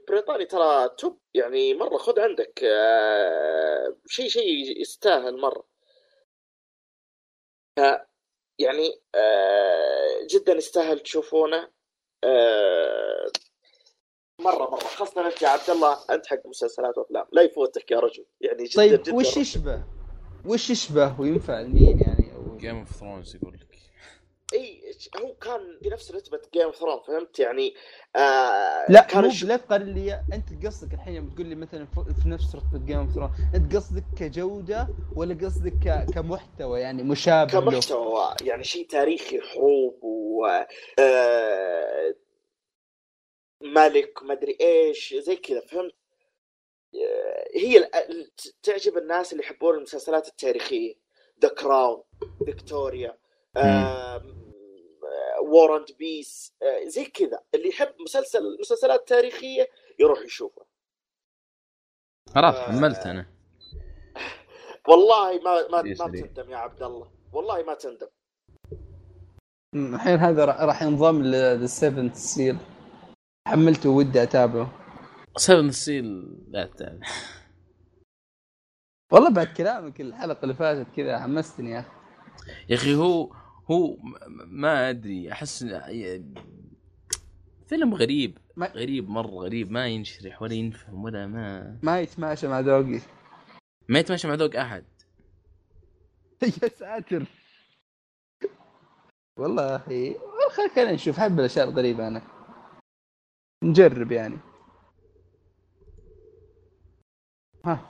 بريطاني 0.08 0.46
ترى 0.46 0.90
توب 0.98 1.20
يعني 1.34 1.74
مرة 1.74 1.98
خذ 1.98 2.20
عندك 2.20 2.64
آه، 2.64 3.96
شيء 4.08 4.28
شيء 4.30 4.82
يستاهل 4.82 5.42
مرة 5.42 5.64
ف- 7.80 8.02
يعني 8.60 9.00
آه، 9.16 10.28
جدا 10.30 10.54
يستاهل 10.54 11.00
تشوفونه 11.00 11.70
آه، 12.24 13.32
مرة 14.42 14.70
مرة 14.70 14.80
خاصة 14.80 15.28
أنت 15.28 15.42
يا 15.42 15.48
عبد 15.48 15.70
الله 15.70 15.98
أنت 16.10 16.28
حق 16.28 16.46
مسلسلات 16.46 16.98
وأفلام 16.98 17.26
لا 17.32 17.42
يفوتك 17.42 17.92
يا 17.92 18.00
رجل 18.00 18.26
يعني 18.42 18.64
جدا 18.64 18.76
طيب 18.76 19.02
جدا 19.04 19.16
وش. 19.16 19.38
يشبه؟ 19.38 19.84
وش 20.46 20.70
يشبه 20.70 21.22
وينفع 21.22 21.62
لمين 21.62 22.00
يعني؟ 22.00 22.21
Game 22.62 22.78
of 22.80 22.92
Thrones 22.92 23.36
يقول 23.36 23.54
لك. 23.54 23.68
إي 24.54 24.82
هو 25.22 25.34
كان 25.36 25.80
بنفس 25.82 26.12
رتبة 26.12 26.42
Game 26.54 26.64
of 26.64 26.76
Thrones 26.76 27.00
فهمت؟ 27.08 27.40
يعني 27.40 27.76
آه 28.16 28.86
لا 28.92 29.02
كان 29.02 29.22
مو 29.22 29.28
الش- 29.30 29.44
لا 29.44 29.58
تقارن 29.58 29.94
لي 29.94 30.24
أنت 30.34 30.66
قصدك 30.66 30.94
الحين 30.94 31.16
يوم 31.16 31.30
تقول 31.30 31.48
لي 31.48 31.56
مثلا 31.56 31.86
ف- 31.86 32.22
في 32.24 32.30
نفس 32.30 32.56
رتبة 32.56 32.86
Game 32.86 32.98
of 33.00 33.12
Thrones 33.14 33.32
أنت 33.56 33.76
قصدك 33.76 34.04
كجودة 34.20 34.88
ولا 35.16 35.34
قصدك 35.46 35.74
ك... 35.88 36.14
كمحتوى؟ 36.14 36.80
يعني 36.80 37.04
مشابه 37.04 37.54
له؟ 37.54 37.60
كمحتوى 37.72 38.36
يعني 38.42 38.64
شيء 38.64 38.88
تاريخي 38.88 39.42
حروب 39.42 40.00
و 40.04 40.46
آه 41.00 42.16
ملك 43.62 44.24
مدري 44.24 44.58
إيش 44.62 45.14
زي 45.14 45.36
كذا 45.36 45.60
فهمت؟ 45.62 45.96
آه، 46.96 47.48
هي 47.60 47.90
تعجب 48.64 48.98
الناس 48.98 49.32
اللي 49.32 49.44
يحبون 49.44 49.76
المسلسلات 49.76 50.28
التاريخية 50.28 50.96
The 51.42 51.50
Crown 51.50 52.04
Victoria 52.46 53.18
War 55.42 55.78
and 55.78 55.92
Peace 56.00 56.54
زي 56.86 57.06
كذا. 57.06 57.44
اللي 57.56 57.70
يحب 57.70 57.94
مسلسل 58.02 58.58
مسلسلات 58.60 59.08
تاريخية 59.08 59.68
يروح 60.00 60.20
يشوفه. 60.20 60.66
خلاص 62.36 62.56
آه. 62.56 62.64
حملت 62.64 63.00
أنا. 63.00 63.26
والله 64.88 65.42
ما 65.42 65.68
ما, 65.68 65.82
ما 65.82 66.50
يا 66.50 66.58
عبد 66.58 66.84
الله. 66.84 67.12
والله 67.34 67.64
ما 67.64 67.74
تندم. 67.74 68.08
الحين 69.76 70.20
هذا 70.20 70.46
را- 70.46 70.66
راح 70.66 70.84
ينضم 70.84 71.22
لل 71.22 71.43
Seventh 71.43 72.16
Seal 72.16 72.58
حملته 73.48 73.90
ودي 73.90 74.24
أتابعه. 74.24 74.72
سفن 75.38 75.72
سيل 75.72 76.06
لا 76.48 76.66
تتابع. 76.66 77.08
والله 79.14 79.34
بعد 79.34 79.48
كلامك 79.48 80.02
الحلقة 80.02 80.44
اللي 80.44 80.54
فاتت 80.54 80.96
كذا 80.96 81.20
حمستني 81.20 81.72
يا 81.72 81.80
أخي. 81.80 82.01
يا 82.70 82.76
أخي 82.76 82.96
هو 82.96 83.34
هو 83.72 83.98
ما 84.48 84.90
أدري 84.90 85.32
أحس 85.32 85.66
فيلم 87.68 87.94
غريب 87.94 88.38
ما- 88.56 88.68
غريب 88.76 89.10
مرة 89.10 89.28
غريب 89.30 89.72
ما 89.72 89.88
ينشرح 89.88 90.42
ولا 90.42 90.54
ينفهم 90.54 91.04
ولا 91.04 91.28
ما. 91.28 91.80
ما 91.84 92.02
يتماشى 92.02 92.48
مع 92.48 92.60
ذوقي. 92.60 93.00
ما 93.90 94.00
يتماشى 94.00 94.28
مع 94.28 94.34
ذوق 94.34 94.56
أحد. 94.56 94.86
يا 96.64 96.68
ساتر. 96.70 97.26
والله 99.40 99.64
يا 99.64 99.78
أخي 99.80 100.16
خل- 100.52 100.76
خلينا 100.76 100.92
نشوف 100.92 101.20
حب 101.20 101.40
الأشياء 101.40 101.70
الغريبة 101.70 102.08
أنا. 102.08 102.22
نجرب 103.64 104.12
يعني. 104.12 104.38
ها 107.66 107.90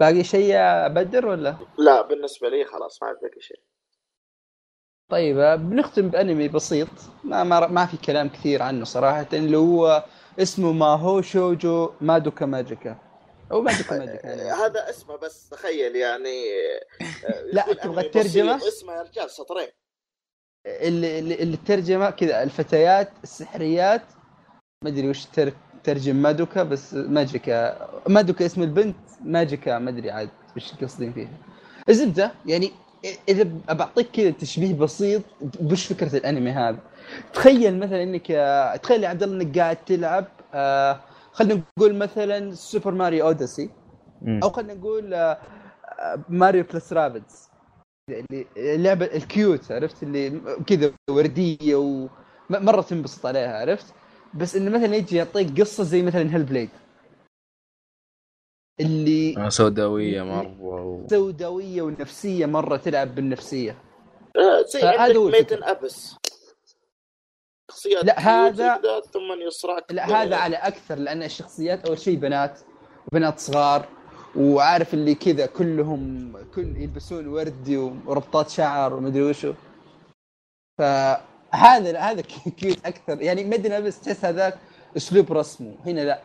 باقي 0.00 0.24
شيء 0.24 0.44
يا 0.44 0.88
بدر 0.88 1.26
ولا؟ 1.26 1.56
لا 1.78 2.02
بالنسبة 2.02 2.48
لي 2.48 2.64
خلاص 2.64 3.02
ما 3.02 3.08
عاد 3.08 3.16
باقي 3.22 3.40
شيء. 3.40 3.60
طيب 5.08 5.36
بنختم 5.70 6.08
بأنمي 6.08 6.48
بسيط. 6.48 6.88
ما 7.24 7.44
ما, 7.44 7.66
ما 7.66 7.86
في 7.86 7.96
كلام 7.96 8.28
كثير 8.28 8.62
عنه 8.62 8.84
صراحة 8.84 9.26
اللي 9.32 9.56
هو 9.56 10.04
اسمه 10.38 10.72
ما 10.72 10.86
هو 10.86 11.22
شوجو 11.22 11.90
مادوكا 12.00 12.46
ماجيكا. 12.46 12.96
أو 13.52 13.60
مادوكا 13.62 13.98
ماجيكا 13.98 14.26
يعني. 14.26 14.42
هذا 14.64 14.90
اسمه 14.90 15.16
بس 15.16 15.48
تخيل 15.48 15.96
يعني 15.96 16.42
لا، 17.52 17.72
تبغى؟ 17.72 18.08
بسيط، 18.08 18.64
اسمه 18.64 18.92
يا 18.92 19.02
رجال 19.02 19.30
سطرين 19.30 19.68
اللي, 20.66 21.18
اللي 21.18 21.54
الترجمة 21.54 22.10
كذا 22.10 22.42
الفتيات 22.42 23.10
السحريات. 23.22 24.02
ما 24.84 24.90
أدري 24.90 25.08
وش 25.08 25.24
تر- 25.24 25.52
ترجم 25.84 26.16
Madoka 26.16 26.62
بس 26.62 26.94
Magica. 26.94 27.88
Madoka 28.08 28.46
اسم 28.46 28.62
البنت 28.62 28.96
Magica 29.20 29.78
ما 29.78 29.90
أدري 29.90 30.10
عاد 30.10 30.28
وش 30.56 30.74
قصدين 30.74 31.12
فيها. 31.12 31.28
الزبده 31.88 32.32
يعني 32.46 32.70
إذا 33.28 33.48
بعطيك 33.68 34.10
كذا 34.10 34.30
تشبيه 34.30 34.74
بسيط 34.74 35.22
وش 35.60 35.86
فكرة 35.86 36.16
الأنمي 36.16 36.50
هذا؟ 36.50 36.78
تخيل 37.32 37.78
مثلا 37.78 38.02
إنك 38.02 38.30
آه، 38.30 38.76
تخيل 38.76 39.02
يا 39.02 39.08
عبد 39.08 39.22
الله 39.22 39.42
إنك 39.42 39.58
قاعد 39.58 39.76
تلعب 39.76 40.24
آه 40.54 41.00
خلينا 41.32 41.62
نقول 41.78 41.94
مثلا 41.94 42.54
Super 42.54 42.94
Mario 42.94 43.26
Odyssey 43.26 43.70
أو 44.42 44.50
خلينا 44.50 44.74
نقول 44.74 45.14
آه، 45.14 45.38
Mario 46.28 46.64
Plus 46.72 46.92
Rabbids 46.92 47.48
اللي 48.10 48.46
اللعبة 48.56 49.04
ال 49.06 49.19
cute 49.19 49.72
عرفت؟ 49.72 50.02
اللي 50.02 50.40
كذا 50.66 50.92
وردية 51.10 51.76
ومره 51.76 52.80
تنبسط 52.80 53.26
عليها 53.26 53.60
عرفت؟ 53.60 53.94
بس 54.34 54.56
إنه 54.56 54.70
مثلا 54.70 54.96
يجي 54.96 55.16
يعطيك 55.16 55.60
قصة 55.60 55.84
زي 55.84 56.02
مثلا 56.02 56.34
Hellblade 56.34 56.68
اللي 58.80 59.34
آه، 59.38 59.48
سوداوية 59.48 60.22
مرة 60.22 60.84
و... 60.84 61.06
سوداوية 61.10 61.82
ونفسية 61.82 62.46
مرة 62.46 62.76
تلعب 62.76 63.14
بالنفسية. 63.14 63.78
آه، 64.36 64.62
زي 64.66 64.82
عندك 64.86 65.16
Made 65.16 65.31
in 65.31 65.38
الفكرة. 65.38 65.70
Abyss. 65.70 66.14
شخصيات 67.70 68.04
لا، 68.04 68.20
هذا- 68.20 68.80
ثم 69.12 69.46
يصرعك 69.46 69.92
لا 69.92 70.06
هذا 70.22 70.36
على 70.36 70.56
أكثر 70.56 70.94
لأن 70.94 71.22
الشخصيات 71.22 71.86
أول 71.86 71.98
شيء 71.98 72.16
بنات 72.18 72.60
وبنات 73.06 73.38
صغار 73.38 73.88
وعارف 74.36 74.94
اللي 74.94 75.14
كذا 75.14 75.46
كلهم 75.46 76.32
كل 76.54 76.76
يلبسون 76.76 77.26
وردي 77.28 77.76
وربطات 77.76 78.50
شعر 78.50 78.94
ومدري 78.94 79.22
وشو. 79.22 79.52
فهذا 80.78 81.98
هذا 81.98 82.20
كيوت 82.58 82.86
أكثر. 82.86 83.22
يعني 83.22 83.44
مدنا 83.44 83.80
بس 83.80 84.00
تحس 84.00 84.24
هذاك 84.24 84.58
أسلوب 84.96 85.32
رسمه. 85.32 85.74
هنا 85.86 86.00
لا. 86.00 86.22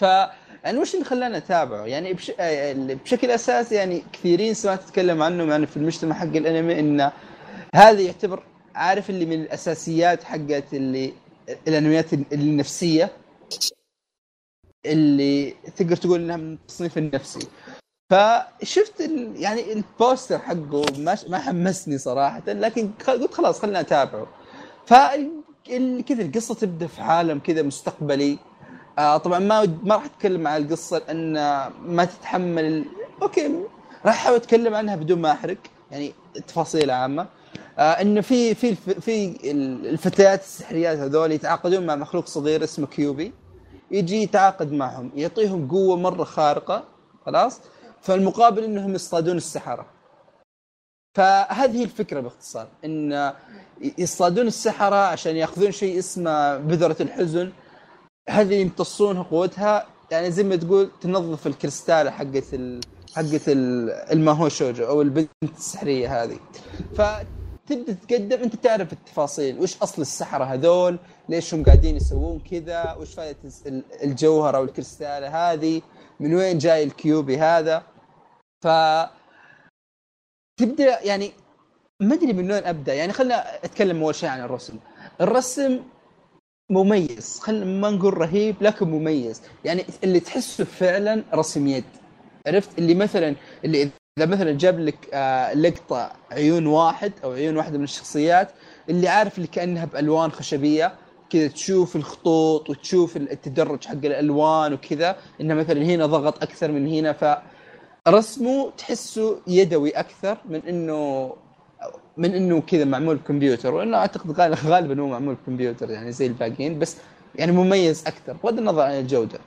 ف 0.00 0.02
يعني 0.64 0.78
وش 0.78 0.94
اللي 0.94 1.04
خلانا 1.04 1.38
نتابعه؟ 1.38 1.84
يعني 1.84 2.12
بش... 2.12 2.32
آه، 2.40 2.72
بشكل 2.72 3.30
اساسي 3.30 3.74
يعني 3.74 4.02
كثيرين 4.12 4.54
سمعت 4.54 4.82
تتكلم 4.82 5.22
عنه 5.22 5.44
يعني 5.44 5.66
في 5.66 5.76
المجتمع 5.76 6.14
حق 6.14 6.24
الأنمي 6.24 6.80
انه 6.80 7.12
هذا 7.74 8.00
يعتبر 8.00 8.42
عارف 8.74 9.10
اللي 9.10 9.26
من 9.26 9.40
الأساسيات 9.42 10.24
حقت 10.24 10.74
اللي 10.74 11.12
الأنميات 11.68 12.12
النفسية؟ 12.12 13.10
اللي 14.86 15.54
تقدر 15.76 15.96
تقول 15.96 16.20
إنها 16.20 16.36
من 16.36 16.52
التصنيف 16.52 16.98
النفسي. 16.98 17.48
فشفت 18.10 19.00
ال... 19.00 19.32
يعني 19.36 19.72
البوستر 19.72 20.38
حقه 20.38 20.84
ما 20.98 21.18
ما 21.28 21.38
حمسني 21.38 21.98
صراحة 21.98 22.42
لكن 22.46 22.90
قلت 23.06 23.34
خلاص 23.34 23.60
خلينا 23.60 23.80
أتابعه. 23.80 24.26
ف 24.86 24.94
كذا 26.08 26.22
القصة 26.22 26.54
تبدأ 26.54 26.86
في 26.86 27.02
عالم 27.02 27.38
كذا 27.38 27.62
مستقبلي. 27.62 28.38
آه 28.98 29.16
طبعا 29.16 29.38
ما 29.38 29.66
ما 29.82 29.94
راح 29.94 30.04
أتكلم 30.04 30.46
عن 30.46 30.62
القصة 30.62 30.98
لأن 30.98 31.32
ما 31.86 32.04
تتحمل. 32.04 32.84
أوكي 33.22 33.46
راح 34.06 34.14
أحاول 34.14 34.36
أتكلم 34.36 34.74
عنها 34.74 34.96
بدون 34.96 35.18
ما 35.20 35.32
أحرق 35.32 35.56
يعني 35.90 36.12
تفاصيل 36.48 36.90
عامة. 36.90 37.26
آه 37.78 37.82
انه 37.82 38.20
في 38.20 38.54
في 38.54 38.74
في 38.74 39.26
ال- 39.50 39.86
الفتيات 39.86 40.40
السحريات 40.40 40.98
هذول 40.98 41.32
يتعاقدون 41.32 41.86
مع 41.86 41.96
مخلوق 41.96 42.26
صغير 42.26 42.64
اسمه 42.64 42.86
كيوبي. 42.86 43.32
يجي 43.90 44.22
يتعاقد 44.22 44.72
معهم 44.72 45.10
يعطيهم 45.16 45.68
قوة 45.68 45.96
مرة 45.96 46.24
خارقة 46.24 46.84
خلاص؟ 47.26 47.60
فالمقابل 48.02 48.64
إنهم 48.64 48.94
يصطادون 48.94 49.36
السحرة. 49.36 49.86
فهذه 51.14 51.84
الفكرة 51.84 52.20
باختصار 52.20 52.68
إن 52.84 53.32
يصطادون 53.98 54.46
السحرة 54.46 54.96
عشان 55.06 55.36
يأخذون 55.36 55.70
شيء 55.72 55.98
اسمه 55.98 56.56
بذرة 56.56 56.96
الحزن 57.00 57.52
هذه 58.30 58.54
يمتصونها 58.54 59.22
قوتها. 59.22 59.86
يعني 60.10 60.30
زي 60.30 60.42
ما 60.42 60.56
تقول 60.56 60.90
تنظف 61.00 61.46
الكريستاله 61.46 62.10
حقت 62.10 62.54
ال... 62.54 62.80
حقت 63.16 63.48
ال- 63.48 63.90
الماهو 63.90 64.48
شوجو 64.48 64.84
أو 64.84 65.02
البنت 65.02 65.30
السحرية 65.42 66.22
هذه. 66.22 66.38
فتبدأ 66.94 67.92
تتقدم 67.92 68.42
أنت 68.42 68.54
تعرف 68.54 68.92
التفاصيل. 68.92 69.58
وش 69.58 69.76
أصل 69.82 70.02
السحرة 70.02 70.44
هذول؟ 70.44 70.98
ليش 71.28 71.54
هم 71.54 71.64
قاعدين 71.64 71.96
يسوون 71.96 72.40
كذا؟ 72.50 72.96
وش 73.00 73.14
فائدة 73.14 73.38
الجوهرة 74.02 74.56
أو 74.56 74.64
الكريستاله 74.64 75.52
هذه؟ 75.52 75.82
من 76.20 76.34
وين 76.34 76.58
جاي 76.58 76.84
الكيوبي 76.84 77.38
هذا؟ 77.38 77.82
ف 78.64 78.68
تبدأ 80.60 81.02
يعني 81.02 81.32
ما 82.00 82.14
أدري 82.14 82.32
من 82.32 82.50
وين 82.50 82.64
أبدأ. 82.64 82.94
يعني 82.94 83.12
خلينا 83.12 83.64
أتكلم 83.64 84.02
أول 84.02 84.14
شيء 84.14 84.28
عن 84.28 84.40
الرسم. 84.40 84.76
الرسم 85.20 85.80
مميز. 86.70 87.38
خلينا 87.42 87.64
ما 87.64 87.90
نقول 87.90 88.18
رهيب 88.18 88.56
لكن 88.60 88.88
مميز. 88.88 89.42
يعني 89.64 89.84
اللي 90.04 90.20
تحسه 90.20 90.64
فعلا 90.64 91.22
رسم 91.34 91.66
يد. 91.66 91.84
عرفت؟ 92.46 92.78
اللي 92.78 92.94
مثلا 92.94 93.34
اللي 93.64 93.90
إذا 94.18 94.26
مثلا 94.26 94.52
جاب 94.52 94.80
لك 94.80 95.08
آه 95.14 95.54
لقطة 95.54 96.12
عيون 96.30 96.66
واحد 96.66 97.12
أو 97.24 97.32
عيون 97.32 97.56
واحدة 97.56 97.78
من 97.78 97.84
الشخصيات 97.84 98.50
اللي 98.88 99.08
عارف 99.08 99.36
اللي 99.36 99.46
كأنها 99.46 99.84
بألوان 99.84 100.32
خشبية 100.32 100.94
كذا 101.30 101.48
تشوف 101.48 101.96
الخطوط 101.96 102.70
وتشوف 102.70 103.16
التدرج 103.16 103.84
حق 103.84 103.92
الألوان 104.04 104.72
وكذا 104.72 105.16
إنه 105.40 105.54
مثلا 105.54 105.82
هنا 105.82 106.06
ضغط 106.06 106.42
أكثر 106.42 106.72
من 106.72 106.86
هنا 106.86 107.42
فرسمه 108.06 108.70
تحسه 108.78 109.38
يدوي 109.46 109.90
أكثر 109.90 110.38
من 110.48 110.60
إنه 110.68 111.32
من 112.16 112.34
إنه 112.34 112.60
كذا 112.60 112.84
معمول 112.84 113.16
بكمبيوتر 113.16 113.74
وانه 113.74 113.96
أعتقد 113.96 114.40
غالبا 114.66 115.00
هو 115.02 115.06
معمول 115.06 115.34
بكمبيوتر 115.34 115.90
يعني 115.90 116.12
زي 116.12 116.26
الباقيين 116.26 116.78
بس 116.78 116.96
يعني 117.34 117.52
مميز 117.52 118.06
أكثر 118.06 118.32
بغض 118.32 118.58
النظر 118.58 118.82
عن 118.82 118.98
الجودة. 118.98 119.38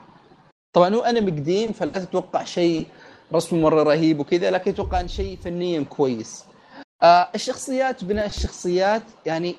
طبعا 0.74 0.96
هو 0.96 1.02
أنمي 1.02 1.32
قديم 1.32 1.72
فلا 1.72 1.92
تتوقع 1.92 2.44
شيء 2.44 2.86
رسمه 3.34 3.60
مرة 3.60 3.84
رهيب 3.84 4.20
وكذا 4.20 4.52
لكن 4.52 4.72
أتوقع 4.72 5.00
إن 5.00 5.08
شيء 5.08 5.38
فنيا 5.44 5.84
كويس. 5.84 6.46
آه 7.04 7.30
الشخصيات 7.36 8.04
بناء 8.04 8.26
الشخصيات 8.26 9.04
يعني 9.26 9.56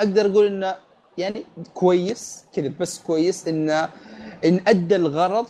أقدر 0.00 0.26
أقول 0.26 0.46
إنه 0.46 0.74
يعني 1.18 1.44
كويس 1.74 2.44
كذا 2.54 2.72
بس 2.80 2.98
كويس 2.98 3.48
انه 3.48 3.88
إن 4.44 4.60
أدى 4.66 4.96
الغرض 4.96 5.46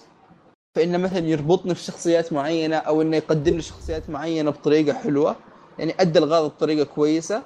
فانه 0.77 0.99
مثلا 0.99 1.19
يربطني 1.19 1.74
في 1.74 1.83
شخصيات 1.83 2.33
معينة 2.33 2.77
أو 2.77 3.03
إنه 3.03 3.16
يقدم 3.16 3.57
لي 3.57 3.62
شخصيات 3.62 4.11
معينة 4.11 4.51
بطريقة 4.51 4.93
حلوة. 4.99 5.37
يعني 5.82 5.94
أدى 6.00 6.18
الغرض 6.18 6.50
بطريقة 6.50 6.84
كويسة. 6.84 7.42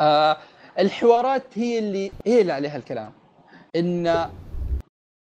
آه 0.00 0.36
الحوارات 0.78 1.42
هي 1.54 1.78
اللي 1.78 2.12
هي 2.26 2.40
اللي 2.40 2.52
عليها 2.52 2.76
الكلام. 2.76 3.12
إن 3.76 4.30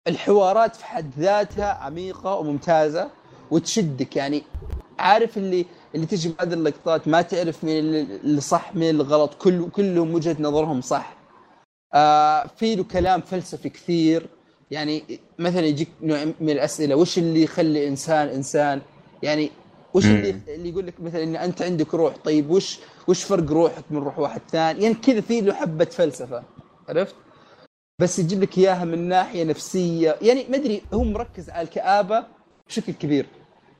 الحوارات 0.08 0.76
في 0.76 0.84
حد 0.84 1.10
ذاتها 1.18 1.72
عميقة 1.72 2.34
وممتازة 2.34 3.10
وتشدك. 3.50 4.16
يعني 4.16 4.42
عارف 4.98 5.36
اللي 5.36 5.66
اللي 5.94 6.06
تجي 6.06 6.32
بعد 6.38 6.52
اللقطات 6.52 7.08
ما 7.08 7.22
تعرف 7.22 7.64
مين 7.64 7.78
اللي 7.78 8.40
صح 8.40 8.74
مين 8.74 8.94
الغلط 8.94 9.34
كل 9.34 9.70
كلهم 9.70 10.14
وجهة 10.14 10.36
نظرهم 10.40 10.80
صح. 10.80 11.16
آه 11.94 12.46
في 12.46 12.74
له 12.74 12.84
كلام 12.84 13.20
فلسفي 13.20 13.68
كثير. 13.68 14.26
يعني 14.70 15.20
مثلا 15.38 15.66
يجيك 15.66 15.88
نوع 16.02 16.24
من 16.40 16.50
الأسئلة 16.50 16.96
وش 16.96 17.18
اللي 17.18 17.42
يخلي 17.42 17.88
إنسان 17.88 18.28
إنسان؟ 18.28 18.80
يعني 19.22 19.50
وش 19.94 20.04
اللي 20.06 20.40
اللي 20.48 20.68
يقول 20.68 20.86
لك 20.86 21.00
مثلا 21.00 21.22
إن 21.22 21.36
أنت 21.36 21.62
عندك 21.62 21.94
روح 21.94 22.16
طيب 22.24 22.50
وش 22.50 22.78
وش 23.08 23.24
فرق 23.24 23.50
روحك 23.50 23.84
من 23.90 23.98
روح 23.98 24.18
واحد 24.18 24.40
ثاني؟ 24.50 24.82
يعني 24.82 24.94
كذا 24.94 25.20
في 25.20 25.40
له 25.40 25.54
حبة 25.54 25.84
فلسفة 25.84 26.42
عرفت؟ 26.88 27.14
بس 28.00 28.18
يجيب 28.18 28.42
لك 28.42 28.58
إياها 28.58 28.84
من 28.84 29.08
ناحية 29.08 29.44
نفسية. 29.44 30.16
يعني 30.22 30.46
ما 30.50 30.56
أدري 30.56 30.82
هو 30.94 31.04
مركز 31.04 31.50
على 31.50 31.62
الكآبة 31.68 32.26
بشكل 32.68 32.92
كبير. 32.92 33.26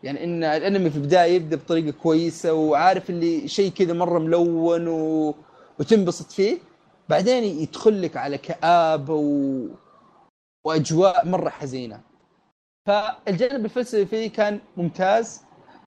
يعني 0.03 0.25
إن 0.25 0.45
الأنمي 0.45 0.91
في 0.91 0.97
البداية 0.97 1.33
يبدأ 1.35 1.57
بطريقة 1.57 1.91
كويسة 2.03 2.53
وعارف 2.53 3.11
اللي 3.11 3.49
شيء 3.49 3.71
كذا 3.73 3.93
مرة 3.93 4.19
ملون 4.19 4.89
و... 4.89 5.35
وتنبسط 5.81 6.33
فيه. 6.33 6.59
بعدين 7.09 7.45
يدخل 7.45 8.03
لك 8.03 8.17
على 8.17 8.39
كآبة 8.39 9.15
و... 9.15 9.67
وأجواء 10.67 11.27
مرة 11.27 11.49
حزينة. 11.49 12.01
فالجانب 12.87 13.65
الفلسفي 13.65 14.07
فيه 14.07 14.31
كان 14.31 14.61
ممتاز. 14.77 15.41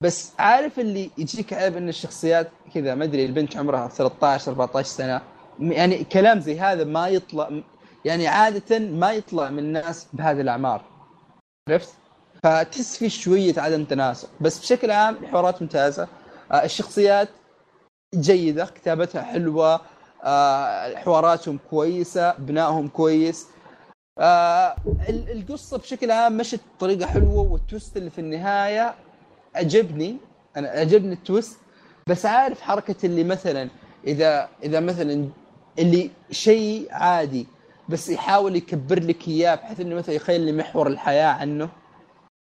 بس 0.04 0.32
عارف 0.40 0.80
اللي 0.80 1.12
يجيك 1.18 1.54
عيب 1.54 1.78
إن 1.78 1.90
الشخصيات 1.90 2.52
كذا 2.74 2.96
ما 2.96 3.04
أدري 3.04 3.26
البنت 3.26 3.58
عمرها 3.58 3.88
13 3.88 4.52
14 4.52 4.88
سنة 4.88 5.22
يعني 5.60 6.04
كلام 6.04 6.40
زي 6.40 6.60
هذا 6.60 6.84
ما 6.84 7.08
يطلع 7.08 7.50
يعني 8.06 8.28
عادة 8.28 8.80
ما 8.80 9.14
يطلع 9.14 9.50
من 9.50 9.60
الناس 9.60 10.08
بهذه 10.14 10.42
الأعمار. 10.42 10.86
عرفت؟ 11.70 11.94
فتحس 12.44 12.98
في 12.98 13.10
شوية 13.10 13.54
عدم 13.58 13.86
تناسق 13.86 14.30
بس 14.42 14.60
بشكل 14.60 14.92
عام 14.92 15.16
الحوارات 15.16 15.62
ممتازة. 15.62 16.08
آه، 16.52 16.64
الشخصيات 16.64 17.30
جيدة 18.16 18.66
كتابتها 18.66 19.22
حلوة 19.22 19.82
آه، 20.24 20.96
حواراتهم 20.96 21.60
كويسة 21.70 22.36
بنائهم 22.38 22.88
كويس. 22.88 23.48
آه، 24.20 24.76
القصة 25.10 25.78
بشكل 25.78 26.12
عام 26.12 26.38
مشت 26.38 26.62
بطريقة 26.78 27.06
حلوة 27.06 27.40
وال 27.52 27.65
twist 27.65 27.98
اللي 27.98 28.10
في 28.10 28.22
النهاية 28.22 28.96
عجبني 29.56 30.18
أنا 30.58 30.68
عجبني 30.70 31.14
ال 31.14 31.21
twist 31.21 31.58
بس 32.08 32.26
عارف 32.26 32.62
حركة 32.62 32.96
اللي 33.04 33.24
مثلا 33.24 33.70
إذا 34.08 34.50
إذا 34.64 34.80
مثلا 34.80 35.30
اللي 35.80 36.12
شيء 36.32 36.88
عادي 36.92 37.48
بس 37.90 38.10
يحاول 38.10 38.56
يكبر 38.56 39.04
لك 39.04 39.28
إياه 39.28 39.56
بحيث 39.56 39.80
إنه 39.80 39.96
مثلا 39.96 40.16
يخيل 40.16 40.42
لي 40.42 40.52
محور 40.52 40.88
الحياة 40.88 41.28
عنه 41.28 41.70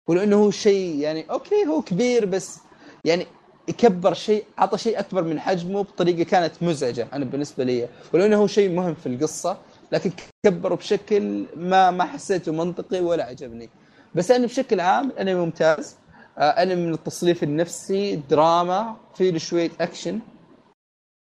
ولأنه 0.09 0.37
هو 0.37 0.51
شيء 0.51 0.97
يعني 0.97 1.31
أوكي 1.31 1.67
هو 1.67 1.83
كبير 1.83 2.25
بس 2.25 2.59
يعني 3.05 3.27
يكبر 3.69 4.15
شيء 4.15 4.45
عطى 4.59 4.79
شيء 4.79 4.99
أكبر 4.99 5.23
من 5.23 5.41
حجمه 5.41 5.83
بطريقة 5.83 6.23
كانت 6.23 6.63
مزعجة 6.63 7.07
أنا 7.13 7.25
بالنسبة 7.25 7.65
لي. 7.65 7.89
ولأنه 8.13 8.37
هو 8.37 8.47
شيء 8.47 8.71
مهم 8.71 8.95
في 8.95 9.07
القصة 9.07 9.59
لكن 9.93 10.11
كبره 10.47 10.75
بشكل 10.75 11.45
ما 11.57 11.91
ما 11.91 12.05
حسيته 12.05 12.53
منطقي 12.53 13.01
ولا 13.01 13.25
عجبني. 13.25 13.71
بس 14.15 14.31
أنا 14.31 14.47
بشكل 14.47 14.81
عام 14.81 15.13
أنا 15.19 15.35
ممتاز. 15.35 15.97
انمي 16.39 16.87
من 16.87 16.95
التصنيف 16.95 17.43
النفسي 17.43 18.17
دراما 18.17 18.97
في 19.15 19.39
شوية 19.39 19.71
أكشن. 19.81 20.21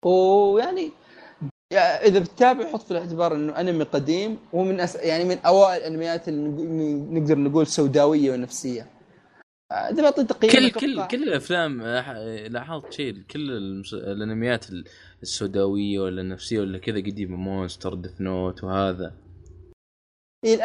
ويعني 0.05 0.91
إذا 1.73 2.19
بتتابع 2.19 2.71
حط 2.71 2.81
في 2.81 2.91
الاعتبار 2.91 3.35
إنه 3.35 3.59
انمي 3.59 3.83
قديم 3.83 4.37
ومن 4.53 4.79
أس... 4.79 4.95
يعني 4.95 5.23
من 5.23 5.37
أوائل 5.37 5.81
الأنميات 5.81 6.27
اللي 6.27 6.93
نقدر 7.19 7.39
نقول 7.39 7.67
سوداوية 7.67 8.31
ونفسية. 8.31 8.95
آه، 9.71 9.75
إذا 9.75 10.01
بعطي 10.01 10.23
تقييم 10.23 10.51
كل 10.51 10.71
كل 10.71 11.07
كل 11.07 11.23
الأفلام 11.23 11.81
آه، 11.81 12.47
لاحظت 12.47 12.93
شيء 12.93 13.21
كل 13.31 13.51
المس... 13.51 13.93
الأنميات 13.93 14.65
السوداوية 15.23 15.99
ولا 15.99 16.21
النفسية 16.21 16.59
ولا 16.59 16.77
كذا 16.77 16.97
قديمه 16.97 17.37
Monster 17.37 17.93
Death 17.93 18.21
Note 18.21 18.63
وهذا. 18.63 19.13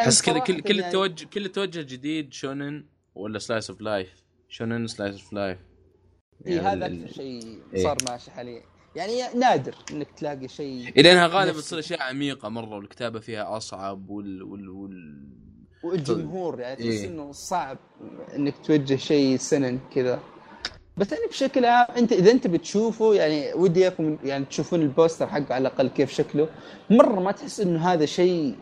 بس 0.07 0.21
كذا 0.21 0.39
كل 0.39 0.61
كل 0.61 0.75
يعني... 0.75 0.87
التوجه 0.87 1.25
كل 1.25 1.45
التوجه 1.45 1.79
الجديد 1.79 2.33
shonen 2.33 2.85
ولا 3.15 3.39
slice 3.39 3.69
of 3.69 3.81
life 3.81 4.20
shonen 4.51 4.87
slice 4.87 5.15
of 5.15 5.33
life. 5.33 5.57
اي 6.47 6.59
هذا 6.59 6.85
أكثر 6.85 7.07
شيء 7.07 7.61
إيه. 7.73 7.83
صار 7.83 7.97
ماشي 8.09 8.31
حاليا. 8.31 8.63
يعني 8.95 9.39
نادر 9.39 9.75
إنك 9.91 10.11
تلاقي 10.11 10.47
شيء 10.47 10.89
إلى 10.97 11.11
انها 11.11 11.27
غالبا 11.27 11.59
تصير 11.59 11.79
أشياء 11.79 12.01
عميقة 12.01 12.49
مرة 12.49 12.75
والكتابة 12.75 13.19
فيها 13.19 13.57
أصعب 13.57 14.09
وال 14.09 14.43
وال, 14.43 14.69
وال... 14.69 15.27
والجمهور 15.83 16.59
يعني 16.59 16.75
تحس 16.75 16.85
إيه؟ 16.85 17.07
إنه 17.07 17.31
صعب 17.31 17.77
إنك 18.35 18.53
توجه 18.65 18.95
شيء 18.95 19.37
سنن 19.37 19.79
كذا. 19.95 20.19
بس 20.97 21.11
يعني 21.11 21.25
بشكل 21.27 21.65
عام 21.65 21.95
أنت 21.95 22.11
إذا 22.11 22.31
أنت 22.31 22.47
بتشوفه 22.47 23.13
يعني 23.13 23.53
ودي 23.53 23.81
اياكم 23.81 24.17
يعني 24.23 24.45
تشوفون 24.45 24.81
البوستر 24.81 25.27
حقه 25.27 25.55
على 25.55 25.67
الأقل 25.67 25.87
كيف 25.87 26.11
شكله. 26.11 26.49
مرة 26.89 27.19
ما 27.19 27.31
تحس 27.31 27.59
إنه 27.59 27.87
هذا 27.93 28.05
شيء 28.05 28.55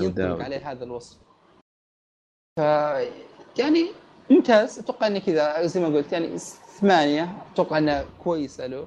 ينطبق 0.00 0.44
عليه 0.44 0.70
هذا 0.70 0.84
الوصف. 0.84 1.18
ف 2.56 2.60
يعني 3.58 4.03
ممتاز. 4.30 4.78
أتوقع 4.78 5.06
انه 5.06 5.18
كذا 5.18 5.66
زي 5.66 5.80
ما 5.80 5.86
قلت 5.86 6.12
يعني 6.12 6.38
ثمانية 6.80 7.36
أتوقع 7.52 7.78
إنها 7.78 8.04
كويسة 8.24 8.66
له. 8.66 8.86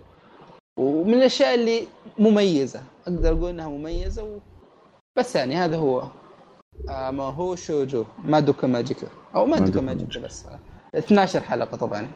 ومن 0.79 1.13
الأشياء 1.13 1.55
اللي 1.55 1.87
مميزة 2.19 2.81
أقدر 3.07 3.33
أقول 3.33 3.49
إنها 3.49 3.67
مميزة 3.67 4.23
و... 4.23 4.39
بس 5.17 5.35
يعني 5.35 5.55
هذا 5.55 5.77
هو. 5.77 6.03
آه 6.89 7.11
Mahou 7.11 7.23
Shoujo. 7.23 8.05
Madoka 8.23 8.67
Magica. 8.67 9.07
أو 9.35 9.45
Madoka 9.45 9.81
Magica 9.81 10.19
بس. 10.19 10.45
12 10.95 11.39
حلقة 11.41 11.77
طبعا. 11.77 12.11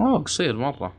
اوه 0.00 0.18
قصير 0.18 0.56
مرة. 0.56 0.92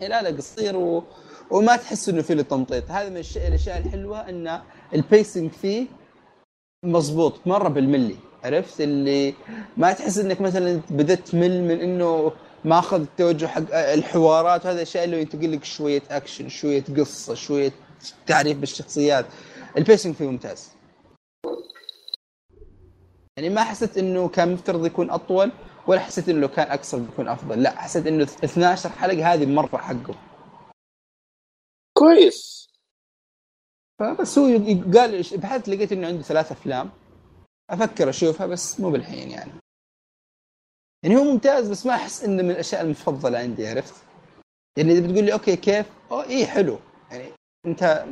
إيه، 0.00 0.08
لا 0.08 0.22
لا 0.22 0.36
قصير 0.36 0.76
و... 0.76 1.04
وما 1.50 1.76
تحس 1.76 2.08
إنه 2.08 2.22
فيه 2.22 2.34
له 2.34 2.42
تمطيط. 2.42 2.90
هذا 2.90 3.08
من 3.08 3.16
الأشياء 3.16 3.78
الحلوة 3.78 4.28
إن 4.28 4.60
ال 4.94 5.02
pacing 5.02 5.50
فيه 5.50 5.86
مضبوط 6.84 7.46
مرة 7.46 7.68
بالملي. 7.68 8.16
عرفت 8.46 8.80
اللي 8.80 9.34
ما 9.76 9.92
تحس 9.92 10.18
إنك 10.18 10.40
مثلا 10.40 10.80
بدأت 10.90 11.28
تمل 11.28 11.62
من 11.62 11.80
إنه 11.80 12.32
ماخذ 12.64 13.00
التوجه 13.00 13.46
حق 13.46 13.74
الحوارات 13.74 14.64
وهذا 14.64 14.76
الاشياء 14.76 15.04
اللي 15.04 15.20
ينتقل 15.20 15.52
لك 15.52 15.64
شوية 15.64 16.02
أكشن 16.10 16.48
شوية 16.48 16.84
قصة 16.96 17.34
شوية 17.34 17.72
تعريف 18.26 18.58
بالشخصيات. 18.58 19.26
ال 19.76 19.81
pacing 19.81 20.14
فيه 20.14 20.26
ممتاز. 20.26 20.70
يعني 23.36 23.48
ما 23.48 23.64
حسيت 23.64 23.98
إنه 23.98 24.28
كان 24.28 24.52
مفترض 24.52 24.86
يكون 24.86 25.10
أطول 25.10 25.52
ولا 25.86 26.00
حسيت 26.00 26.28
إنه 26.28 26.40
لو 26.40 26.48
كان 26.48 26.70
أقصر 26.70 26.98
بيكون 26.98 27.28
أفضل. 27.28 27.62
لا 27.62 27.70
حسيت 27.70 28.06
إنه 28.06 28.22
12 28.22 28.90
حلقة 28.90 29.34
هذه 29.34 29.46
مرة 29.46 29.76
حقه. 29.76 30.14
كويس. 31.98 32.66
فبس 33.98 34.38
هو 34.38 34.46
قال 34.94 35.22
بحثت 35.36 35.68
لقيت 35.68 35.92
إنه 35.92 36.06
عنده 36.06 36.22
ثلاث 36.22 36.52
أفلام. 36.52 36.90
أفكر 37.70 38.08
أشوفها 38.08 38.46
بس 38.46 38.80
مو 38.80 38.90
بالحين 38.90 39.30
يعني 39.30 39.52
يعني 41.04 41.16
هو 41.16 41.24
ممتاز 41.24 41.68
بس 41.70 41.86
ما 41.86 41.94
أحس 41.94 42.24
إنه 42.24 42.42
من 42.42 42.50
الأشياء 42.50 42.82
المفضلة 42.82 43.38
عندي 43.38 43.68
عرفت؟ 43.68 43.94
يعني 44.78 44.92
إذا 44.92 45.06
بتقول 45.06 45.24
لي 45.24 45.32
أوكي 45.32 45.56
كيف؟ 45.56 45.86
اوه 46.10 46.24
إيه 46.24 46.46
حلو 46.46 46.78
يعني 47.10 47.24
أنت 47.66 48.04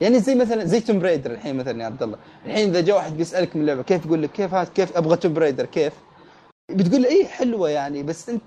يعني 0.00 0.20
زي 0.20 0.34
مثلا 0.34 0.64
زي 0.64 0.80
Tomb 0.80 0.98
Raider 0.98 1.30
الحين 1.30 1.56
مثلا 1.56 1.80
يا 1.80 1.86
عبد 1.86 2.02
الله 2.02 2.18
الحين 2.46 2.68
إذا 2.70 2.80
جاء 2.80 2.96
واحد 2.96 3.16
بيسألك 3.16 3.56
من 3.56 3.62
اللعبه 3.62 3.82
كيف 3.82 4.06
يقول 4.06 4.22
لك 4.22 4.32
كيف 4.32 4.54
هات 4.54 4.68
كيف 4.68 4.96
أبغى 4.96 5.16
Tomb 5.16 5.34
Raider 5.34 5.66
كيف؟ 5.66 5.92
بتقول 6.70 7.02
له 7.02 7.08
إيه 7.08 7.26
حلوة 7.26 7.70
يعني 7.70 8.02
بس 8.02 8.28
أنت 8.28 8.42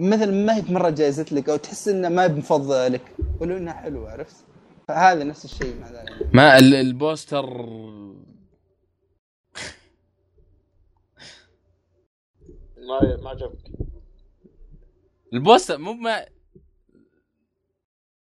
مثلا 0.00 0.30
ما 0.32 0.56
هي 0.56 0.62
مرة 0.68 0.90
جايزة 0.90 1.32
لك 1.32 1.48
أو 1.48 1.56
تحس 1.56 1.88
إنها 1.88 2.10
ما 2.10 2.28
مفضله 2.28 2.88
لك 2.88 3.02
ولو 3.40 3.56
إنها 3.56 3.72
حلوة 3.72 4.10
عرفت؟ 4.12 4.36
فهذا 4.88 5.24
نفس 5.24 5.44
الشيء 5.44 5.80
مع 5.80 5.90
ذلك 5.90 6.34
ما 6.34 6.58
ال- 6.58 6.74
ال 6.74 6.84
poster 6.84 7.44
ما 12.88 13.16
ما 13.16 13.30
عجبك. 13.30 13.58
ال 15.32 15.39
poster 15.39 15.78
مو 15.78 15.92
ما 15.92 16.24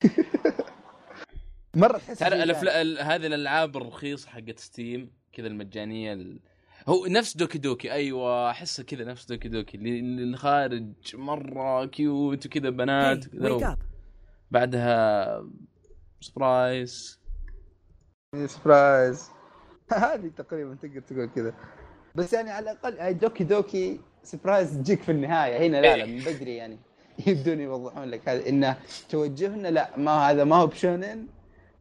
مرة 1.75 1.97
تحس 1.97 2.23
الأفلا- 2.23 2.33
يعني. 2.67 2.81
ال- 2.81 2.99
هذه 2.99 3.25
الألعاب 3.27 3.77
الرخيصة 3.77 4.29
حقت 4.29 4.59
Steam 4.59 5.11
كذا 5.33 5.47
المجانية 5.47 6.13
ال... 6.13 6.39
هو 6.87 7.05
نفس 7.05 7.37
Doki 7.37 7.57
Doki 7.57 7.91
أيوه 7.91 8.49
احسه 8.49 8.83
كذا 8.83 9.03
نفس 9.03 9.25
Doki 9.25 9.49
Doki 9.49 9.77
اللي 9.77 10.37
خارج 10.37 10.91
مرة 11.13 11.85
cute 11.85 12.45
وكذا 12.45 12.69
بنات 12.69 13.25
وكذا. 13.35 13.77
بعدها 14.51 15.45
surprise 16.21 17.19
surprise 18.45 19.29
هذه 19.93 20.27
تقريبا 20.37 20.75
تقدر 20.75 20.99
تقول 21.01 21.25
كذا. 21.35 21.53
بس 22.15 22.33
يعني 22.33 22.49
على 22.51 22.71
الأقل 22.71 22.99
هاي 22.99 23.13
Doki 23.13 23.43
Doki 23.43 23.99
surprise 24.23 24.77
تجيك 24.77 25.01
في 25.01 25.11
النهاية. 25.11 25.67
هنا 25.67 25.81
لا 25.81 25.97
لا 25.97 26.05
من 26.05 26.19
بدري 26.19 26.55
يعني. 26.55 26.77
يبدون 27.27 27.59
يوضحون 27.59 28.03
لك. 28.03 28.29
هذا 28.29 28.49
انه 28.49 28.77
توجهنا 29.09 29.67
لا 29.67 29.97
ما 29.97 30.11
هذا 30.11 30.43
ما 30.43 30.55
هو 30.55 30.67
ب 30.67 30.75
shounen 30.75 31.27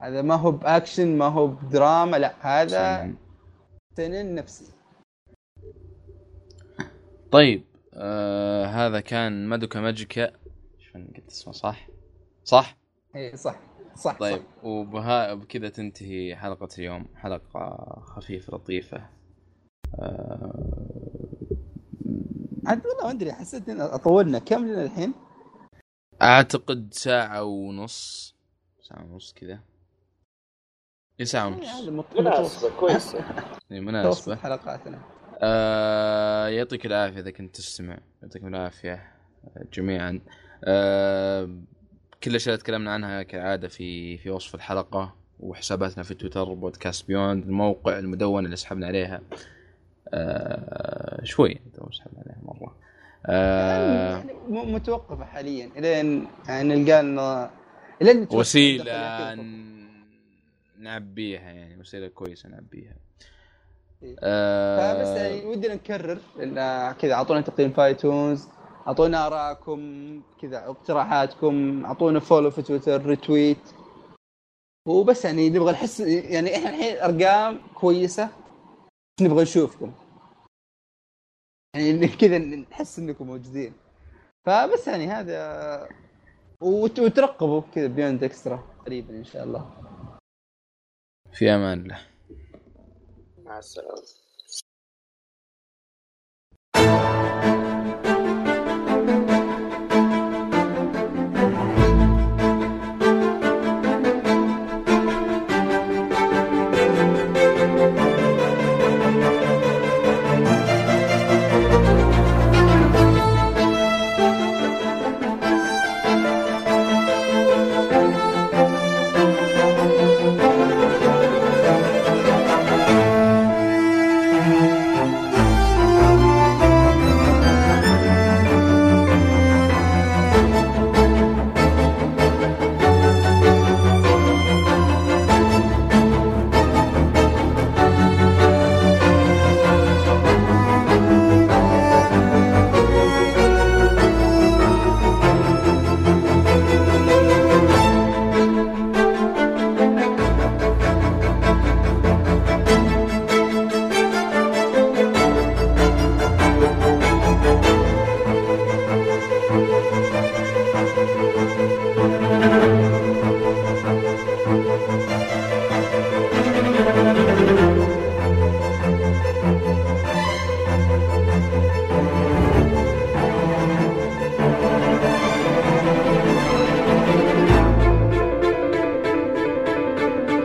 هذا 0.01 0.23
ما 0.23 0.35
هو 0.35 0.51
بأكشن 0.51 1.19
ما 1.19 1.25
هو 1.25 1.47
بدراما 1.47 2.17
لا 2.17 2.35
هذا 2.41 3.15
seinen 3.97 4.35
نفسي. 4.35 4.73
طيب 7.31 7.65
آه 7.95 8.65
هذا 8.67 9.01
كان 9.01 9.47
مادوكا 9.47 9.81
ماجيكا. 9.81 10.33
شوف 10.79 10.97
قلت 10.97 11.29
اسمه 11.29 11.53
صح؟ 11.53 11.89
صح؟ 12.45 12.77
اي 13.17 13.37
صح 13.37 13.61
صح 13.97 14.19
طيب 14.19 14.39
صح. 14.39 14.65
وبها 14.65 15.35
بكذا 15.35 15.69
تنتهي 15.69 16.37
حلقة 16.37 16.69
اليوم. 16.79 17.07
حلقة 17.17 18.01
خفيفة 18.03 18.57
لطيفة. 18.57 19.07
آه 19.99 21.00
عاد 22.67 22.87
والله 22.87 23.05
ما 23.05 23.11
أدري 23.11 23.33
حسيت 23.33 23.69
إن 23.69 23.97
طولنا 23.97 24.39
كم 24.39 24.67
لنا 24.67 24.83
الحين؟ 24.83 25.15
أعتقد 26.23 26.89
ساعة 26.95 27.43
ونص. 27.45 28.35
ساعة 28.83 29.05
ونص 29.05 29.33
كذا. 29.33 29.61
اي 31.21 31.25
ساعة 31.25 31.49
يعني 31.51 31.91
ونص. 31.91 32.07
مناسبة 32.19 32.71
كويسة 32.81 33.19
متوسط 33.19 33.71
مناسبة. 33.89 34.37
حلقاتنا. 34.37 34.99
آه 35.43 36.49
يعطيك 36.49 36.87
العافية 36.87 37.21
إذا 37.21 37.31
كنت 37.31 37.57
تستمع. 37.57 37.99
يعطيكم 38.23 38.47
العافية 38.47 39.13
جميعا. 39.73 40.21
آه 40.65 41.45
كل 42.25 42.31
الأشياء 42.31 42.55
اللي 42.55 42.63
تكلمنا 42.65 42.93
عنها 42.93 43.23
كالعادة 43.23 43.69
في 43.69 44.19
في 44.19 44.31
وصف 44.31 44.55
الحلقة 44.55 45.17
وحساباتنا 45.41 46.03
في 46.05 46.15
تويتر 46.15 46.55
بودكاست 46.55 47.07
بيوند 47.09 47.45
الموقع 47.45 47.99
المدونة 47.99 48.45
اللي 48.45 48.57
سحبنا 48.57 48.87
عليها. 48.87 49.15
آه 49.17 49.21
شوي. 51.25 51.61
تو 51.75 51.91
سحبنا 51.93 52.21
عليها 52.27 52.39
مرة. 52.43 52.77
آه 53.27 54.17
يعني 54.17 54.33
م- 54.49 54.75
متوقفة 54.75 55.25
حاليا 55.25 55.71
إلين 55.77 56.27
يعني 56.49 56.75
نلقى 56.75 57.03
لنا 57.03 57.51
إلين 58.03 58.27
ن- 59.43 59.91
نعبيها 60.79 61.41
يعني 61.51 61.81
وسيلة 61.81 62.09
كويسة 62.09 62.49
نعبيها. 62.49 62.95
إيه. 64.03 64.17
آه 64.23 64.95
فبس 64.95 65.09
يعني 65.21 65.47
ودنا 65.47 65.75
نكرر 65.75 66.19
إن 66.43 66.55
كذا 66.93 67.13
أعطونا 67.15 67.41
تقييم 67.41 67.73
في 67.73 67.85
iTunes 67.85 68.49
أعطونا 68.87 69.27
آرائكم 69.27 69.81
كذا 70.43 70.59
اقتراحاتكم 70.67 71.85
أعطونا 71.85 72.21
follow 72.21 72.51
في 72.51 72.63
تويتر 72.63 73.07
retweet 73.07 73.59
وبس 74.89 75.25
يعني 75.25 75.51
نبغى 75.51 75.73
نحس 75.73 76.01
يعني 76.01 76.57
إحنا 76.57 76.71
الحين 76.71 76.97
أرقام 76.99 77.59
كويسة 77.75 78.25
بس 79.19 79.23
نبغى 79.27 79.43
نشوفكم. 79.43 79.93
يعني 81.75 82.09
كذا 82.09 82.39
نحس 82.39 82.99
إنكم 82.99 83.27
موجودين. 83.27 83.73
فبس 84.45 84.89
يعني 84.89 85.07
هذا 85.07 85.89
وترقبوا 86.61 87.63
كذا 87.75 87.87
بيوند 87.87 88.25
اكسترا 88.25 88.57
قريبا 88.87 89.11
إن 89.11 89.25
شاء 89.25 89.45
الله. 89.45 89.71
في 91.33 91.51
أمان 91.51 91.81
الله. 91.81 92.01
مع 93.39 93.59
السلامة. 93.59 94.03